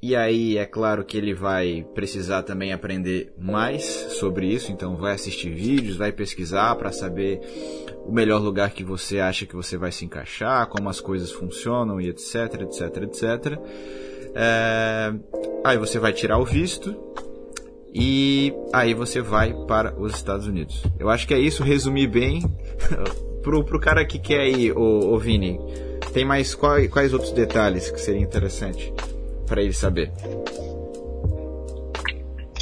[0.07, 5.15] E aí é claro que ele vai precisar também aprender mais sobre isso, então vai
[5.15, 7.41] assistir vídeos, vai pesquisar para saber
[8.05, 12.01] o melhor lugar que você acha que você vai se encaixar, como as coisas funcionam
[12.01, 13.59] e etc, etc, etc.
[14.33, 15.13] É...
[15.65, 16.95] Aí você vai tirar o visto,
[17.93, 20.85] e aí você vai para os Estados Unidos.
[21.01, 22.43] Eu acho que é isso, resumir bem.
[23.43, 25.59] pro, pro cara que quer ir, o Vini,
[26.13, 28.95] tem mais quais, quais outros detalhes que seria interessante
[29.47, 30.13] para ele saber?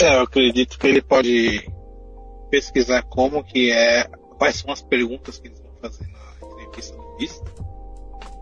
[0.01, 1.71] É, eu acredito que ele pode
[2.51, 4.05] pesquisar como que é,
[4.39, 7.55] quais são as perguntas que eles vão fazer na entrevista do visto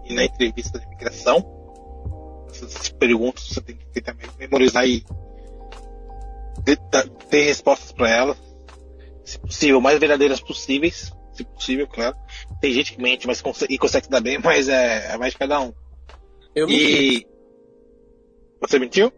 [0.04, 1.60] e na entrevista de imigração.
[2.50, 5.04] Essas perguntas você tem que também memorizar e
[7.30, 8.36] ter respostas para elas,
[9.24, 12.16] se possível, mais verdadeiras possíveis, se possível, claro.
[12.60, 15.38] Tem gente que mente, mas consegue, e consegue dar bem, mas é, é mais de
[15.38, 15.72] cada um.
[16.54, 17.26] Eu e...
[18.62, 19.12] Você mentiu?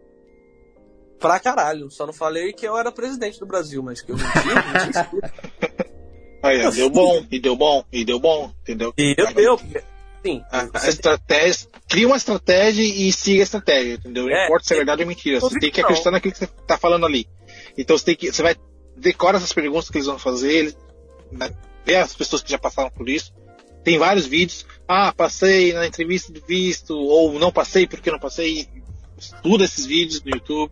[1.19, 4.29] Pra caralho, só não falei que eu era presidente do Brasil, mas que eu menti,
[6.43, 8.93] Aí, deu bom, e deu bom, e deu bom, entendeu?
[8.97, 9.59] E eu deu,
[10.25, 10.43] Sim.
[10.51, 14.25] A, a estratégia, cria uma estratégia e siga a estratégia, entendeu?
[14.25, 15.39] Não é, importa se é verdade ou mentira.
[15.39, 17.27] Você tem que acreditar naquilo que você está falando ali.
[17.77, 18.31] Então você tem que.
[18.31, 18.55] Você vai
[18.97, 20.75] decora essas perguntas que eles vão fazer,
[21.31, 21.51] né?
[21.85, 23.31] ver as pessoas que já passaram por isso.
[23.83, 24.65] Tem vários vídeos.
[24.87, 28.67] Ah, passei na entrevista do visto, ou não passei porque não passei.
[29.17, 30.71] Estuda esses vídeos no YouTube.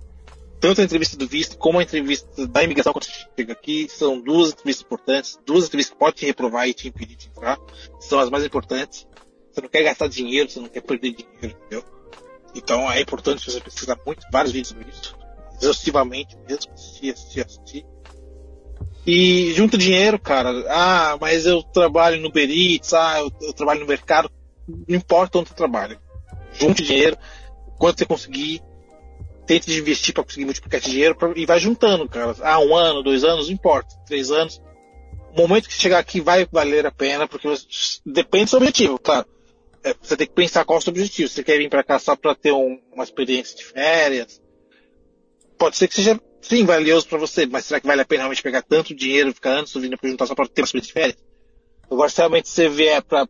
[0.60, 3.88] Tanto a entrevista do visto como a entrevista da imigração quando você chega aqui.
[3.90, 5.40] São duas entrevistas importantes.
[5.46, 7.60] Duas entrevistas que podem te reprovar e te impedir de entrar.
[8.00, 9.06] São as mais importantes.
[9.52, 11.84] Você não quer gastar dinheiro, você não quer perder dinheiro, entendeu?
[12.56, 15.16] Então é importante você pesquisar muito, vários vídeos sobre isso,
[15.60, 17.86] exaustivamente mesmo, assistir, assistir, assistir.
[19.06, 20.66] E junta dinheiro, cara.
[20.70, 24.32] Ah, mas eu trabalho no Beritz, ah, eu, eu, trabalho no mercado.
[24.68, 26.00] Não importa onde você trabalha.
[26.54, 27.18] Junte dinheiro,
[27.78, 28.62] quanto você conseguir.
[29.46, 32.36] Tente investir para conseguir multiplicar esse dinheiro pra, e vai juntando, cara.
[32.42, 33.94] Ah, um ano, dois anos, não importa.
[34.06, 34.62] Três anos.
[35.36, 37.48] O momento que chegar aqui vai valer a pena, porque
[38.06, 39.26] depende do seu objetivo, claro
[39.84, 41.30] é, você tem que pensar qual é o seu objetivo.
[41.30, 44.42] Você quer vir para cá só para ter um, uma experiência de férias?
[45.58, 48.42] Pode ser que seja, sim, valioso para você, mas será que vale a pena realmente
[48.42, 51.18] pegar tanto dinheiro, ficar antes vindo para juntar só para ter uma experiência de férias?
[51.92, 53.28] Agora, se realmente você vier para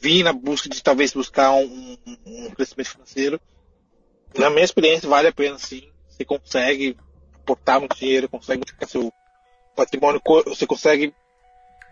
[0.00, 1.96] vir na busca de talvez buscar um,
[2.26, 3.40] um, crescimento financeiro,
[4.38, 5.88] na minha experiência vale a pena sim.
[6.08, 6.96] Você consegue
[7.34, 9.12] aportar muito dinheiro, consegue multiplicar seu
[9.74, 11.14] patrimônio, você consegue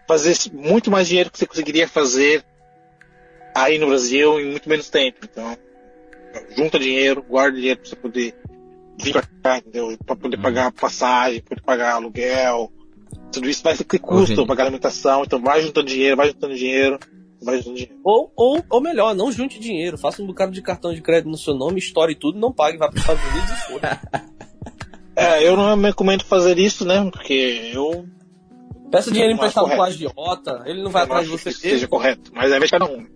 [0.06, 2.44] fazer muito mais dinheiro que você conseguiria fazer
[3.54, 5.18] aí no Brasil em muito menos tempo.
[5.24, 5.56] Então,
[6.56, 8.34] junta dinheiro, guarda dinheiro para você poder
[8.98, 9.96] vir para cá, entendeu?
[10.04, 10.42] Para poder uhum.
[10.42, 12.70] pagar passagem, poder pagar aluguel,
[13.32, 16.98] Tudo isso vai ter custo pagar alimentação, então vai juntando dinheiro, vai juntando dinheiro,
[17.42, 17.92] vai dinheiro.
[18.04, 21.36] Ou, ou, ou melhor, não junte dinheiro, faça um bocado de cartão de crédito no
[21.38, 24.00] seu nome, estoure tudo, não pague, vá para os Estados Unidos e foda.
[25.16, 27.10] É, eu não recomendo fazer isso, né?
[27.12, 28.06] Porque eu
[28.90, 31.86] Peça dinheiro é emprestado pro agiota, ele não vai eu atrás de você que seja
[31.86, 32.30] correto.
[32.34, 33.06] Mas é vez cada um.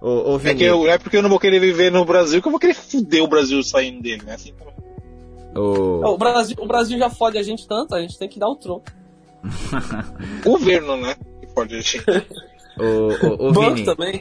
[0.00, 2.40] Ô, ô É, que eu, não é porque eu não vou querer viver no Brasil
[2.40, 4.34] que eu vou querer fuder o Brasil saindo dele, né?
[4.34, 4.54] Assim,
[5.54, 8.48] ô- O Brasil, o Brasil já fode a gente tanto, a gente tem que dar
[8.48, 8.86] o troco.
[10.44, 11.16] o governo, né?
[11.40, 12.02] Que pode gente.
[12.78, 14.20] ô, ô, ô, Banco Vini, também,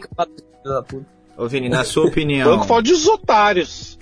[1.38, 3.98] ô, Vini, na sua opinião, Banco fode os otários.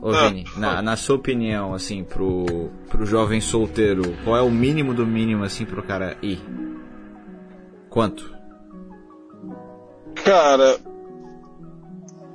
[0.00, 0.28] ô, Ah.
[0.28, 5.06] Vini, na, na sua opinião, assim, pro, pro jovem solteiro, qual é o mínimo do
[5.06, 6.40] mínimo, assim, pro cara ir?
[7.88, 8.32] Quanto?
[10.24, 10.78] Cara,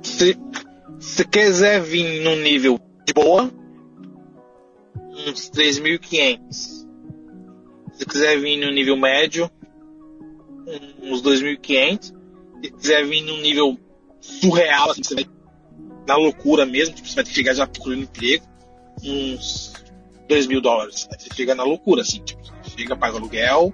[0.02, 0.36] se
[0.98, 3.50] se quiser vir num nível de boa,
[5.26, 6.86] uns 3.500.
[7.92, 9.50] Se quiser vir num nível médio,
[11.02, 12.14] uns 2.500.
[12.62, 13.78] Se quiser vir num nível
[14.20, 15.26] surreal, assim, você vai
[16.06, 18.44] na loucura mesmo, tipo, você vai ter que chegar já procurando emprego,
[19.04, 19.72] uns
[20.28, 21.08] 2 mil dólares.
[21.18, 23.72] Você chega na loucura, assim, tipo, você chega, paga aluguel,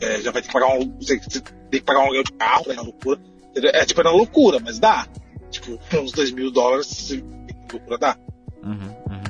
[0.00, 2.32] é, já vai ter que pagar um, você você tem que pagar um aluguel de
[2.32, 3.20] carro, né, na loucura.
[3.56, 5.06] É tipo, é na loucura, mas dá.
[5.50, 7.10] Tipo, uns 2 mil dólares,
[7.72, 8.16] loucura dá.
[8.62, 8.72] Uhum,
[9.10, 9.22] uhum,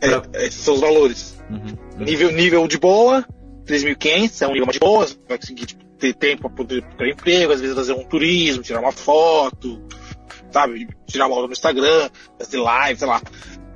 [0.00, 1.38] É, Pra- esses são os valores.
[1.50, 1.58] uhum,
[1.98, 2.04] uhum.
[2.04, 3.26] Nível, nível de boa,
[3.66, 6.82] 3.500, é um nível mais de boa, você vai conseguir tipo, ter tempo para poder
[6.82, 9.82] procurar emprego, às vezes fazer um turismo, tirar uma foto,
[10.50, 10.88] sabe?
[11.06, 13.20] Tirar uma foto no Instagram, fazer live, sei lá.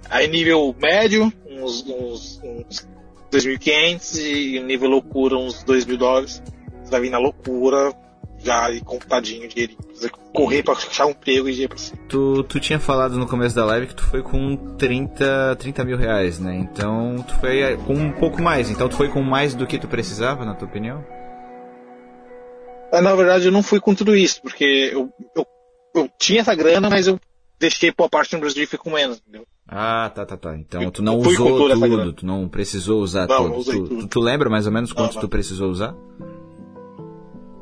[0.09, 2.89] Aí nível médio, uns, uns, uns
[3.33, 6.43] 2.500 e nível loucura, uns 2.000 dólares.
[6.83, 7.95] Você vai vir na loucura,
[8.39, 9.75] já e contadinho dinheiro.
[10.33, 11.99] Correr pra achar um emprego e ir pra cima.
[12.09, 15.97] Tu, tu tinha falado no começo da live que tu foi com 30, 30 mil
[15.97, 16.57] reais, né?
[16.57, 18.71] Então tu foi eh, com um pouco mais.
[18.71, 21.05] Então tu foi com mais do que tu precisava, na tua opinião?
[22.93, 25.47] Ah, Na verdade, eu não fui com tudo isso, porque eu, eu,
[25.97, 27.19] eu tinha essa grana, mas eu
[27.59, 29.47] deixei boa parte no Brasil e fui com menos, entendeu?
[29.67, 30.57] Ah, tá, tá, tá.
[30.57, 33.49] Então Eu tu não usou tudo, tu não precisou usar Não, tudo.
[33.57, 33.99] não Tu, tudo.
[34.01, 35.21] tu- tu lembra mais ou menos quanto não.
[35.23, 35.95] tu precisou usar?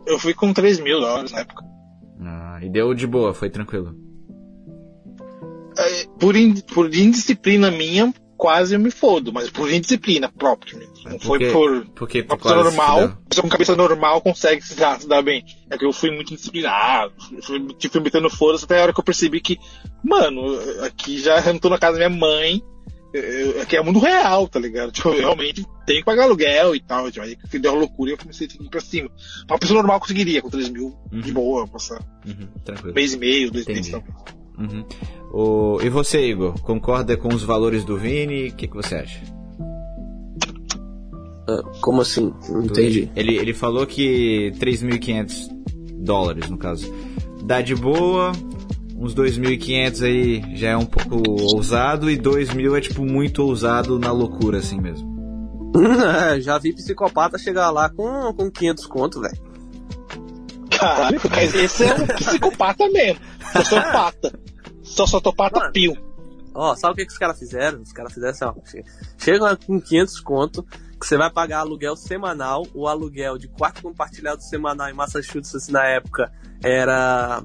[0.06, 1.62] Eu fui com 3 mil dólares na época.
[2.22, 3.94] Ah, e deu de boa, foi tranquilo.
[5.78, 10.76] É, Por, in, por indisciplina minha, quase eu me fodo, mas por indisciplina própria.
[11.04, 11.86] Não foi Porque- por.
[11.94, 13.16] Porque Uma pessoa normal, deu.
[13.28, 15.44] pessoa com cabeça normal consegue se dar, se dar bem.
[15.70, 17.12] É que eu fui muito indisciplinado,
[17.42, 19.58] fui, tipo, fui metendo foda até a hora que eu percebi que,
[20.04, 20.42] mano,
[20.84, 22.62] aqui já eu não tô na casa da minha mãe,
[23.14, 24.92] eu- aqui é mundo real, tá ligado?
[24.92, 27.10] Tipo, eu realmente tenho que pagar aluguel e tal.
[27.10, 29.10] Tipo, aí que deu uma loucura e eu comecei a ir pra cima.
[29.48, 31.34] Uma pessoa normal conseguiria com 3 mil de Uhum.
[31.34, 32.48] boa, passar Uhum,
[32.88, 33.88] um mês e meio, dois meses.
[33.88, 34.02] Então.
[34.58, 34.84] Uhum.
[35.32, 36.60] O, e você, Igor?
[36.60, 38.48] Concorda com os valores do Vini?
[38.48, 39.22] O que, que você acha?
[41.48, 42.32] Ah, Como assim?
[42.48, 43.10] Não entendi.
[43.16, 45.48] Ele, ele falou que 3.500
[45.98, 46.92] dólares, no caso.
[47.42, 48.32] Dá de boa,
[48.96, 51.22] uns 2.500 aí já é um pouco
[51.54, 55.10] ousado, e 2.000 é tipo muito ousado na loucura, assim mesmo.
[56.34, 59.38] É, Já vi psicopata chegar lá com, com 500 conto, velho.
[60.70, 63.20] Caralho, mas esse é um psicopata mesmo.
[63.56, 64.38] Sociopata.
[64.82, 65.72] Sociopata Mano.
[65.72, 65.94] pio.
[66.54, 67.80] Ó, sabe o que, que os caras fizeram?
[67.82, 68.54] Os caras fizeram assim, ó.
[68.64, 68.84] che-
[69.18, 70.66] Chega lá com 500 conto,
[71.06, 72.66] você vai pagar aluguel semanal.
[72.74, 77.42] O aluguel de quarto compartilhado semanal em Massachusetts na época era.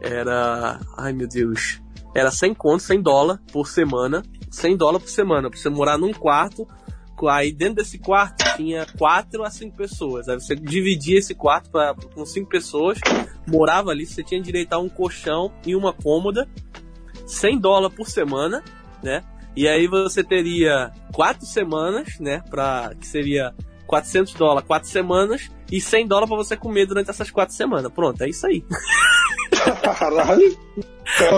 [0.00, 0.80] Era.
[0.96, 1.80] Ai meu Deus.
[2.14, 4.22] Era 100 conto, 100 dólar por semana.
[4.50, 5.50] 100 dólar por semana.
[5.50, 6.66] Pra você morar num quarto.
[7.28, 10.28] Aí dentro desse quarto tinha 4 a 5 pessoas.
[10.28, 12.98] Aí você dividia esse quarto pra, com 5 pessoas.
[13.46, 16.48] Morava ali, você tinha direito a um colchão e uma cômoda.
[17.26, 18.62] 100 dólares por semana,
[19.02, 19.22] né?
[19.54, 22.42] E aí você teria quatro semanas, né?
[22.48, 23.54] Pra, que seria
[23.86, 27.92] 400 dólares, quatro semanas, e 100 dólares pra você comer durante essas quatro semanas.
[27.92, 28.64] Pronto, é isso aí.
[29.82, 30.58] Caralho.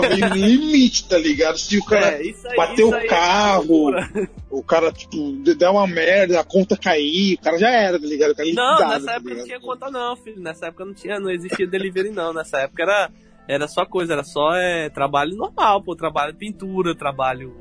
[0.09, 1.57] Veio no limite, tá ligado?
[1.57, 2.29] Se o cara é, aí.
[2.29, 2.47] isso
[2.87, 4.09] o é carro, loucura.
[4.49, 8.35] o cara, tipo, der uma merda, a conta cair, o cara já era, tá ligado?
[8.35, 10.41] Cara Não, liquidado, nessa tá época não tinha conta não, filho.
[10.41, 12.33] Nessa época não tinha, não existia delivery não.
[12.33, 13.11] Nessa época era,
[13.47, 15.95] era só coisa, era só é, trabalho normal, pô.
[15.95, 17.53] Trabalho pintura, trabalho...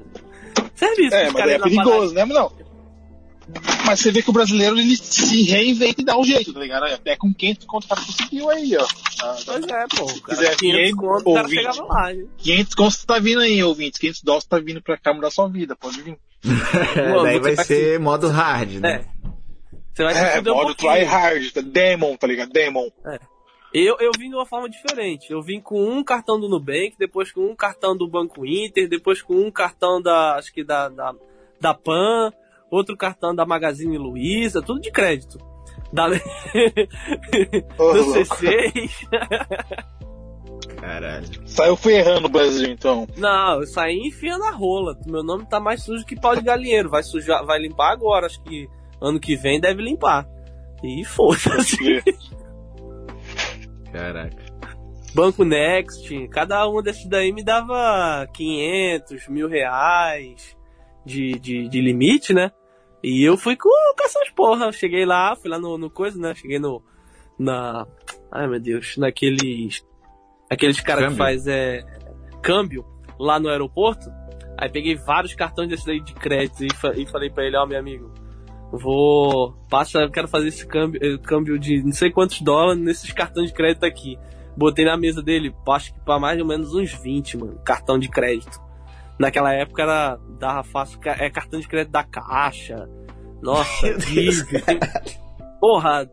[0.74, 1.14] Serviço.
[1.14, 2.24] É, mas é perigoso, né?
[2.24, 2.52] Mas não.
[3.84, 6.84] Mas você vê que o brasileiro ele se reinventa e dá um jeito, tá ligado?
[6.84, 8.86] Até com 500 conto o cara conseguiu aí, ó.
[9.22, 10.06] Ah, Pois é, pô.
[10.06, 11.62] Cara, quiser 500 dinheiro, conto, o cara ouvinte.
[11.62, 12.24] chegava lá, né?
[12.38, 13.98] 500 conto tá vindo aí, ouvintes.
[14.00, 16.16] 500 dólares tá vindo pra cá mudar sua vida, pode vir.
[17.12, 18.92] Pô, Daí vai ser modo hard, né?
[18.92, 19.04] É.
[19.94, 20.92] Você vai se É, um modo pouquinho.
[20.92, 21.60] try hard, tá?
[21.60, 22.50] Demon, tá ligado?
[22.50, 22.88] Demon.
[23.74, 25.32] Eu, eu vim de uma forma diferente.
[25.32, 29.20] Eu vim com um cartão do Nubank, depois com um cartão do Banco Inter, depois
[29.20, 31.12] com um cartão da, acho que da, da,
[31.60, 32.32] da PAN,
[32.70, 35.38] outro cartão da Magazine Luiza, tudo de crédito.
[35.92, 36.06] Da...
[37.76, 38.36] Ô, do louco.
[38.36, 39.08] C6.
[40.80, 41.48] Caralho.
[41.48, 43.08] Saiu ferrando no Brasil, então.
[43.16, 44.96] Não, eu saí enfiando a rola.
[45.04, 46.90] Meu nome tá mais sujo que pau de galinheiro.
[46.90, 48.26] Vai sujar, vai limpar agora.
[48.26, 48.68] Acho que
[49.00, 50.28] ano que vem deve limpar.
[50.84, 51.76] E foda-se.
[53.98, 54.36] Caraca.
[55.14, 60.56] Banco Next, cada um desses daí me dava 500, mil reais
[61.06, 62.50] de, de, de limite, né?
[63.02, 64.66] E eu fui com, com essas porra.
[64.66, 66.34] Eu Cheguei lá, fui lá no, no coisa, né?
[66.34, 66.82] Cheguei no.
[67.38, 67.86] Na.
[68.32, 69.86] Ai meu Deus, naqueles.
[70.50, 71.82] Aqueles caras que faz é,
[72.42, 72.84] câmbio
[73.18, 74.10] lá no aeroporto.
[74.58, 77.66] Aí peguei vários cartões desses daí de crédito e, fa- e falei pra ele, ó,
[77.66, 78.12] meu amigo,
[78.78, 79.52] vou.
[79.68, 83.48] Passa, eu quero fazer esse câmbio, eh, câmbio de não sei quantos dólares nesses cartões
[83.48, 84.18] de crédito aqui.
[84.56, 88.08] Botei na mesa dele, acho que pra mais ou menos uns 20, mano, cartão de
[88.08, 88.60] crédito.
[89.18, 92.88] Naquela época era, dava fácil, é cartão de crédito da Caixa.
[93.42, 94.46] Nossa, Visa.
[95.60, 96.08] Porra,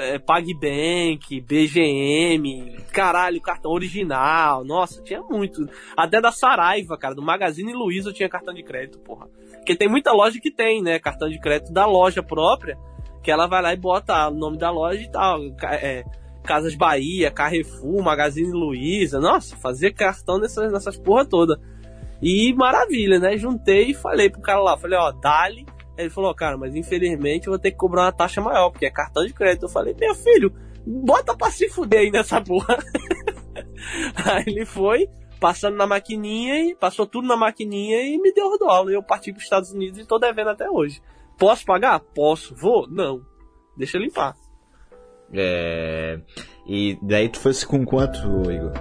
[0.00, 4.64] é, PagBank, BGM, caralho, cartão original.
[4.64, 5.68] Nossa, tinha muito.
[5.96, 9.28] Até da Saraiva, cara, do Magazine Luiza eu tinha cartão de crédito, porra.
[9.56, 12.78] Porque tem muita loja que tem, né, cartão de crédito da loja própria,
[13.22, 15.38] que ela vai lá e bota o nome da loja e tal.
[15.62, 16.04] É,
[16.44, 19.20] Casas Bahia, Carrefour, Magazine Luiza.
[19.20, 21.60] Nossa, fazia cartão nessas, nessas porra toda.
[22.22, 23.36] E maravilha, né?
[23.36, 25.64] Juntei e falei pro cara lá, falei, ó, dali.
[26.00, 28.90] Ele falou, cara, mas infelizmente eu vou ter que cobrar uma taxa maior, porque é
[28.90, 29.64] cartão de crédito.
[29.64, 30.52] Eu falei, meu filho,
[30.86, 32.78] bota pra se fuder aí nessa porra.
[34.24, 35.08] aí ele foi,
[35.40, 38.92] passando na maquininha e passou tudo na maquininha e me deu o dólar.
[38.92, 41.00] Eu parti pros Estados Unidos e tô devendo até hoje.
[41.38, 42.00] Posso pagar?
[42.00, 42.54] Posso.
[42.54, 42.86] Vou?
[42.88, 43.22] Não.
[43.76, 44.34] Deixa eu limpar.
[45.32, 46.20] É...
[46.66, 48.18] E daí tu fosse com quanto,
[48.50, 48.72] Igor?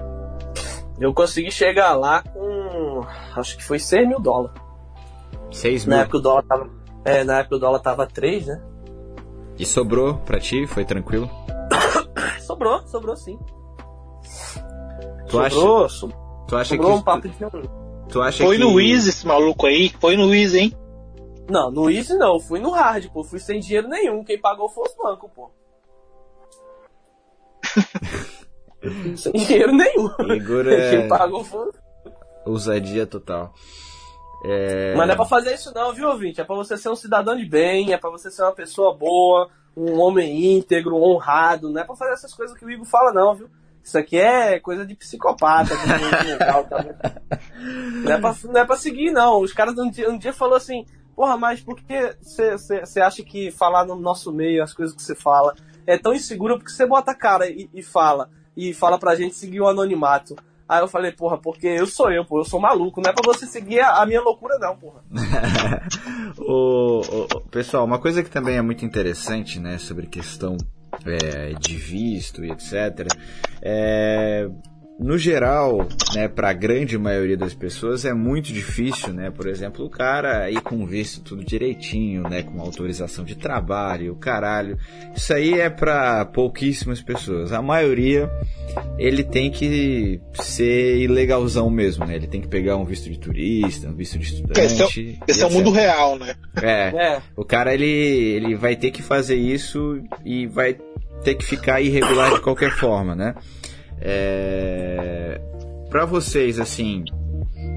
[1.00, 3.02] Eu consegui chegar lá com.
[3.36, 4.60] Acho que foi 6 mil dólares.
[5.52, 6.04] 6 Na mil.
[6.04, 6.70] época o dólar tava.
[7.10, 8.62] É, na época o dólar tava 3, né?
[9.58, 10.66] E sobrou pra ti?
[10.68, 11.30] Foi tranquilo?
[12.42, 13.38] Sobrou, sobrou sim.
[15.30, 16.10] Tu acha, sobrou, so-
[16.48, 17.06] tu acha sobrou um que.
[17.06, 18.08] papo de um.
[18.10, 18.64] Tu acha Foi que...
[18.64, 19.90] no Easy esse maluco aí.
[20.00, 20.78] Foi no Easy, hein?
[21.50, 23.24] Não, no Easy não, fui no Hard, pô.
[23.24, 24.24] Fui sem dinheiro nenhum.
[24.24, 25.52] Quem pagou foi os bancos, pô.
[29.16, 30.10] sem dinheiro nenhum.
[30.34, 31.70] Igor Quem é pagou foi.
[32.46, 33.54] ousadia total.
[34.44, 34.96] É...
[34.96, 36.40] Mas não é pra fazer isso não, viu, ouvinte?
[36.40, 39.50] É pra você ser um cidadão de bem, é pra você ser uma pessoa boa,
[39.76, 41.70] um homem íntegro, honrado.
[41.70, 43.50] Não é pra fazer essas coisas que o Igor fala, não, viu?
[43.84, 45.74] Isso aqui é coisa de psicopata,
[46.24, 46.86] legal, tá?
[48.04, 49.42] Não é, pra, não é pra seguir, não.
[49.42, 50.86] Os caras um dia, um dia falou assim,
[51.16, 55.16] porra, mas por que você acha que falar no nosso meio as coisas que você
[55.16, 55.56] fala
[55.88, 59.36] é tão inseguro porque você bota a cara e, e fala, e fala pra gente
[59.36, 60.36] seguir o anonimato.
[60.70, 63.24] Aí eu falei, porra, porque eu sou eu, pô, eu sou maluco, não é pra
[63.26, 65.02] você seguir a, a minha loucura, não, porra.
[66.38, 70.56] o, o- pessoal, uma coisa que também é muito interessante, né, sobre questão
[71.06, 73.08] é, de visto e etc.
[73.62, 74.48] É,
[75.00, 79.86] no geral, né, para a grande maioria das pessoas é muito difícil, né, por exemplo,
[79.86, 84.78] o cara ir com visto tudo direitinho, né, com autorização de trabalho, o caralho.
[85.16, 87.54] Isso aí é para pouquíssimas pessoas.
[87.54, 88.30] A maioria
[88.98, 92.16] ele tem que ser ilegalzão mesmo, né?
[92.16, 94.60] Ele tem que pegar um visto de turista, um visto de estudante.
[94.60, 96.36] Esse Esse é o mundo real, né?
[96.62, 100.78] É, É, o cara ele, ele vai ter que fazer isso e vai
[101.24, 103.36] ter que ficar irregular de qualquer forma, né?
[104.02, 105.40] É...
[105.90, 107.04] Pra vocês, assim,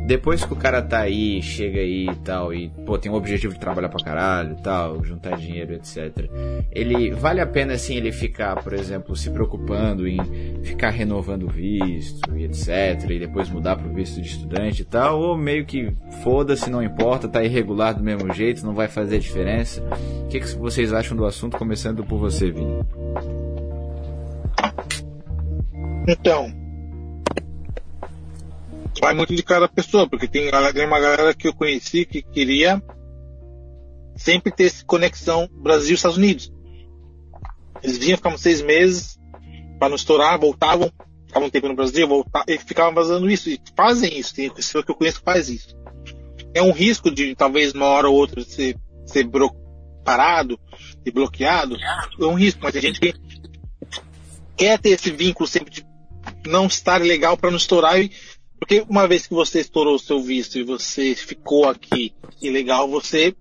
[0.06, 3.54] depois que o cara tá aí, chega aí e tal, e pô, tem um objetivo
[3.54, 6.28] de trabalhar pra caralho e tal, juntar dinheiro, etc.
[6.72, 10.18] Ele vale a pena assim ele ficar, por exemplo, se preocupando em
[10.62, 13.10] ficar renovando o visto e etc.
[13.10, 15.92] E depois mudar pro visto de estudante e tal, ou meio que
[16.22, 19.82] foda-se, não importa, tá irregular do mesmo jeito, não vai fazer diferença.
[20.24, 22.84] O que, que vocês acham do assunto, começando por você, Vini?
[26.06, 26.52] Então.
[29.00, 32.82] Vai muito de cada pessoa, porque tem, uma galera que eu conheci que queria
[34.16, 36.52] sempre ter essa conexão Brasil e Estados Unidos.
[37.82, 39.18] Eles vinham, ficavam seis meses
[39.78, 40.92] para não estourar, voltavam,
[41.26, 43.50] ficavam um tempo no Brasil, voltavam, e ficavam fazendo isso.
[43.50, 45.74] E fazem isso, tem pessoa que eu conheço que faz isso.
[46.54, 49.28] É um risco de talvez uma hora ou outra ser, ser
[50.04, 50.60] parado
[51.04, 51.76] e bloqueado.
[52.20, 53.14] É um risco, mas tem gente que
[54.56, 55.91] quer ter esse vínculo sempre de
[56.46, 58.00] não estar legal para não estourar.
[58.00, 58.10] E,
[58.58, 63.34] porque uma vez que você estourou o seu visto e você ficou aqui ilegal, você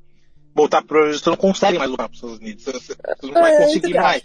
[0.53, 2.63] voltar para o você não consegue mais voltar para os Estados Unidos.
[2.65, 4.23] Você, você não vai É, conseguir mais.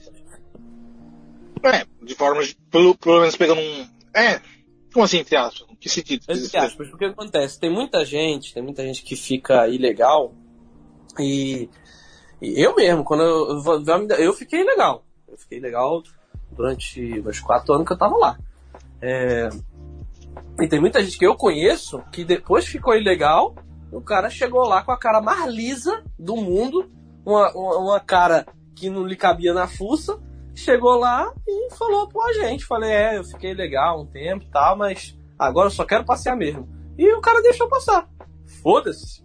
[1.63, 3.87] É, de forma, de- pelo, pelo menos pegando um.
[4.15, 4.41] É,
[4.93, 5.67] como assim, entre aspas?
[5.81, 6.25] Que sentido?
[6.29, 7.61] Entre aspas, porque acontece?
[7.61, 10.35] Tem muita gente, tem muita gente que fica ilegal
[11.19, 11.69] E,
[12.41, 15.05] e eu mesmo, quando eu, eu, eu fiquei legal.
[15.29, 16.03] Eu fiquei legal
[16.53, 18.39] durante os quatro anos que eu tava lá.
[19.01, 19.49] É,
[20.61, 23.55] e tem muita gente que eu conheço que depois ficou ilegal,
[23.93, 26.91] o cara chegou lá com a cara mais lisa do mundo,
[27.25, 30.19] uma, uma, uma cara que não lhe cabia na fuça,
[30.55, 34.77] chegou lá e falou pro agente, falei, é, eu fiquei legal um tempo e tal,
[34.77, 36.69] mas agora eu só quero passear mesmo.
[36.99, 38.09] E o cara deixou passar.
[38.63, 39.25] Foda-se.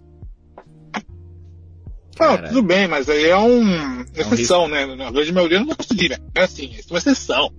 [2.19, 4.95] Não, tudo bem, mas aí é um exceção, é um né?
[4.95, 6.17] Na grande maioria não vai conseguir, né?
[6.35, 7.50] É assim, isso é uma exceção.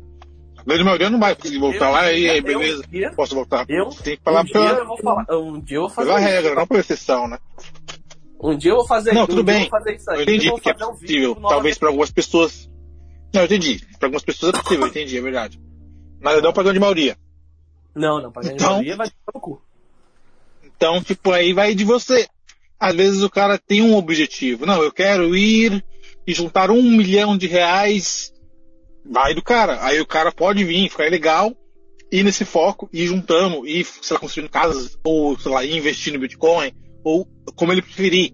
[0.63, 3.67] A grande maioria não vai conseguir voltar eu, lá e aí, beleza, dia, posso voltar.
[3.69, 6.21] Eu, Tem que falar um pela, eu vou falar, um dia eu vou fazer pela
[6.21, 7.39] isso, regra, não por exceção, né?
[8.41, 9.69] Um dia eu vou fazer Não, tudo bem.
[10.09, 11.33] Eu, eu entendi que é possível.
[11.39, 12.69] Um talvez para algumas pessoas.
[13.33, 13.85] Não, eu entendi.
[13.99, 15.61] Para algumas pessoas é possível, eu entendi, é verdade.
[16.21, 17.17] Mas não para grande maioria.
[17.95, 19.63] Não, não, para grande então, maioria vai ter cu.
[20.65, 22.29] Então, tipo, aí vai de você.
[22.79, 24.67] Às vezes o cara tem um objetivo.
[24.67, 25.85] Não, eu quero ir
[26.27, 28.32] e juntar um milhão de reais.
[29.05, 29.85] Vai do cara.
[29.85, 31.53] Aí o cara pode vir, ficar legal,
[32.11, 36.21] ir nesse foco, ir juntando, ir, sei lá, construindo casas, ou, sei lá, investindo no
[36.21, 36.73] Bitcoin,
[37.03, 38.33] ou como ele preferir.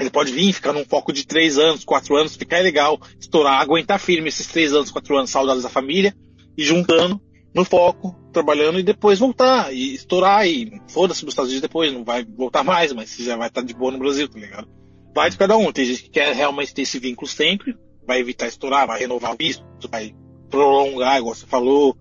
[0.00, 3.98] Ele pode vir, ficar num foco de três anos, quatro anos, ficar legal, estourar, aguentar
[3.98, 6.14] firme esses três anos, quatro anos, saudados da família,
[6.56, 7.20] e juntando,
[7.54, 12.04] no foco, trabalhando e depois voltar e estourar e foda-se nos Estados Unidos depois, não
[12.04, 14.68] vai voltar mais, mas já vai estar de boa no Brasil, tá ligado?
[15.14, 15.72] Vai de cada um.
[15.72, 17.74] Tem gente que quer realmente ter esse vínculo sempre,
[18.08, 20.14] vai evitar estourar, vai renovar o visto, vai
[20.48, 21.94] prolongar, igual você falou.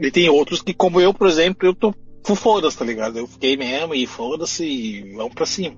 [0.00, 1.94] E tem outros que, como eu, por exemplo, eu tô
[2.34, 3.18] foda-se, tá ligado?
[3.18, 5.76] Eu fiquei mesmo e foda-se e vamos pra cima.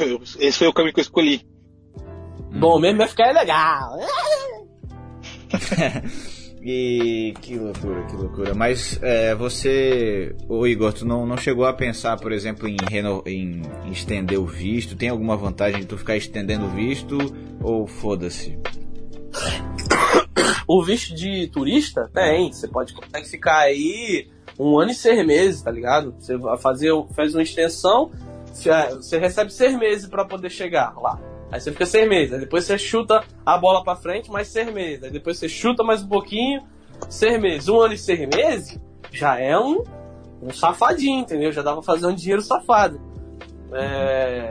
[0.00, 1.46] Eu, esse foi o caminho que eu escolhi.
[2.58, 3.98] Bom mesmo é ficar legal.
[6.68, 8.52] E que loucura, que loucura.
[8.52, 13.22] Mas é, você, o Igor, tu não, não chegou a pensar, por exemplo, em, reno,
[13.24, 14.96] em, em estender o visto?
[14.96, 17.16] Tem alguma vantagem de tu ficar estendendo o visto?
[17.62, 18.58] Ou foda-se?
[20.68, 22.52] O visto de turista tem.
[22.52, 26.14] Você pode consegue ficar aí um ano e seis meses, tá ligado?
[26.18, 28.10] Você vai fazer, faz uma extensão,
[28.52, 31.20] você recebe seis meses para poder chegar lá.
[31.52, 32.32] Aí você fica seis meses.
[32.32, 35.04] Aí depois você chuta a bola para frente, mais seis meses.
[35.04, 36.62] Aí depois você chuta mais um pouquinho,
[37.08, 37.68] seis meses.
[37.68, 38.78] Um ano e seis meses
[39.12, 39.84] já é um,
[40.42, 41.52] um safadinho, entendeu?
[41.52, 43.00] Já dá pra fazer um dinheiro safado.
[43.72, 44.50] É...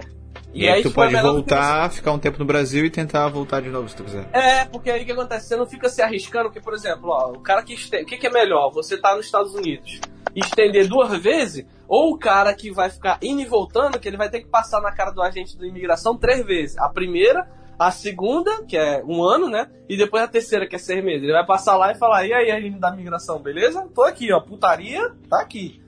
[0.55, 3.61] E, e aí, tu tipo, pode voltar, ficar um tempo no Brasil e tentar voltar
[3.61, 4.25] de novo se tu quiser.
[4.31, 5.49] É, porque aí o que acontece?
[5.49, 7.73] Você não fica se arriscando, porque, por exemplo, ó, o cara que.
[7.73, 8.71] O que, que é melhor?
[8.71, 9.99] Você tá nos Estados Unidos
[10.33, 14.29] estender duas vezes, ou o cara que vai ficar indo e voltando, que ele vai
[14.29, 16.77] ter que passar na cara do agente da imigração três vezes.
[16.77, 19.69] A primeira, a segunda, que é um ano, né?
[19.89, 21.23] E depois a terceira, que é seis meses.
[21.23, 23.87] Ele vai passar lá e falar, e aí, agente da imigração, beleza?
[23.93, 25.81] Tô aqui, ó, putaria, tá aqui.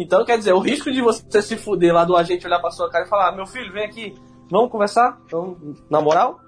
[0.00, 2.88] Então, quer dizer, o risco de você se fuder lá do agente olhar pra sua
[2.90, 4.14] cara e falar, meu filho, vem aqui,
[4.50, 5.20] vamos conversar?
[5.26, 5.56] Então,
[5.90, 6.38] na moral,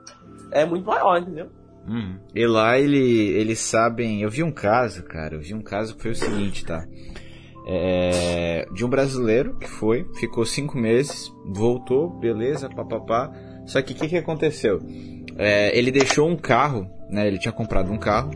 [0.53, 1.49] é muito maior, entendeu?
[1.87, 2.19] Hum.
[2.35, 4.23] E lá ele, eles sabem.
[4.23, 5.35] Eu vi um caso, cara.
[5.35, 6.85] Eu vi um caso que foi o seguinte, tá?
[7.67, 13.31] é, de um brasileiro que foi, ficou cinco meses, voltou, beleza, papapá.
[13.67, 14.81] Só que o que, que aconteceu?
[15.37, 17.27] É, ele deixou um carro, né?
[17.27, 18.31] Ele tinha comprado um carro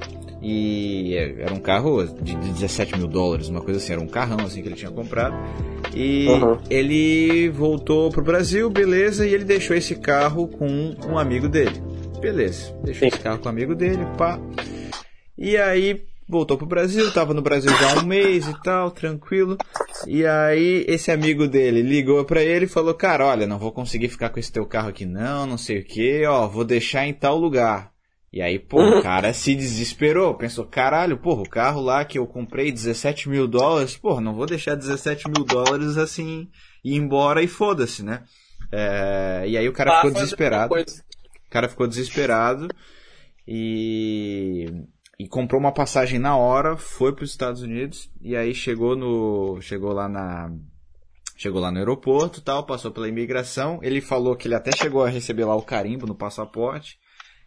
[0.45, 4.61] e era um carro de 17 mil dólares, uma coisa assim, era um carrão assim
[4.61, 5.35] que ele tinha comprado.
[5.95, 6.59] E uhum.
[6.69, 11.83] ele voltou pro Brasil, beleza, e ele deixou esse carro com um amigo dele.
[12.21, 13.15] Beleza, deixou Sim.
[13.15, 14.39] esse carro com um amigo dele, pá.
[15.39, 19.57] E aí voltou pro Brasil, tava no Brasil já há um mês e tal, tranquilo.
[20.07, 24.09] E aí esse amigo dele ligou para ele e falou: "Cara, olha, não vou conseguir
[24.09, 27.15] ficar com esse teu carro aqui não, não sei o que, ó, vou deixar em
[27.15, 27.94] tal lugar".
[28.35, 32.27] E aí, pô, o cara se desesperou, pensou, caralho, porra, o carro lá que eu
[32.27, 36.51] comprei 17 mil dólares, porra, não vou deixar 17 mil dólares assim
[36.85, 38.25] ir embora e foda-se, né?
[38.73, 40.75] É, e aí o cara ficou desesperado.
[40.75, 42.67] O cara ficou desesperado
[43.47, 44.67] e
[45.17, 49.61] e comprou uma passagem na hora, foi para os Estados Unidos e aí chegou no
[49.61, 50.51] chegou lá na
[51.37, 55.09] chegou lá no aeroporto, tal, passou pela imigração, ele falou que ele até chegou a
[55.09, 56.99] receber lá o carimbo no passaporte.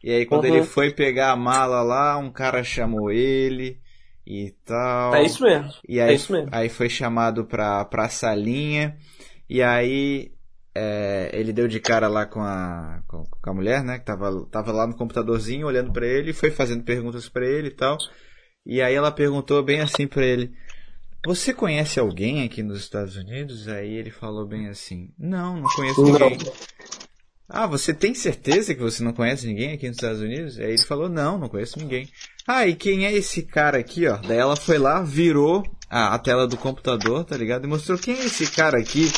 [0.04, 0.56] E aí quando uhum.
[0.56, 3.80] ele foi pegar a mala lá, um cara chamou ele
[4.26, 5.16] e tal.
[5.16, 5.72] É isso mesmo.
[5.88, 6.50] E aí, é isso mesmo.
[6.52, 8.98] aí foi chamado pra, pra salinha.
[9.50, 10.32] E aí
[10.76, 13.98] é, ele deu de cara lá com a, com, a mulher, né?
[13.98, 17.76] Que tava, tava lá no computadorzinho olhando para ele, foi fazendo perguntas para ele e
[17.76, 17.98] tal.
[18.64, 20.54] E aí ela perguntou bem assim para ele:
[21.26, 23.68] Você conhece alguém aqui nos Estados Unidos?
[23.68, 26.38] Aí ele falou bem assim: Não, não conheço ninguém.
[27.50, 30.60] Ah, você tem certeza que você não conhece ninguém aqui nos Estados Unidos?
[30.60, 32.10] Aí ele falou: Não, não conheço ninguém.
[32.46, 34.18] Ah, e quem é esse cara aqui, ó?
[34.18, 37.66] Daí ela foi lá, virou a, a tela do computador, tá ligado?
[37.66, 39.10] E mostrou quem é esse cara aqui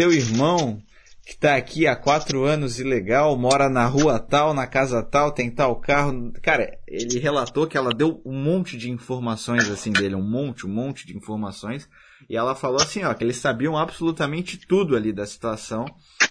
[0.00, 0.82] seu irmão
[1.26, 5.50] que tá aqui há quatro anos ilegal, mora na rua tal, na casa tal, tem
[5.50, 6.32] tal carro.
[6.42, 10.70] Cara, ele relatou que ela deu um monte de informações assim dele, um monte, um
[10.70, 11.88] monte de informações.
[12.30, 15.84] E ela falou assim, ó, que eles sabiam absolutamente tudo ali da situação.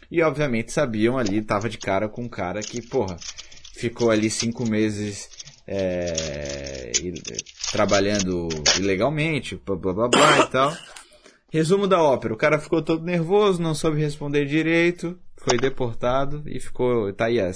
[0.09, 3.17] E obviamente sabiam ali, tava de cara com um cara que, porra,
[3.75, 5.29] ficou ali cinco meses
[5.67, 6.93] é,
[7.73, 8.47] trabalhando
[8.79, 10.77] ilegalmente, blá blá blá blá e tal.
[11.51, 16.61] Resumo da ópera: o cara ficou todo nervoso, não soube responder direito, foi deportado e
[16.61, 17.11] ficou.
[17.11, 17.51] Tá aí, é,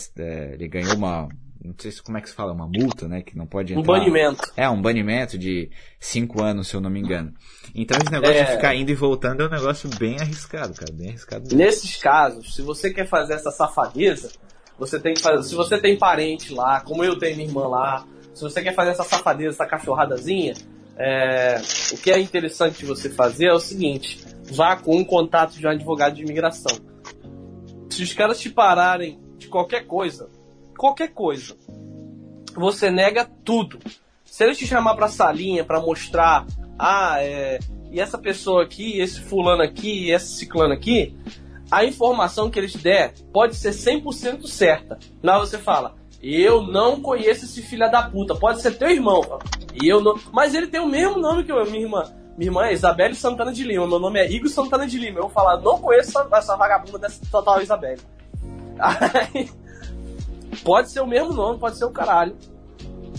[0.54, 1.30] ele ganhou uma.
[1.64, 3.22] Não sei como é que se fala, uma multa, né?
[3.22, 3.82] Que não pode entrar.
[3.82, 4.52] Um banimento.
[4.58, 7.34] É, um banimento de cinco anos, se eu não me engano.
[7.74, 8.44] Então esse negócio é...
[8.44, 10.92] de ficar indo e voltando é um negócio bem arriscado, cara.
[10.92, 11.44] Bem arriscado.
[11.44, 11.58] Mesmo.
[11.58, 14.30] Nesses casos, se você quer fazer essa safadeza,
[14.78, 15.48] você tem que fazer.
[15.48, 18.92] Se você tem parente lá, como eu tenho minha irmã lá, se você quer fazer
[18.92, 20.54] essa safadeza, essa cachorradazinha,
[20.98, 21.62] é,
[21.92, 24.20] o que é interessante você fazer é o seguinte:
[24.52, 26.78] vá com um contato de um advogado de imigração.
[27.90, 30.28] Se os caras te pararem de qualquer coisa,
[30.84, 31.56] qualquer coisa,
[32.54, 33.80] você nega tudo.
[34.26, 36.46] Se eles te chamar pra salinha para mostrar,
[36.78, 37.58] ah, é,
[37.90, 41.16] e essa pessoa aqui, esse fulano aqui, esse ciclano aqui,
[41.72, 45.00] a informação que eles der pode ser 100% certa.
[45.24, 48.36] Lá você fala, eu não conheço esse filho da puta.
[48.36, 49.22] Pode ser teu irmão.
[49.82, 50.20] E eu não.
[50.34, 52.04] Mas ele tem o mesmo nome que eu, minha irmã.
[52.38, 53.88] Minha irmã é Isabelle Santana de Lima.
[53.88, 55.20] Meu nome é Igor Santana de Lima.
[55.20, 58.02] Eu vou falar, não conheço essa, essa vagabunda dessa total Isabelle.
[58.80, 59.50] Aí,
[60.56, 62.36] pode ser o mesmo nome, pode ser o caralho.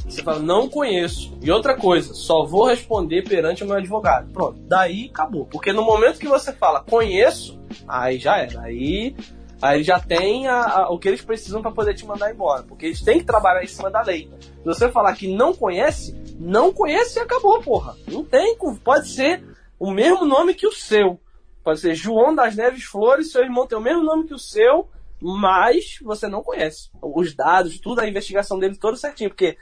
[0.07, 1.37] Você fala, não conheço.
[1.41, 4.31] E outra coisa, só vou responder perante o meu advogado.
[4.33, 5.47] Pronto, daí acabou.
[5.47, 8.61] Porque no momento que você fala conheço, aí já era.
[8.61, 9.17] Aí
[9.65, 12.63] Aí já têm a, a, o que eles precisam para poder te mandar embora.
[12.65, 14.31] Porque eles têm que trabalhar em cima da lei.
[14.41, 17.97] Se você falar que não conhece, não conhece e acabou, porra.
[18.07, 18.59] Não tem.
[18.85, 19.43] Pode ser
[19.79, 21.19] o mesmo nome que o seu.
[21.63, 24.87] Pode ser João das Neves Flores, seu irmão tem o mesmo nome que o seu,
[25.25, 26.91] mas você não conhece.
[27.01, 29.31] Os dados, tudo, a investigação deles, todo certinho.
[29.31, 29.57] Porque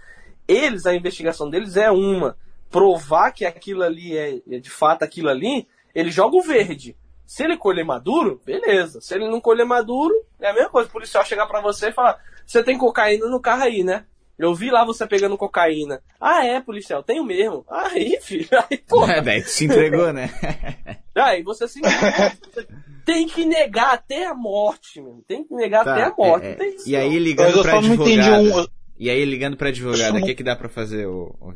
[0.49, 2.36] eles, a investigação deles é uma.
[2.68, 6.97] Provar que aquilo ali é, é de fato aquilo ali, eles jogam verde.
[7.24, 9.00] Se ele colher maduro, beleza.
[9.00, 10.89] Se ele não colher maduro, é a mesma coisa.
[10.89, 14.05] O policial chegar para você e falar: Você tem cocaína no carro aí, né?
[14.38, 16.02] Eu vi lá você pegando cocaína.
[16.20, 17.64] Ah, é, policial, tenho mesmo.
[17.70, 19.04] Aí, filho, aí, pô.
[19.06, 20.30] É, daí tu se entregou, né?
[21.14, 22.66] aí você se entregou.
[23.04, 25.22] tem que negar até a morte, meu.
[25.28, 26.46] Tem que negar tá, até a morte.
[26.46, 26.74] É, é.
[26.86, 28.60] E aí ligando pra advogado.
[28.60, 28.66] Um...
[28.98, 31.52] E aí ligando pra advogado, o que, que dá pra fazer, o, o,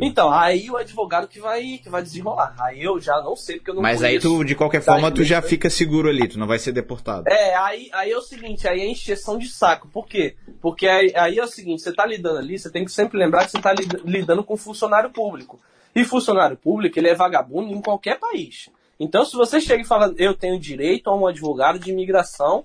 [0.00, 2.54] então, aí o advogado que vai, que vai desenrolar.
[2.58, 5.22] Aí eu já não sei, porque eu não Mas aí tu, de qualquer forma, tu
[5.22, 7.28] já fica seguro ali, tu não vai ser deportado.
[7.28, 9.88] É, aí, aí é o seguinte, aí é encheção de saco.
[9.88, 10.34] Por quê?
[10.62, 13.44] Porque aí, aí é o seguinte, você tá lidando ali, você tem que sempre lembrar
[13.44, 13.74] que você tá
[14.04, 15.60] lidando com funcionário público.
[15.94, 18.70] E funcionário público, ele é vagabundo em qualquer país.
[18.98, 22.64] Então, se você chega e fala, eu tenho direito a um advogado de imigração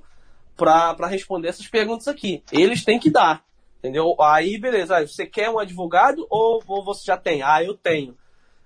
[0.56, 3.44] para responder essas perguntas aqui, eles têm que dar.
[3.82, 4.16] Entendeu?
[4.22, 4.98] Aí, beleza.
[4.98, 7.42] Aí, você quer um advogado ou, ou você já tem?
[7.42, 8.16] Ah, eu tenho.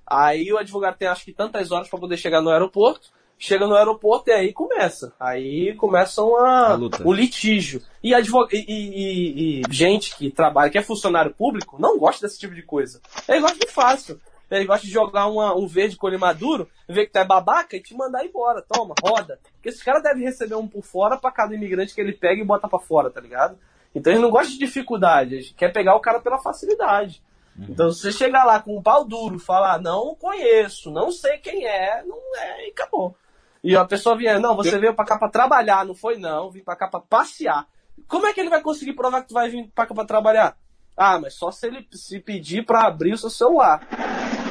[0.05, 3.15] Aí o advogado tem acho que tantas horas para poder chegar no aeroporto.
[3.37, 5.13] Chega no aeroporto e aí começa.
[5.19, 7.81] Aí começam a, a o litígio.
[8.01, 8.49] E, advog...
[8.53, 12.61] E, e, e, gente que trabalha, que é funcionário público, não gosta desse tipo de
[12.61, 13.01] coisa.
[13.27, 14.21] Ele gosta de fácil.
[14.49, 17.81] Ele gosta de jogar uma, um verde colher maduro, ver que tu é babaca e
[17.81, 18.61] te mandar embora.
[18.61, 19.39] Toma, roda.
[19.55, 22.45] Porque esses caras devem receber um por fora para cada imigrante que ele pega e
[22.45, 23.57] bota para fora, tá ligado?
[23.95, 27.23] Então ele não gosta de dificuldade, quer pegar o cara pela facilidade.
[27.57, 27.67] Uhum.
[27.69, 31.65] Então se você chegar lá com um pau duro, falar, não conheço, não sei quem
[31.65, 33.15] é, não é, e acabou.
[33.63, 36.59] E a pessoa vier, não, você veio pra cá pra trabalhar, não foi não, vim
[36.59, 37.65] pra cá pra passear.
[38.07, 40.57] Como é que ele vai conseguir provar que tu vai vir pra cá pra trabalhar?
[40.95, 43.87] Ah, mas só se ele se pedir para abrir o seu celular.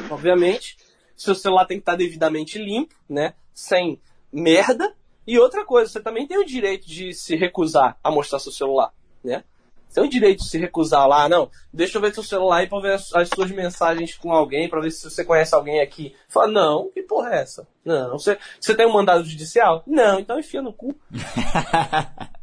[0.09, 0.75] Obviamente,
[1.15, 3.35] seu celular tem que estar devidamente limpo, né?
[3.53, 4.01] Sem
[4.33, 4.93] merda.
[5.25, 8.91] E outra coisa, você também tem o direito de se recusar a mostrar seu celular
[9.25, 9.43] né?
[9.87, 11.49] Você tem o direito de se recusar lá, não.
[11.71, 14.81] Deixa eu ver seu celular aí pra ver as, as suas mensagens com alguém, pra
[14.81, 16.13] ver se você conhece alguém aqui.
[16.27, 17.65] Fala, não, que porra é essa?
[17.83, 19.83] Não, você, você tem um mandado judicial?
[19.87, 20.93] Não, então enfia no cu.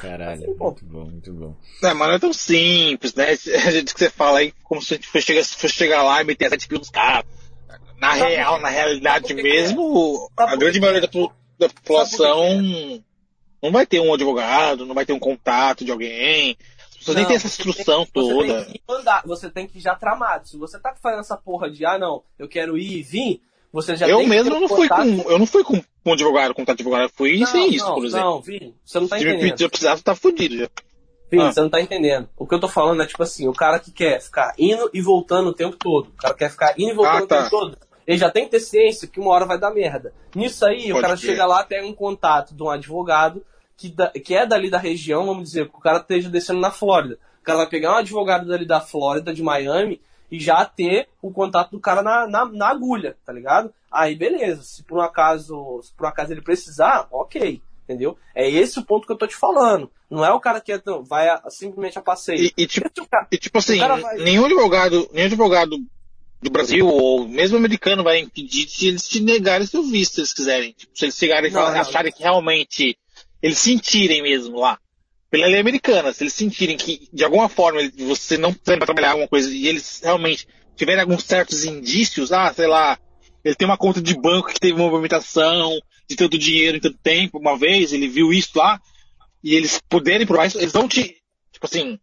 [0.00, 1.54] Caralho, assim, muito bom, muito bom.
[1.82, 3.30] Não, mas não é tão simples, né?
[3.30, 6.20] A gente que você fala aí, como se a gente fosse chegar, fosse chegar lá
[6.20, 7.24] e meter tipo nos caras.
[7.98, 11.08] Na real, na realidade mesmo, a grande maioria
[11.58, 12.60] da população
[13.62, 16.56] não vai ter um advogado, não vai ter um contato de alguém.
[17.00, 18.60] Você nem tem essa instrução tem, toda.
[18.60, 20.48] Você tem, mandar, você tem que ir já tramado.
[20.48, 23.96] Se você tá fazendo essa porra de, ah, não, eu quero ir e vir, você
[23.96, 26.76] já eu tem mesmo que não fui com Eu não fui com um advogado, contato
[26.76, 28.26] de advogado, fui não, sem isso, não, por exemplo.
[28.26, 29.56] Não, Vi, você não tá entendendo.
[29.58, 30.68] Se eu precisava, tá fudido já.
[31.32, 31.52] Ah.
[31.52, 32.28] você não tá entendendo.
[32.36, 35.02] O que eu tô falando é tipo assim, o cara que quer ficar indo e
[35.02, 36.08] voltando o tempo todo.
[36.08, 37.36] O cara quer ficar indo e voltando ah, tá.
[37.36, 37.78] o tempo todo.
[38.08, 40.14] Ele já tem que ter ciência que uma hora vai dar merda.
[40.34, 41.30] Nisso aí, Pode o cara crer.
[41.30, 43.44] chega lá, pega um contato de um advogado
[43.76, 46.70] que, da- que é dali da região, vamos dizer, que o cara esteja descendo na
[46.70, 47.18] Flórida.
[47.40, 51.30] O cara vai pegar um advogado dali da Flórida, de Miami, e já ter o
[51.30, 53.72] contato do cara na, na, na agulha, tá ligado?
[53.92, 58.16] Aí beleza, se por um acaso, se por um acaso ele precisar, ok, entendeu?
[58.34, 59.90] É esse o ponto que eu tô te falando.
[60.10, 62.40] Não é o cara que é vai a- simplesmente a passeio.
[62.42, 65.76] E, e, tipo, cara- e, tipo assim, vai- nenhum advogado, nenhum advogado
[66.40, 70.32] do Brasil ou mesmo americano vai impedir se eles te negarem seu visto, se eles
[70.32, 70.72] quiserem.
[70.72, 71.80] Tipo, se eles chegarem e Não, não.
[71.80, 72.96] acharem que realmente
[73.42, 74.78] eles sentirem mesmo lá.
[75.30, 79.10] Pela lei americana, se eles sentirem que de alguma forma você não tem pra trabalhar
[79.10, 82.98] alguma coisa e eles realmente tiverem alguns certos indícios, ah, sei lá,
[83.44, 86.96] ele tem uma conta de banco que teve uma movimentação de tanto dinheiro em tanto
[87.02, 88.80] tempo, uma vez, ele viu isso lá,
[89.42, 91.02] e eles puderem provar isso, eles vão te,
[91.52, 91.98] tipo assim,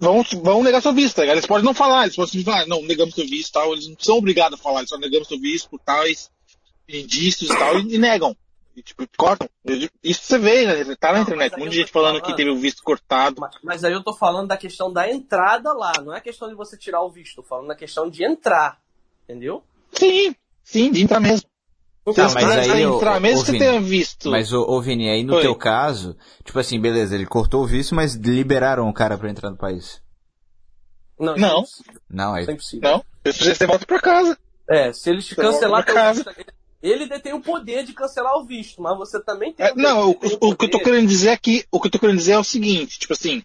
[0.00, 1.36] vão, vão negar seu visto, tá ligado?
[1.36, 3.96] Eles podem não falar, eles podem falar, não, negamos seu visto e tal, eles não
[3.98, 6.30] são obrigados a falar, eles só negamos seu visto por tais
[6.88, 8.34] indícios e tal, e, e negam.
[8.74, 9.48] E, tipo, cortam.
[10.02, 10.96] Isso você vê, né?
[10.96, 13.36] tá na internet, eu gente falando falando- que teve o visto cortado.
[13.40, 16.54] Mas, mas aí eu tô falando da questão da entrada lá, não é questão de
[16.54, 18.80] você tirar o visto, tô falando da questão de entrar,
[19.24, 19.62] entendeu?
[19.92, 21.49] Sim, sim, de entrar mesmo.
[22.14, 24.30] Tá, Você mas aí, entrar, ô- mesmo ô, que Vini, tenha visto.
[24.30, 25.42] Mas, ô, ô Vini, aí no Oi.
[25.42, 29.50] teu caso, tipo assim, beleza, ele cortou o visto, mas liberaram o cara pra entrar
[29.50, 30.00] no país.
[31.18, 31.62] Não, Não.
[31.62, 32.00] isso é impossível.
[32.10, 32.42] Não, aí.
[32.42, 32.90] Isso é impossível.
[32.90, 33.04] Não,
[33.54, 34.38] você volta pra casa.
[34.68, 36.30] É, se eles cancelar teu visto,
[36.82, 40.14] ele detém o poder de cancelar o visto, mas você também tem É, não, o,
[40.14, 42.32] tem o que eu tô poder- querendo dizer aqui, o que eu tô querendo dizer
[42.32, 43.42] é o seguinte, tipo assim,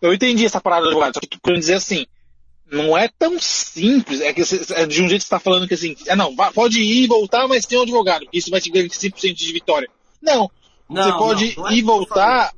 [0.00, 2.06] eu entendi essa parada do advogado, só que eu tô querendo dizer assim,
[2.72, 4.42] não é tão simples, é que
[4.74, 7.46] é de um jeito você tá falando que assim, é não, pode ir e voltar,
[7.46, 9.88] mas tem um advogado, isso vai te garantir 100% de vitória.
[10.22, 10.50] Não,
[10.88, 12.52] Não, você não, pode não é ir e voltar,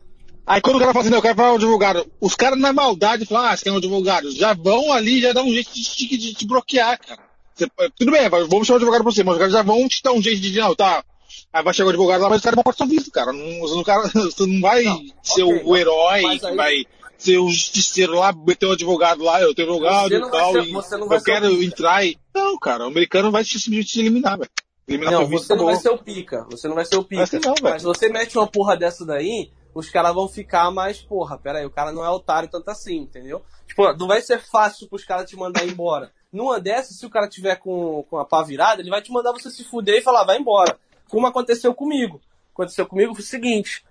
[0.46, 2.72] aí quando o cara fala assim, não, eu quero falar um advogado, os caras na
[2.72, 6.34] maldade falam, ah, você quer um advogado, já vão ali, já dá um jeito de,
[6.34, 7.20] te- bloquear, cara.
[7.54, 7.68] Você-
[7.98, 10.00] tudo bem, vai- vamos chamar o advogado pra você, mas os caras já vão te
[10.02, 11.04] dar um jeito de, não, tá,
[11.52, 13.32] Aí vai chegar o advogado lá, mas os caras vão cortar seu visto, cara.
[13.32, 16.56] Não, você, não, cara, você não vai Não, ser ok, o herói, mas que aí-
[16.56, 16.84] vai
[17.24, 20.72] ser o justiceiro lá, o advogado lá, eu tenho advogado Você e tal, ser- e
[20.72, 21.64] eu quero pica.
[21.64, 22.18] entrar e...
[22.34, 23.58] Não, cara, o americano vai te,
[24.00, 24.50] eliminar, velho.
[24.86, 26.46] Eliminar Não, seu você não vai ser o pica.
[26.50, 27.26] Você não vai ser o pica.
[27.26, 27.54] Ser não.
[27.62, 31.66] Mas você mete uma porra dessa daí, os caras vão ficar mais, porra, pera aí,
[31.66, 33.42] o cara não é otário tanto assim, entendeu?
[33.66, 36.12] Tipo, não vai ser fácil pros caras te mandar embora.
[36.30, 39.32] Numa dessas, se o cara tiver com, com a pá virada, ele vai te mandar
[39.32, 40.78] você se fuder e falar, vai embora.
[41.08, 42.20] Como aconteceu comigo.
[42.52, 43.84] Aconteceu comigo foi o seguinte.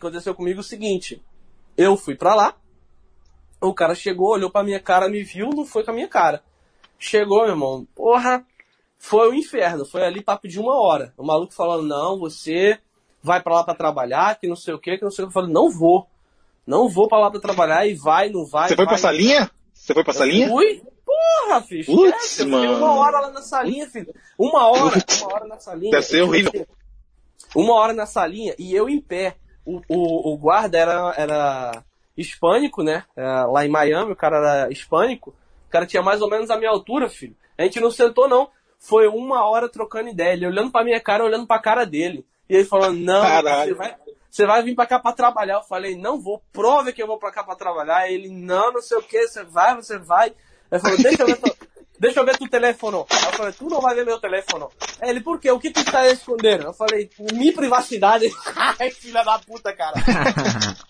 [0.00, 1.22] Aconteceu comigo o seguinte.
[1.76, 2.54] Eu fui pra lá,
[3.60, 6.42] o cara chegou, olhou pra minha cara, me viu, não foi com a minha cara.
[6.98, 8.44] Chegou, meu irmão, porra,
[8.98, 9.84] foi o inferno.
[9.84, 11.14] Foi ali papo de uma hora.
[11.16, 12.78] O maluco falando, não, você
[13.22, 15.30] vai pra lá pra trabalhar, que não sei o que, que não sei o que.
[15.30, 16.06] Eu falei, não vou.
[16.66, 18.68] Não vou pra lá pra trabalhar e vai, não vai.
[18.68, 19.50] Você foi vai, pra salinha?
[19.72, 20.48] Você foi pra salinha?
[20.48, 20.82] Fui?
[21.04, 21.86] Porra, filho.
[21.86, 22.76] Putz, fiquei mano.
[22.76, 24.14] uma hora lá na salinha, filho.
[24.38, 25.22] Uma hora, Putz.
[25.22, 25.90] uma hora na salinha.
[25.90, 26.66] Deve ser horrível.
[27.54, 29.36] Uma hora na salinha e eu em pé.
[29.70, 31.84] O, o, o guarda era, era
[32.16, 33.04] hispânico, né?
[33.16, 35.30] É, lá em Miami, o cara era hispânico.
[35.68, 37.36] O cara tinha mais ou menos a minha altura, filho.
[37.56, 38.50] A gente não sentou, não.
[38.78, 40.32] Foi uma hora trocando ideia.
[40.32, 42.26] Ele olhando pra minha cara, olhando pra cara dele.
[42.48, 43.74] E ele falando, não, Caralho.
[43.74, 43.96] você vai,
[44.30, 45.54] você vai vir pra cá pra trabalhar.
[45.54, 48.10] Eu falei, não vou, prove que eu vou pra cá pra trabalhar.
[48.10, 50.32] Ele, não, não sei o que, você vai, você vai.
[50.72, 51.36] Ele falou, deixa eu ver
[52.00, 52.96] deixa eu ver teu telefone.
[52.96, 53.06] Eu
[53.36, 54.64] falei, tu não vai ver meu telefone.
[55.02, 55.50] Ele, por quê?
[55.52, 56.64] O que tu está escondendo?
[56.64, 58.26] Eu falei, minha privacidade.
[58.56, 59.94] Ai, filha da puta, cara.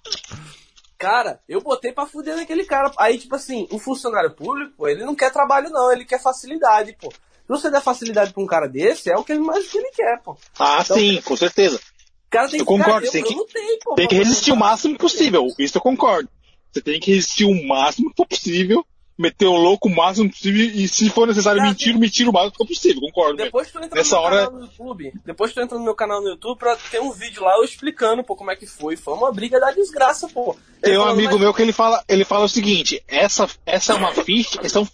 [0.99, 2.93] Cara, eu botei pra fuder naquele cara.
[2.99, 7.11] Aí, tipo assim, um funcionário público, ele não quer trabalho, não, ele quer facilidade, pô.
[7.11, 9.91] Se você der facilidade pra um cara desse, é o que ele mais que ele
[9.93, 10.37] quer, pô.
[10.59, 11.77] Ah, Então- sim, com certeza.
[11.79, 13.95] O cara tem Eu que concordo, cara, eu, tem que- eu lutei, pô.
[13.95, 16.29] Tem que resistir o máximo possível, isso eu concordo.
[16.71, 18.85] Você tem que resistir o máximo possível,
[19.21, 22.53] meter o louco o máximo possível e se for necessário Cara, mentir, mentir o máximo
[22.53, 23.37] que for possível, concordo.
[23.37, 25.13] Depois tu entra Nessa no meu hora- canal no YouTube.
[25.27, 28.25] Depois tu entra no meu canal no YouTube pra ter um vídeo lá eu explicando,
[28.25, 28.97] pô, como é que foi.
[28.97, 30.57] Foi uma briga da desgraça, pô.
[30.83, 33.93] Ele Tem um amigo mas- meu que ele fala, ele fala o seguinte, essa, essa
[33.93, 34.87] é uma ficha, esse é um,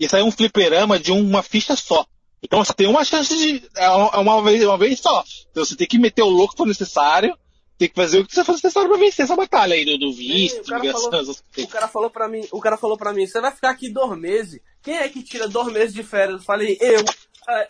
[0.00, 2.04] é um fliperama de uma ficha só.
[2.42, 3.62] Então você tem uma chance de.
[3.76, 5.24] É uma, é uma vez, uma vez só.
[5.50, 7.34] Então você tem que meter o louco se for necessário,
[7.78, 10.12] tem que fazer o que você for necessário pra vencer essa batalha aí do, do
[10.12, 13.12] visto, o cara imigração, falou- essas O cara falou pra mim, o cara falou para
[13.12, 14.60] mim, você vai ficar aqui dois meses.
[14.82, 16.40] Quem é que tira dois meses de férias?
[16.40, 17.04] Eu falei, eu.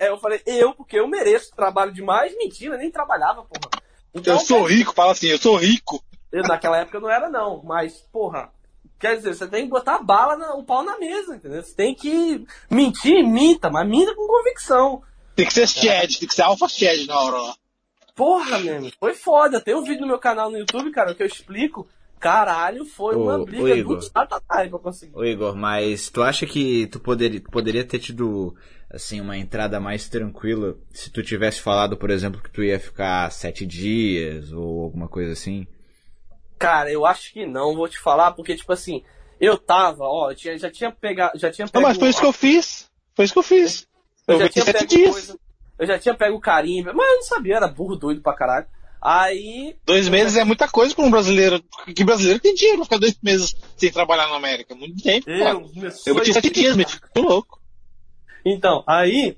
[0.01, 2.35] É, Eu falei, eu, porque eu mereço trabalho demais.
[2.37, 3.83] Mentira, nem trabalhava, porra.
[4.15, 6.03] Então, Eu sou rico, fala assim, eu sou rico.
[6.33, 7.63] eu, naquela época não era, não.
[7.63, 8.51] Mas, porra,
[8.99, 11.63] quer dizer, você tem que botar bala, na- o pau na mesa, entendeu?
[11.63, 15.01] Você tem que mentir, minta, mas minta com convicção.
[15.37, 17.57] Tem que ser Shed, tem que ser Alpha Shed na hora lá.
[18.19, 19.61] Porra, mesmo, foi foda.
[19.61, 21.89] Tem um vídeo no meu canal no YouTube, cara, que eu explico
[22.19, 23.99] Caralho, foi Ô, uma briga Igor.
[23.99, 25.17] do Tatatai pra conseguir.
[25.17, 28.57] Ô Igor, mas tu acha que tu poderia, poderia ter tido
[28.91, 33.31] assim uma entrada mais tranquila se tu tivesse falado, por exemplo, que tu ia ficar
[33.31, 35.67] sete dias ou alguma coisa assim?
[36.59, 39.05] Cara, eu acho que não, vou te falar, porque, tipo assim,
[39.41, 41.39] eu tava, ó, eu tinha, já tinha pegado.
[41.39, 42.91] Já tinha Não, mas foi isso que eu fiz.
[43.15, 43.87] Foi isso que eu fiz.
[44.27, 45.11] eu Eu já tinha sete dias.
[45.11, 45.39] coisa.
[45.79, 48.67] Eu já tinha pego o carimbo, mas eu não sabia, era burro doido pra caralho.
[49.01, 49.77] Aí.
[49.87, 51.63] Dois meses é muita coisa pra um brasileiro.
[51.95, 54.75] Que brasileiro tem dinheiro pra ficar dois meses sem trabalhar na América?
[54.75, 55.31] Muito tempo.
[55.31, 55.71] Eu,
[56.07, 57.61] Eu tinha sete dias, mas tô louco.
[58.45, 59.37] Então, aí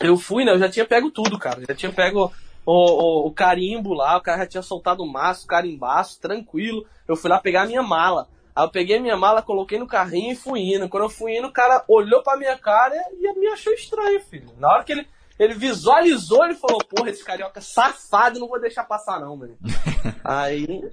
[0.00, 0.52] eu fui, né?
[0.52, 1.62] Eu já tinha pego tudo, cara.
[1.66, 2.30] Já tinha pego
[2.66, 6.86] o, o, o carimbo lá, o cara já tinha soltado o maço, carimbaço, tranquilo.
[7.06, 8.28] Eu fui lá pegar a minha mala.
[8.58, 10.88] Aí eu peguei minha mala, coloquei no carrinho e fui indo.
[10.88, 14.48] Quando eu fui indo, o cara olhou pra minha cara e me achou estranho, filho.
[14.58, 15.06] Na hora que ele,
[15.38, 19.56] ele visualizou, ele falou, porra, esse carioca safado, não vou deixar passar não, mano.
[20.24, 20.90] aí,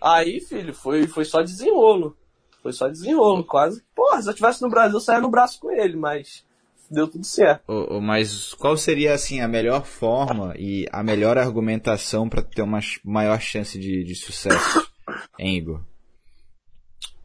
[0.00, 2.16] aí, filho, foi, foi só desenrolo.
[2.62, 3.84] Foi só desenrolo, quase.
[3.94, 6.42] Porra, se eu tivesse no Brasil, eu saia no braço com ele, mas
[6.90, 7.70] deu tudo certo.
[8.00, 13.38] Mas qual seria assim a melhor forma e a melhor argumentação pra ter uma maior
[13.42, 14.90] chance de, de sucesso,
[15.38, 15.82] hein, Igor?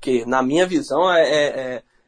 [0.04, 1.46] Porque, na minha visão, é, é,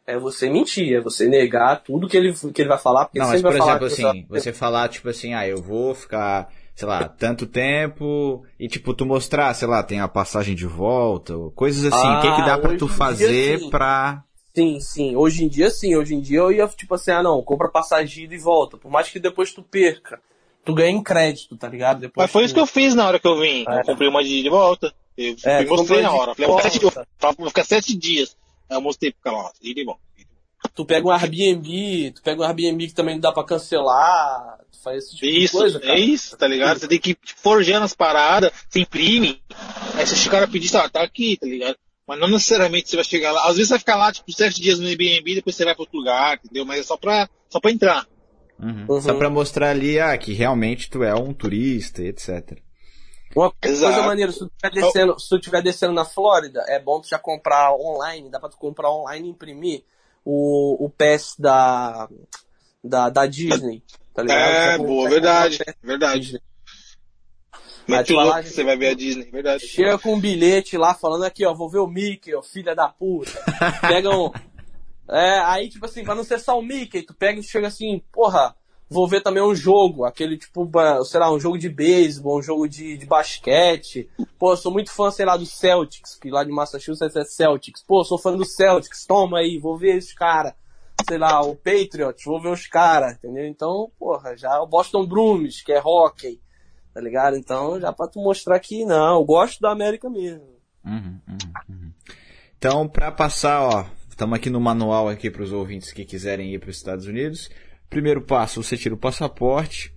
[0.07, 3.19] é, é você mentir, é você negar tudo que ele, que ele vai falar, porque
[3.19, 5.61] Não, mas por vai exemplo, falar assim, que você- você falar, tipo assim, ah, eu
[5.61, 10.53] vou ficar, sei lá, tanto tempo, e tipo, tu mostrar, sei lá, tem a passagem
[10.53, 13.69] de volta, coisas assim, o que que dá Ah, pra hoje tu dia, fazer sim.
[13.69, 14.24] pra...
[14.53, 15.15] Sim, sim.
[15.15, 15.95] Hoje em dia, sim.
[15.95, 18.77] Hoje em dia eu ia, tipo assim, ah, não, compra passagem de ida e volta.
[18.77, 20.19] Por mais que depois tu perca,
[20.65, 21.99] tu ganha em crédito, tá ligado?
[22.01, 22.45] Depois Mas foi tu...
[22.45, 23.65] isso que eu fiz na hora que eu vim.
[23.67, 23.80] É.
[23.80, 24.93] Eu comprei uma de, de volta.
[25.18, 26.35] Eu É, fui mostrei na hora.
[26.35, 28.35] Falei, vou ficar, sete, eu vou ficar sete dias.
[28.69, 29.52] Aí eu mostrei pro cara lá.
[29.61, 29.98] E de bom.
[30.74, 34.82] Tu pega um Airbnb, tu pega um Airbnb que também não dá pra cancelar, tu
[34.82, 35.94] faz esse tipo Isso, de coisa, cara.
[35.94, 36.80] é isso, tá ligado?
[36.80, 39.42] Você tem que tipo, forjando as paradas, você imprime.
[39.94, 41.77] Aí se o cara pedir, tá, tá aqui, tá ligado?
[42.08, 43.42] Mas não necessariamente você vai chegar lá.
[43.44, 45.84] Às vezes você vai ficar lá, tipo, sete dias no Airbnb, depois você vai pra
[45.84, 46.66] outro lugar, entendeu?
[46.66, 48.08] Mas é só pra, só pra entrar.
[48.60, 48.85] Uhum.
[48.90, 49.02] Uhum.
[49.02, 52.58] Só pra mostrar ali, ah, que realmente tu é um turista, e etc.
[53.36, 53.94] Uma Exato.
[53.94, 57.08] coisa maneira, se tu estiver descendo, se tu tiver descendo na Flórida, é bom tu
[57.08, 59.84] já comprar online, dá pra tu comprar online e imprimir
[60.24, 62.10] o, o pass da,
[62.84, 64.40] da, da Disney, tá ligado?
[64.40, 66.22] É, boa, verdade, verdade.
[66.22, 66.42] Disney.
[67.88, 69.68] Mete tu o vai louco lá, você vai ver a Disney, verdade.
[69.68, 72.88] Chega com um bilhete lá falando aqui, ó, vou ver o Mickey, ó, filha da
[72.88, 73.32] puta.
[73.82, 74.32] Pega um.
[75.08, 78.02] É, aí, tipo assim, pra não ser só o Mickey, tu pega e chega assim,
[78.12, 78.56] porra,
[78.89, 80.69] vou ver também um jogo, aquele tipo,
[81.05, 84.09] sei lá, um jogo de beisebol, um jogo de, de basquete.
[84.38, 87.83] Pô, eu sou muito fã, sei lá, do Celtics, que lá de Massachusetts é Celtics.
[87.83, 90.55] Pô, sou fã do Celtics, toma aí, vou ver esses cara.
[91.07, 93.45] Sei lá, o Patriots, vou ver os caras, entendeu?
[93.45, 96.39] Então, porra, já o Boston Bruins, que é hockey,
[96.93, 97.35] tá ligado?
[97.35, 100.55] Então, já pra tu mostrar que, não, eu gosto da América mesmo.
[100.85, 101.38] Uhum, uhum,
[101.69, 101.91] uhum.
[102.57, 106.59] Então, pra passar, ó, estamos aqui no manual aqui para os ouvintes que quiserem ir
[106.59, 107.49] para os Estados Unidos.
[107.89, 109.93] Primeiro passo, você tira o passaporte.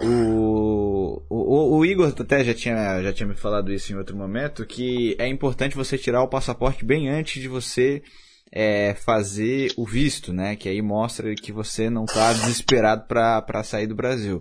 [0.00, 4.64] O, o, o Igor até já tinha, já tinha me falado isso em outro momento,
[4.66, 8.02] que é importante você tirar o passaporte bem antes de você
[8.52, 10.56] é, fazer o visto, né?
[10.56, 14.40] Que aí mostra que você não está desesperado para sair do Brasil.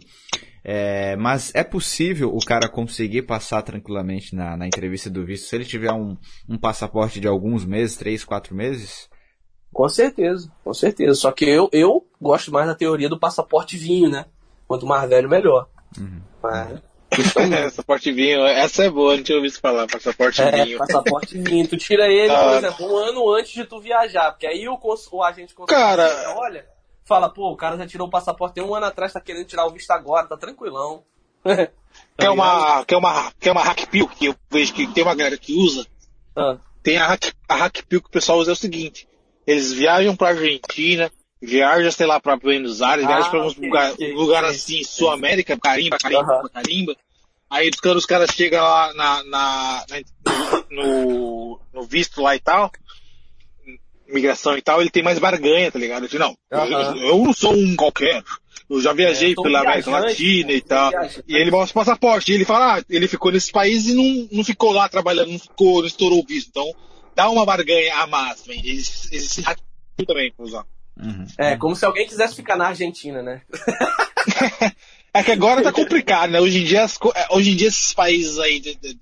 [0.63, 5.55] É, mas é possível o cara conseguir passar tranquilamente na, na entrevista do visto se
[5.55, 9.09] ele tiver um, um passaporte de alguns meses, três, quatro meses?
[9.77, 11.14] Com certeza, com certeza.
[11.14, 14.25] Só que eu, eu gosto mais da teoria do passaporte vinho, né?
[14.67, 15.67] Quanto mais velho, melhor.
[15.97, 16.19] Uhum.
[16.41, 16.80] Mas,
[17.33, 20.80] passaporte vinho, essa é boa, não tinha ouvido falar, passaporte é, vinho.
[20.80, 21.67] passaporte vinho.
[21.67, 22.43] Tu tira ele, Ah.
[22.43, 24.31] por exemplo, um ano antes de tu viajar.
[24.31, 26.65] Porque aí o, cons- o agente consular Cara- olha,
[27.06, 29.67] fala, pô, o cara já tirou o passaporte tem um ano atrás, tá querendo tirar
[29.67, 31.03] o visto agora, tá tranquilão.
[32.17, 35.38] Quer uma, quer uma, quer uma hack pill que eu vejo que tem uma galera
[35.38, 35.85] que usa?
[36.35, 39.07] Ah, Tem a hack, a hack pill que o pessoal usa é o seguinte:
[39.48, 41.09] eles viajam pra Argentina,
[41.42, 44.84] viajam, sei lá, pra Buenos Aires, Ah, viajam pra uns ok, lugar, um lugar assim,
[44.84, 46.95] Sul América, carimba, carimba, carimba.
[47.50, 52.69] Aí caras, os caras chegam lá na, na, na- no, no visto lá e tal,
[54.08, 56.03] imigração e tal, ele tem mais barganha, tá ligado?
[56.03, 58.24] Eu digo, não, eu, eu não sou um qualquer.
[58.69, 60.90] Eu já viajei É, sou pela América Latina e tal.
[60.92, 61.24] viajante.
[61.26, 62.32] E ele mostra o passaporte.
[62.32, 65.40] E ele fala, ah, ele ficou nesse país e não, não ficou lá trabalhando, não
[65.40, 66.50] ficou, não estourou o visto.
[66.50, 66.69] Então,
[67.17, 68.43] dá uma barganha a mais,
[70.07, 70.65] também pra usar.
[70.99, 71.25] Uhum.
[71.37, 73.41] é, como se alguém quisesse ficar na Argentina, né?
[75.13, 76.39] É que agora tá complicado, né?
[76.39, 78.93] Hoje em dia, as é, hoje em dia esses países aí do, do-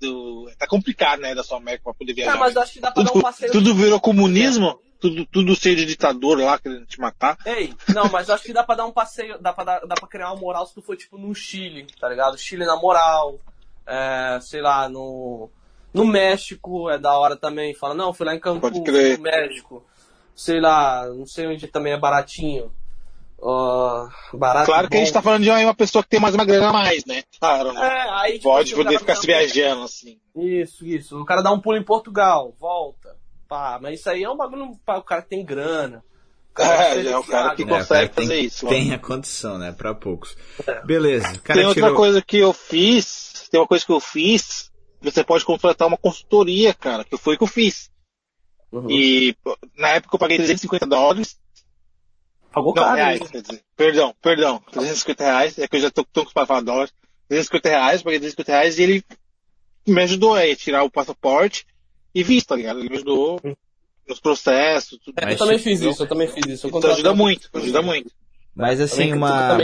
[0.44, 2.38] do- tá complicado, né, da sua América pra poder viajar.
[2.38, 3.52] mas eu acho que dá pra dar um tudo, passeio.
[3.52, 7.36] tudo virou comunismo, tudo, tudo cheio de ditador lá querendo te matar.
[7.44, 9.94] Ei, não, mas eu acho que dá pra dar um passeio, dá pra, dar, dá
[9.94, 12.38] pra criar uma moral se tu for tipo no Chile, tá ligado?
[12.38, 13.38] Chile na moral,
[13.86, 15.50] é, sei lá, no,
[15.96, 17.74] No México é da hora também.
[17.74, 19.82] Fala, não, fui lá em Cancún, no México.
[20.34, 22.70] Sei lá, não sei onde também é baratinho.
[23.38, 24.66] Ó, barato.
[24.66, 25.14] Claro que a gente bom.
[25.14, 27.22] tá falando de uma pessoa que tem mais uma grana a mais, né?
[27.40, 27.80] Claro, né?
[27.80, 30.18] É, aí tipo, Pode assim, poder ficar se viajando, assim.
[30.34, 31.20] Isso, isso.
[31.20, 33.16] O cara dá um pulo em Portugal, volta.
[33.48, 36.02] Pá, mas isso aí é um bagulho para o cara que tem grana.
[36.58, 38.66] É, já é o cara que É, consegue cara, tem, fazer isso.
[38.66, 38.94] Tem mano.
[38.96, 39.72] a condição, né?
[39.72, 40.36] Pra poucos.
[40.66, 40.84] É.
[40.84, 41.38] Beleza.
[41.44, 41.94] Tem outra tirou...
[41.94, 46.74] coisa que eu fiz, tem uma coisa que eu fiz, você pode contratar uma consultoria,
[46.74, 47.90] cara, que foi o que eu fiz.
[48.72, 48.90] Uhum.
[48.90, 49.36] E
[49.76, 51.38] na época eu paguei 350 dólares,
[52.56, 52.96] Pagou não, caro.
[52.96, 56.46] reais, quer dizer, perdão, perdão, 350 reais, é que eu já tô, tô acostumado a
[56.46, 56.92] falar dólares,
[57.28, 59.04] 350 reais, paguei 350 reais e ele
[59.86, 61.66] me ajudou a tirar o passaporte
[62.14, 62.80] e visto, tá ligado?
[62.80, 63.38] Ele me ajudou
[64.08, 65.14] nos processos, tudo.
[65.20, 66.66] É, eu também fiz isso, eu também fiz isso.
[66.66, 68.10] Eu Então ajuda muito, ajuda muito.
[68.56, 69.58] Mas assim, Também- uma.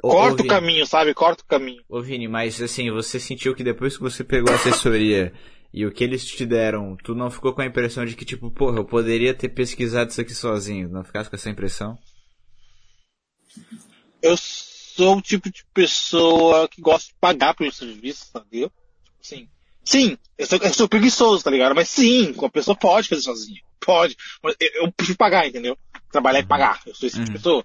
[0.00, 1.12] Corta o caminho, sabe?
[1.12, 1.82] Corta o caminho.
[1.86, 5.34] Ô Vini, mas assim, você sentiu que depois que você pegou a assessoria
[5.72, 8.50] e o que eles te deram, tu não ficou com a impressão de que, tipo,
[8.50, 10.88] porra, eu poderia ter pesquisado isso aqui sozinho?
[10.88, 11.98] Não ficasse com essa impressão?
[14.22, 18.70] eu sou o tipo de pessoa que gosta de pagar pelo serviço, entendeu?
[19.04, 19.48] Tipo assim,
[19.84, 21.74] sim, eu sou, eu sou preguiçoso, tá ligado?
[21.74, 23.60] Mas sim, a pessoa pode fazer sozinha.
[23.80, 24.16] Pode.
[24.42, 25.76] Mas eu, eu prefiro pagar, entendeu?
[26.10, 26.80] Trabalhar e pagar.
[26.86, 27.36] Eu sou esse tipo de Uhum.
[27.36, 27.64] pessoa.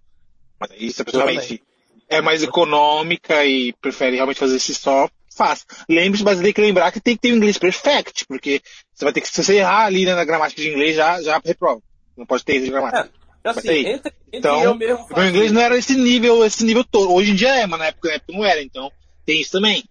[0.69, 1.61] Aí se a pessoa realmente
[2.09, 5.66] é mais econômica e prefere realmente fazer isso só, faz.
[5.90, 8.61] Lembre-se, mas tem que lembrar que tem que ter o inglês perfect, porque
[8.93, 11.42] você vai ter que, se você errar ali né, na gramática de inglês, já, já
[11.43, 11.82] reprova.
[12.16, 13.11] Não pode ter erro de gramática.
[13.43, 16.83] É, assim, entre, entre Então, eu mesmo meu inglês não era esse nível, esse nível
[16.83, 17.11] todo.
[17.11, 18.92] Hoje em dia é, mas na época, na época não era, então
[19.25, 19.83] tem isso também.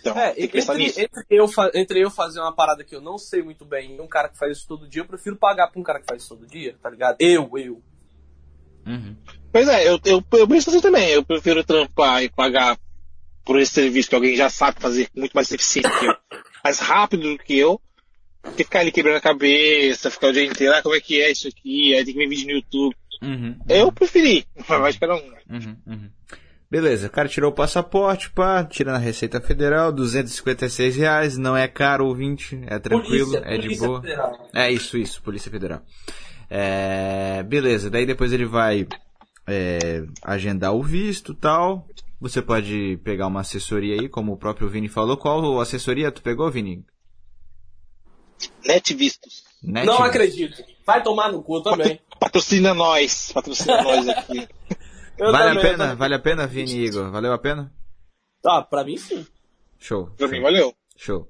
[0.00, 1.00] Então, É, tem que pensar entre, nisso.
[1.00, 4.08] entre, eu, entre eu fazer uma parada que eu não sei muito bem e um
[4.08, 6.36] cara que faz isso todo dia, eu prefiro pagar pra um cara que faz isso
[6.36, 7.16] todo dia, tá ligado?
[7.20, 7.82] Eu, eu.
[8.86, 9.16] Uhum.
[9.54, 11.10] Pois é, eu, eu, eu penso assim também.
[11.10, 12.76] Eu prefiro trampar e pagar
[13.44, 16.16] por esse serviço que alguém já sabe fazer muito mais eficiente que eu,
[16.64, 17.80] mais rápido do que eu,
[18.56, 21.30] que ficar ali quebrando a cabeça, ficar o dia inteiro, ah, como é que é
[21.30, 22.96] isso aqui, aí tem que ver vídeo no YouTube.
[23.22, 23.56] Uhum.
[23.68, 25.32] Eu preferi, mas cada um.
[25.48, 26.10] Uhum, uhum.
[26.68, 31.68] Beleza, o cara tirou o passaporte, pá, tirando a Receita Federal, 256 reais, não é
[31.68, 34.00] caro, ouvinte, é tranquilo, Polícia, é de Polícia boa.
[34.00, 34.48] Federal.
[34.52, 35.80] É isso, isso, Polícia Federal.
[36.50, 38.88] É, beleza, daí depois ele vai
[39.46, 41.86] é, agendar o visto e tal.
[42.20, 45.16] Você pode pegar uma assessoria aí, como o próprio Vini falou.
[45.16, 46.84] Qual assessoria tu pegou, Vini?
[48.66, 49.44] Net Vistos.
[49.62, 49.86] Net?
[49.86, 50.62] Não acredito.
[50.86, 52.00] Vai tomar no cu também.
[52.18, 54.48] Patrocina nós, patrocina nós aqui.
[55.18, 55.78] Vale também, a pena?
[55.78, 55.96] também.
[55.96, 57.10] Vale a pena, Vini e Igor?
[57.10, 57.72] Valeu a pena?
[58.44, 59.26] Ah, pra mim sim.
[59.78, 60.06] Show.
[60.16, 60.36] Pra show.
[60.36, 60.74] mim, valeu.
[60.96, 61.28] Show.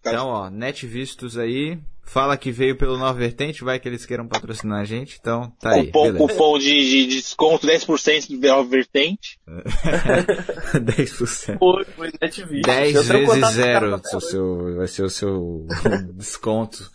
[0.00, 1.78] Então, ó, Net Vistos aí.
[2.12, 5.16] Fala que veio pelo Nova Vertente, vai que eles queiram patrocinar a gente.
[5.18, 5.86] Então, tá aí.
[5.86, 6.18] Cupom, beleza.
[6.18, 9.40] cupom de, de, de desconto 10% do Nova Vertente.
[10.76, 11.58] 10%.
[11.58, 12.60] Foi, foi NetView.
[12.60, 14.26] 10 Eu tenho contato vezes o zero seu, hoje.
[14.26, 15.66] seu, vai ser o seu
[16.12, 16.90] desconto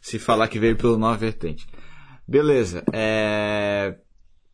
[0.00, 1.66] se falar que veio pelo Nova Vertente.
[2.26, 2.82] Beleza.
[2.90, 3.96] É...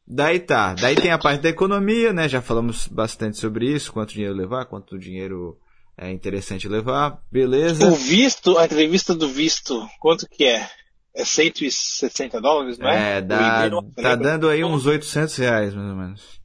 [0.05, 0.75] Daí tá.
[0.75, 2.29] Daí tem a parte da economia, né?
[2.29, 3.93] Já falamos bastante sobre isso.
[3.93, 5.57] Quanto dinheiro levar, quanto dinheiro
[5.97, 7.23] é interessante levar.
[7.31, 7.87] Beleza.
[7.87, 10.69] O visto, a entrevista do visto, quanto que é?
[11.15, 13.19] É 160 dólares, não é?
[13.19, 14.17] É, dá, tá lembra?
[14.17, 16.41] dando aí uns 800 reais, mais ou menos.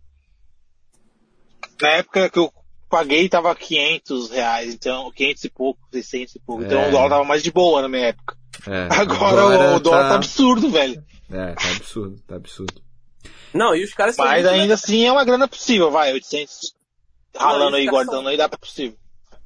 [1.81, 2.53] Na época que eu
[2.89, 6.63] paguei tava 500 reais, então 500 e pouco, 600 e pouco.
[6.63, 6.87] Então É.
[6.87, 8.37] o dólar tava mais de boa na minha época.
[8.67, 10.15] É, Agora o dólar tá tá...
[10.15, 11.03] absurdo, velho.
[11.31, 12.81] É, tá absurdo, tá absurdo.
[13.53, 16.75] Não, e os caras Mas ainda assim é uma grana possível, vai, 800
[17.35, 18.97] ralando Não, aí, guardando são- aí, dá pra possível.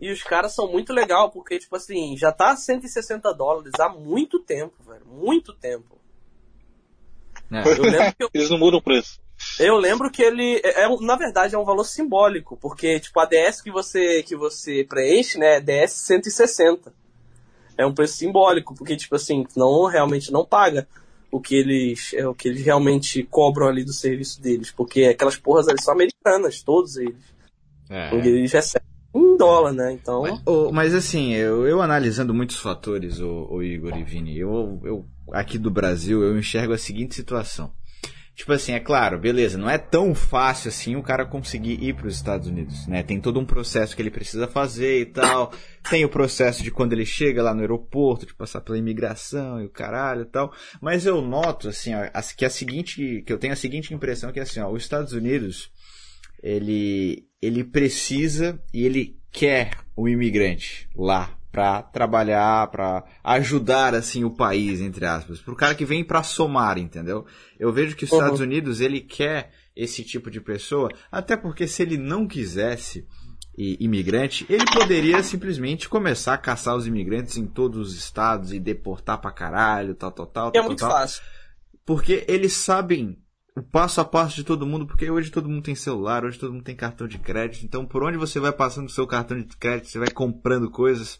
[0.04, 4.38] E os caras são muito legal, porque, tipo assim, já tá 160 dólares há muito
[4.38, 5.06] tempo, velho.
[5.06, 5.98] Muito tempo.
[7.50, 7.62] É.
[7.66, 9.22] Eu lembro que, eu, Eles não mudam o preço.
[9.58, 10.60] eu lembro que ele.
[10.62, 14.36] É, é- na verdade, é um valor simbólico, porque, tipo, a DS que você, que
[14.36, 16.94] você preenche, né, é DS 160.
[17.78, 20.86] É um preço simbólico, porque, tipo assim, não realmente não paga
[21.32, 22.14] o que eles.
[22.14, 24.70] É, o que eles realmente cobram ali do serviço deles.
[24.70, 27.24] Porque aquelas porras ali são americanas, todos eles.
[27.90, 28.14] É.
[28.16, 29.92] Eles recebem em dólar, né?
[29.94, 30.22] Então.
[30.24, 34.82] Mas, ô, mas assim, eu, eu analisando muitos fatores, o, o Igor e Vini, eu,
[34.84, 37.72] eu aqui do Brasil, eu enxergo a seguinte situação.
[38.36, 42.08] Tipo assim, é claro, beleza, não é tão fácil assim o cara conseguir ir para
[42.08, 43.04] os Estados Unidos, né?
[43.04, 45.54] Tem todo um processo que ele precisa fazer e tal.
[45.88, 49.66] Tem o processo de quando ele chega lá no aeroporto, de passar pela imigração e
[49.66, 50.52] o caralho e tal.
[50.82, 52.02] Mas eu noto, assim, ó,
[52.36, 55.14] que a seguinte, que eu tenho a seguinte impressão que é assim, ó, os Estados
[55.14, 55.70] Unidos,
[56.42, 64.32] ele, ele precisa e ele quer o imigrante lá para trabalhar, para ajudar assim o
[64.32, 67.26] país entre aspas, pro cara que vem para somar, entendeu?
[67.60, 68.18] Eu vejo que os Uhum.
[68.18, 73.06] Estados Unidos ele quer esse tipo de pessoa, até porque se ele não quisesse,
[73.56, 79.20] imigrante, ele poderia simplesmente começar a caçar os imigrantes em todos os estados e deportar
[79.22, 80.48] pra caralho, tal, tal, tal.
[80.50, 80.90] É tal, muito tal.
[80.92, 81.22] fácil.
[81.86, 83.18] Porque eles sabem
[83.56, 86.54] o passo a passo de todo mundo, porque hoje todo mundo tem celular, hoje todo
[86.54, 89.46] mundo tem cartão de crédito, então por onde você vai passando o seu cartão de
[89.58, 91.20] crédito, você vai comprando coisas,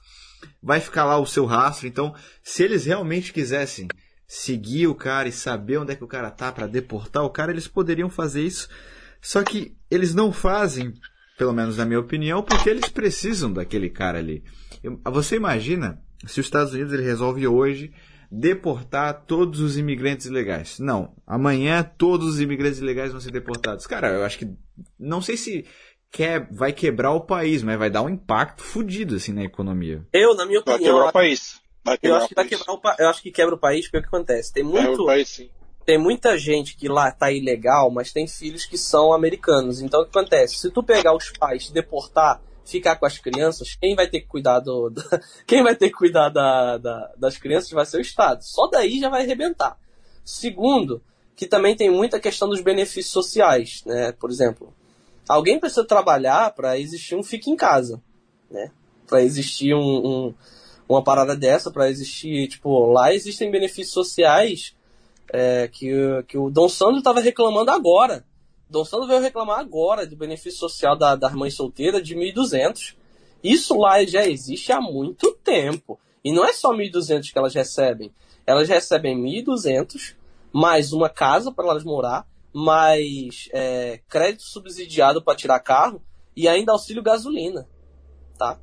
[0.62, 1.88] vai ficar lá o seu rastro.
[1.88, 3.88] Então, se eles realmente quisessem
[4.28, 7.52] seguir o cara e saber onde é que o cara tá para deportar o cara,
[7.52, 8.68] eles poderiam fazer isso.
[9.22, 10.94] Só que eles não fazem,
[11.38, 14.44] pelo menos na minha opinião, porque eles precisam daquele cara ali.
[15.06, 17.94] Você imagina se os Estados Unidos ele resolve hoje
[18.40, 20.80] deportar todos os imigrantes ilegais?
[20.80, 21.14] Não.
[21.26, 23.86] Amanhã todos os imigrantes ilegais vão ser deportados.
[23.86, 24.48] Cara, eu acho que
[25.00, 25.66] não sei se
[26.12, 30.06] quer, vai quebrar o país, mas vai dar um impacto fudido assim na economia.
[30.12, 31.62] Eu, na minha Vai opinião, quebrar o país.
[31.86, 32.58] Vai eu quebrar acho o que vai país.
[32.60, 34.54] quebrar o pa- eu acho que quebra o país porque o que acontece?
[34.54, 35.50] Tem Vai muito, o país sim.
[35.86, 39.82] tem muita gente que lá tá ilegal, mas tem filhos que são americanos.
[39.82, 40.56] Então o que acontece?
[40.56, 44.60] Se tu pegar os pais, deportar, ficar com as crianças, quem vai ter que cuidar
[44.60, 45.04] do, do-
[45.46, 48.42] quem vai ter que cuidar da, da- das crianças vai ser o Estado.
[48.44, 49.78] Só daí já vai arrebentar.
[50.24, 51.02] Segundo,
[51.36, 54.12] que também tem muita questão dos benefícios sociais, né?
[54.14, 54.74] Por exemplo,
[55.28, 58.02] alguém precisa trabalhar para existir um fique em casa,
[58.50, 58.72] né?
[59.08, 59.80] Para existir um,
[60.28, 60.34] um-
[60.88, 64.76] uma parada dessa, para existir, tipo, lá existem benefícios sociais
[65.32, 65.90] é, que,
[66.28, 68.24] que o Dom Sandro estava reclamando agora.
[68.84, 72.96] Sandro veio reclamar agora do benefício social da, das mães solteiras de 1.200.
[73.44, 76.00] Isso lá já existe há muito tempo.
[76.24, 78.12] E não é só 1.200 que elas recebem.
[78.46, 80.16] Elas recebem 1.200,
[80.52, 86.02] mais uma casa para elas morar, mais é, crédito subsidiado para tirar carro
[86.36, 87.68] e ainda auxílio gasolina.
[88.38, 88.60] Tá?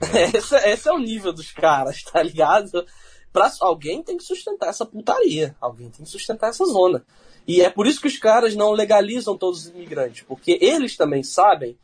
[0.34, 2.84] Esse, esse é o nível dos caras, tá ligado?
[3.32, 5.56] Pra, alguém tem que sustentar essa putaria.
[5.60, 7.04] Alguém tem que sustentar essa zona.
[7.46, 10.22] E é por isso que os caras não legalizam todos os imigrantes.
[10.22, 11.76] Porque eles também sabem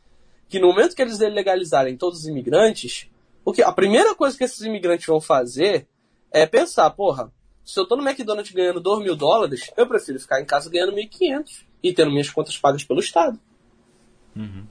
[0.47, 3.09] que no momento que eles legalizarem todos os imigrantes,
[3.43, 5.87] o que, a primeira coisa que esses imigrantes vão fazer
[6.31, 7.31] é pensar, porra,
[7.63, 10.93] se eu tô no McDonald's ganhando 2 mil dólares, eu prefiro ficar em casa ganhando
[10.93, 13.39] 1.500 e tendo minhas contas pagas pelo Estado.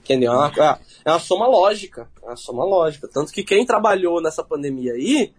[0.03, 0.33] Entendeu?
[0.33, 2.09] É uma, é uma soma lógica.
[2.23, 3.09] É uma soma lógica.
[3.09, 5.33] Tanto que quem trabalhou nessa pandemia aí,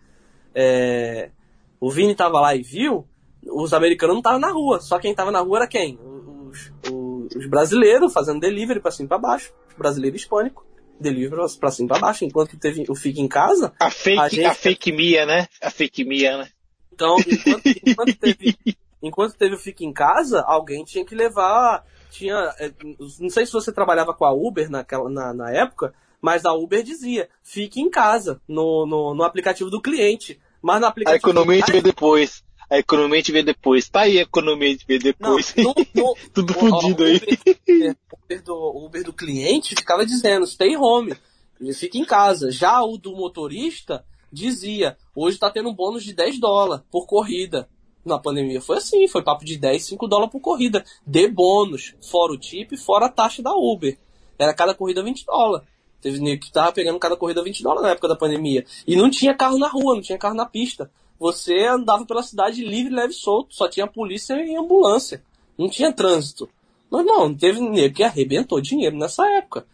[0.53, 1.32] é,
[1.80, 3.08] o Vini tava lá e viu,
[3.45, 4.80] os americanos não estavam na rua.
[4.82, 5.98] Só quem tava na rua era quem?
[6.00, 9.53] Os, os, os brasileiros fazendo delivery pra cima e pra baixo.
[9.69, 10.64] Os brasileiros hispânicos.
[11.00, 12.26] Delivery pra cima e pra baixo.
[12.26, 13.74] Enquanto teve o Fique em Casa.
[13.80, 15.48] A fake, A a, gente- fake Mia, né?
[15.61, 16.50] A fake Mia, né?
[16.93, 18.58] Então, enquanto, enquanto teve,
[19.01, 21.85] enquanto teve o Fique em Casa, alguém tinha que levar.
[22.11, 22.35] Tinha.
[22.59, 22.72] é,
[23.19, 26.84] Não sei se você trabalhava com a Uber naquela, na, na época, mas a Uber
[26.84, 30.38] dizia: fique em casa no, no, no aplicativo do cliente.
[30.61, 32.43] Mas no A aplicativo economia a gente vê depois.
[32.69, 33.89] A economia a gente vê depois.
[33.89, 35.56] Tá aí a economia a gente vê Não, depois.
[35.56, 37.15] no, no, Tudo o- o fudido aí.
[37.15, 41.15] Uber, Uber do, o Uber do cliente ficava dizendo, stay home,
[41.59, 42.51] ele fica em casa.
[42.51, 47.67] Já o do motorista dizia, hoje está tendo um bônus de 10 dólares por corrida.
[48.06, 50.83] Na pandemia foi assim, foi papo de 10, 5 dólares por corrida.
[51.06, 53.98] De bônus, fora o tip, fora a taxa da Uber.
[54.38, 55.67] Era cada corrida 20 dólares.
[56.01, 58.65] Teve nego que tava pegando cada corrida 20 dólares na época da pandemia.
[58.88, 60.89] E não tinha carro na rua, não tinha carro na pista.
[61.19, 63.53] Você andava pela cidade livre, leve e solto.
[63.53, 65.22] Só tinha polícia e ambulância.
[65.57, 66.49] Não tinha trânsito.
[66.89, 69.65] Mas não, teve nego que arrebentou dinheiro nessa época.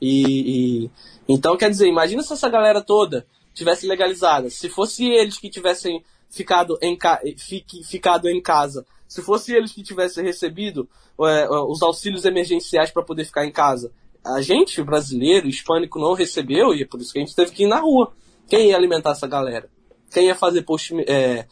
[0.00, 0.90] E, e-
[1.28, 4.48] então quer dizer, imagina se essa galera toda tivesse legalizada.
[4.48, 6.96] Se fosse eles que tivessem ficado em,
[7.36, 10.88] fique- ficado em casa, se fosse eles que tivessem recebido
[11.20, 13.92] é, os auxílios emergenciais para poder ficar em casa,
[14.24, 17.64] a gente, brasileiro, hispânico, não recebeu e é por isso que a gente teve que
[17.64, 18.12] ir na rua.
[18.48, 19.68] Quem ia alimentar essa galera?
[20.12, 21.46] Quem ia fazer post, é,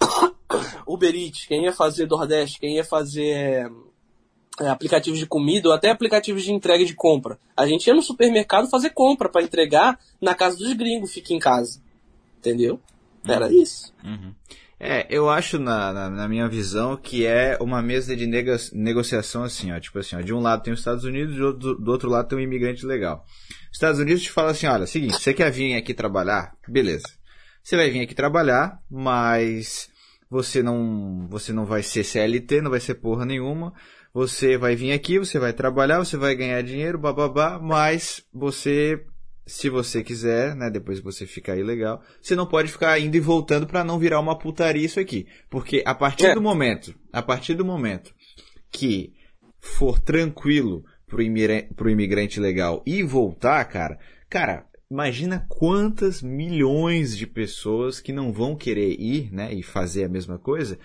[0.86, 1.46] Uber Eats?
[1.46, 2.58] Quem ia fazer Nordeste?
[2.60, 3.70] Quem ia fazer
[4.60, 7.38] é, aplicativos de comida ou até aplicativos de entrega de compra?
[7.56, 11.38] A gente ia no supermercado fazer compra para entregar na casa dos gringos, fica em
[11.38, 11.80] casa.
[12.38, 12.80] Entendeu?
[13.26, 13.92] Era isso.
[14.82, 19.44] É, eu acho na, na, na minha visão que é uma mesa de nego- negociação
[19.44, 19.78] assim, ó.
[19.78, 22.28] Tipo assim, ó, de um lado tem os Estados Unidos, do outro, do outro lado
[22.28, 23.22] tem um imigrante legal.
[23.70, 26.56] Os Estados Unidos te fala assim, olha, seguinte, você quer vir aqui trabalhar?
[26.66, 27.04] Beleza.
[27.62, 29.88] Você vai vir aqui trabalhar, mas
[30.30, 33.72] você não, você não vai ser CLT, não vai ser porra nenhuma.
[34.12, 39.04] Você vai vir aqui, você vai trabalhar, você vai ganhar dinheiro, bababá, mas você,
[39.46, 43.20] se você quiser, né, depois que você ficar ilegal, você não pode ficar indo e
[43.20, 45.26] voltando para não virar uma putaria isso aqui.
[45.48, 46.34] Porque a partir É.
[46.34, 48.12] do momento, a partir do momento
[48.72, 49.12] que
[49.60, 53.96] for tranquilo pro, imire- pro imigrante legal e voltar, cara,
[54.28, 60.08] cara, imagina quantas milhões de pessoas que não vão querer ir, né, e fazer a
[60.08, 60.78] mesma coisa.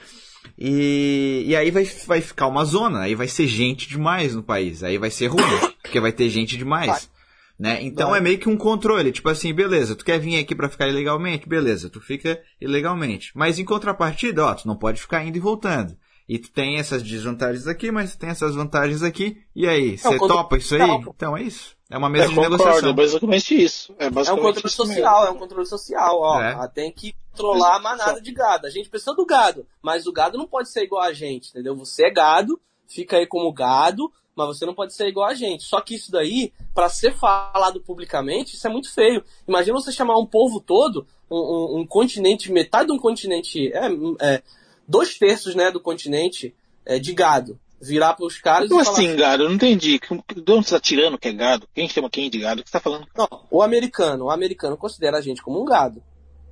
[0.57, 4.83] E, e aí vai, vai ficar uma zona, aí vai ser gente demais no país,
[4.83, 5.41] aí vai ser ruim,
[5.81, 7.09] porque vai ter gente demais.
[7.57, 7.81] Né?
[7.83, 8.19] Então Vai.
[8.19, 11.47] é meio que um controle, tipo assim, beleza, tu quer vir aqui para ficar ilegalmente?
[11.47, 13.31] Beleza, tu fica ilegalmente.
[13.33, 15.97] Mas em contrapartida, ó, tu não pode ficar indo e voltando.
[16.27, 19.37] E tu tem essas desvantagens aqui, mas tu tem essas vantagens aqui.
[19.55, 20.81] E aí, é você topa isso aí?
[21.15, 21.74] Então é isso.
[21.89, 22.89] É uma mesa é, de concordo, negociação.
[22.89, 23.95] É basicamente isso.
[23.99, 25.27] É, basicamente é um controle social, mesmo.
[25.27, 26.41] é um controle social, ó.
[26.41, 26.67] É.
[26.69, 28.65] Tem que controlar a manada de gado.
[28.65, 31.75] A gente precisa do gado, mas o gado não pode ser igual a gente, entendeu?
[31.75, 35.63] Você é gado, fica aí como gado, mas você não pode ser igual a gente.
[35.63, 39.23] Só que isso daí, para ser falado publicamente, isso é muito feio.
[39.47, 43.87] Imagina você chamar um povo todo, um, um, um continente, metade de um continente, é,
[44.21, 44.43] é,
[44.87, 49.07] dois terços né, do continente é, de gado virar pros caras Como e falar assim,
[49.07, 49.43] assim, gado?
[49.43, 49.99] Eu não entendi.
[49.99, 51.67] De onde você tá tirando que é gado?
[51.73, 52.61] Quem chama quem de gado?
[52.61, 53.07] O que você tá falando?
[53.15, 54.25] Não, o americano.
[54.25, 56.01] O americano considera a gente como um gado.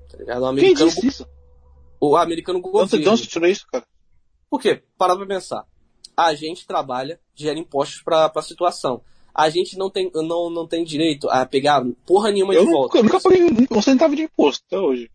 [0.09, 0.41] Tá ligado?
[0.41, 1.27] O americano, quem disse isso?
[1.99, 2.87] O americano governo.
[2.87, 3.85] De onde você tirou isso, cara?
[4.49, 4.83] Por quê?
[4.97, 5.65] Para pra pensar.
[6.15, 9.01] A gente trabalha, gera impostos pra, pra situação.
[9.33, 12.97] A gente não tem, não, não tem direito a pegar porra nenhuma eu de volta.
[12.97, 15.09] Eu nunca paguei um centavo de imposto até hoje.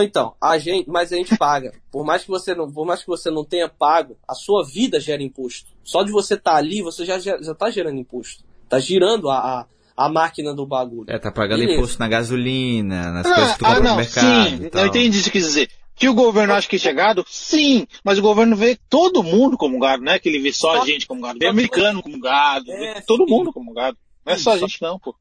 [0.00, 1.74] Então, a gente, mas a gente paga.
[1.90, 4.98] Por mais que você não, por mais que você não tenha pago, a sua vida
[4.98, 5.70] gera imposto.
[5.84, 8.42] Só de você estar tá ali, você já já está gerando imposto.
[8.70, 11.04] Tá girando a, a, a, máquina do bagulho.
[11.08, 11.78] É, tá pagando Beleza.
[11.78, 14.48] imposto na gasolina, nas ah, coisas que tu ah, compra não, no mercado.
[14.48, 15.70] Sim, eu entendi o que quis dizer.
[15.94, 17.22] Que o governo acha que é gado?
[17.28, 20.80] Sim, mas o governo vê todo mundo como gado, não é que ele vê só
[20.80, 23.98] a gente como gado, vê americano como gado, é, vê todo mundo como gado.
[24.24, 25.14] Não é só a gente não, pô.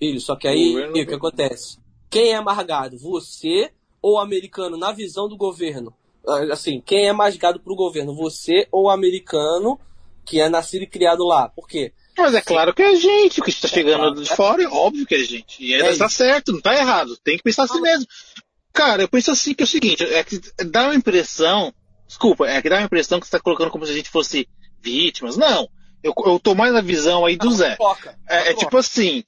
[0.00, 1.78] Filho, só que aí, o, o que acontece?
[2.10, 2.98] Quem é amargado?
[2.98, 3.70] Você
[4.02, 5.94] ou americano na visão do governo?
[6.26, 8.14] Ah, assim, quem é mais gado pro governo?
[8.16, 9.78] Você ou o americano
[10.24, 11.48] que é nascido e criado lá?
[11.48, 11.92] Por quê?
[12.16, 14.62] Mas é claro que é a gente, o que está chegando é de é fora,
[14.62, 15.64] é óbvio que é a gente.
[15.64, 17.16] E é, tá certo, não tá errado.
[17.24, 18.06] Tem que pensar assim mesmo.
[18.72, 21.72] Cara, eu penso assim que é o seguinte, é que dá uma impressão,
[22.06, 24.48] desculpa, é que dá uma impressão que você está colocando como se a gente fosse
[24.80, 25.36] vítimas.
[25.36, 25.68] Não.
[26.02, 27.76] Eu, eu tô mais na visão aí do Zé.
[28.28, 29.24] É, é tipo assim,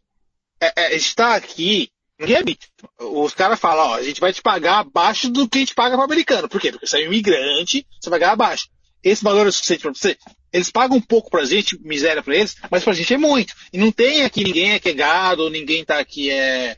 [0.60, 2.70] é, é, a gente tá aqui Ninguém é vítima.
[2.99, 5.97] Os caras falam, ó, a gente vai te pagar abaixo do que a gente paga
[5.97, 6.49] para o americano.
[6.49, 6.70] Por quê?
[6.70, 8.68] Porque você é um imigrante, você vai ganhar abaixo.
[9.02, 10.17] Esse valor é suficiente para você?
[10.52, 13.55] Eles pagam um pouco pra gente, miséria para eles, mas pra gente é muito.
[13.73, 16.76] E não tem aqui ninguém é que é gado, ninguém tá aqui é,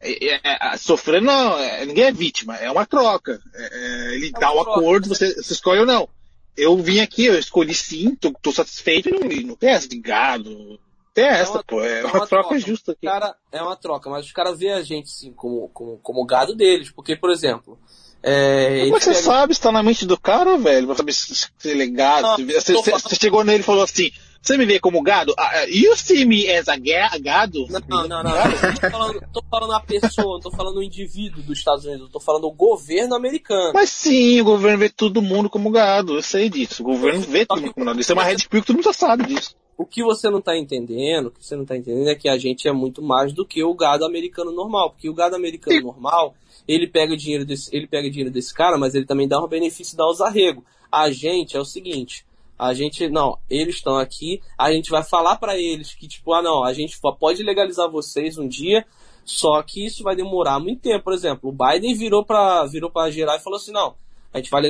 [0.00, 3.38] é, é, é sofrendo, não, é, ninguém é vítima, é uma troca.
[3.54, 6.08] É, ele dá o um acordo, você, você escolhe ou não.
[6.56, 10.80] Eu vim aqui, eu escolhi sim, tô, tô satisfeito, não, não tem essa de gado,
[11.16, 11.82] é essa, uma, pô.
[11.82, 13.06] É, é uma, uma, troca, troca justa aqui.
[13.06, 16.54] Cara, é uma troca, mas os caras veem a gente, sim, como, como, como gado
[16.54, 16.90] deles.
[16.90, 17.78] Porque, por exemplo.
[18.22, 19.22] É, como é você pega...
[19.22, 20.86] sabe se tá na mente do cara, velho?
[20.86, 22.44] Pra saber se é legado.
[22.44, 24.10] você, você, você, chegou nele e falou assim:
[24.42, 25.32] Você me vê como gado?
[25.32, 27.66] Uh, you see me as a gado?
[27.70, 28.22] Não, não, não.
[28.22, 28.74] não, não.
[28.74, 32.12] tô, falando, tô falando a pessoa, não tô falando o indivíduo dos Estados Unidos, eu
[32.12, 33.72] tô falando o governo americano.
[33.72, 36.82] Mas sim, o governo vê todo mundo como gado, eu sei disso.
[36.82, 38.00] O governo vê todo mundo como gado.
[38.00, 39.56] Isso é uma red pill que todo mundo já sabe disso.
[39.80, 42.36] O que você não está entendendo, o que você não está entendendo é que a
[42.36, 46.34] gente é muito mais do que o gado americano normal, porque o gado americano normal,
[46.68, 49.96] ele pega dinheiro desse, ele pega dinheiro desse cara, mas ele também dá um benefício
[49.96, 50.62] dá os arregos.
[50.92, 52.26] A gente é o seguinte,
[52.58, 56.42] a gente, não, eles estão aqui, a gente vai falar para eles que tipo, ah
[56.42, 58.84] não, a gente pode legalizar vocês um dia,
[59.24, 61.04] só que isso vai demorar muito tempo.
[61.04, 63.94] Por exemplo, o Biden virou para virou para geral e falou assim, não,
[64.30, 64.60] a gente vai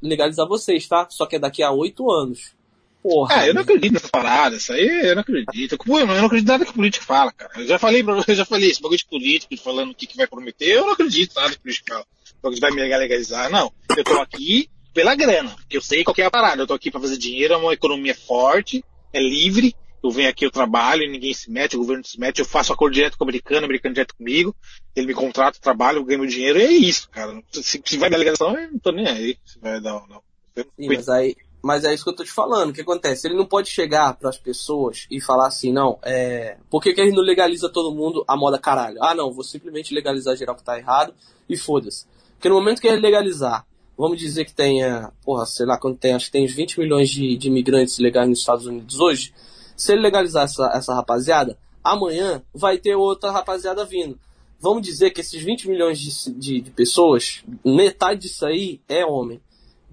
[0.00, 1.06] legalizar vocês, tá?
[1.10, 2.54] Só que é daqui a oito anos.
[3.04, 3.36] Porra.
[3.36, 5.76] Ah, eu não acredito nessa parada, isso aí eu não acredito.
[5.86, 7.52] Eu não acredito nada que o político fala, cara.
[7.54, 10.16] Eu já falei pra eu já falei esse bagulho de político, falando o que, que
[10.16, 12.06] vai prometer, eu não acredito nada que o político fala.
[12.50, 13.50] Que vai me legalizar.
[13.50, 13.70] Não.
[13.94, 16.62] Eu tô aqui pela grana, porque eu sei qual é a parada.
[16.62, 19.76] Eu tô aqui pra fazer dinheiro, é uma economia forte, é livre.
[20.02, 22.94] Eu venho aqui, eu trabalho, ninguém se mete, o governo se mete, eu faço acordo
[22.94, 24.54] direto com o americano, o americano direto comigo,
[24.94, 27.38] ele me contrata, eu trabalho, eu ganho meu dinheiro, e é isso, cara.
[27.52, 29.38] Se, se vai me legalização, eu não tô nem aí.
[29.46, 30.22] Se vai dar ou não.
[30.56, 31.34] Sim, mas aí,
[31.64, 32.68] mas é isso que eu tô te falando.
[32.68, 33.26] O que acontece?
[33.26, 36.58] Ele não pode chegar para as pessoas e falar assim, não, é.
[36.68, 39.02] Por que, que gente não legaliza todo mundo a moda caralho?
[39.02, 41.14] Ah, não, vou simplesmente legalizar geral que tá errado
[41.48, 42.04] e foda-se.
[42.34, 46.12] Porque no momento que ele legalizar, vamos dizer que tenha, porra, sei lá quando tem,
[46.12, 49.32] acho que tem uns 20 milhões de, de imigrantes legais nos Estados Unidos hoje.
[49.74, 54.20] Se ele legalizar essa, essa rapaziada, amanhã vai ter outra rapaziada vindo.
[54.60, 59.40] Vamos dizer que esses 20 milhões de, de, de pessoas, metade disso aí é homem.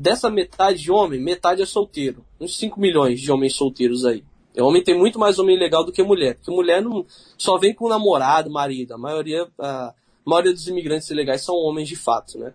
[0.02, 2.26] Dessa metade de homem, metade é solteiro.
[2.40, 4.24] Uns 5 milhões de homens solteiros aí.
[4.56, 6.38] E homem tem muito mais homem legal do que mulher.
[6.38, 7.06] Porque mulher não
[7.38, 8.96] só vem com namorado, marido.
[8.96, 9.94] A maioria, a
[10.26, 12.52] maioria dos imigrantes ilegais são homens de fato, né?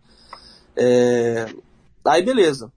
[0.74, 1.46] É...
[2.04, 2.72] Aí beleza.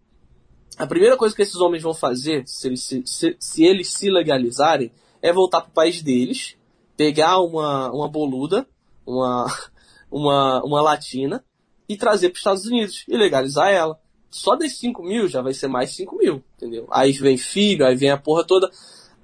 [0.77, 4.07] A primeira coisa que esses homens vão fazer, se eles se, se, se eles se
[4.07, 6.55] legalizarem, é voltar para o país deles,
[6.95, 8.67] pegar uma, uma boluda,
[9.03, 9.47] uma,
[10.11, 11.43] uma, uma latina,
[11.89, 13.99] e trazer para os Estados Unidos e legalizar ela
[14.29, 16.87] só desses 5 mil já vai ser mais 5 mil, entendeu?
[16.91, 18.69] Aí vem filho, aí vem a porra toda.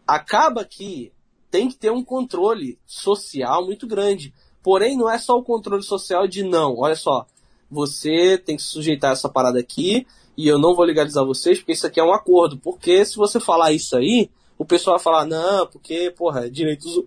[0.08, 1.12] Acaba que
[1.52, 4.34] tem que ter um controle social muito grande.
[4.64, 7.26] Porém, não é só o controle social de não, olha só,
[7.70, 11.88] você tem que sujeitar essa parada aqui e eu não vou legalizar vocês porque isso
[11.88, 12.58] aqui é um acordo.
[12.58, 17.04] Porque se você falar isso aí, o pessoal vai falar, não, porque, porra, é direitos,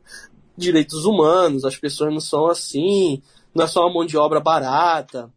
[0.57, 3.23] direitos humanos, as pessoas não são assim,
[3.55, 5.33] não é só uma mão de obra barata.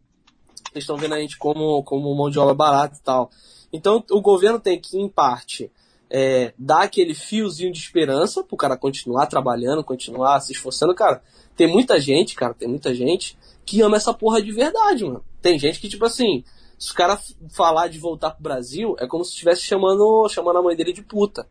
[0.74, 3.30] Eles estão vendo a gente como, como mão de obra barata e tal.
[3.72, 5.70] Então o governo tem que, em parte,
[6.10, 10.94] é, dar aquele fiozinho de esperança pro cara continuar trabalhando, continuar se esforçando.
[10.94, 11.22] Cara,
[11.56, 15.24] tem muita gente, cara, tem muita gente que ama essa porra de verdade, mano.
[15.40, 16.44] Tem gente que, tipo assim,
[16.78, 17.18] se o cara
[17.50, 21.02] falar de voltar pro Brasil, é como se estivesse chamando, chamando a mãe dele de
[21.02, 21.46] puta.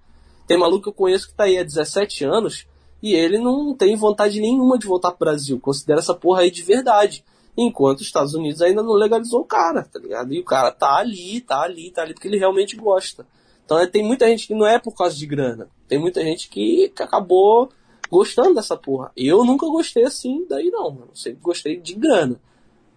[0.46, 2.68] Tem maluco que eu conheço que tá aí há 17 anos
[3.02, 5.60] e ele não tem vontade nenhuma de voltar pro Brasil.
[5.60, 7.24] Considera essa porra aí de verdade.
[7.58, 10.34] Enquanto os Estados Unidos ainda não legalizou o cara, tá ligado?
[10.34, 13.26] E o cara tá ali, tá ali, tá ali porque ele realmente gosta.
[13.66, 15.70] Então é, tem muita gente que não é por causa de grana.
[15.88, 17.70] Tem muita gente que, que acabou
[18.10, 19.12] gostando dessa porra.
[19.16, 21.12] Eu nunca gostei assim daí não, mano.
[21.14, 22.40] Sempre gostei de grana.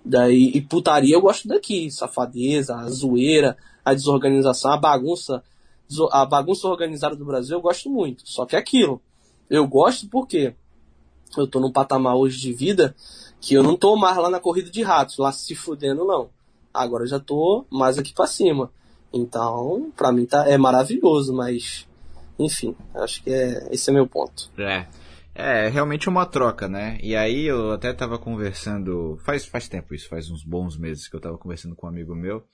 [0.05, 1.91] Daí, e putaria eu gosto daqui.
[1.91, 5.43] Safadeza, a zoeira, a desorganização, a bagunça.
[6.11, 8.29] A bagunça organizada do Brasil eu gosto muito.
[8.29, 9.01] Só que é aquilo.
[9.49, 10.55] Eu gosto porque
[11.37, 12.95] eu tô num patamar hoje de vida
[13.45, 16.31] que eu não tô mais lá na corrida de ratos, lá se fudendo, não.
[16.73, 18.73] Agora eu já tô mais aqui para cima.
[19.13, 21.87] Então, para mim tá, é maravilhoso, mas
[22.39, 24.51] enfim, acho que é, esse é meu ponto.
[24.59, 24.87] É.
[25.37, 26.97] É, realmente uma troca, né?
[27.03, 31.15] E aí eu até tava conversando, faz, faz tempo isso, faz uns bons meses que
[31.15, 32.45] eu tava conversando com um amigo meu,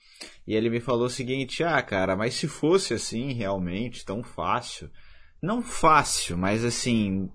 [0.47, 4.89] e ele me falou o seguinte, ah, cara, mas se fosse assim, realmente, tão fácil,
[5.41, 7.29] não fácil, mas assim,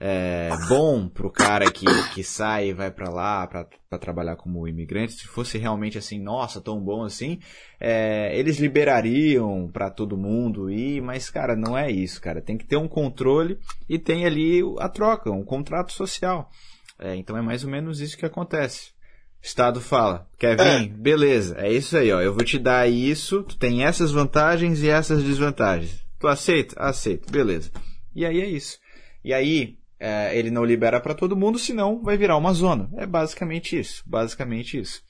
[0.00, 5.12] é, bom pro cara que, que sai e vai para lá para trabalhar como imigrante,
[5.12, 7.38] se fosse realmente assim, nossa, tão bom assim,
[7.80, 12.42] é, eles liberariam para todo mundo ir, mas cara, não é isso, cara.
[12.42, 13.58] Tem que ter um controle
[13.88, 16.50] e tem ali a troca, um contrato social.
[16.98, 18.94] É, então é mais ou menos isso que acontece.
[19.42, 20.64] O Estado fala, quer vir?
[20.64, 20.88] É.
[20.88, 22.20] Beleza, é isso aí, ó.
[22.20, 26.02] Eu vou te dar isso, tu tem essas vantagens e essas desvantagens.
[26.18, 26.74] Tu aceita?
[26.78, 27.70] Aceito, beleza.
[28.14, 28.78] E aí é isso.
[29.22, 29.76] E aí,
[30.06, 32.90] é, ele não libera para todo mundo, senão vai virar uma zona.
[32.98, 34.02] É basicamente isso.
[34.04, 35.00] Basicamente isso.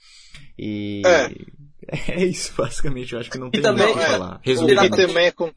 [0.57, 1.03] E.
[1.05, 3.13] É, é isso, basicamente.
[3.13, 4.41] Eu acho que não tem também, o que é, falar.
[4.41, 4.85] Resumindo.
[4.85, 5.53] E também é com...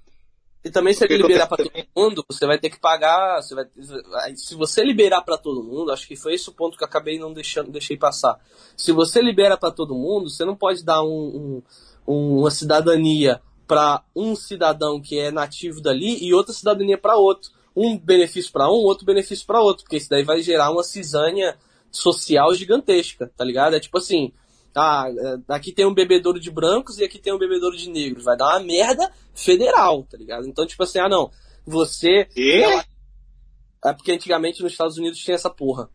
[0.66, 3.40] E também se ele liberar para todo mundo, você vai ter que pagar.
[3.44, 3.66] Você vai,
[4.36, 7.20] se você liberar para todo mundo, acho que foi esse o ponto que eu acabei
[7.20, 8.40] não deixando, deixei passar.
[8.76, 11.62] Se você libera para todo mundo, você não pode dar um,
[12.08, 17.57] um, uma cidadania para um cidadão que é nativo dali e outra cidadania para outro
[17.78, 21.56] um benefício para um, outro benefício para outro, porque isso daí vai gerar uma cisânia
[21.92, 23.76] social gigantesca, tá ligado?
[23.76, 24.34] É tipo assim,
[24.76, 25.06] ah,
[25.48, 28.58] aqui tem um bebedouro de brancos e aqui tem um bebedouro de negros, vai dar
[28.58, 30.48] uma merda federal, tá ligado?
[30.48, 31.30] Então, tipo assim, ah não,
[31.66, 32.28] você...
[32.36, 32.64] E?
[33.86, 35.88] É porque antigamente nos Estados Unidos tinha essa porra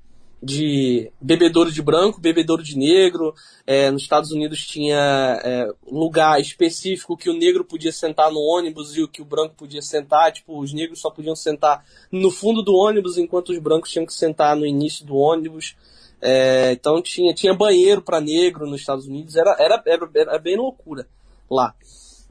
[0.43, 3.33] de bebedouro de branco, bebedouro de negro.
[3.65, 8.97] É, nos Estados Unidos tinha é, lugar específico que o negro podia sentar no ônibus
[8.97, 10.33] e o que o branco podia sentar.
[10.33, 14.13] Tipo, os negros só podiam sentar no fundo do ônibus, enquanto os brancos tinham que
[14.13, 15.77] sentar no início do ônibus.
[16.21, 19.37] É, então tinha, tinha banheiro para negro nos Estados Unidos.
[19.37, 21.07] Era, era, era, era bem loucura
[21.49, 21.73] lá.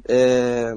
[0.06, 0.74] É,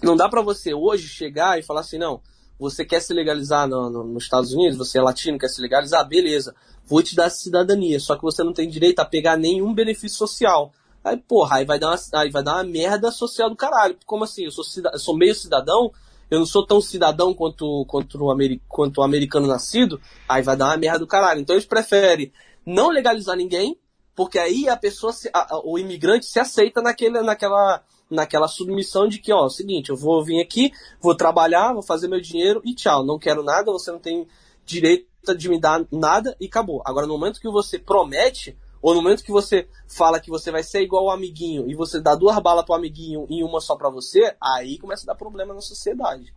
[0.00, 2.20] não dá para você hoje chegar e falar assim, não
[2.58, 6.06] você quer se legalizar no, no, nos Estados Unidos, você é latino, quer se legalizar,
[6.06, 6.54] beleza,
[6.86, 10.72] vou te dar cidadania, só que você não tem direito a pegar nenhum benefício social.
[11.04, 13.96] Aí, porra, aí vai dar uma, aí vai dar uma merda social do caralho.
[14.06, 14.44] Como assim?
[14.44, 15.92] Eu sou, eu sou meio cidadão,
[16.30, 20.56] eu não sou tão cidadão quanto, quanto, o, ameri, quanto o americano nascido, aí vai
[20.56, 21.40] dar uma merda do caralho.
[21.40, 22.32] Então eles preferem
[22.64, 23.78] não legalizar ninguém,
[24.16, 29.18] porque aí a pessoa, se, a, o imigrante se aceita naquele, naquela, naquela submissão de
[29.18, 32.60] que, ó, é o seguinte, eu vou vir aqui, vou trabalhar, vou fazer meu dinheiro
[32.64, 34.26] e tchau, não quero nada, você não tem
[34.64, 36.82] direito de me dar nada e acabou.
[36.84, 40.62] Agora, no momento que você promete, ou no momento que você fala que você vai
[40.62, 43.88] ser igual o amiguinho e você dá duas balas pro amiguinho e uma só para
[43.88, 46.34] você, aí começa a dar problema na sociedade.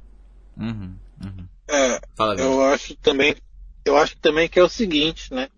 [0.58, 1.48] Uhum, uhum.
[1.68, 3.36] É, Fala, eu acho também,
[3.84, 5.50] eu acho também que é o seguinte, né?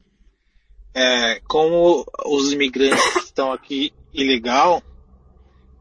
[0.91, 4.81] É, como os imigrantes que estão aqui ilegal,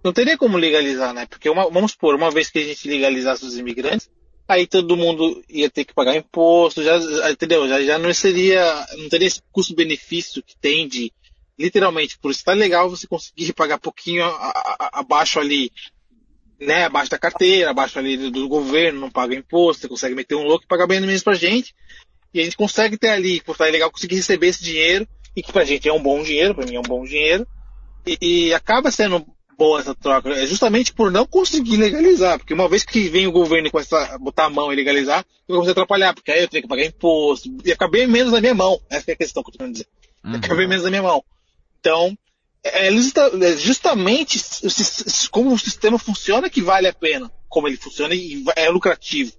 [0.03, 1.27] não teria como legalizar, né?
[1.27, 4.09] Porque uma, vamos supor, uma vez que a gente legalizasse os imigrantes,
[4.47, 6.97] aí todo mundo ia ter que pagar imposto, já,
[7.31, 7.69] entendeu?
[7.69, 11.13] Já, já não seria, não teria esse custo-benefício que tem de,
[11.59, 14.25] literalmente, por estar legal, você conseguir pagar pouquinho
[14.93, 15.71] abaixo ali,
[16.59, 16.85] né?
[16.85, 20.45] Abaixo da carteira, abaixo ali do, do, governo, não paga imposto, você consegue meter um
[20.45, 21.75] louco e pagar bem menos pra gente.
[22.33, 25.53] E a gente consegue ter ali, por estar legal, conseguir receber esse dinheiro, e que
[25.53, 27.47] pra gente é um bom dinheiro, pra mim é um bom dinheiro,
[28.07, 29.27] e, e acaba sendo
[29.59, 30.31] boa essa troca.
[30.31, 32.39] É justamente por não conseguir legalizar.
[32.39, 35.61] Porque uma vez que vem o governo com essa botar a mão e legalizar, eu
[35.61, 38.55] vou atrapalhar, porque aí eu tenho que pagar imposto, ia ficar bem menos na minha
[38.55, 38.81] mão.
[38.89, 39.89] Essa é a questão que eu tô querendo dizer.
[40.25, 40.33] Uhum.
[40.33, 41.25] Ia ficar bem menos na minha mão.
[41.81, 42.17] Então,
[42.63, 44.41] é, é justamente
[45.31, 47.31] como o sistema funciona que vale a pena.
[47.49, 49.33] Como ele funciona e é lucrativo.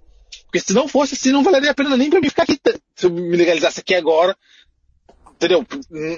[0.44, 2.58] Porque se não fosse assim, não valeria a pena nem pra mim ficar aqui.
[2.96, 4.36] Se eu me legalizasse aqui agora,
[5.34, 5.64] entendeu?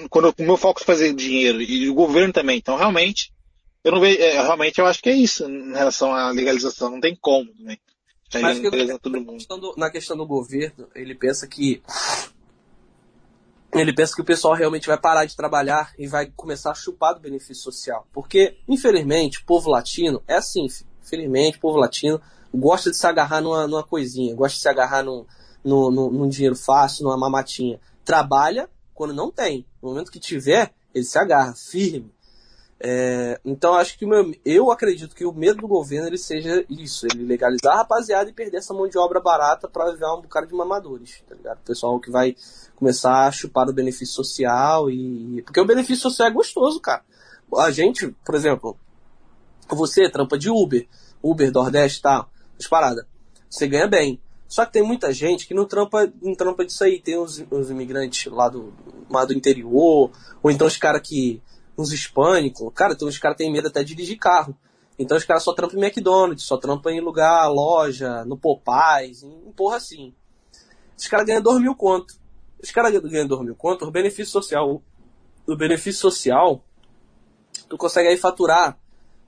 [0.09, 2.57] Quando o meu foco é fazer dinheiro e o governo também.
[2.57, 3.31] Então, realmente,
[3.83, 6.91] eu não vejo, é, realmente eu acho que é isso em relação à legalização.
[6.91, 7.79] Não tem como também.
[8.41, 9.31] Mas que eu, todo mundo.
[9.31, 11.83] Na, questão do, na questão do governo, ele pensa que
[13.71, 17.13] ele pensa que o pessoal realmente vai parar de trabalhar e vai começar a chupar
[17.15, 18.07] do benefício social.
[18.13, 20.67] Porque, infelizmente, o povo latino é assim,
[21.01, 22.21] infelizmente, o povo latino
[22.53, 25.25] gosta de se agarrar numa, numa coisinha, gosta de se agarrar num,
[25.63, 27.79] num, num dinheiro fácil, numa mamatinha.
[28.05, 29.65] Trabalha quando não tem.
[29.81, 32.11] No momento que tiver, ele se agarra, firme.
[32.85, 37.07] É, então acho que meu, eu acredito que o medo do governo ele seja isso,
[37.07, 40.47] ele legalizar a rapaziada e perder essa mão de obra barata para virar um bocado
[40.47, 41.59] de mamadores, tá ligado?
[41.59, 42.35] O pessoal que vai
[42.75, 45.41] começar a chupar o benefício social e.
[45.43, 47.03] Porque o benefício social é gostoso, cara.
[47.57, 48.77] A gente, por exemplo,
[49.69, 50.85] você trampa de Uber,
[51.23, 52.29] Uber, Nordeste tal,
[52.59, 53.05] as paradas.
[53.49, 54.19] Você ganha bem.
[54.45, 56.99] Só que tem muita gente que não trampa, não trampa disso aí.
[56.99, 58.73] Tem os, os imigrantes lá do,
[59.09, 60.11] lá do interior,
[60.43, 61.41] ou então os caras que.
[61.77, 62.71] Uns hispânicos.
[62.73, 64.57] Cara, tem uns caras têm medo até de dirigir carro.
[64.97, 69.51] Então os caras só trampam em McDonald's, só trampam em lugar, loja, no Popeyes, em
[69.51, 70.13] porra assim.
[70.97, 72.15] Os caras ganham 2 mil conto.
[72.61, 74.81] Os caras ganham 2 mil conto, o benefício social.
[75.47, 76.63] O benefício social,
[77.67, 78.79] tu consegue aí faturar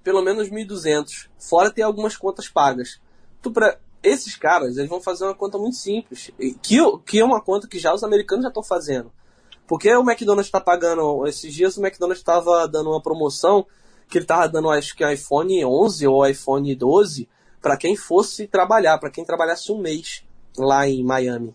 [0.03, 1.27] pelo menos 1.200.
[1.37, 3.01] Fora ter algumas contas pagas.
[3.41, 7.41] Tu, pra, esses caras, eles vão fazer uma conta muito simples, que, que é uma
[7.41, 9.11] conta que já os americanos já estão fazendo.
[9.67, 13.65] Porque o McDonald's está pagando, esses dias o McDonald's estava dando uma promoção
[14.07, 17.27] que ele estava dando, acho que iPhone 11 ou iPhone 12
[17.61, 20.23] para quem fosse trabalhar, para quem trabalhasse um mês
[20.55, 21.53] lá em Miami.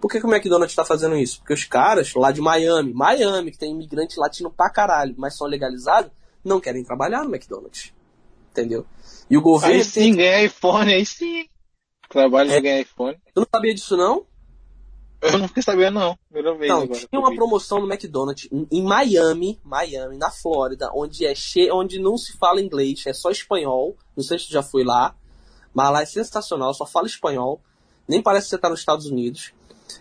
[0.00, 1.38] Por que, que o McDonald's está fazendo isso?
[1.38, 5.46] Porque os caras lá de Miami, Miami, que tem imigrante latino pra caralho, mas são
[5.46, 6.10] legalizados,
[6.42, 7.92] não querem trabalhar no McDonald's.
[8.50, 8.86] Entendeu?
[9.30, 9.76] E o governo.
[9.76, 11.46] Aí sim, ganha iPhone, aí sim.
[12.08, 12.56] Trabalho é.
[12.56, 13.16] de ganhar iPhone.
[13.32, 14.26] Tu não sabia disso, não?
[15.22, 16.18] Eu não fiquei sabendo, não.
[16.28, 16.98] Primeira vez não, agora.
[16.98, 22.18] Tinha uma promoção no McDonald's em Miami, Miami, na Flórida, onde é cheio, onde não
[22.18, 23.96] se fala inglês, é só espanhol.
[24.16, 25.14] Não sei se tu já foi lá.
[25.72, 27.60] Mas lá é sensacional, só fala espanhol.
[28.08, 29.52] Nem parece que você tá nos Estados Unidos.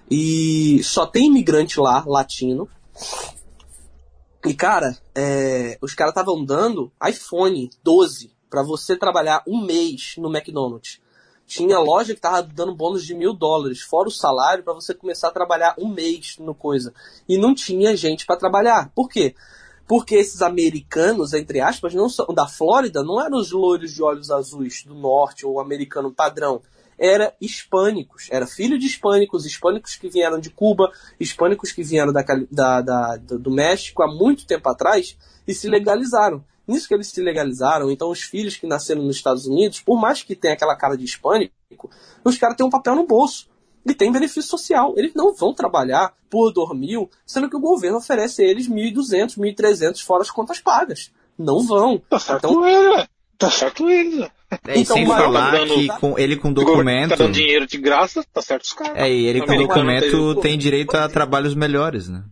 [0.10, 2.68] E só tem imigrante lá, latino.
[4.44, 10.36] E, cara, é, os caras estavam dando iPhone 12 para você trabalhar um mês no
[10.36, 11.00] McDonald's.
[11.52, 15.28] Tinha loja que tava dando bônus de mil dólares, fora o salário, para você começar
[15.28, 16.94] a trabalhar um mês no coisa.
[17.28, 18.90] E não tinha gente para trabalhar.
[18.96, 19.36] Por quê?
[19.86, 24.32] Porque esses americanos, entre aspas, não são, da Flórida, não eram os loiros de olhos
[24.32, 26.62] azuis do norte ou americano padrão.
[26.98, 30.90] Era hispânicos, era filho de hispânicos, hispânicos que vieram de Cuba,
[31.20, 36.46] hispânicos que vieram da, da, da, do México há muito tempo atrás e se legalizaram.
[36.72, 40.24] Nisso que eles se legalizaram, então os filhos que nasceram nos Estados Unidos, por mais
[40.24, 41.54] que tenha aquela cara de hispânico,
[42.24, 43.50] os caras têm um papel no bolso.
[43.86, 44.94] E tem benefício social.
[44.96, 50.04] Eles não vão trabalhar por dormir, sendo que o governo oferece a eles 1.200, 1.300
[50.04, 51.12] fora as contas pagas.
[51.38, 52.00] Não vão.
[52.08, 53.08] Tá certo então, ele,
[53.42, 54.24] Tá certo ele.
[54.68, 57.10] É, então, sem falar tá que com, ele com documento...
[57.10, 58.98] Tá dando dinheiro de graça, tá certo os caras.
[58.98, 62.24] É, e ele com documento tem direito a trabalhos melhores, né?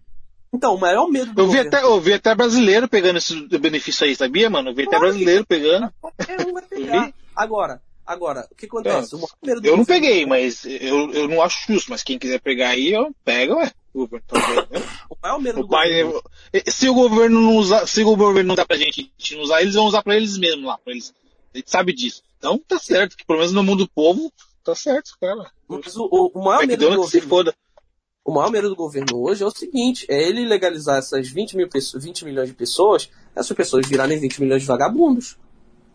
[0.54, 4.06] Então, o maior medo do eu vi, até, eu vi até brasileiro pegando esse benefício
[4.06, 4.70] aí, sabia, mano?
[4.70, 5.94] Eu vi até brasileiro pegando.
[6.02, 7.14] Qualquer um vai pegar.
[7.36, 9.16] Agora, agora, o que acontece?
[9.16, 9.86] É, eu não governo...
[9.86, 13.72] peguei, mas eu, eu não acho justo, mas quem quiser pegar aí, ó, pega, ué.
[13.94, 14.40] Uber, então,
[15.10, 16.24] o maior medo do pai, governo...
[16.68, 19.62] Se o governo não usar, se o governo não dá pra gente, gente não usar,
[19.62, 21.14] eles vão usar pra eles mesmos lá, pra eles.
[21.54, 22.24] A gente sabe disso.
[22.38, 24.32] Então tá certo, que pelo menos no mundo do povo,
[24.64, 25.52] tá certo, cara.
[25.68, 27.08] Mas o, o, o maior medo do governo...
[27.08, 27.54] se foda.
[28.24, 31.70] O maior medo do governo hoje é o seguinte: é ele legalizar essas 20, mil
[31.70, 35.38] pessoas, 20 milhões de pessoas, essas pessoas virarem 20 milhões de vagabundos.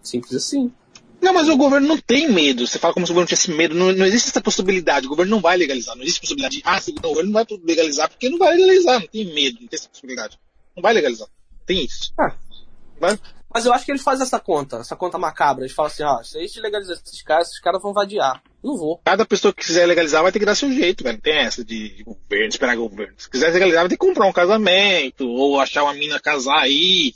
[0.02, 0.72] Simples assim.
[1.20, 2.66] Não, mas o governo não tem medo.
[2.66, 3.74] Você fala como se o governo tivesse medo.
[3.74, 5.06] Não, não existe essa possibilidade.
[5.06, 5.96] O governo não vai legalizar.
[5.96, 9.00] Não existe possibilidade de, ah, o governo não vai legalizar porque não vai legalizar.
[9.00, 10.38] Não tem medo, não tem essa possibilidade.
[10.76, 11.28] Não vai legalizar.
[11.64, 12.12] Tem isso.
[12.18, 12.34] Ah.
[13.00, 13.18] Vai.
[13.52, 15.64] Mas eu acho que eles fazem essa conta, essa conta macabra.
[15.64, 18.42] Eles falam assim, ó, se a gente legalizar esses caras, esses caras vão vadiar.
[18.64, 18.98] Não vou.
[19.04, 21.16] Cada pessoa que quiser legalizar vai ter que dar seu jeito, velho.
[21.16, 23.12] Não tem essa de, de governo, esperar governo.
[23.18, 27.12] Se quiser legalizar, vai ter que comprar um casamento, ou achar uma mina casar aí,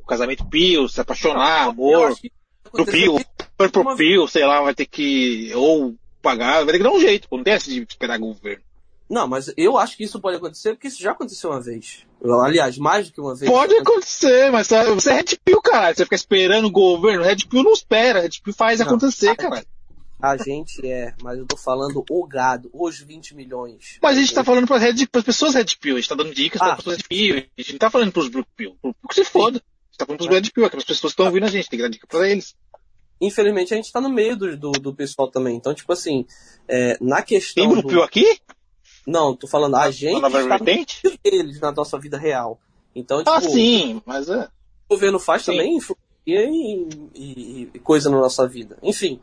[0.00, 2.16] um casamento pio, se apaixonar, amor.
[2.70, 3.20] Pro pio,
[3.56, 7.26] pro pio, sei lá, vai ter que, ou pagar, vai ter que dar um jeito,
[7.32, 8.62] não tem essa de esperar governo.
[9.10, 12.06] Não, mas eu acho que isso pode acontecer porque isso já aconteceu uma vez.
[12.44, 13.50] Aliás, mais do que uma vez.
[13.50, 15.94] Pode acontecer, mas você é Red Pill, cara.
[15.94, 17.22] Você fica esperando o governo.
[17.22, 18.20] Red Pill não espera.
[18.20, 19.62] Red Pill faz não, acontecer, cara.
[20.22, 23.98] A gente é, mas eu tô falando o gado, os 20 milhões.
[24.00, 26.32] Mas a gente tá falando para Red, as pessoas Red Pill, a gente tá dando
[26.32, 26.66] dicas ah.
[26.66, 28.76] para pessoas Red Pill, a gente não tá falando pros Blue Pill.
[29.08, 29.58] Que se foda.
[29.58, 31.76] A gente tá falando pros Red Pill, aquelas pessoas que estão ouvindo a gente, tem
[31.76, 32.54] que dar dica pra eles.
[33.20, 35.56] Infelizmente a gente tá no meio do, do, do pessoal também.
[35.56, 36.24] Então, tipo assim,
[36.68, 37.64] é, na questão.
[37.64, 38.40] Tem Blue Pill aqui?
[39.06, 42.60] Não, tô falando, a gente está no deles na nossa vida real.
[42.94, 44.44] Então, ah, tipo, ah, sim, mas é.
[44.88, 45.52] O governo faz sim.
[45.52, 45.78] também
[46.26, 46.34] e,
[47.14, 48.78] e, e, coisa na nossa vida.
[48.82, 49.20] Enfim,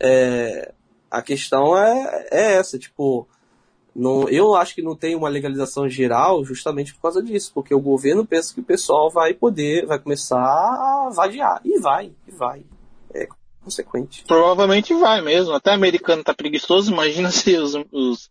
[0.00, 0.72] é,
[1.10, 3.28] a questão é, é essa, tipo,
[3.94, 7.80] não, eu acho que não tem uma legalização geral justamente por causa disso, porque o
[7.80, 11.60] governo pensa que o pessoal vai poder, vai começar a vadiar.
[11.64, 12.62] E vai, e vai.
[13.12, 13.26] É
[13.60, 14.24] consequente.
[14.24, 15.52] Provavelmente vai mesmo.
[15.52, 18.30] Até americano tá preguiçoso, imagina se os, os,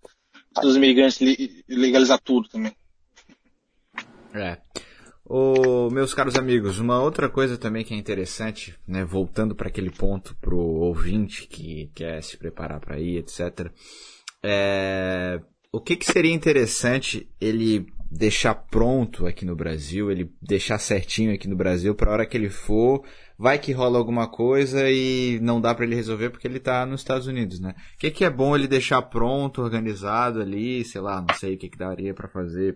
[0.63, 1.19] os imigrantes
[1.67, 2.73] legalizar tudo também.
[4.33, 4.57] É.
[5.29, 9.89] Ô, meus caros amigos, uma outra coisa também que é interessante, né, voltando para aquele
[9.89, 13.69] ponto pro ouvinte que quer se preparar para ir, etc.
[14.41, 21.33] É, o que, que seria interessante ele deixar pronto aqui no Brasil, ele deixar certinho
[21.33, 23.03] aqui no Brasil para hora que ele for,
[23.37, 27.01] vai que rola alguma coisa e não dá para ele resolver porque ele está nos
[27.01, 27.75] Estados Unidos, né?
[27.95, 31.57] O que, que é bom ele deixar pronto, organizado ali, sei lá, não sei o
[31.57, 32.73] que, que daria para fazer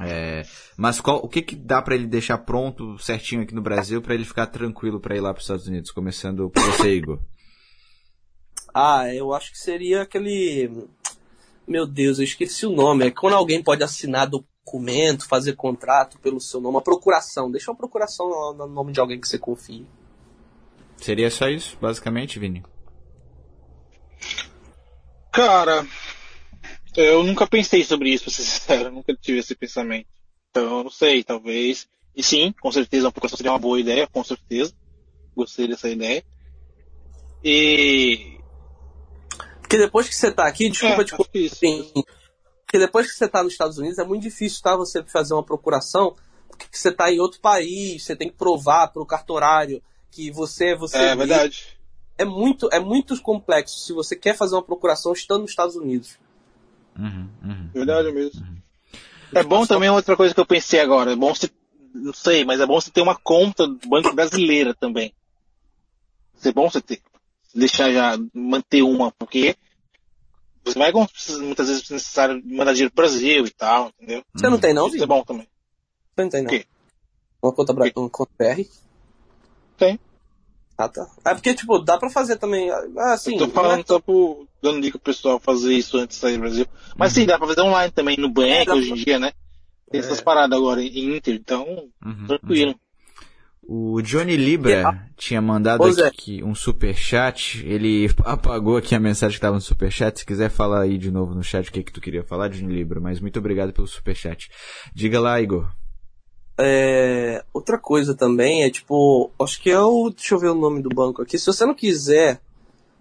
[0.00, 0.42] é,
[0.76, 4.14] mas qual, o que, que dá para ele deixar pronto certinho aqui no Brasil para
[4.14, 5.90] ele ficar tranquilo para ir lá para os Estados Unidos?
[5.90, 7.20] Começando por você, Igor.
[8.74, 10.88] Ah, eu acho que seria aquele.
[11.68, 13.06] Meu Deus, eu esqueci o nome.
[13.06, 17.50] É quando alguém pode assinar documento, fazer contrato pelo seu nome, uma procuração.
[17.50, 19.86] Deixa uma procuração no nome de alguém que você confie.
[20.96, 22.62] Seria só isso, basicamente, Vini?
[25.32, 25.86] Cara,
[26.96, 28.84] eu nunca pensei sobre isso, pra ser sincero.
[28.84, 30.06] Eu nunca tive esse pensamento.
[30.50, 31.88] Então, eu não sei, talvez.
[32.14, 34.74] E sim, com certeza, uma procuração seria uma boa ideia, com certeza.
[35.34, 36.22] Gostei dessa ideia.
[37.42, 38.38] E.
[39.60, 41.90] Porque depois que você tá aqui, desculpa é, te assim,
[42.66, 44.76] porque depois que você tá nos Estados Unidos é muito difícil, tá?
[44.76, 46.14] Você fazer uma procuração,
[46.46, 50.98] porque você tá em outro país, você tem que provar pro cartorário que você você
[50.98, 51.78] é verdade
[52.18, 56.18] é muito é muito complexo se você quer fazer uma procuração estando nos Estados Unidos
[56.98, 58.40] Uhum, uhum, Verdade mesmo.
[58.40, 58.56] Uhum.
[59.34, 61.12] É bom também outra coisa que eu pensei agora.
[61.12, 61.50] É bom você,
[61.94, 65.14] não sei, mas é bom você ter uma conta do Banco Brasileira também.
[66.44, 67.00] É bom você ter,
[67.54, 69.56] deixar já, manter uma, porque
[70.64, 74.22] você vai muitas vezes necessário mandar dinheiro pro Brasil e tal, entendeu?
[74.34, 75.48] Você não tem não, Isso é bom também.
[76.14, 76.50] Você não tem não.
[77.42, 78.68] Uma conta, uma conta BR?
[79.76, 79.98] Tem.
[80.76, 81.06] Ah, tá.
[81.24, 82.70] É porque, tipo, dá pra fazer também.
[82.70, 83.34] Ah, assim.
[83.34, 83.84] Eu tô falando é...
[83.86, 86.66] só pro, dando dica pro pessoal fazer isso antes de sair do Brasil.
[86.96, 87.20] Mas uhum.
[87.20, 89.32] sim, dá pra fazer online também, no banco é, hoje em dia, né?
[89.90, 90.04] Tem é.
[90.04, 91.66] essas paradas agora em Inter, então,
[92.04, 92.70] uhum, tranquilo.
[92.70, 92.76] Uhum.
[93.64, 96.06] O Johnny Libra tinha mandado é.
[96.08, 97.64] aqui um super chat.
[97.64, 100.18] Ele apagou aqui a mensagem que estava no super chat.
[100.18, 102.74] Se quiser falar aí de novo no chat o que que tu queria falar, Johnny
[102.74, 104.50] Libra, mas muito obrigado pelo super chat.
[104.94, 105.70] Diga lá, Igor.
[106.58, 110.10] É, outra coisa também é tipo, acho que é o.
[110.10, 111.38] Deixa eu ver o nome do banco aqui.
[111.38, 112.40] Se você não quiser,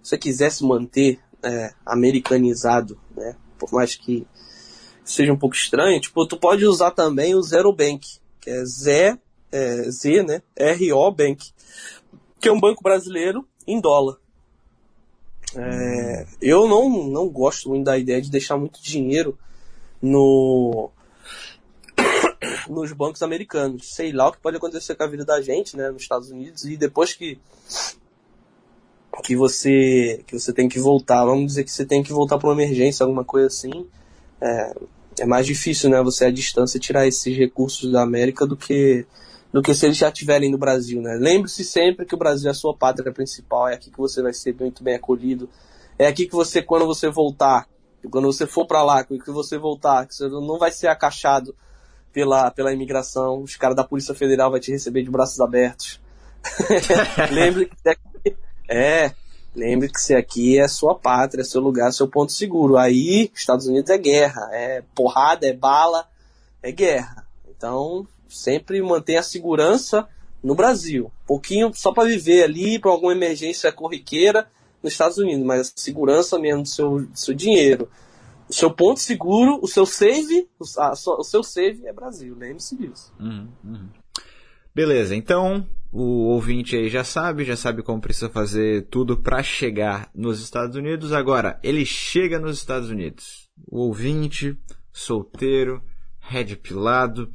[0.01, 3.35] se você quiser se manter é, americanizado, né?
[3.59, 4.25] Por mais que
[5.03, 8.07] seja um pouco estranho, tipo, tu pode usar também o Zero Bank,
[8.39, 9.19] que é Z,
[9.51, 10.41] é, Z né?
[10.55, 11.51] R-O Bank,
[12.39, 14.17] que é um banco brasileiro em dólar.
[15.55, 19.37] É, eu não, não gosto muito da ideia de deixar muito dinheiro
[20.01, 20.89] no
[22.71, 23.93] nos bancos americanos.
[23.93, 26.63] Sei lá o que pode acontecer com a vida da gente, né, nos Estados Unidos,
[26.65, 27.39] e depois que
[29.23, 32.47] que você que você tem que voltar, vamos dizer que você tem que voltar para
[32.47, 33.85] uma emergência, alguma coisa assim,
[34.39, 34.73] é,
[35.19, 39.05] é mais difícil, né, você à distância tirar esses recursos da América do que
[39.51, 41.17] do que se eles já estiverem no Brasil, né?
[41.19, 44.33] Lembre-se sempre que o Brasil é a sua pátria principal, é aqui que você vai
[44.33, 45.49] ser muito bem acolhido,
[45.99, 47.67] é aqui que você, quando você voltar,
[48.09, 51.53] quando você for para lá, que você voltar, que você não vai ser acachado
[52.11, 55.99] pela, pela imigração, os caras da Polícia Federal vai te receber de braços abertos.
[57.31, 59.11] lembre que aqui, é,
[59.55, 62.77] lembre que você aqui é sua pátria, é seu lugar, seu ponto seguro.
[62.77, 66.07] Aí, Estados Unidos é guerra, é porrada, é bala,
[66.61, 67.27] é guerra.
[67.49, 70.07] Então, sempre mantenha a segurança
[70.43, 71.11] no Brasil.
[71.27, 74.47] Pouquinho só para viver ali, para alguma emergência corriqueira
[74.81, 77.87] nos Estados Unidos, mas a segurança mesmo do seu, do seu dinheiro
[78.51, 83.13] o seu ponto seguro, o seu save, o, seu save é Brasil, lembre-se disso.
[83.17, 83.89] Uhum, uhum.
[84.75, 90.09] Beleza, então o ouvinte aí já sabe, já sabe como precisa fazer tudo para chegar
[90.13, 91.13] nos Estados Unidos.
[91.13, 93.49] Agora, ele chega nos Estados Unidos.
[93.69, 94.57] O ouvinte,
[94.91, 95.81] solteiro,
[96.19, 97.31] red pilado.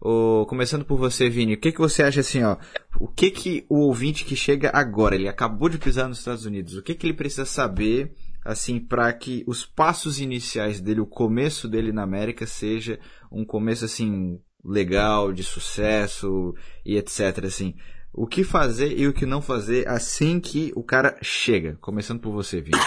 [0.00, 2.56] Oh, começando por você, Vini, o que, que você acha assim, ó?
[3.00, 6.76] O que que o ouvinte que chega agora, ele acabou de pisar nos Estados Unidos,
[6.76, 8.14] o que que ele precisa saber,
[8.46, 12.98] assim, para que os passos iniciais dele, o começo dele na América seja
[13.30, 17.74] um começo, assim, legal, de sucesso e etc, assim
[18.16, 21.76] o que fazer e o que não fazer assim que o cara chega.
[21.82, 22.78] Começando por você, Vini.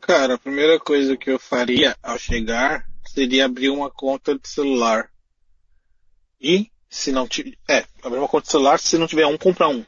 [0.00, 5.08] Cara, a primeira coisa que eu faria ao chegar seria abrir uma conta de celular.
[6.40, 9.68] E, se não tiver, é, abrir uma conta de celular, se não tiver um, comprar
[9.68, 9.84] um.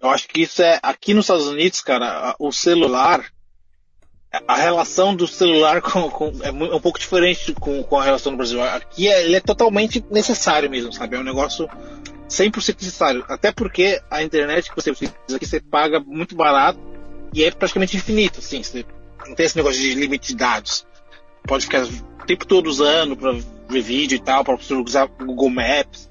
[0.00, 3.24] Eu acho que isso é, aqui nos Estados Unidos, cara, o celular,
[4.46, 8.38] a relação do celular com, com é, um pouco diferente com, com a relação no
[8.38, 8.62] Brasil.
[8.62, 11.16] Aqui é, ele é totalmente necessário mesmo, sabe?
[11.16, 11.68] É um negócio
[12.28, 13.24] 100% necessário.
[13.28, 16.78] Até porque a internet que você utiliza aqui, você paga muito barato
[17.34, 18.62] e é praticamente infinito, assim.
[18.62, 18.84] Você
[19.26, 20.86] não tem esse negócio de limite de dados.
[21.44, 23.32] Pode ficar o tempo todo usando para
[23.68, 26.07] ver vídeo e tal, para usar Google Maps.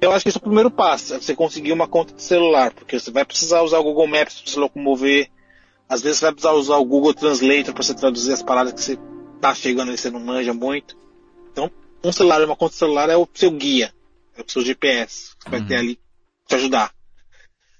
[0.00, 2.72] Eu acho que esse é o primeiro passo, é você conseguir uma conta de celular,
[2.72, 5.30] porque você vai precisar usar o Google Maps para se locomover.
[5.88, 8.80] Às vezes você vai precisar usar o Google Translator para você traduzir as palavras que
[8.80, 8.98] você
[9.40, 10.96] tá chegando e você não manja muito.
[11.52, 11.70] Então,
[12.02, 13.92] um celular e uma conta de celular é o seu guia
[14.36, 15.80] é o seu GPS, que vai ter uhum.
[15.80, 16.00] ali
[16.46, 16.92] te ajudar.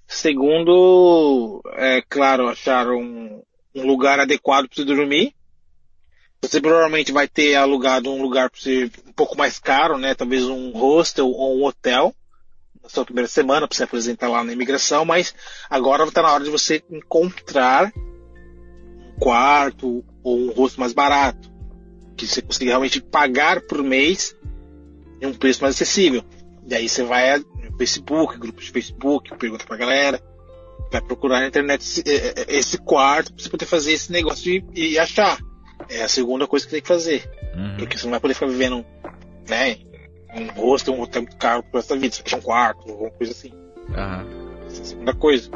[0.06, 3.42] Segundo, é claro, achar um,
[3.74, 5.34] um lugar adequado para você dormir.
[6.48, 10.14] Você provavelmente vai ter alugado um lugar para você um pouco mais caro, né?
[10.14, 12.14] Talvez um hostel ou um hotel
[12.82, 15.34] na sua primeira semana para você apresentar lá na imigração, mas
[15.70, 21.50] agora está na hora de você encontrar um quarto ou um hostel mais barato,
[22.16, 24.36] que você consiga realmente pagar por mês
[25.20, 26.22] em um preço mais acessível.
[26.66, 30.22] E aí você vai no Facebook, grupos de Facebook, pergunta pra galera,
[30.92, 34.52] vai procurar na internet esse, é, é, esse quarto pra você poder fazer esse negócio
[34.52, 35.38] e, e, achar.
[35.88, 37.28] É a segunda coisa que tem que fazer.
[37.54, 37.76] Uhum.
[37.78, 38.84] Porque você não vai poder ficar vivendo,
[39.48, 39.78] né,
[40.34, 42.14] um rosto, um hotel muito caro pro resto da vida.
[42.14, 43.52] Você quer um quarto, alguma coisa assim.
[43.88, 44.66] Uhum.
[44.66, 45.50] Essa é a segunda coisa.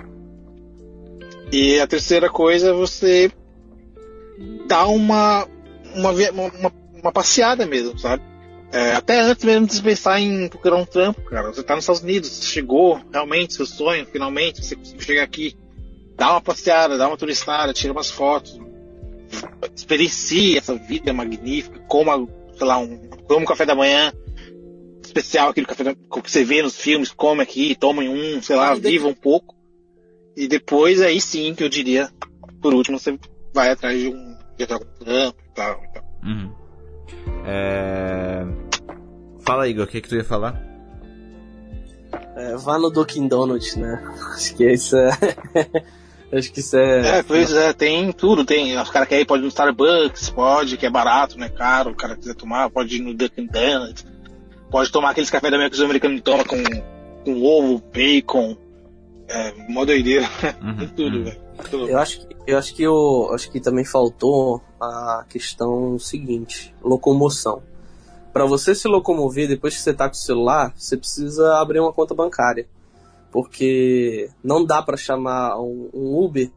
[1.50, 3.32] E a terceira coisa é você
[4.66, 5.48] dar uma,
[5.94, 6.72] uma, uma,
[7.02, 8.22] uma passeada mesmo, sabe?
[8.70, 11.48] É, até antes mesmo de pensar em procurar um trampo, cara.
[11.48, 15.56] Você tá nos Estados Unidos, você chegou realmente, seu sonho, finalmente, você conseguiu chegar aqui.
[16.16, 18.60] Dá uma passeada, dá uma turistada, tira umas fotos.
[19.74, 24.12] Experiencie essa vida magnífica, coma, sei lá, um, coma um café da manhã
[25.04, 28.74] especial, aquele café da, que você vê nos filmes, come aqui, toma um, sei lá,
[28.74, 29.56] viva um pouco.
[30.36, 32.10] E depois aí sim que eu diria,
[32.60, 33.18] por último, você
[33.52, 35.82] vai atrás de um, de trampo e tal.
[35.82, 36.04] E tal.
[36.22, 36.52] Uhum.
[37.44, 38.46] É...
[39.40, 40.62] Fala, Igor, o que, que tu ia falar?
[42.36, 44.02] É, vá no Dunkin' Donuts, né?
[44.34, 45.10] Acho que isso é.
[46.32, 47.18] Acho que isso é.
[47.18, 48.44] É, pois é, tem tudo.
[48.44, 48.78] Tem.
[48.78, 51.48] Os caras querem ir, pode ir no Starbucks, pode, que é barato, né?
[51.48, 54.06] Caro, o cara quiser tomar, pode ir no Dunkin' Donuts.
[54.70, 56.62] Pode tomar aqueles cafés da manhã que os americanos tomam com,
[57.24, 58.56] com ovo, bacon.
[59.26, 60.28] É, mó doideira.
[60.62, 61.24] Uhum, tem tudo, uhum.
[61.24, 61.48] velho.
[61.88, 67.62] Eu acho, eu acho que eu acho que também faltou a questão seguinte, locomoção.
[68.32, 71.92] Para você se locomover depois que você tá com o celular, você precisa abrir uma
[71.92, 72.68] conta bancária,
[73.40, 76.50] porque não dá para chamar um, um, Uber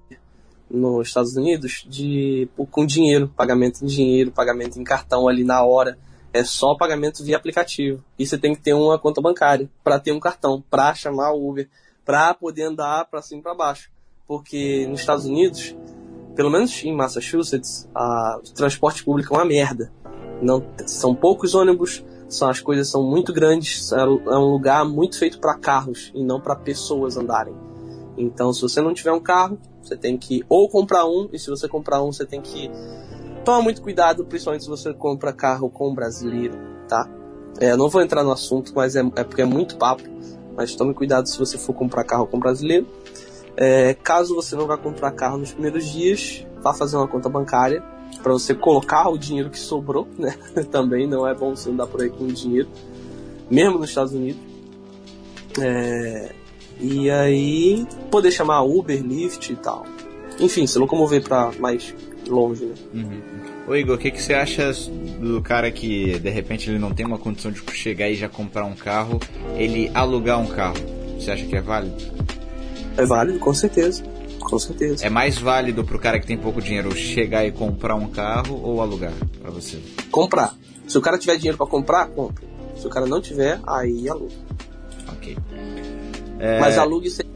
[0.69, 5.97] nos Estados Unidos de com dinheiro, pagamento em dinheiro, pagamento em cartão ali na hora.
[6.33, 8.03] É só pagamento via aplicativo.
[8.17, 11.49] E você tem que ter uma conta bancária para ter um cartão, para chamar o
[11.49, 11.69] Uber,
[12.05, 13.91] para poder andar para cima e para baixo
[14.31, 15.75] porque nos Estados Unidos,
[16.37, 19.91] pelo menos em Massachusetts, a, o transporte público é uma merda.
[20.41, 22.01] Não, são poucos ônibus,
[22.33, 26.23] são, as coisas são muito grandes, é, é um lugar muito feito para carros e
[26.23, 27.53] não para pessoas andarem.
[28.17, 31.49] Então, se você não tiver um carro, você tem que ou comprar um, e se
[31.49, 32.69] você comprar um, você tem que
[33.43, 37.09] tomar muito cuidado, principalmente se você compra carro com brasileiro, tá?
[37.59, 40.03] É, não vou entrar no assunto, mas é, é porque é muito papo.
[40.55, 42.87] Mas tome cuidado se você for comprar carro com brasileiro.
[43.55, 47.83] É, caso você não vá comprar carro nos primeiros dias, vá fazer uma conta bancária
[48.21, 50.35] para você colocar o dinheiro que sobrou, né?
[50.71, 52.67] Também não é bom você andar por aí com dinheiro,
[53.49, 54.41] mesmo nos Estados Unidos.
[55.59, 56.31] É,
[56.79, 59.85] e aí poder chamar Uber, Lyft e tal.
[60.39, 61.93] Enfim, se locomover para mais
[62.27, 62.75] longe, né?
[62.93, 63.21] Uhum.
[63.67, 64.71] Ô Igor, o que, que você acha
[65.19, 68.65] do cara que de repente ele não tem uma condição de chegar e já comprar
[68.65, 69.19] um carro,
[69.55, 70.77] ele alugar um carro?
[71.19, 71.95] Você acha que é válido?
[72.97, 74.03] É válido, com certeza.
[74.51, 75.05] Com certeza.
[75.05, 78.81] É mais válido pro cara que tem pouco dinheiro chegar e comprar um carro ou
[78.81, 79.79] alugar para você?
[80.11, 80.53] Comprar.
[80.85, 82.43] Se o cara tiver dinheiro para comprar, compra.
[82.75, 84.33] Se o cara não tiver, aí aluga.
[85.07, 85.37] ok.
[86.37, 86.59] É...
[86.59, 87.31] Mas alugue sempre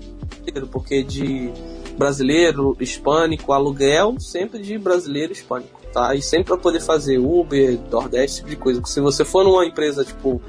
[0.70, 1.54] porque de
[1.98, 6.14] brasileiro, hispânico, aluguel, sempre de brasileiro hispânico, tá?
[6.16, 8.82] E sempre para poder fazer Uber, Nordeste, esse tipo de coisa.
[8.84, 10.42] Se você for numa empresa, tipo,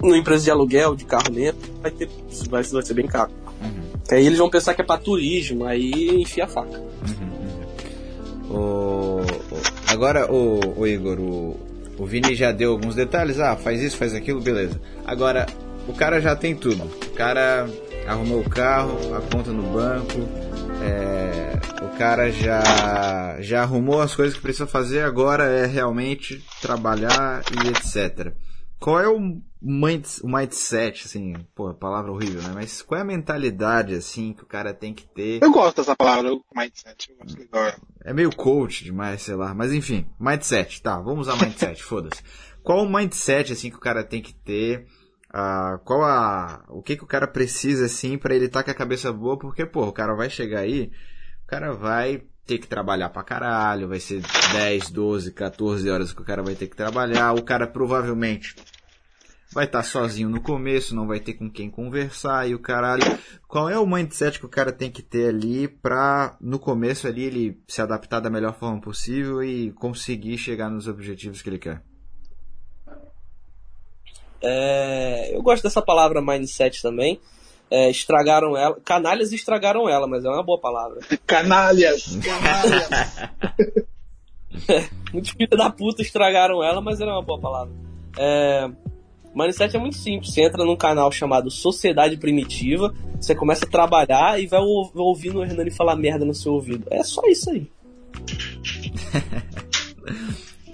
[0.00, 2.08] numa empresa de aluguel, de carro mesmo, vai, ter,
[2.48, 3.41] vai, vai ser bem caro.
[4.10, 4.16] Uhum.
[4.16, 6.78] Aí eles vão pensar que é para turismo, aí enfia a faca.
[6.78, 8.56] Uhum.
[8.56, 9.20] O...
[9.88, 11.56] Agora, o, o Igor, o,
[11.98, 13.38] o Vini já deu alguns detalhes.
[13.38, 14.80] Ah, faz isso, faz aquilo, beleza.
[15.06, 15.46] Agora,
[15.86, 16.84] o cara já tem tudo.
[16.84, 17.68] O cara
[18.06, 20.28] arrumou o carro, a conta no banco,
[20.82, 27.42] é, o cara já, já arrumou as coisas que precisa fazer, agora é realmente trabalhar
[27.52, 28.32] e etc.
[28.82, 32.50] Qual é o, mind, o mindset, assim, pô, palavra horrível, né?
[32.52, 35.40] Mas qual é a mentalidade, assim, que o cara tem que ter?
[35.40, 37.72] Eu gosto dessa palavra, mindset, eu gosto legal.
[38.04, 42.20] É meio coach demais, sei lá, mas enfim, mindset, tá, vamos usar mindset, foda-se.
[42.64, 44.84] Qual o mindset, assim, que o cara tem que ter
[45.32, 46.64] ah, qual a.
[46.68, 49.38] O que, que o cara precisa, assim, para ele estar tá com a cabeça boa,
[49.38, 50.90] porque, pô, o cara vai chegar aí,
[51.44, 54.20] o cara vai ter que trabalhar pra caralho, vai ser
[54.52, 58.56] 10, 12, 14 horas que o cara vai ter que trabalhar, o cara provavelmente
[59.52, 63.02] vai estar tá sozinho no começo, não vai ter com quem conversar e o caralho.
[63.46, 67.24] Qual é o mindset que o cara tem que ter ali pra, no começo ali,
[67.24, 71.82] ele se adaptar da melhor forma possível e conseguir chegar nos objetivos que ele quer?
[74.42, 77.20] É, eu gosto dessa palavra mindset também.
[77.70, 78.78] É, estragaram ela.
[78.84, 81.00] Canalhas estragaram ela, mas é uma boa palavra.
[81.26, 82.16] Canalhas!
[82.16, 82.90] Canalhas!
[84.68, 87.72] é, muitos filhos da puta estragaram ela, mas era uma boa palavra.
[88.18, 88.68] É,
[89.34, 90.32] mindset é muito simples.
[90.32, 95.44] Você entra num canal chamado Sociedade Primitiva, você começa a trabalhar e vai ouvindo o
[95.44, 96.86] Hernani falar merda no seu ouvido.
[96.90, 97.70] É só isso aí.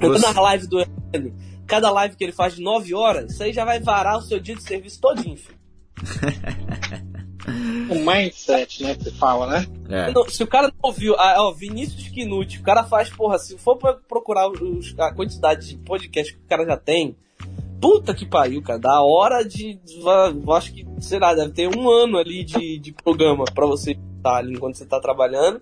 [0.00, 0.32] Você...
[0.32, 3.64] na live do Hernani cada live que ele faz de 9 horas, isso aí já
[3.64, 5.58] vai varar o seu dia de serviço todinho, filho.
[7.90, 9.66] o mindset, né, que você fala, né?
[9.88, 10.12] É.
[10.12, 13.56] Não, se o cara não ouviu, ah, ó, Vinícius Knut, o cara faz, porra, se
[13.58, 13.76] for
[14.08, 17.14] procurar os, a quantidade de podcast que o cara já tem,
[17.81, 19.78] puta que pariu, cara, da hora de,
[20.57, 24.36] acho que, sei lá, deve ter um ano ali de, de programa pra você estar
[24.36, 25.60] ali enquanto você tá trabalhando.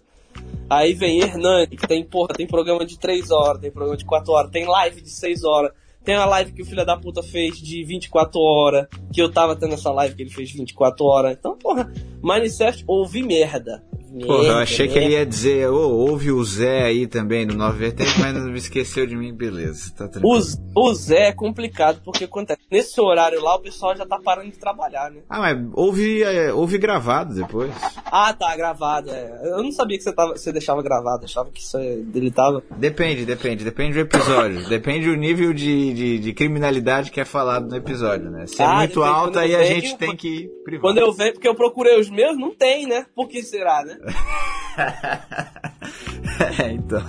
[0.69, 4.33] Aí vem Hernani, que tem, porra, tem programa de 3 horas, tem programa de 4
[4.33, 5.73] horas, tem live de 6 horas.
[6.05, 9.57] Tem a live que o filho da puta fez de 24 horas, que eu tava
[9.57, 11.36] tendo essa live que ele fez de 24 horas.
[11.36, 13.83] Então, porra, Minecraft ouvi merda.
[14.25, 17.77] Porra, eu achei que ele ia dizer, oh, ouve o Zé aí também no Nova
[17.77, 20.39] Vertente, mas não me esqueceu de mim, beleza, tá tranquilo.
[20.75, 24.51] O, o Zé é complicado, porque acontece, nesse horário lá o pessoal já tá parando
[24.51, 25.20] de trabalhar, né?
[25.28, 27.73] Ah, mas ouve, é, ouve gravado depois.
[28.11, 29.41] Ah, tá, gravado, é.
[29.45, 32.62] Eu não sabia que você, tava, você deixava gravado, achava que isso é, deletava.
[32.77, 37.69] Depende, depende, depende do episódio, depende do nível de, de, de, criminalidade que é falado
[37.69, 38.47] no episódio, né?
[38.47, 40.83] Se é ah, muito alto, aí a gente tem que privar.
[40.83, 43.07] Quando eu venho, porque eu procurei os meus, não tem, né?
[43.15, 43.99] Por que será, né?
[46.59, 47.02] é, então.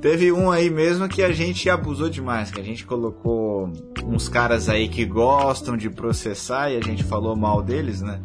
[0.00, 3.70] Teve um aí mesmo que a gente abusou demais, que a gente colocou
[4.04, 8.20] uns caras aí que gostam de processar e a gente falou mal deles, né?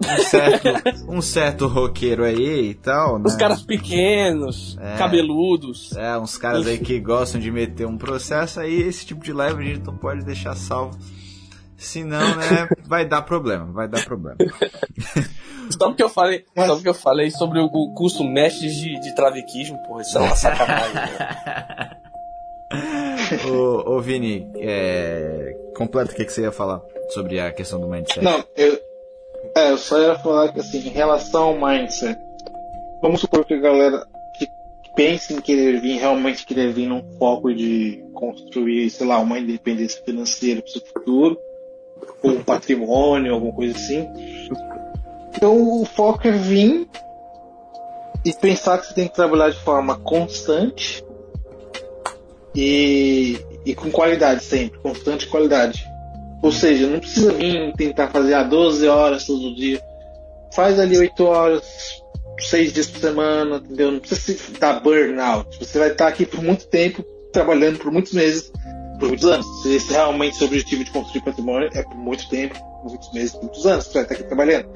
[0.00, 0.68] Um certo,
[1.08, 3.24] um certo roqueiro aí e tal, né?
[3.26, 5.92] Os caras pequenos, é, cabeludos.
[5.96, 9.60] É, uns caras aí que gostam de meter um processo aí, esse tipo de live
[9.60, 10.96] a gente não pode deixar salvo.
[11.78, 14.36] Senão, né, vai dar problema, vai dar problema.
[15.70, 19.76] Só porque eu falei, só porque eu falei sobre o, curso mestre de, de travequismo,
[19.82, 20.94] porra, isso é uma sacanagem.
[20.94, 21.96] Né?
[23.50, 27.86] ô, ô Vini, é, completa o que, que você ia falar sobre a questão do
[27.86, 28.24] mindset.
[28.24, 28.80] Não, eu,
[29.54, 32.18] é, eu só ia falar que assim, em relação ao mindset,
[33.02, 34.06] vamos supor que a galera
[34.38, 39.18] que, que pense em querer vir, realmente querer vir num foco de construir, sei lá,
[39.18, 41.38] uma independência financeira para o seu futuro,
[42.22, 44.08] um patrimônio, alguma coisa assim.
[45.36, 46.88] Então o foco é vir
[48.24, 51.04] e pensar que você tem que trabalhar de forma constante
[52.54, 55.84] e, e com qualidade sempre, constante qualidade.
[56.42, 59.80] Ou seja, não precisa vir tentar fazer a 12 horas todo dia.
[60.54, 61.64] Faz ali 8 horas,
[62.40, 63.92] 6 dias por semana, entendeu?
[63.92, 65.58] Não precisa dar burnout.
[65.58, 68.52] Você vai estar aqui por muito tempo, trabalhando por muitos meses,
[68.98, 69.62] por muitos anos.
[69.62, 73.12] Se esse é realmente seu objetivo de construir patrimônio, é por muito tempo, por muitos
[73.12, 74.68] meses, por muitos anos, você vai estar aqui trabalhando.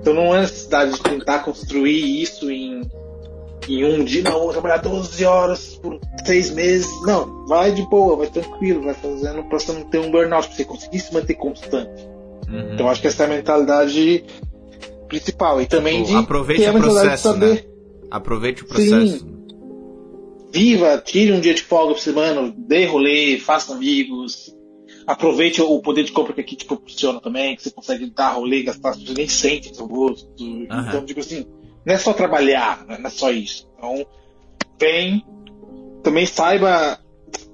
[0.00, 2.82] Então não há necessidade de tentar construir isso em,
[3.68, 6.88] em um dia, não, vou trabalhar 12 horas por seis meses.
[7.02, 10.56] Não, vai de boa, vai tranquilo, vai fazendo para você não ter um burnout, para
[10.56, 12.06] você conseguir se manter constante.
[12.48, 12.74] Uhum.
[12.74, 14.24] Então acho que essa é a mentalidade
[15.08, 15.60] principal.
[15.60, 17.54] E também tipo, de aproveite mentalidade processo, saber.
[17.54, 17.62] Né?
[18.10, 19.18] Aproveite o processo.
[19.18, 19.35] Sim.
[20.52, 24.54] Viva, tire um dia de folga por semana, dê rolê, faça amigos,
[25.06, 28.62] aproveite o poder de compra que aqui te proporciona também, que você consegue dar rolê,
[28.62, 30.28] gastar, você nem sente seu gosto.
[30.40, 30.66] Uhum.
[30.68, 31.46] Então, digo assim,
[31.84, 33.68] não é só trabalhar, não é só isso.
[33.76, 34.06] Então,
[34.80, 35.24] vem,
[36.02, 36.98] também saiba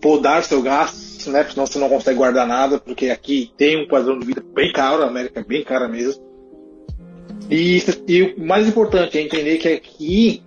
[0.01, 1.45] podar seu gasto, né?
[1.45, 5.03] Senão você não consegue guardar nada, porque aqui tem um padrão de vida bem caro,
[5.03, 6.23] a América é bem cara mesmo.
[7.51, 10.43] E, e o mais importante é entender que aqui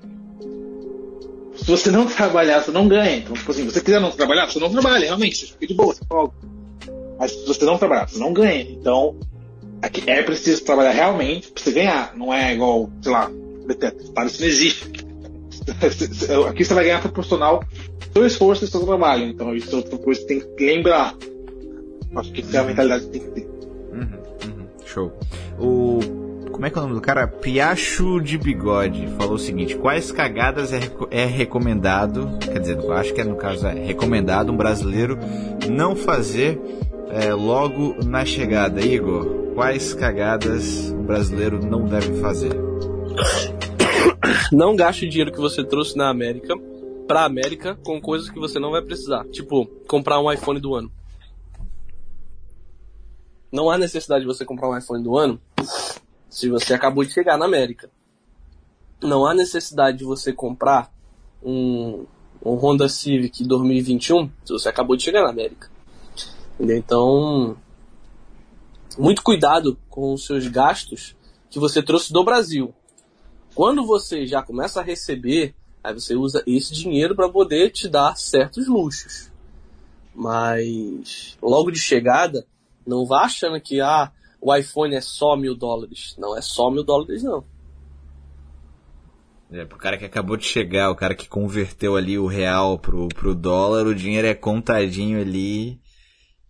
[1.57, 3.17] se você não trabalhar, você não ganha.
[3.17, 5.73] Então, tipo assim, se você quiser não trabalhar, você não trabalha, realmente, você fica de
[5.73, 6.33] boa, você folga.
[7.19, 8.61] Mas se você não trabalhar, você não ganha.
[8.61, 9.15] Então,
[9.81, 12.15] aqui é preciso trabalhar realmente para você ganhar.
[12.15, 13.31] Não é igual, sei lá,
[14.13, 14.91] Tá, isso não existe.
[16.47, 17.63] Aqui você vai ganhar proporcional
[18.13, 19.25] seu esforço e seu trabalho.
[19.25, 21.15] Então isso é outra coisa que tem que lembrar.
[22.15, 23.47] Acho que é a mentalidade que tem que ter.
[23.91, 24.67] Uhum, uhum.
[24.85, 25.13] Show.
[25.59, 26.24] O.
[26.55, 27.27] Como é que é o nome do cara?
[27.27, 30.79] Piacho de Bigode falou o seguinte: quais cagadas é,
[31.11, 35.19] é recomendado, quer dizer, acho que é, no caso é recomendado um brasileiro
[35.69, 36.57] não fazer
[37.09, 38.79] é, logo na chegada?
[38.79, 42.53] Igor, quais cagadas um brasileiro não deve fazer?
[44.49, 46.55] Não gaste o dinheiro que você trouxe na América
[47.05, 49.25] pra América com coisas que você não vai precisar.
[49.25, 50.89] Tipo, comprar um iPhone do ano.
[53.51, 55.37] Não há necessidade de você comprar um iPhone do ano
[56.35, 57.89] se você acabou de chegar na América.
[59.01, 60.93] Não há necessidade de você comprar
[61.41, 62.05] um,
[62.43, 65.71] um Honda Civic 2021 se você acabou de chegar na América.
[66.59, 67.55] Então,
[68.97, 71.15] muito cuidado com os seus gastos
[71.49, 72.75] que você trouxe do Brasil.
[73.53, 78.17] Quando você já começa a receber, aí você usa esse dinheiro para poder te dar
[78.17, 79.31] certos luxos.
[80.13, 82.45] Mas logo de chegada,
[82.85, 84.11] não vá achando que ah,
[84.45, 86.15] o iPhone é só mil dólares.
[86.19, 87.43] Não é só mil dólares, não.
[89.51, 93.07] É, pro cara que acabou de chegar, o cara que converteu ali o real pro,
[93.07, 95.79] pro dólar, o dinheiro é contadinho ali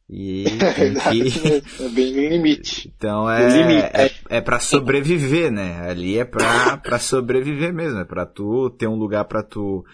[0.10, 0.44] e
[1.10, 1.84] que...
[1.84, 2.94] é bem no limite.
[2.98, 3.90] Então é, limite.
[3.94, 5.90] é, é para sobreviver, né?
[5.90, 9.86] Ali é pra, pra sobreviver mesmo, é pra tu ter um lugar pra tu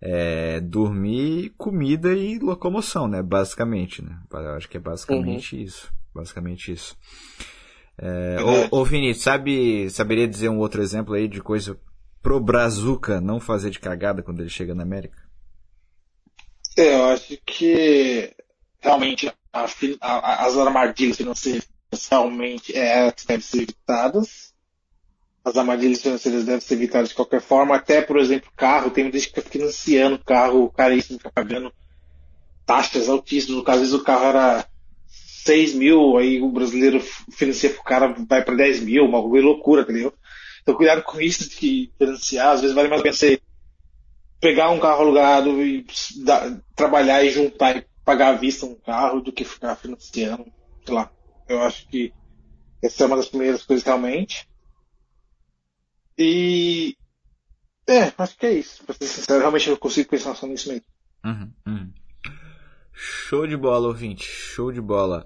[0.00, 3.22] é, dormir, comida e locomoção, né?
[3.22, 4.18] Basicamente, né?
[4.32, 5.62] Eu acho que é basicamente uhum.
[5.62, 6.00] isso.
[6.14, 6.96] Basicamente isso.
[8.02, 8.38] É,
[8.70, 11.78] ô Vini, sabe, saberia dizer um outro exemplo aí de coisa
[12.22, 15.22] pro Brazuca não fazer de cagada quando ele chega na América?
[16.78, 18.34] É, eu acho que
[18.80, 19.66] realmente a,
[20.00, 21.68] a, as armadilhas financeiras
[22.10, 24.54] realmente é, devem ser evitadas.
[25.44, 27.76] As armadilhas financeiras devem ser evitadas de qualquer forma.
[27.76, 31.70] Até, por exemplo, carro, tem gente que fica financiando carro caríssimo, fica pagando
[32.64, 33.58] taxas altíssimas.
[33.58, 34.69] No caso, às vezes o carro era
[35.44, 40.12] 6 mil, aí o brasileiro financia pro cara, vai para 10 mil, uma loucura, entendeu?
[40.62, 43.40] Então cuidado com isso de financiar, às vezes vale mais a pena você
[44.40, 45.86] pegar um carro alugado e
[46.74, 50.46] trabalhar e juntar e pagar à vista um carro do que ficar financiando.
[50.84, 51.10] Sei lá.
[51.48, 52.12] Eu acho que
[52.82, 54.48] essa é uma das primeiras coisas realmente.
[56.16, 56.96] E.
[57.86, 58.84] É, acho que é isso.
[58.84, 60.84] Pra ser sincero, realmente eu consigo pensar só nisso mesmo.
[61.24, 61.92] Uhum, uhum.
[63.02, 64.24] Show de bola, ouvinte.
[64.26, 65.24] Show de bola.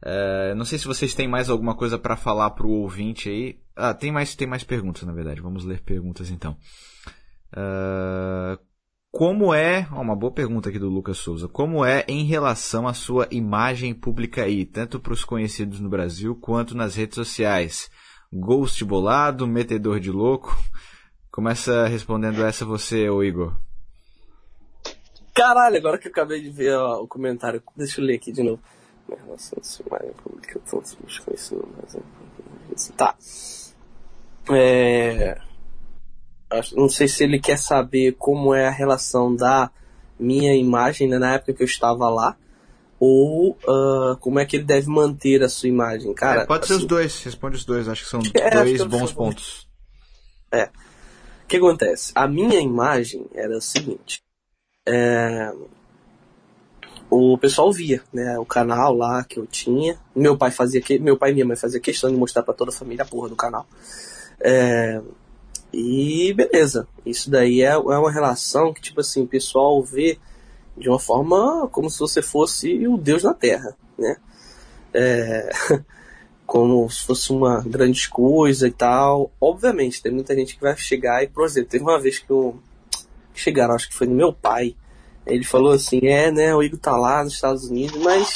[0.00, 3.58] É, não sei se vocês têm mais alguma coisa para falar pro ouvinte aí.
[3.74, 5.40] Ah, tem mais, tem mais perguntas, na verdade.
[5.40, 6.56] Vamos ler perguntas então.
[7.52, 8.56] Uh,
[9.10, 13.26] como é, uma boa pergunta aqui do Lucas Souza, como é em relação à sua
[13.32, 17.90] imagem pública aí, tanto para os conhecidos no Brasil quanto nas redes sociais?
[18.32, 20.56] Ghost bolado, metedor de louco?
[21.32, 23.56] Começa respondendo essa você, ô Igor.
[25.38, 28.42] Caralho, agora que eu acabei de ver ó, o comentário, deixa eu ler aqui de
[28.42, 28.60] novo.
[29.10, 32.02] Em relação imagem pública, tanto os conhecidos no Brasil.
[32.96, 33.16] Tá.
[34.50, 35.48] É
[36.74, 39.70] não sei se ele quer saber como é a relação da
[40.18, 42.36] minha imagem né, na época que eu estava lá
[42.98, 46.42] ou uh, como é que ele deve manter a sua imagem, cara.
[46.42, 48.82] É, pode assim, ser os assim, dois, responde os dois, acho que são é, dois
[48.84, 49.68] bons pontos.
[50.50, 50.64] É.
[50.64, 52.10] O que acontece?
[52.14, 54.20] A minha imagem era o seguinte.
[54.88, 55.52] É...
[57.10, 58.38] O pessoal via, né?
[58.38, 59.98] O canal lá que eu tinha.
[60.14, 60.98] Meu pai fazia que...
[60.98, 63.28] meu pai e minha mãe fazia questão de mostrar para toda a família a porra
[63.28, 63.66] do canal.
[64.40, 65.00] É...
[65.72, 70.18] E beleza, isso daí é, é uma relação que, tipo assim, o pessoal vê
[70.76, 74.16] de uma forma como se você fosse o Deus na Terra, né?
[74.94, 75.50] É,
[76.46, 79.30] como se fosse uma grande coisa e tal.
[79.40, 82.58] Obviamente, tem muita gente que vai chegar e, por exemplo, teve uma vez que, eu,
[83.38, 84.74] que chegaram, acho que foi no meu pai,
[85.26, 88.34] ele falou assim, é, né, o Igor tá lá nos Estados Unidos, mas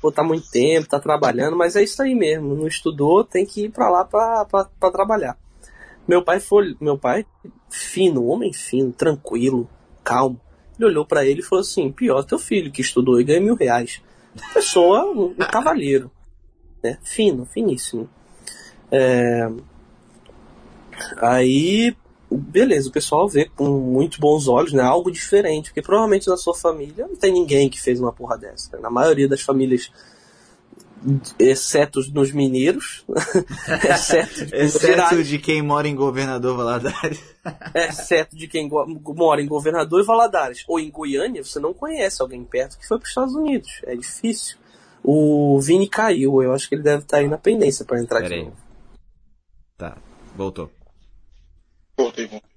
[0.00, 3.64] pô, tá muito tempo, tá trabalhando, mas é isso aí mesmo, não estudou, tem que
[3.64, 5.36] ir pra lá pra trabalhar.
[6.06, 7.24] Meu pai foi, meu pai,
[7.70, 9.68] fino, homem fino, tranquilo,
[10.02, 10.38] calmo.
[10.78, 13.54] Ele olhou para ele e falou assim: pior teu filho que estudou e ganha mil
[13.54, 14.02] reais.
[14.52, 16.10] Pessoa, um, um cavalheiro.
[16.82, 16.98] Né?
[17.02, 18.08] Fino, finíssimo.
[18.90, 19.48] É...
[21.22, 21.96] Aí,
[22.36, 24.82] beleza, o pessoal vê com muito bons olhos, né?
[24.82, 28.76] Algo diferente, porque provavelmente na sua família não tem ninguém que fez uma porra dessa.
[28.76, 28.82] Né?
[28.82, 29.90] Na maioria das famílias,
[31.38, 33.04] exceto nos mineiros,
[33.90, 37.22] exceto, de, exceto de quem mora em Governador Valadares.
[37.74, 40.64] exceto de quem mora em Governador e Valadares.
[40.66, 43.80] Ou em Goiânia, você não conhece alguém perto que foi para os Estados Unidos.
[43.84, 44.56] É difícil.
[45.02, 48.28] O Vini caiu, eu acho que ele deve estar aí na pendência para entrar Pera
[48.28, 48.44] de aí.
[48.44, 48.56] novo.
[49.76, 49.98] Tá,
[50.34, 50.70] voltou.
[51.96, 52.54] Voltei, voltei.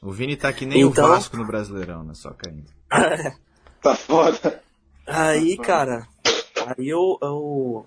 [0.00, 1.04] O Vini tá que nem então...
[1.04, 2.14] o Vasco no Brasileirão, né?
[2.14, 2.70] Só caindo.
[3.82, 4.62] tá foda.
[5.06, 6.06] Aí, cara,
[6.66, 7.18] aí eu.
[7.20, 7.86] eu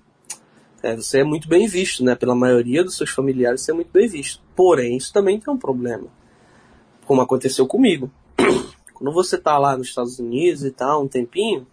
[0.83, 2.15] é, você é muito bem visto, né?
[2.15, 4.41] Pela maioria dos seus familiares, você é muito bem visto.
[4.55, 6.07] Porém, isso também tem um problema.
[7.05, 8.11] Como aconteceu comigo.
[8.95, 11.67] Quando você tá lá nos Estados Unidos e tal, um tempinho,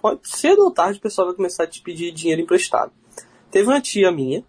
[0.00, 2.92] pode, cedo ou tarde o pessoal vai começar a te pedir dinheiro emprestado.
[3.50, 4.44] Teve uma tia minha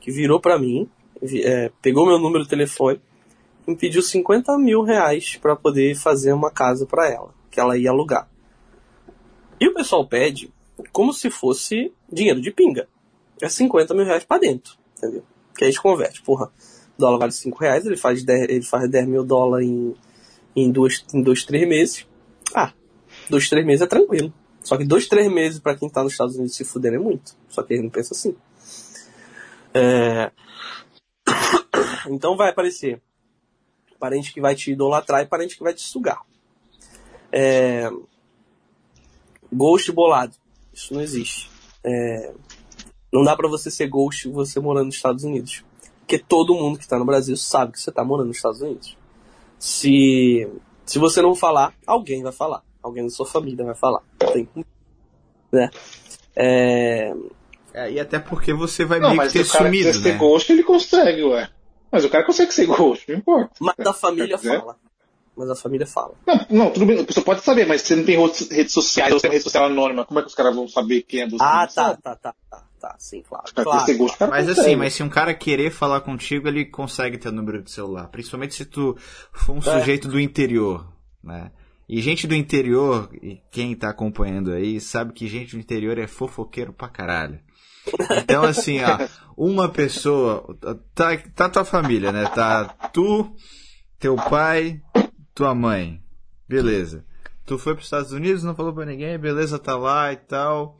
[0.00, 0.88] que virou para mim,
[1.22, 3.00] é, pegou meu número de telefone
[3.66, 7.90] me pediu 50 mil reais para poder fazer uma casa para ela, que ela ia
[7.90, 8.28] alugar.
[9.60, 10.52] E o pessoal pede
[10.92, 12.88] como se fosse dinheiro de pinga.
[13.40, 15.22] É 50 mil reais para dentro, entendeu?
[15.56, 16.22] Que a gente converte.
[16.22, 16.50] Porra,
[16.98, 19.94] dólar vale 5 reais, ele faz 10, ele faz 10 mil dólares em,
[20.56, 22.06] em, dois, em dois, três meses.
[22.54, 22.72] Ah,
[23.28, 24.32] dois, três meses é tranquilo.
[24.62, 27.34] Só que dois, três meses para quem tá nos Estados Unidos se fuder é muito.
[27.48, 28.34] Só que ele não pensa assim.
[29.74, 30.30] É...
[32.08, 33.00] Então vai aparecer
[34.00, 36.22] parente que vai te idolatrar e parente que vai te sugar.
[37.30, 37.88] É...
[39.52, 40.34] Ghost bolado.
[40.72, 41.50] Isso não existe.
[41.84, 42.32] É...
[43.12, 45.62] Não dá para você ser ghost você morando nos Estados Unidos.
[46.00, 48.96] Porque todo mundo que tá no Brasil sabe que você tá morando nos Estados Unidos.
[49.58, 50.48] Se,
[50.84, 52.62] se você não falar, alguém vai falar.
[52.82, 54.02] Alguém da sua família vai falar.
[54.32, 54.48] Tem,
[55.52, 55.70] né?
[56.34, 57.12] É...
[57.72, 59.92] É, e até porque você vai não, meio que ter se o cara sumido, né?
[59.92, 61.48] ser ghost, ele consegue, ué.
[61.90, 63.50] Mas o cara consegue ser ghost, não importa.
[63.60, 64.76] Mas a família fala.
[65.36, 66.14] Mas a família fala.
[66.26, 69.20] Não, não, tudo bem, a pessoa pode saber, mas você não tem redes sociais, você
[69.20, 71.42] tem uma rede social anônima, como é que os caras vão saber quem é você?
[71.42, 73.44] Ah, tá, tá, tá, tá, tá, sim, claro.
[73.54, 73.86] claro,
[74.30, 74.50] mas consegue.
[74.50, 78.08] assim, mas se um cara querer falar contigo, ele consegue ter o número de celular.
[78.08, 78.96] Principalmente se tu
[79.32, 79.62] for um é.
[79.62, 80.86] sujeito do interior,
[81.22, 81.50] né?
[81.88, 86.06] E gente do interior, e quem tá acompanhando aí, sabe que gente do interior é
[86.06, 87.40] fofoqueiro pra caralho.
[88.22, 88.98] Então, assim, ó,
[89.36, 90.56] uma pessoa.
[90.94, 92.24] Tá, tá tua família, né?
[92.26, 93.34] Tá tu,
[93.98, 94.80] teu pai,
[95.34, 96.02] tua mãe.
[96.48, 97.04] Beleza.
[97.46, 100.78] Tu foi para os Estados Unidos, não falou para ninguém, beleza, tá lá e tal.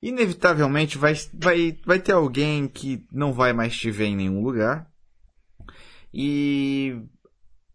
[0.00, 4.86] Inevitavelmente vai, vai, vai ter alguém que não vai mais te ver em nenhum lugar.
[6.12, 7.02] E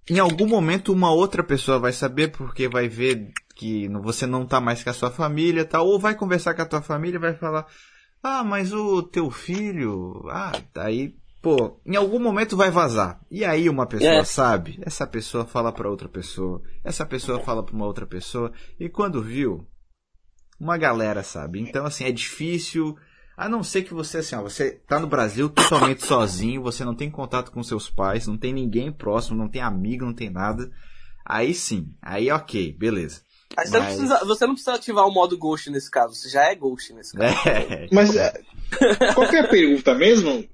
[0.09, 4.59] em algum momento uma outra pessoa vai saber porque vai ver que você não tá
[4.59, 7.35] mais com a sua família, tal, ou vai conversar com a tua família e vai
[7.35, 7.67] falar:
[8.23, 10.23] ah, mas o teu filho.
[10.29, 13.19] Ah, aí, pô, em algum momento vai vazar.
[13.29, 14.23] E aí uma pessoa é.
[14.23, 18.87] sabe, essa pessoa fala para outra pessoa, essa pessoa fala para uma outra pessoa, e
[18.87, 19.67] quando viu,
[20.57, 21.59] uma galera sabe.
[21.59, 22.95] Então, assim, é difícil.
[23.35, 26.95] A não ser que você, assim, ó, você tá no Brasil totalmente sozinho, você não
[26.95, 30.71] tem contato com seus pais, não tem ninguém próximo, não tem amigo, não tem nada.
[31.25, 33.21] Aí sim, aí ok, beleza.
[33.55, 33.69] Mas...
[33.69, 36.55] Você, não precisa, você não precisa ativar o modo Ghost nesse caso, você já é
[36.55, 37.33] Ghost nesse caso.
[37.45, 37.87] É.
[37.91, 38.33] Mas é,
[39.13, 40.45] qual é a pergunta mesmo?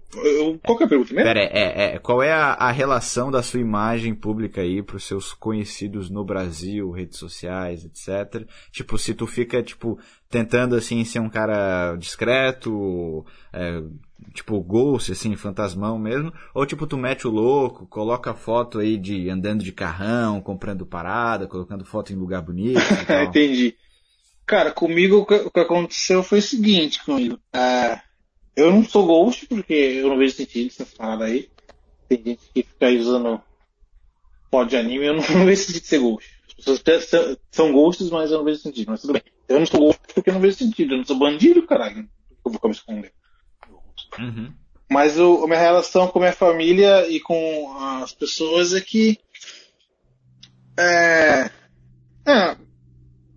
[0.65, 1.27] Qual é a pergunta mesmo?
[1.27, 5.33] Pera, é, é, qual é a, a relação da sua imagem pública aí pros seus
[5.33, 8.47] conhecidos no Brasil, redes sociais, etc.
[8.71, 13.81] Tipo, se tu fica, tipo, tentando, assim, ser um cara discreto, é,
[14.33, 19.29] tipo Ghost, assim, fantasmão mesmo, ou tipo tu mete o louco, coloca foto aí de
[19.29, 22.79] andando de carrão, comprando parada, colocando foto em lugar bonito.
[23.27, 23.75] Entendi.
[24.45, 27.35] Cara, comigo o que aconteceu foi o seguinte comigo.
[27.55, 27.99] Uh,
[28.55, 31.49] eu não sou Ghost porque eu não vejo sentido nessa parada aí.
[32.07, 33.39] Tem gente que fica aí usando
[34.49, 36.39] foto de anime, eu não, não vejo sentido ser Ghost.
[36.67, 39.21] As pessoas são ghosts, mas eu não vejo sentido, mas tudo bem.
[39.47, 42.09] Eu não sou Ghost porque eu não vejo sentido, eu não sou bandido, caralho.
[42.45, 43.13] Eu vou me esconder.
[44.17, 44.53] Uhum.
[44.89, 49.19] Mas o, a minha relação com a minha família e com as pessoas é que.
[50.77, 51.49] É,
[52.25, 52.57] é,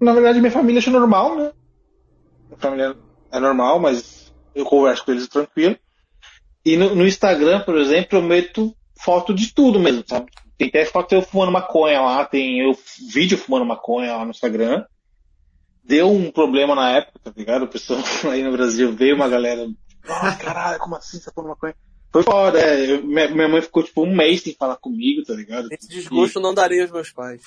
[0.01, 1.52] na verdade, minha família acha normal, né?
[2.47, 2.97] Minha família
[3.31, 5.76] é normal, mas eu converso com eles tranquilo.
[6.65, 10.31] E no, no Instagram, por exemplo, eu meto foto de tudo mesmo, sabe?
[10.57, 12.76] Tem até foto eu fumando maconha lá, tem eu
[13.12, 14.84] vídeo fumando maconha lá no Instagram.
[15.84, 17.65] Deu um problema na época, tá ligado?
[17.65, 19.68] O pessoal aí no Brasil veio uma galera
[20.09, 21.75] ah, caralho, como assim você tá falando maconha?
[22.13, 22.99] Foi foda, é.
[23.01, 25.69] minha, mãe ficou tipo um mês sem falar comigo, tá ligado?
[25.71, 26.43] Esse desgosto e...
[26.43, 27.41] não daria aos meus pais.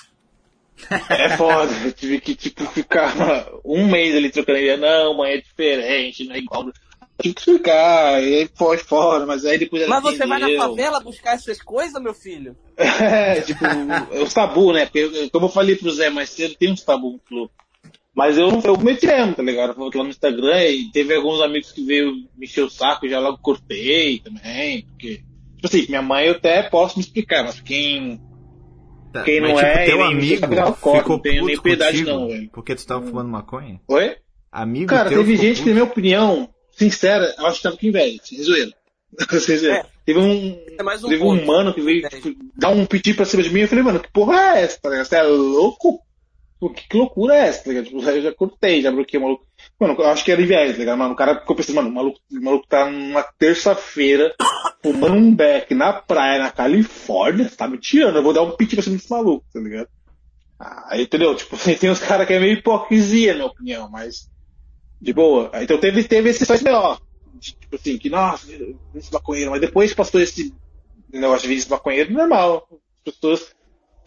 [1.09, 3.14] É foda, eu tive que, tipo, ficar
[3.64, 4.75] um mês ali trocando ideia.
[4.75, 6.66] Não, mãe, é diferente, não é igual.
[7.22, 10.50] Tive que ficar, e aí foi fora, mas aí depois ela Mas você vai na
[10.58, 12.58] favela buscar essas coisas, meu filho?
[12.77, 13.64] É, tipo,
[14.22, 14.85] os tabu, né?
[14.85, 17.51] Porque, como eu falei pro Zé mais cedo, tem uns tabu no clube.
[18.16, 19.72] Mas eu, eu meti mesmo, tá ligado?
[19.72, 23.06] Eu falei lá no Instagram e teve alguns amigos que veio me encher o saco
[23.06, 24.84] e já logo cortei também.
[24.84, 25.22] Porque,
[25.56, 28.22] tipo assim, minha mãe eu até posso me explicar, mas quem.
[29.11, 30.48] Tá, Quem mas, não tipo, é, teu amigo
[30.80, 32.50] corte, ficou não tenho nem piedade contigo não, velho.
[32.52, 33.82] Porque tu tava fumando maconha?
[33.88, 34.16] Oi?
[34.52, 35.68] Amigo Cara, teu teve gente que, puto?
[35.68, 38.72] na minha opinião, sincera, eu acho que tava com inveja, sem zoeira.
[39.40, 39.80] Sem zoeira.
[39.80, 39.85] É.
[40.06, 40.58] Teve um.
[40.77, 43.50] É mais um teve um mano que veio tipo, dar um piti pra cima de
[43.50, 43.61] mim.
[43.61, 44.80] Eu falei, mano, que porra é essa?
[44.80, 45.06] Tá ligado?
[45.06, 46.05] Você é louco?
[46.66, 47.64] Pô, Que, loucura é essa?
[47.64, 47.85] Tá ligado?
[47.85, 49.45] Tipo, eu já cortei, já bloqueei o maluco.
[49.80, 50.98] Mano, eu acho que era inveja, tá ligado?
[50.98, 54.34] Mano, o cara ficou pensando, mano, o maluco, o maluco tá numa terça-feira
[54.82, 57.48] fumando um beck na praia, na Califórnia.
[57.48, 59.88] Você tá me tirando, eu vou dar um piti pra cima desse maluco, tá ligado?
[60.60, 61.35] Ah, Aí, entendeu?
[61.35, 64.27] Tipo, tem uns caras que é meio hipocrisia, na minha opinião, mas
[65.00, 65.52] de boa.
[65.53, 67.00] Aí, Então teve, teve esse faz melhor.
[67.40, 68.48] Tipo assim, que nossa,
[68.95, 70.52] esse maconheiro, mas depois passou esse
[71.14, 72.68] negócio de vídeo maconheiro, normal.
[73.06, 73.56] As pessoas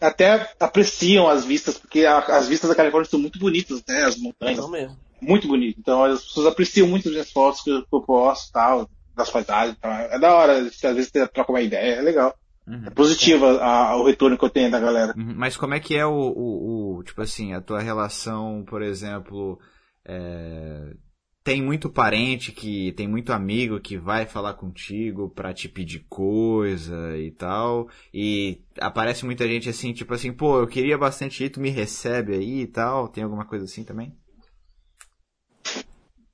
[0.01, 4.03] até apreciam as vistas, porque a- as vistas da Califórnia são muito bonitas, né?
[4.03, 4.97] As montanhas, Não mesmo.
[5.21, 5.77] muito bonito.
[5.79, 9.29] Então as pessoas apreciam muito as minhas fotos que eu, que eu posto tal, das
[9.29, 9.91] paisagens e tal.
[9.91, 12.33] É da hora, às vezes você troca uma ideia, é legal.
[12.67, 12.83] Uhum.
[12.85, 15.13] É positiva a- o retorno que eu tenho da galera.
[15.17, 18.81] Uhum, Mas como é que é o, o, o- tipo assim, a tua relação, por
[18.83, 19.59] exemplo,
[20.07, 20.93] é,
[21.43, 27.17] tem muito parente que, tem muito amigo que vai falar contigo pra te pedir coisa
[27.17, 31.59] e tal, e aparece muita gente assim, tipo assim, pô, eu queria bastante ir, tu
[31.59, 34.13] me recebe aí e tal, tem alguma coisa assim também?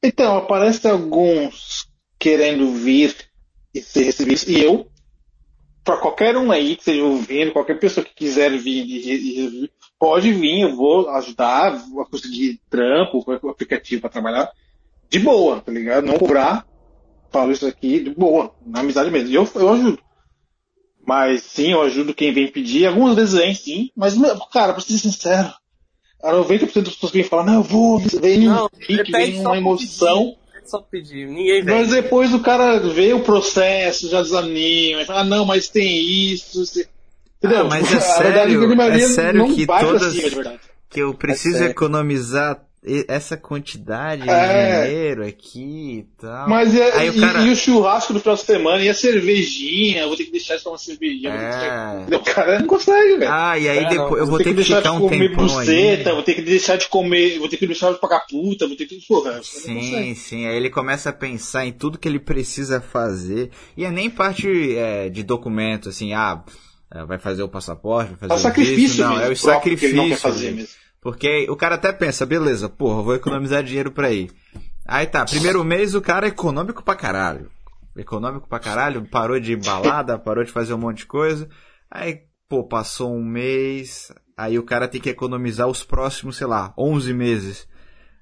[0.03, 1.87] Então, aparece alguns
[2.19, 3.15] querendo vir
[3.73, 4.47] e ser recebidos.
[4.47, 4.87] E eu,
[5.83, 10.61] para qualquer um aí que esteja ouvindo, qualquer pessoa que quiser vir e, pode vir,
[10.61, 14.51] eu vou ajudar a conseguir trampo, aplicativo para trabalhar
[15.09, 16.05] de boa, tá ligado?
[16.05, 16.65] Não cobrar,
[17.31, 19.29] falo isso aqui de boa, na amizade mesmo.
[19.29, 19.99] E eu, eu ajudo.
[21.07, 22.87] Mas sim, eu ajudo quem vem pedir.
[22.87, 23.89] Algumas vezes vem, sim.
[23.95, 24.15] Mas,
[24.51, 25.53] cara, pra ser sincero,
[26.23, 29.39] a 90% das pessoas que vêm falar, não, eu vou, vem Não, um pique, vem
[29.39, 30.23] uma emoção.
[30.25, 30.45] pedir.
[30.65, 31.27] Só pedir.
[31.27, 31.75] Ninguém vem.
[31.75, 36.01] Mas depois o cara vê o processo, já desanima, e fala, ah, não, mas tem
[36.33, 36.63] isso.
[37.37, 37.61] Entendeu?
[37.61, 40.59] Ah, mas é verdade sério, é sério que todas- cima.
[40.89, 41.69] Que eu preciso sério.
[41.71, 42.64] economizar
[43.07, 44.81] essa quantidade É.
[44.83, 46.47] de dinheiro aqui e tal.
[46.49, 48.93] Mas é, Aí o e, cara- e o churrasco do final de semana, e a
[48.93, 51.29] cervejinha, vou ter que deixar de tomar cervejinha.
[51.31, 52.15] vou ter que deixar- É.
[52.15, 53.31] O cara não consegue, velho.
[53.31, 54.99] Ah, e aí É, depois não, eu vou ter ter que deixar ficar de um
[55.09, 58.67] comer buceta, vou ter que deixar de comer, vou ter que deixar de pagar puta,
[58.67, 58.95] vou ter que.
[59.07, 60.45] Porra, Sim, sim.
[60.47, 63.49] Aí ele começa a pensar em tudo que ele precisa fazer.
[63.75, 66.43] E é nem parte é, de documento, assim, ah,
[66.93, 69.01] é, vai fazer o passaporte, vai fazer É o o sacrifício visto.
[69.01, 70.47] Não, é o próprio que ele não quer sacrifício.
[70.49, 70.84] fazer mesmo.
[71.05, 74.31] Porque o cara até pensa, beleza, porra, vou economizar dinheiro pra ir.
[74.87, 77.51] Aí tá, primeiro mês o cara é econômico pra caralho.
[77.95, 81.47] Econômico pra caralho, parou de balada, parou de fazer um monte de coisa.
[81.91, 86.73] Aí, pô, passou um mês, aí o cara tem que economizar os próximos, sei lá,
[86.75, 87.67] 11 meses.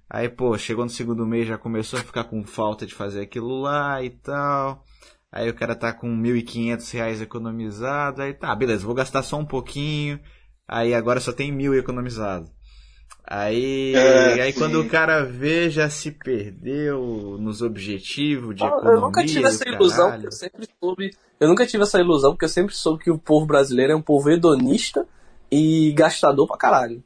[0.10, 3.62] Aí, pô, chegou no segundo mês, já começou a ficar com falta de fazer aquilo
[3.62, 4.84] lá e tal.
[5.32, 8.22] Aí o cara tá com 1.500 reais economizado.
[8.22, 10.20] Aí tá, beleza, vou gastar só um pouquinho.
[10.68, 12.52] Aí agora só tem mil economizado.
[13.26, 14.60] Aí, É, aí sim.
[14.60, 18.92] quando o cara vê, já se perdeu nos objetivos de Eu- economia.
[18.94, 20.22] eu nunca tive essa ilusão, caralho.
[20.24, 21.18] porque eu sempre soube.
[21.40, 24.02] Eu nunca tive essa ilusão, porque eu sempre soube que o povo brasileiro é um
[24.02, 25.08] povo hedonista
[25.50, 27.02] e gastador pra caralho.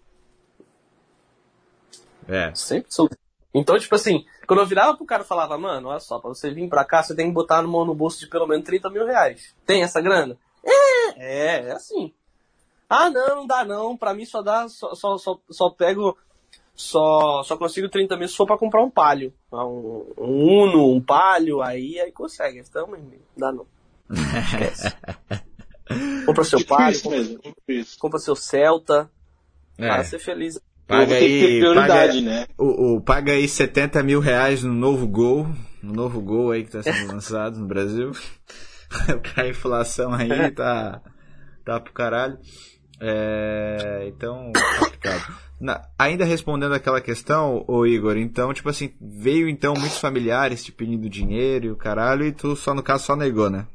[2.27, 2.51] É.
[2.55, 3.15] Sempre soube.
[3.53, 6.51] Então, tipo assim, quando eu virava pro cara e falava, mano, olha só, pra você
[6.51, 9.05] vir pra cá, você tem que botar no, no bolso de pelo menos 30 mil
[9.05, 9.55] reais.
[9.65, 10.37] Tem essa grana?
[10.63, 12.13] É, é, é assim.
[12.89, 13.97] Ah, não, não dá não.
[13.97, 16.17] Pra mim só dá, só, só, só, só pego,
[16.73, 19.33] só, só consigo 30 mil se for pra comprar um palio.
[19.51, 22.59] Ah, Um, um Uno, um palio, aí, aí consegue.
[22.59, 22.99] Então, não
[23.37, 23.65] dá não.
[24.09, 24.95] Esquece.
[26.25, 27.17] compra seu palio, compra,
[27.67, 27.99] mesmo.
[27.99, 29.09] Compra seu Celta,
[29.77, 29.87] É.
[29.87, 30.59] para ser feliz.
[30.87, 32.47] Paga aí, paga, né?
[32.57, 35.45] o, o- paga aí 70 mil reais no novo Gol,
[35.83, 38.13] no novo Gol aí que tá sendo lançado no Brasil.
[39.35, 41.01] a inflação aí tá,
[41.65, 42.37] tá pro caralho.
[42.99, 45.35] É, então, complicado.
[45.59, 50.71] Na- ainda respondendo aquela questão, ô Igor, então, tipo assim, veio então muitos familiares te
[50.71, 53.67] pedindo dinheiro e o caralho, e tu só no caso só negou, né?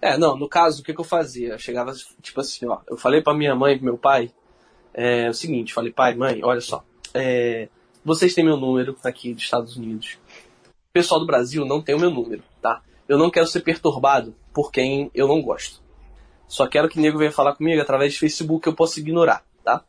[0.00, 1.50] É, não, no caso, o que, que eu fazia?
[1.54, 4.30] Eu chegava, tipo assim, ó, eu falei pra minha mãe e pro meu pai
[4.92, 7.68] é, o seguinte, falei, pai, mãe, olha só, é,
[8.04, 10.18] vocês têm meu número aqui dos Estados Unidos.
[10.66, 12.82] O pessoal do Brasil não tem o meu número, tá?
[13.08, 15.82] Eu não quero ser perturbado por quem eu não gosto.
[16.46, 19.84] Só quero que o nego venha falar comigo através de Facebook eu posso ignorar, tá?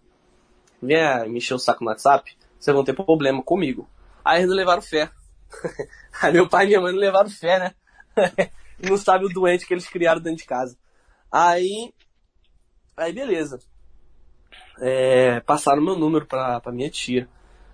[0.81, 3.87] Venha me encher o saco no WhatsApp, vocês vão ter problema comigo.
[4.23, 5.11] Aí eles não levaram fé.
[6.21, 7.75] Aí meu pai e minha mãe não levaram fé, né?
[8.79, 10.77] não sabe o doente que eles criaram dentro de casa.
[11.31, 11.93] Aí,
[12.95, 13.59] aí beleza.
[14.79, 17.27] É, passaram meu número pra, pra minha tia.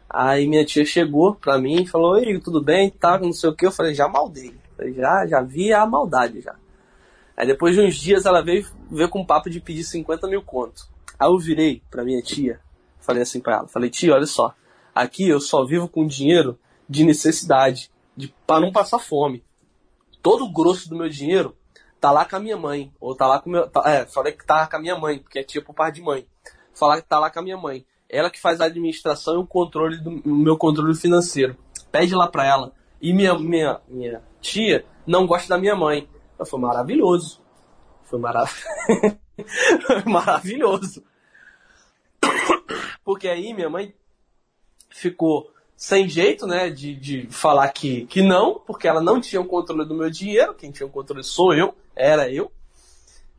[0.10, 2.90] Aí minha tia chegou pra mim e falou, Ei, tudo bem?
[2.90, 3.66] Tá, não sei o que.
[3.66, 4.56] Eu falei, já maldei.
[4.76, 6.56] Falei, já, já vi a maldade já.
[7.42, 10.44] Aí depois de uns dias ela veio, veio com um papo de pedir 50 mil
[10.44, 10.88] conto.
[11.18, 12.60] Aí eu virei pra minha tia,
[13.00, 14.54] falei assim pra ela, falei, tia, olha só,
[14.94, 19.44] aqui eu só vivo com dinheiro de necessidade, de, pra não passar fome.
[20.22, 21.58] Todo o grosso do meu dinheiro
[22.00, 24.46] tá lá com a minha mãe, ou tá lá com meu, tá, é, falei que
[24.46, 26.28] tá com a minha mãe, porque é tipo par de mãe.
[26.76, 27.84] Falar que tá lá com a minha mãe.
[28.08, 31.58] Ela que faz a administração e o controle do meu controle financeiro.
[31.92, 32.72] Pede lá pra ela.
[33.02, 36.08] E minha, minha, minha tia não gosta da minha mãe.
[36.46, 37.42] Foi maravilhoso.
[38.04, 38.52] Foi marav
[39.86, 41.04] Foi maravilhoso.
[43.04, 43.94] Porque aí minha mãe
[44.90, 49.48] ficou sem jeito, né, de, de falar que, que não, porque ela não tinha o
[49.48, 52.52] controle do meu dinheiro, quem tinha o controle sou eu, era eu.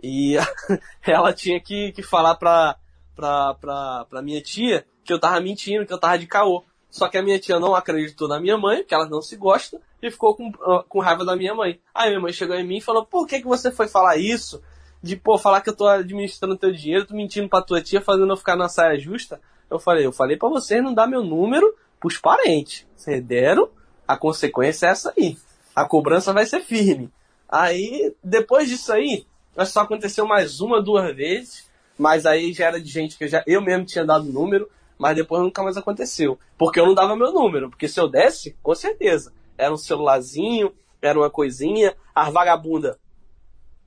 [0.02, 0.36] E
[1.06, 2.76] ela tinha que, que falar pra,
[3.14, 6.64] pra, pra, pra minha tia que eu tava mentindo, que eu tava de caô.
[6.90, 9.81] Só que a minha tia não acreditou na minha mãe, que ela não se gosta,
[10.02, 10.50] e ficou com,
[10.89, 11.81] com raiva da minha mãe.
[11.94, 14.60] Aí minha mãe chegou em mim e falou, por que, que você foi falar isso?
[15.00, 18.32] De, pô, falar que eu tô administrando teu dinheiro, tu mentindo pra tua tia, fazendo
[18.32, 19.40] eu ficar na saia justa.
[19.70, 22.84] Eu falei, eu falei para vocês não dar meu número pros parentes.
[22.97, 23.68] Vocês deram,
[24.06, 25.36] a consequência é essa aí.
[25.74, 27.10] A cobrança vai ser firme.
[27.48, 29.24] Aí, depois disso aí,
[29.66, 33.42] só aconteceu mais uma, duas vezes, mas aí já era de gente que eu, já,
[33.47, 36.39] eu mesmo tinha dado número, mas depois nunca mais aconteceu.
[36.58, 39.32] Porque eu não dava meu número, porque se eu desse, com certeza
[39.62, 41.97] era um celularzinho, era uma coisinha.
[42.15, 42.99] As vagabunda,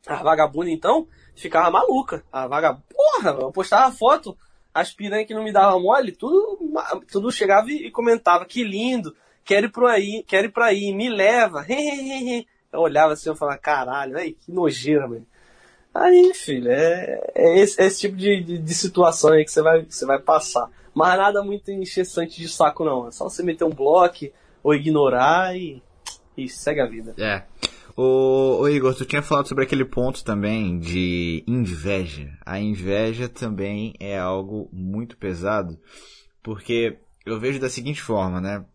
[0.07, 2.23] as vagabunda então, ficava maluca.
[2.31, 4.37] A vagabunda, porra, eu postava foto,
[4.73, 6.59] as piranhas que não me davam mole, tudo,
[7.11, 11.09] tudo chegava e comentava, que lindo, quero ir pra aí, quero ir pra aí, me
[11.09, 11.65] leva,
[12.73, 15.25] eu olhava assim, eu falava, caralho, aí, que nojeira, mano.
[15.93, 19.61] Aí, filho, é, é, esse, é esse, tipo de, de, de, situação aí que você
[19.61, 20.69] vai, você vai passar.
[20.93, 23.07] Mas nada muito enchessante de saco, não.
[23.07, 24.25] É só você meter um bloco,
[24.65, 25.79] ou ignorar e,
[26.35, 27.13] e segue a vida.
[27.19, 27.43] É.
[27.95, 32.35] Ô, ô, Igor, tu tinha falado sobre aquele ponto também de inveja.
[32.43, 35.79] A inveja também é algo muito pesado,
[36.41, 38.65] porque eu vejo da seguinte forma, né?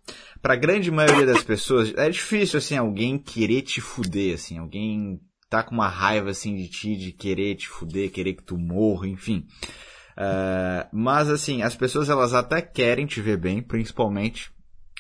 [0.41, 5.21] Pra grande maioria das pessoas, é difícil, assim, alguém querer te fuder, assim, alguém
[5.51, 9.09] tá com uma raiva, assim, de ti, de querer te fuder, querer que tu morra,
[9.09, 9.45] enfim.
[10.13, 14.53] Uh, mas, assim, as pessoas, elas até querem te ver bem, principalmente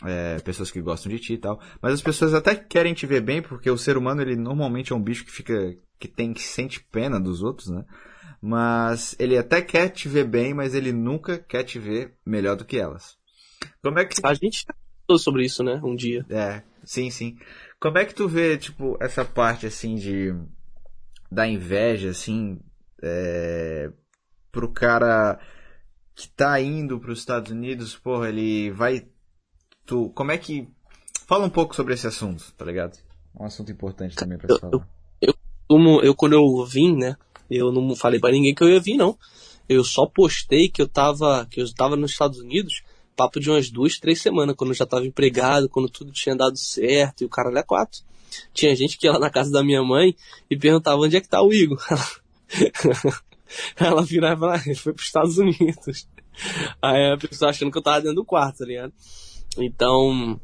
[0.04, 1.60] é, pessoas que gostam de ti e tal.
[1.80, 4.96] Mas as pessoas até querem te ver bem, porque o ser humano, ele normalmente é
[4.96, 5.76] um bicho que fica.
[5.98, 7.84] que tem que sente pena dos outros, né?
[8.40, 12.64] Mas ele até quer te ver bem, mas ele nunca quer te ver melhor do
[12.64, 13.18] que elas.
[13.82, 14.14] Como é que.
[14.24, 14.64] A gente
[15.06, 15.80] falou sobre isso, né?
[15.84, 16.24] Um dia.
[16.30, 17.36] É, sim, sim.
[17.78, 20.34] Como é que tu vê, tipo, essa parte assim de.
[21.30, 22.58] da inveja, assim.
[23.02, 23.90] É,
[24.50, 25.38] pro cara
[26.14, 29.06] que tá indo para os Estados Unidos, porra, ele vai
[29.90, 30.68] tu, como é que
[31.26, 32.96] fala um pouco sobre esse assunto, tá ligado?
[33.38, 34.72] Um assunto importante também para falar.
[34.72, 34.84] Eu,
[35.20, 35.34] eu,
[35.68, 37.16] eu, eu, quando eu vim, né,
[37.50, 39.18] eu não falei para ninguém que eu ia vir não.
[39.68, 42.82] Eu só postei que eu tava, que eu tava nos Estados Unidos,
[43.16, 46.56] papo de umas duas, três semanas, quando eu já tava empregado, quando tudo tinha dado
[46.56, 48.00] certo e o cara é quatro.
[48.54, 50.14] Tinha gente que ia lá na casa da minha mãe
[50.48, 51.84] e perguntava onde é que tá o Igor.
[53.74, 56.06] Ela virava lá, ele foi pros Estados Unidos.
[56.80, 58.92] Aí a pessoa achando que eu tava dentro do quarto, tá ligado?
[59.58, 60.40] Então,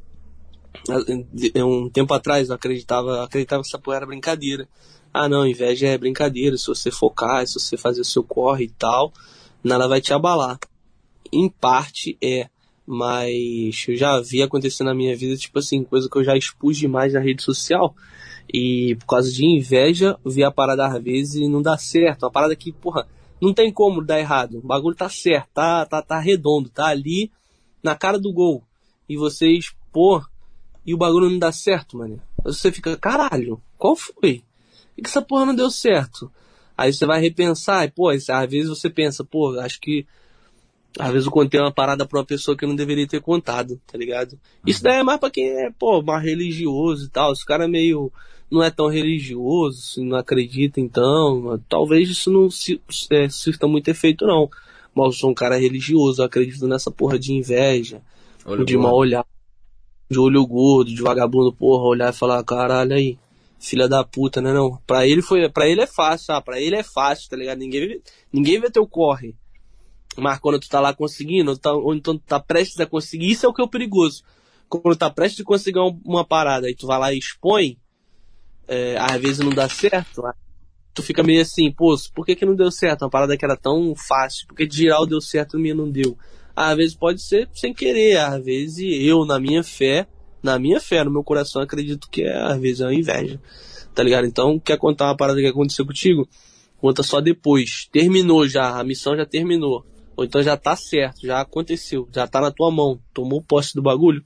[1.64, 4.68] um tempo atrás eu acreditava, acreditava que essa porra era brincadeira.
[5.12, 8.70] Ah não, inveja é brincadeira, se você focar, se você fazer o seu corre e
[8.70, 9.12] tal,
[9.62, 10.58] nada vai te abalar.
[11.32, 12.48] Em parte é,
[12.86, 16.76] mas eu já vi acontecer na minha vida, tipo assim, coisa que eu já expus
[16.76, 17.94] demais na rede social.
[18.52, 22.24] E por causa de inveja, vi a parada às vezes e não dá certo.
[22.24, 23.08] Uma parada que, porra,
[23.40, 24.58] não tem como dar errado.
[24.58, 27.30] O bagulho tá certo, tá, tá, tá redondo, tá ali
[27.82, 28.62] na cara do gol
[29.08, 30.28] e você expor
[30.84, 32.20] e o bagulho não dá certo, mano.
[32.44, 34.42] Você fica, caralho, qual foi?
[34.96, 36.30] E que essa porra não deu certo?
[36.76, 40.06] Aí você vai repensar, e, pô, às vezes você pensa, pô, acho que
[40.98, 43.80] às vezes eu contei uma parada pra uma pessoa que eu não deveria ter contado,
[43.86, 44.38] tá ligado?
[44.66, 47.34] Isso daí é mais pra quem é, pô, mais religioso e tal.
[47.34, 48.10] Se o cara é meio.
[48.50, 53.88] não é tão religioso, se não acredita então, talvez isso não se, é, surta muito
[53.88, 54.48] efeito, não.
[54.94, 58.00] Mas eu sou um cara religioso, eu acredito nessa porra de inveja,
[58.46, 59.26] Olho de mal olhar,
[60.08, 63.18] de olho gordo, de vagabundo, porra, olhar e falar, caralho aí,
[63.58, 64.80] filha da puta, né não?
[64.86, 67.58] Pra ele foi, para ele é fácil, ah, pra ele é fácil, tá ligado?
[67.58, 68.00] Ninguém,
[68.32, 69.34] ninguém vê teu corre.
[70.16, 73.30] Mas quando tu tá lá conseguindo, ou, tá, ou então tu tá prestes a conseguir,
[73.30, 74.22] isso é o que é o perigoso.
[74.68, 77.76] Quando tu tá prestes a conseguir uma, parada e tu vai lá e expõe,
[78.68, 80.22] é, às vezes não dá certo,
[80.94, 83.02] tu fica meio assim, pô, por que, que não deu certo?
[83.02, 86.16] Uma parada que era tão fácil, porque de geral deu certo e minha não deu.
[86.56, 90.06] Às vezes pode ser sem querer, às vezes eu, na minha fé,
[90.42, 93.38] na minha fé, no meu coração, acredito que é, às vezes é uma inveja.
[93.94, 94.26] Tá ligado?
[94.26, 96.26] Então, quer contar uma parada que aconteceu contigo?
[96.78, 97.88] Conta só depois.
[97.92, 99.84] Terminou já, a missão já terminou.
[100.16, 103.82] Ou então já tá certo, já aconteceu, já tá na tua mão, tomou posse do
[103.82, 104.24] bagulho.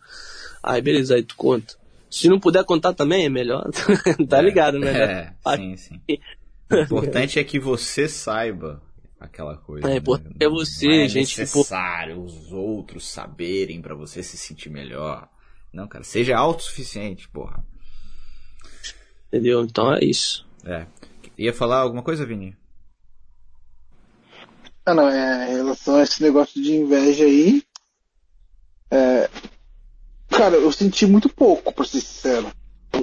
[0.63, 1.75] Aí beleza, aí tu conta.
[2.09, 3.69] Se não puder contar também, é melhor.
[4.29, 5.35] tá é, ligado, né?
[5.45, 6.01] É, sim, sim.
[6.71, 8.81] O importante é que você saiba
[9.21, 9.87] aquela coisa.
[9.87, 10.01] É, né?
[10.41, 11.39] é você, não é gente.
[11.39, 12.27] necessário tipo...
[12.27, 15.29] os outros saberem para você se sentir melhor.
[15.73, 17.65] Não, cara, seja autossuficiente, porra.
[19.29, 19.63] Entendeu?
[19.63, 20.49] Então é isso.
[20.65, 20.87] É.
[21.39, 22.57] Ia falar alguma coisa, Vini?
[24.85, 27.63] Ah, não, é, em relação a esse negócio de inveja aí.
[28.91, 29.31] É,
[30.29, 32.51] cara, eu senti muito pouco, pra ser sincero.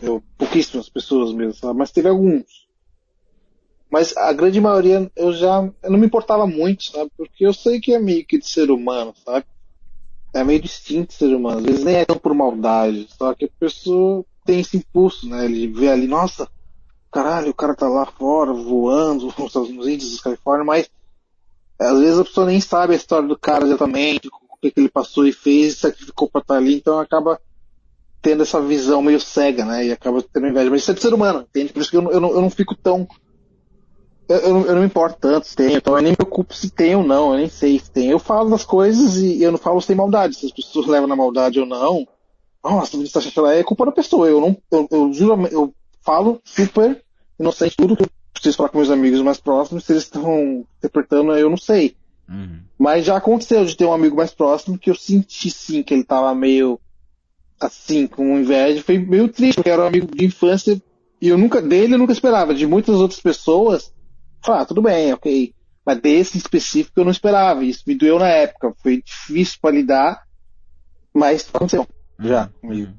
[0.03, 1.79] Eu, pouquíssimas pessoas mesmo, sabe?
[1.79, 2.66] Mas teve alguns.
[3.89, 7.09] Mas a grande maioria eu já eu não me importava muito, sabe?
[7.17, 9.45] Porque eu sei que é meio que de ser humano, sabe?
[10.33, 11.59] É meio distinto de ser humano.
[11.59, 15.45] Às vezes nem é tão por maldade, só que a pessoa tem esse impulso, né?
[15.45, 16.49] Ele vê ali, nossa,
[17.11, 20.89] caralho, o cara tá lá fora voando nos Estados Unidos, da Califórnia, mas
[21.79, 24.89] às vezes a pessoa nem sabe a história do cara exatamente, o que, que ele
[24.89, 27.39] passou e fez e sacrificou pra estar ali, então acaba
[28.21, 29.85] tendo essa visão meio cega, né?
[29.85, 30.69] E acaba tendo inveja.
[30.69, 31.71] Mas isso é de ser humano, entende?
[31.71, 33.07] Por isso que eu, eu, não, eu não fico tão
[34.27, 36.69] eu, eu, eu, não me importo tanto se tem, então eu nem me preocupo se
[36.69, 38.09] tem ou não, eu nem sei se tem.
[38.09, 40.35] Eu falo das coisas e eu não falo sem maldade.
[40.35, 42.07] Se as pessoas levam na maldade ou não,
[42.63, 44.27] nossa, você acha que ela é culpa da pessoa.
[44.27, 47.01] Eu não, eu, eu juro, eu falo super
[47.39, 51.33] inocente tudo que eu preciso falar com meus amigos mais próximos, se eles estão interpretando,
[51.33, 51.95] eu não sei.
[52.29, 52.59] Uhum.
[52.77, 56.03] Mas já aconteceu de ter um amigo mais próximo que eu senti sim que ele
[56.03, 56.79] tava meio
[57.59, 58.83] assim, com inveja.
[58.83, 60.81] Foi meio triste, porque era um amigo de infância
[61.21, 62.53] e eu nunca, dele eu nunca esperava.
[62.53, 63.91] De muitas outras pessoas,
[64.45, 65.53] ah, tudo bem, ok.
[65.87, 67.63] Mas desse específico eu não esperava.
[67.63, 68.73] Isso me doeu na época.
[68.83, 70.27] Foi difícil para lidar,
[71.13, 71.87] mas aconteceu.
[72.19, 72.93] Já comigo.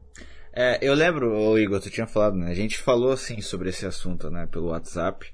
[0.55, 2.51] É, eu lembro, Igor, tu tinha falado, né?
[2.51, 5.27] A gente falou assim sobre esse assunto, né, pelo WhatsApp,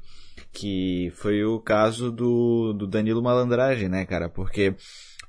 [0.52, 4.28] que foi o caso do, do Danilo Malandragem, né, cara?
[4.28, 4.74] Porque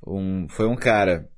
[0.05, 1.29] um, foi um cara,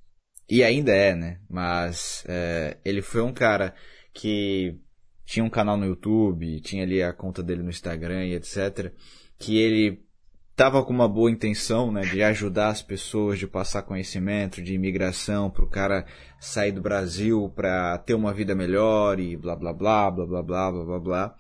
[0.50, 1.40] e ainda é, né?
[1.50, 3.76] Mas é, ele foi um cara
[4.14, 4.80] que
[5.26, 8.92] tinha um canal no YouTube, tinha ali a conta dele no Instagram e etc
[9.38, 10.08] que ele
[10.52, 15.52] estava com uma boa intenção, né, de ajudar as pessoas, de passar conhecimento de imigração
[15.52, 16.04] para o cara
[16.40, 20.72] sair do Brasil para ter uma vida melhor e blá blá blá blá blá blá
[20.72, 21.36] blá blá blá.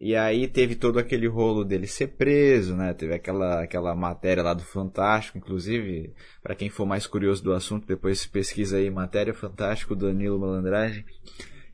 [0.00, 2.92] E aí teve todo aquele rolo dele ser preso, né?
[2.92, 7.86] Teve aquela aquela matéria lá do Fantástico, inclusive, para quem for mais curioso do assunto,
[7.86, 11.04] depois pesquisa aí matéria Fantástico Danilo Malandragem.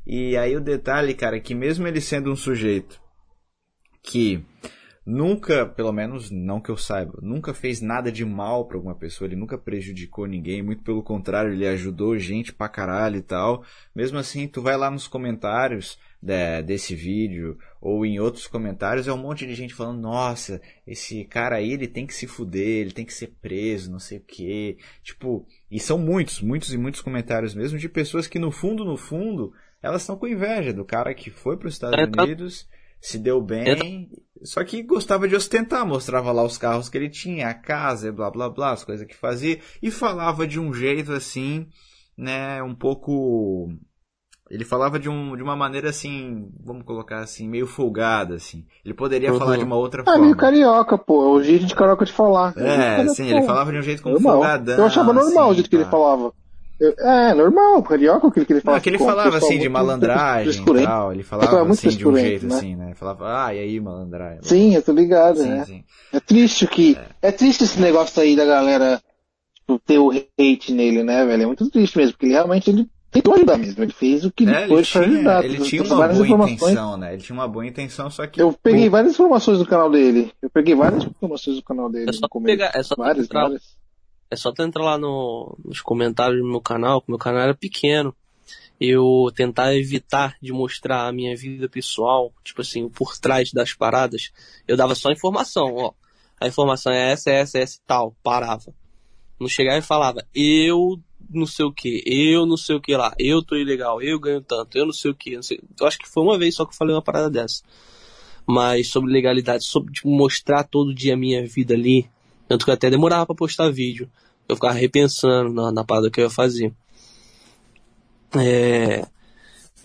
[0.06, 3.00] E aí o detalhe, cara, é que mesmo ele sendo um sujeito
[4.02, 4.44] que
[5.04, 9.26] nunca, pelo menos não que eu saiba, nunca fez nada de mal para alguma pessoa,
[9.26, 13.64] ele nunca prejudicou ninguém, muito pelo contrário, ele ajudou gente pra caralho e tal.
[13.94, 19.12] Mesmo assim, tu vai lá nos comentários de, desse vídeo ou em outros comentários, é
[19.12, 22.92] um monte de gente falando: "Nossa, esse cara aí, ele tem que se fuder, ele
[22.92, 24.76] tem que ser preso, não sei o quê".
[25.02, 28.96] Tipo, e são muitos, muitos e muitos comentários mesmo de pessoas que no fundo, no
[28.96, 32.68] fundo, elas estão com inveja do cara que foi para os Estados é, tá Unidos
[33.02, 34.08] se deu bem,
[34.44, 38.12] só que gostava de ostentar, mostrava lá os carros que ele tinha, a casa e
[38.12, 41.66] blá blá blá, as coisas que fazia, e falava de um jeito assim,
[42.16, 43.68] né, um pouco.
[44.50, 48.66] Ele falava de, um, de uma maneira assim, vamos colocar assim, meio folgada, assim.
[48.84, 49.38] Ele poderia uhum.
[49.38, 50.18] falar de uma outra ah, forma.
[50.18, 52.52] É meio carioca, pô, é o jeito de carioca de falar.
[52.58, 54.34] É, sim, ele falava de um jeito como normal.
[54.34, 54.76] folgadão.
[54.76, 56.34] Eu achava normal assim, o jeito que ele falava.
[56.98, 58.78] É, normal, carioca, aquilo que ele falava.
[58.78, 62.46] Não, que ele falava assim de malandragem e tal, ele falava assim de um jeito
[62.46, 62.54] né?
[62.56, 62.94] assim, né?
[62.94, 64.42] Falava, ah, e aí malandragem.
[64.42, 65.64] Sim, eu tô ligado, sim, né?
[65.64, 65.84] Sim.
[66.12, 67.28] É triste que, é.
[67.28, 67.32] é.
[67.32, 69.00] triste esse negócio aí da galera,
[69.54, 71.42] tipo, ter o hate nele, né, velho?
[71.42, 74.48] É muito triste mesmo, porque ele realmente, ele tentou ajudar mesmo, ele fez o que
[74.48, 75.44] é, ele tinha, ajudar.
[75.44, 77.12] Ele tinha uma boa intenção, né?
[77.12, 78.40] Ele tinha uma boa intenção, só que...
[78.40, 82.12] Eu peguei várias informações do canal dele, eu peguei várias informações do canal dele é
[82.12, 83.81] só Pegar, é só várias, várias.
[84.32, 87.54] É só tu entrar lá no, nos comentários do meu canal, que meu canal era
[87.54, 88.16] pequeno.
[88.80, 94.32] Eu tentar evitar de mostrar a minha vida pessoal, tipo assim, por trás das paradas.
[94.66, 95.92] Eu dava só informação, ó.
[96.40, 98.16] A informação é essa, essa, essa tal.
[98.22, 98.74] Parava.
[99.38, 103.14] Não chegava e falava, eu não sei o que, eu não sei o que lá,
[103.18, 105.60] eu tô ilegal, eu ganho tanto, eu não sei o que, não sei.
[105.78, 107.62] Eu acho que foi uma vez só que eu falei uma parada dessa.
[108.46, 112.08] Mas sobre legalidade, sobre tipo, mostrar todo dia a minha vida ali,
[112.52, 114.10] Tanto que eu até demorava pra postar vídeo.
[114.46, 116.70] Eu ficava repensando na, na parada que eu ia fazer.
[118.36, 119.06] É,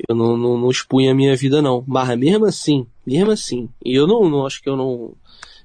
[0.05, 1.81] eu não, não, não expunha a minha vida, não.
[1.87, 5.13] Mas mesmo assim, mesmo assim, e eu não, não acho que eu não.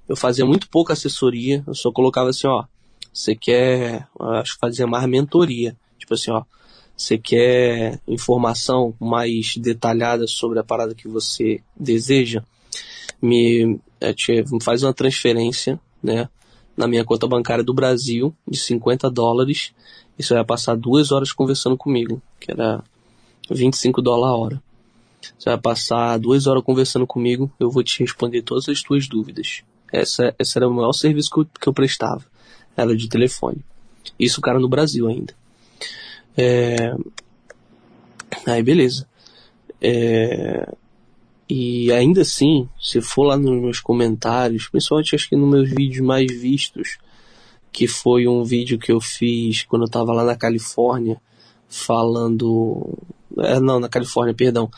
[0.08, 2.66] Eu fazia muito pouca assessoria, eu só colocava assim, ó.
[3.12, 4.06] Você quer.
[4.20, 5.76] Acho que fazia mais mentoria.
[5.98, 6.44] Tipo assim, ó.
[6.96, 12.44] Você quer informação mais detalhada sobre a parada que você deseja?
[13.20, 14.14] Me, é,
[14.52, 16.28] me faz uma transferência, né?
[16.76, 19.72] Na minha conta bancária do Brasil, de 50 dólares.
[20.18, 22.82] E você vai passar duas horas conversando comigo, que era
[23.50, 24.62] 25 dólares a hora.
[25.38, 29.62] Você vai passar duas horas conversando comigo, eu vou te responder todas as tuas dúvidas.
[29.92, 32.24] Essa, esse era o maior serviço que eu, que eu prestava.
[32.76, 33.64] Era de telefone.
[34.18, 35.34] Isso, cara, no Brasil ainda.
[36.36, 36.94] É...
[38.46, 39.06] Aí, beleza.
[39.80, 40.72] É...
[41.54, 46.02] E ainda assim, se for lá nos meus comentários, principalmente acho que nos meus vídeos
[46.02, 46.96] mais vistos,
[47.70, 51.20] que foi um vídeo que eu fiz quando eu tava lá na Califórnia,
[51.68, 52.98] falando
[53.36, 54.70] é, não, na Califórnia, perdão.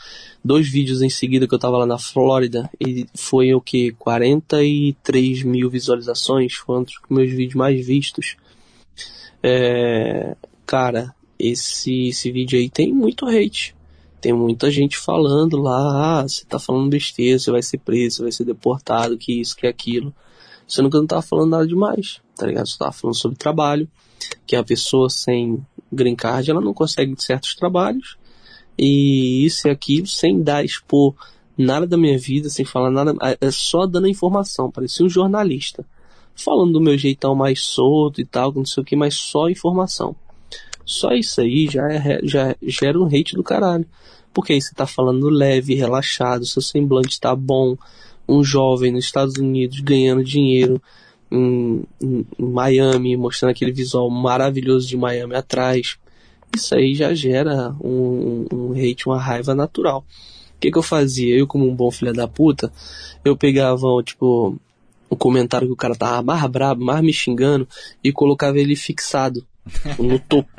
[0.43, 3.91] Dois vídeos em seguida que eu tava lá na Flórida e foi o que?
[3.93, 6.55] 43 mil visualizações.
[6.55, 8.35] Foi um dos meus vídeos mais vistos.
[9.41, 13.73] É, cara, esse, esse vídeo aí tem muito hate.
[14.25, 18.21] Tem muita gente falando lá, ah, você tá falando besteira, você vai ser preso, você
[18.23, 20.11] vai ser deportado, que isso, que aquilo.
[20.67, 22.67] Que eu não tava falando nada demais, tá ligado?
[22.67, 23.87] Você tava falando sobre trabalho,
[24.47, 28.17] que a pessoa sem green card, ela não consegue certos trabalhos,
[28.75, 31.13] e isso e aquilo, sem dar, expor
[31.55, 35.85] nada da minha vida, sem falar nada, é só dando informação, parecia um jornalista.
[36.33, 40.15] Falando do meu jeitão mais solto e tal, não sei o que, mas só informação.
[40.85, 43.85] Só isso aí já, é, já gera um hate do caralho.
[44.33, 47.77] Porque aí você tá falando leve, relaxado, seu semblante tá bom,
[48.27, 50.81] um jovem nos Estados Unidos ganhando dinheiro
[51.31, 55.97] em, em, em Miami, mostrando aquele visual maravilhoso de Miami atrás
[56.55, 60.05] isso aí já gera um, um hate, uma raiva natural.
[60.55, 61.35] O que, que eu fazia?
[61.35, 62.71] Eu, como um bom filho da puta,
[63.23, 64.57] eu pegava, tipo,
[65.09, 67.67] o comentário que o cara tava mais brabo, mais me xingando,
[68.03, 69.45] e colocava ele fixado
[69.99, 70.49] no topo.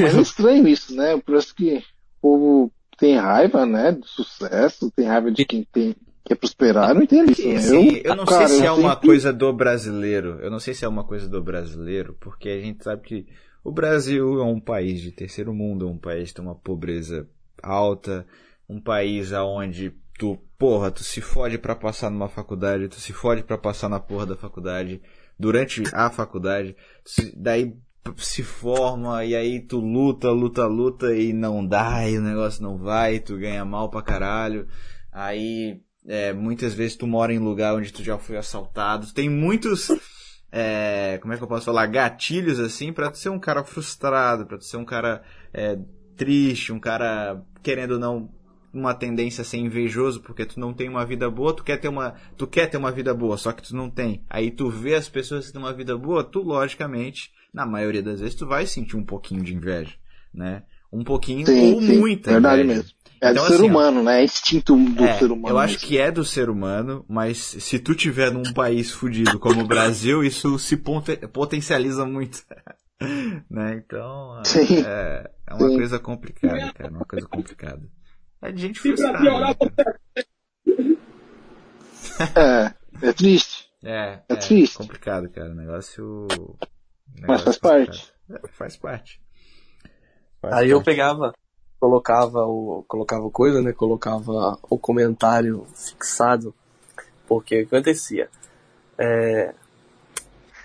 [0.00, 1.20] Mas é estranho isso, né?
[1.24, 1.82] Parece que o
[2.20, 3.92] povo tem raiva, né?
[3.92, 7.46] Do sucesso, tem raiva de quem tem quer prosperar, não entendo isso.
[7.46, 7.54] Né?
[7.56, 10.38] Assim, eu, eu não cara, sei se é uma coisa do brasileiro.
[10.40, 13.26] Eu não sei se é uma coisa do brasileiro, porque a gente sabe que
[13.62, 17.28] o Brasil é um país de terceiro mundo, é um país que tem uma pobreza
[17.62, 18.26] alta,
[18.68, 23.42] um país aonde tu, porra, tu se fode para passar numa faculdade, tu se fode
[23.42, 25.00] para passar na porra da faculdade,
[25.38, 26.76] durante a faculdade,
[27.36, 27.76] daí
[28.16, 32.76] se forma e aí tu luta, luta, luta e não dá, e o negócio não
[32.76, 34.68] vai, tu ganha mal pra caralho.
[35.10, 39.12] Aí é, muitas vezes tu mora em lugar onde tu já foi assaltado.
[39.12, 39.88] Tem muitos,
[40.52, 44.46] é, como é que eu posso falar, gatilhos assim para tu ser um cara frustrado,
[44.46, 45.78] para tu ser um cara é,
[46.16, 48.30] triste, um cara querendo ou não
[48.74, 51.88] uma tendência a ser invejoso porque tu não tem uma vida boa, tu quer ter
[51.88, 54.24] uma, tu quer ter uma vida boa, só que tu não tem.
[54.28, 58.20] Aí tu vê as pessoas que têm uma vida boa, tu logicamente, na maioria das
[58.20, 59.94] vezes tu vai sentir um pouquinho de inveja,
[60.32, 60.64] né?
[60.92, 62.82] Um pouquinho sim, ou sim, muita verdade inveja.
[62.82, 63.04] mesmo.
[63.20, 64.20] É então, do ser assim, humano, né?
[64.20, 65.48] É instinto do é, ser humano.
[65.48, 69.62] Eu acho que é do ser humano, mas se tu tiver num país fudido como
[69.62, 72.42] o Brasil, isso se potencializa muito.
[73.48, 73.82] né?
[73.84, 74.42] Então,
[74.84, 75.76] é, é uma Sim.
[75.76, 76.90] coisa complicada, cara.
[76.90, 77.82] Uma coisa complicada.
[78.44, 79.18] É de gente frustrada.
[79.20, 79.54] Né,
[82.36, 83.70] é, é triste.
[83.82, 84.76] É, é, é triste.
[84.76, 85.50] complicado, cara.
[85.50, 86.26] O negócio.
[87.14, 88.12] negócio mas faz parte.
[88.30, 89.20] É, faz parte.
[90.40, 90.70] Faz Aí parte.
[90.70, 91.32] eu pegava
[91.80, 93.72] colocava o colocava coisa, né?
[93.72, 96.54] Colocava o comentário fixado,
[97.26, 98.28] porque o que acontecia?
[98.98, 99.54] É,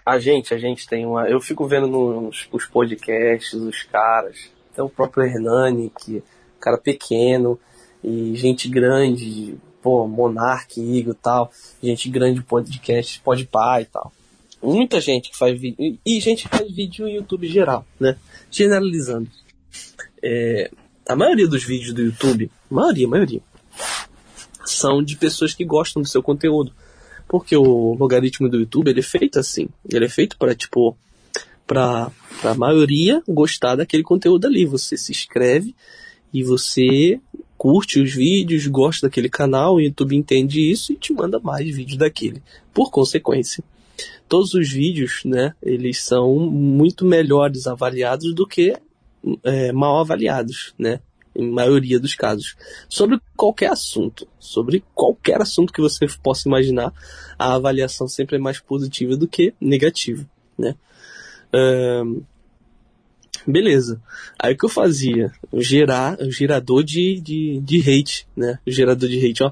[0.05, 1.29] a gente, a gente tem uma.
[1.29, 6.23] Eu fico vendo nos os podcasts, os caras, até o próprio Hernani, que
[6.59, 7.59] cara pequeno,
[8.03, 14.11] e gente grande, pô, Monark, Igor e tal, gente grande podcast, Podpah e tal.
[14.61, 18.17] Muita gente que faz vídeo, e gente que faz vídeo no YouTube geral, né?
[18.51, 19.29] Generalizando.
[20.21, 20.69] É,
[21.07, 23.41] a maioria dos vídeos do YouTube, maioria, maioria,
[24.65, 26.73] são de pessoas que gostam do seu conteúdo.
[27.27, 29.69] Porque o logaritmo do YouTube ele é feito assim.
[29.91, 30.97] Ele é feito para tipo
[31.65, 32.11] para
[32.43, 34.65] a maioria gostar daquele conteúdo ali.
[34.65, 35.75] Você se inscreve
[36.33, 37.19] e você
[37.57, 41.97] curte os vídeos, gosta daquele canal, o YouTube entende isso e te manda mais vídeos
[41.97, 42.41] daquele.
[42.73, 43.63] Por consequência,
[44.27, 48.73] todos os vídeos, né, eles são muito melhores avaliados do que
[49.43, 51.01] é, mal avaliados, né?
[51.35, 52.55] em maioria dos casos.
[52.87, 56.93] Sobre qualquer assunto, sobre qualquer assunto que você possa imaginar,
[57.37, 60.27] a avaliação sempre é mais positiva do que negativa,
[60.57, 60.75] né?
[61.53, 62.21] Um,
[63.51, 64.01] beleza.
[64.37, 65.31] Aí o que eu fazia?
[65.53, 68.59] Gerar o gerador de, de, de hate, né?
[68.65, 69.51] O gerador de hate, ó.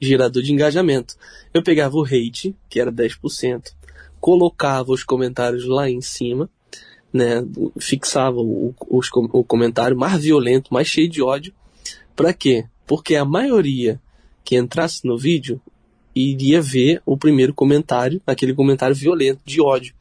[0.00, 1.16] Gerador de engajamento.
[1.54, 3.72] Eu pegava o hate, que era 10%,
[4.20, 6.50] colocava os comentários lá em cima,
[7.12, 7.46] né?
[7.78, 9.00] Fixava o, o,
[9.32, 11.54] o comentário mais violento, mais cheio de ódio.
[12.14, 12.66] Para quê?
[12.86, 14.00] Porque a maioria
[14.44, 15.60] que entrasse no vídeo
[16.14, 19.94] iria ver o primeiro comentário, aquele comentário violento de ódio.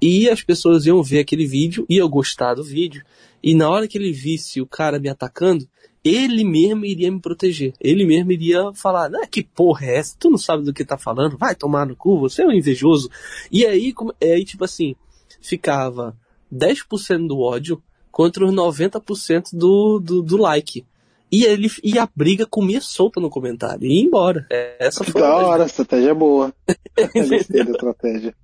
[0.00, 3.02] E as pessoas iam ver aquele vídeo, iam gostar do vídeo,
[3.42, 5.68] e na hora que ele visse o cara me atacando,
[6.04, 7.72] ele mesmo iria me proteger.
[7.80, 10.14] Ele mesmo iria falar, ah, que porra é essa?
[10.18, 11.38] Tu não sabe do que tá falando?
[11.38, 13.08] Vai tomar no cu, você é um invejoso.
[13.50, 14.94] E aí, aí tipo assim,
[15.40, 16.14] ficava
[16.52, 20.84] 10% do ódio contra os 90% do, do, do like.
[21.32, 23.86] E, ele, e a briga comia solta no comentário.
[23.86, 24.46] E ia embora.
[24.78, 26.54] Essa foi da hora, a estratégia é boa.
[27.14, 28.34] Gostei da estratégia.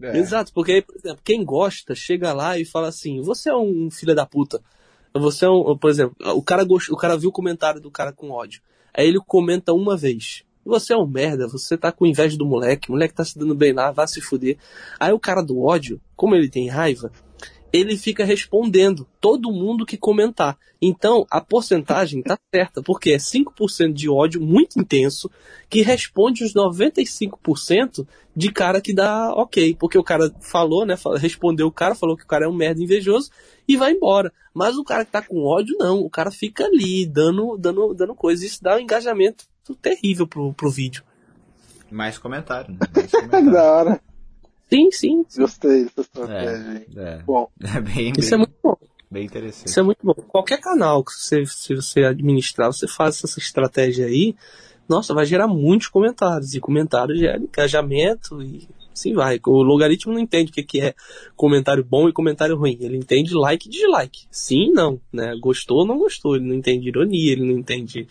[0.00, 0.18] É.
[0.18, 3.90] Exato, porque aí, por exemplo, quem gosta chega lá e fala assim: você é um
[3.90, 4.60] filho da puta.
[5.14, 8.12] Você é um, por exemplo, o cara, gost, o cara viu o comentário do cara
[8.12, 8.60] com ódio.
[8.92, 10.42] Aí ele comenta uma vez.
[10.64, 13.54] Você é um merda, você tá com inveja do moleque, o moleque tá se dando
[13.54, 14.58] bem lá, vai se fuder.
[14.98, 17.10] Aí o cara do ódio, como ele tem raiva,
[17.76, 20.56] ele fica respondendo todo mundo que comentar.
[20.80, 25.30] Então, a porcentagem tá certa, porque é 5% de ódio muito intenso
[25.68, 29.74] que responde os 95% de cara que dá ok.
[29.78, 30.94] Porque o cara falou, né?
[31.18, 33.30] Respondeu o cara, falou que o cara é um merda invejoso
[33.66, 34.32] e vai embora.
[34.54, 36.00] Mas o cara que tá com ódio, não.
[36.00, 38.44] O cara fica ali, dando, dando, dando coisa.
[38.44, 39.44] Isso dá um engajamento
[39.80, 41.02] terrível pro, pro vídeo.
[41.90, 42.78] Mais comentário, né?
[42.94, 43.52] Mais comentário.
[43.52, 44.00] da hora.
[44.68, 45.24] Sim, sim.
[45.36, 46.86] Gostei dessa estratégia.
[46.96, 47.22] É, é.
[47.22, 47.48] Bom.
[47.62, 48.76] É bem, Isso é muito bom.
[49.10, 49.68] Bem interessante.
[49.68, 50.14] Isso é muito bom.
[50.14, 54.34] Qualquer canal que você, se você administrar, você faz essa estratégia aí,
[54.88, 56.54] nossa, vai gerar muitos comentários.
[56.54, 59.40] E comentários gera engajamento e assim vai.
[59.46, 60.94] O logaritmo não entende o que, que é
[61.36, 62.76] comentário bom e comentário ruim.
[62.80, 64.26] Ele entende like e dislike.
[64.30, 65.36] Sim não, né?
[65.40, 66.34] Gostou ou não gostou.
[66.34, 68.08] Ele não entende ironia, ele não entende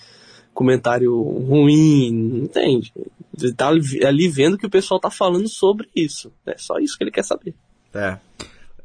[0.55, 2.91] comentário ruim, não entende.
[3.39, 6.31] Ele tá ali vendo que o pessoal tá falando sobre isso.
[6.45, 7.53] É só isso que ele quer saber.
[7.93, 8.17] É.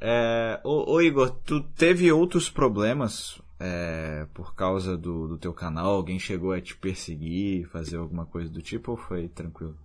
[0.01, 5.95] é ô, ô Igor, tu teve outros problemas é, por causa do, do teu canal?
[5.95, 9.77] Alguém chegou a te perseguir, fazer alguma coisa do tipo ou foi tranquilo?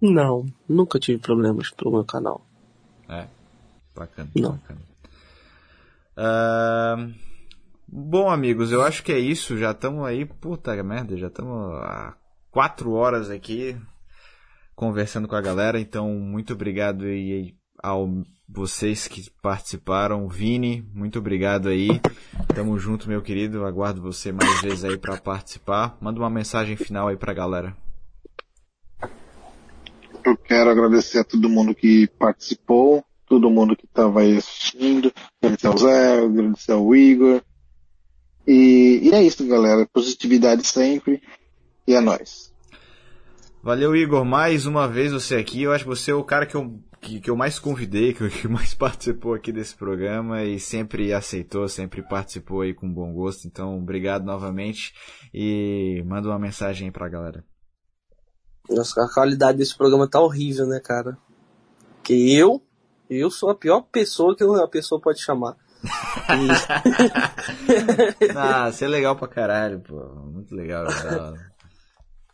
[0.00, 2.46] Não, nunca tive problemas pelo meu canal.
[3.08, 3.26] É,
[3.96, 4.30] bacana.
[4.36, 4.52] Não.
[4.52, 4.80] Bacana.
[6.18, 7.27] Uh,
[7.90, 9.56] Bom, amigos, eu acho que é isso.
[9.56, 12.14] Já estamos aí, puta merda, já estamos há
[12.50, 13.74] quatro horas aqui
[14.76, 15.80] conversando com a galera.
[15.80, 18.06] Então, muito obrigado aí ao
[18.46, 20.28] vocês que participaram.
[20.28, 21.88] Vini, muito obrigado aí.
[22.54, 23.64] Tamo junto, meu querido.
[23.64, 25.96] Aguardo você mais vezes aí para participar.
[25.98, 27.74] Manda uma mensagem final aí pra galera.
[30.22, 35.10] Eu quero agradecer a todo mundo que participou, todo mundo que estava aí assistindo.
[35.40, 37.42] Agradecer ao Zé, agradecer ao Igor
[38.48, 39.86] e, e é isso, galera.
[39.92, 41.22] Positividade sempre.
[41.86, 42.50] E é nóis.
[43.62, 44.24] Valeu, Igor.
[44.24, 45.64] Mais uma vez você aqui.
[45.64, 48.26] Eu acho que você é o cara que eu, que, que eu mais convidei, que,
[48.30, 53.46] que mais participou aqui desse programa e sempre aceitou, sempre participou aí com bom gosto.
[53.46, 54.94] Então, obrigado novamente
[55.34, 57.44] e manda uma mensagem aí pra galera.
[58.70, 61.18] Nossa, a qualidade desse programa tá horrível, né, cara?
[62.02, 62.62] Que eu,
[63.10, 65.54] eu sou a pior pessoa que a pessoa pode chamar.
[68.36, 69.96] ah, você é legal pra caralho, pô.
[70.32, 70.84] Muito legal.
[70.84, 71.34] legal.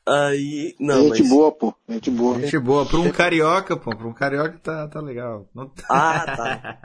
[0.07, 1.31] Aí, não, Gente mas...
[1.31, 1.75] boa, pô.
[1.89, 2.41] Gente boa.
[2.41, 2.87] Gente boa.
[2.87, 3.97] Pra um carioca, pô.
[3.97, 5.49] Pra um carioca tá, tá legal.
[5.55, 5.71] Não...
[5.89, 6.79] Ah, tá.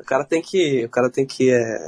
[0.00, 0.84] o cara tem que.
[0.84, 1.50] O cara tem que.
[1.50, 1.78] É...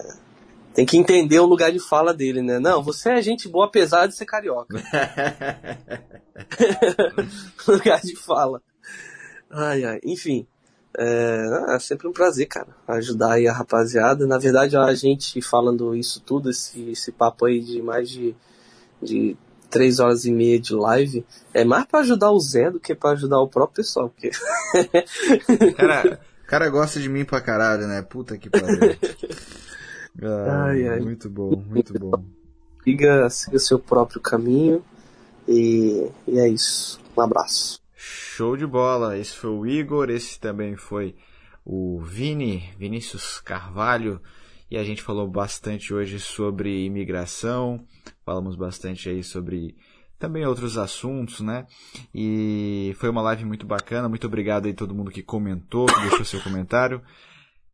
[0.75, 2.59] Tem que entender o lugar de fala dele, né?
[2.59, 4.79] Não, você é gente boa apesar de ser carioca.
[7.67, 8.63] lugar de fala.
[9.51, 10.01] Ai, ai.
[10.05, 10.47] Enfim.
[11.01, 14.27] É, é, sempre um prazer, cara, ajudar aí a rapaziada.
[14.27, 18.35] Na verdade, a gente falando isso tudo, esse, esse papo aí de mais de,
[19.01, 19.37] de
[19.71, 23.11] três horas e meia de live, é mais para ajudar o Zé do que para
[23.11, 24.11] ajudar o próprio pessoal.
[24.11, 24.33] Porque...
[25.77, 28.03] cara, cara gosta de mim pra caralho, né?
[28.03, 28.97] Puta que pariu.
[30.21, 30.99] Ah, ai, ai.
[30.99, 32.11] Muito bom, muito bom.
[32.83, 34.83] Siga, siga seu próprio caminho
[35.47, 36.99] e, e é isso.
[37.17, 37.81] Um abraço.
[38.11, 39.19] Show de bola.
[39.19, 41.15] Esse foi o Igor, esse também foi
[41.65, 44.21] o Vini, Vinícius Carvalho.
[44.71, 47.85] E a gente falou bastante hoje sobre imigração,
[48.25, 49.77] falamos bastante aí sobre
[50.19, 51.67] também outros assuntos, né?
[52.15, 54.09] E foi uma live muito bacana.
[54.09, 57.03] Muito obrigado aí todo mundo que comentou, que deixou seu comentário,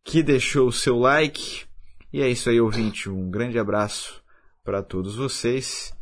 [0.04, 1.64] que deixou o seu like.
[2.12, 3.08] E é isso aí, ouvinte.
[3.08, 4.22] Um grande abraço
[4.64, 5.92] para todos vocês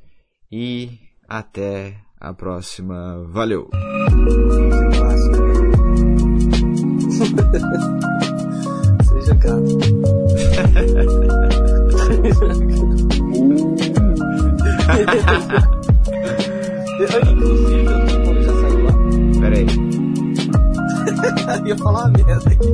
[0.50, 3.20] e até a próxima.
[3.28, 3.68] Valeu!
[9.02, 9.58] Seja cara.
[17.32, 18.92] Inclusive, eu tô, já saiu lá.
[21.66, 22.70] Ia falar uma merda aqui.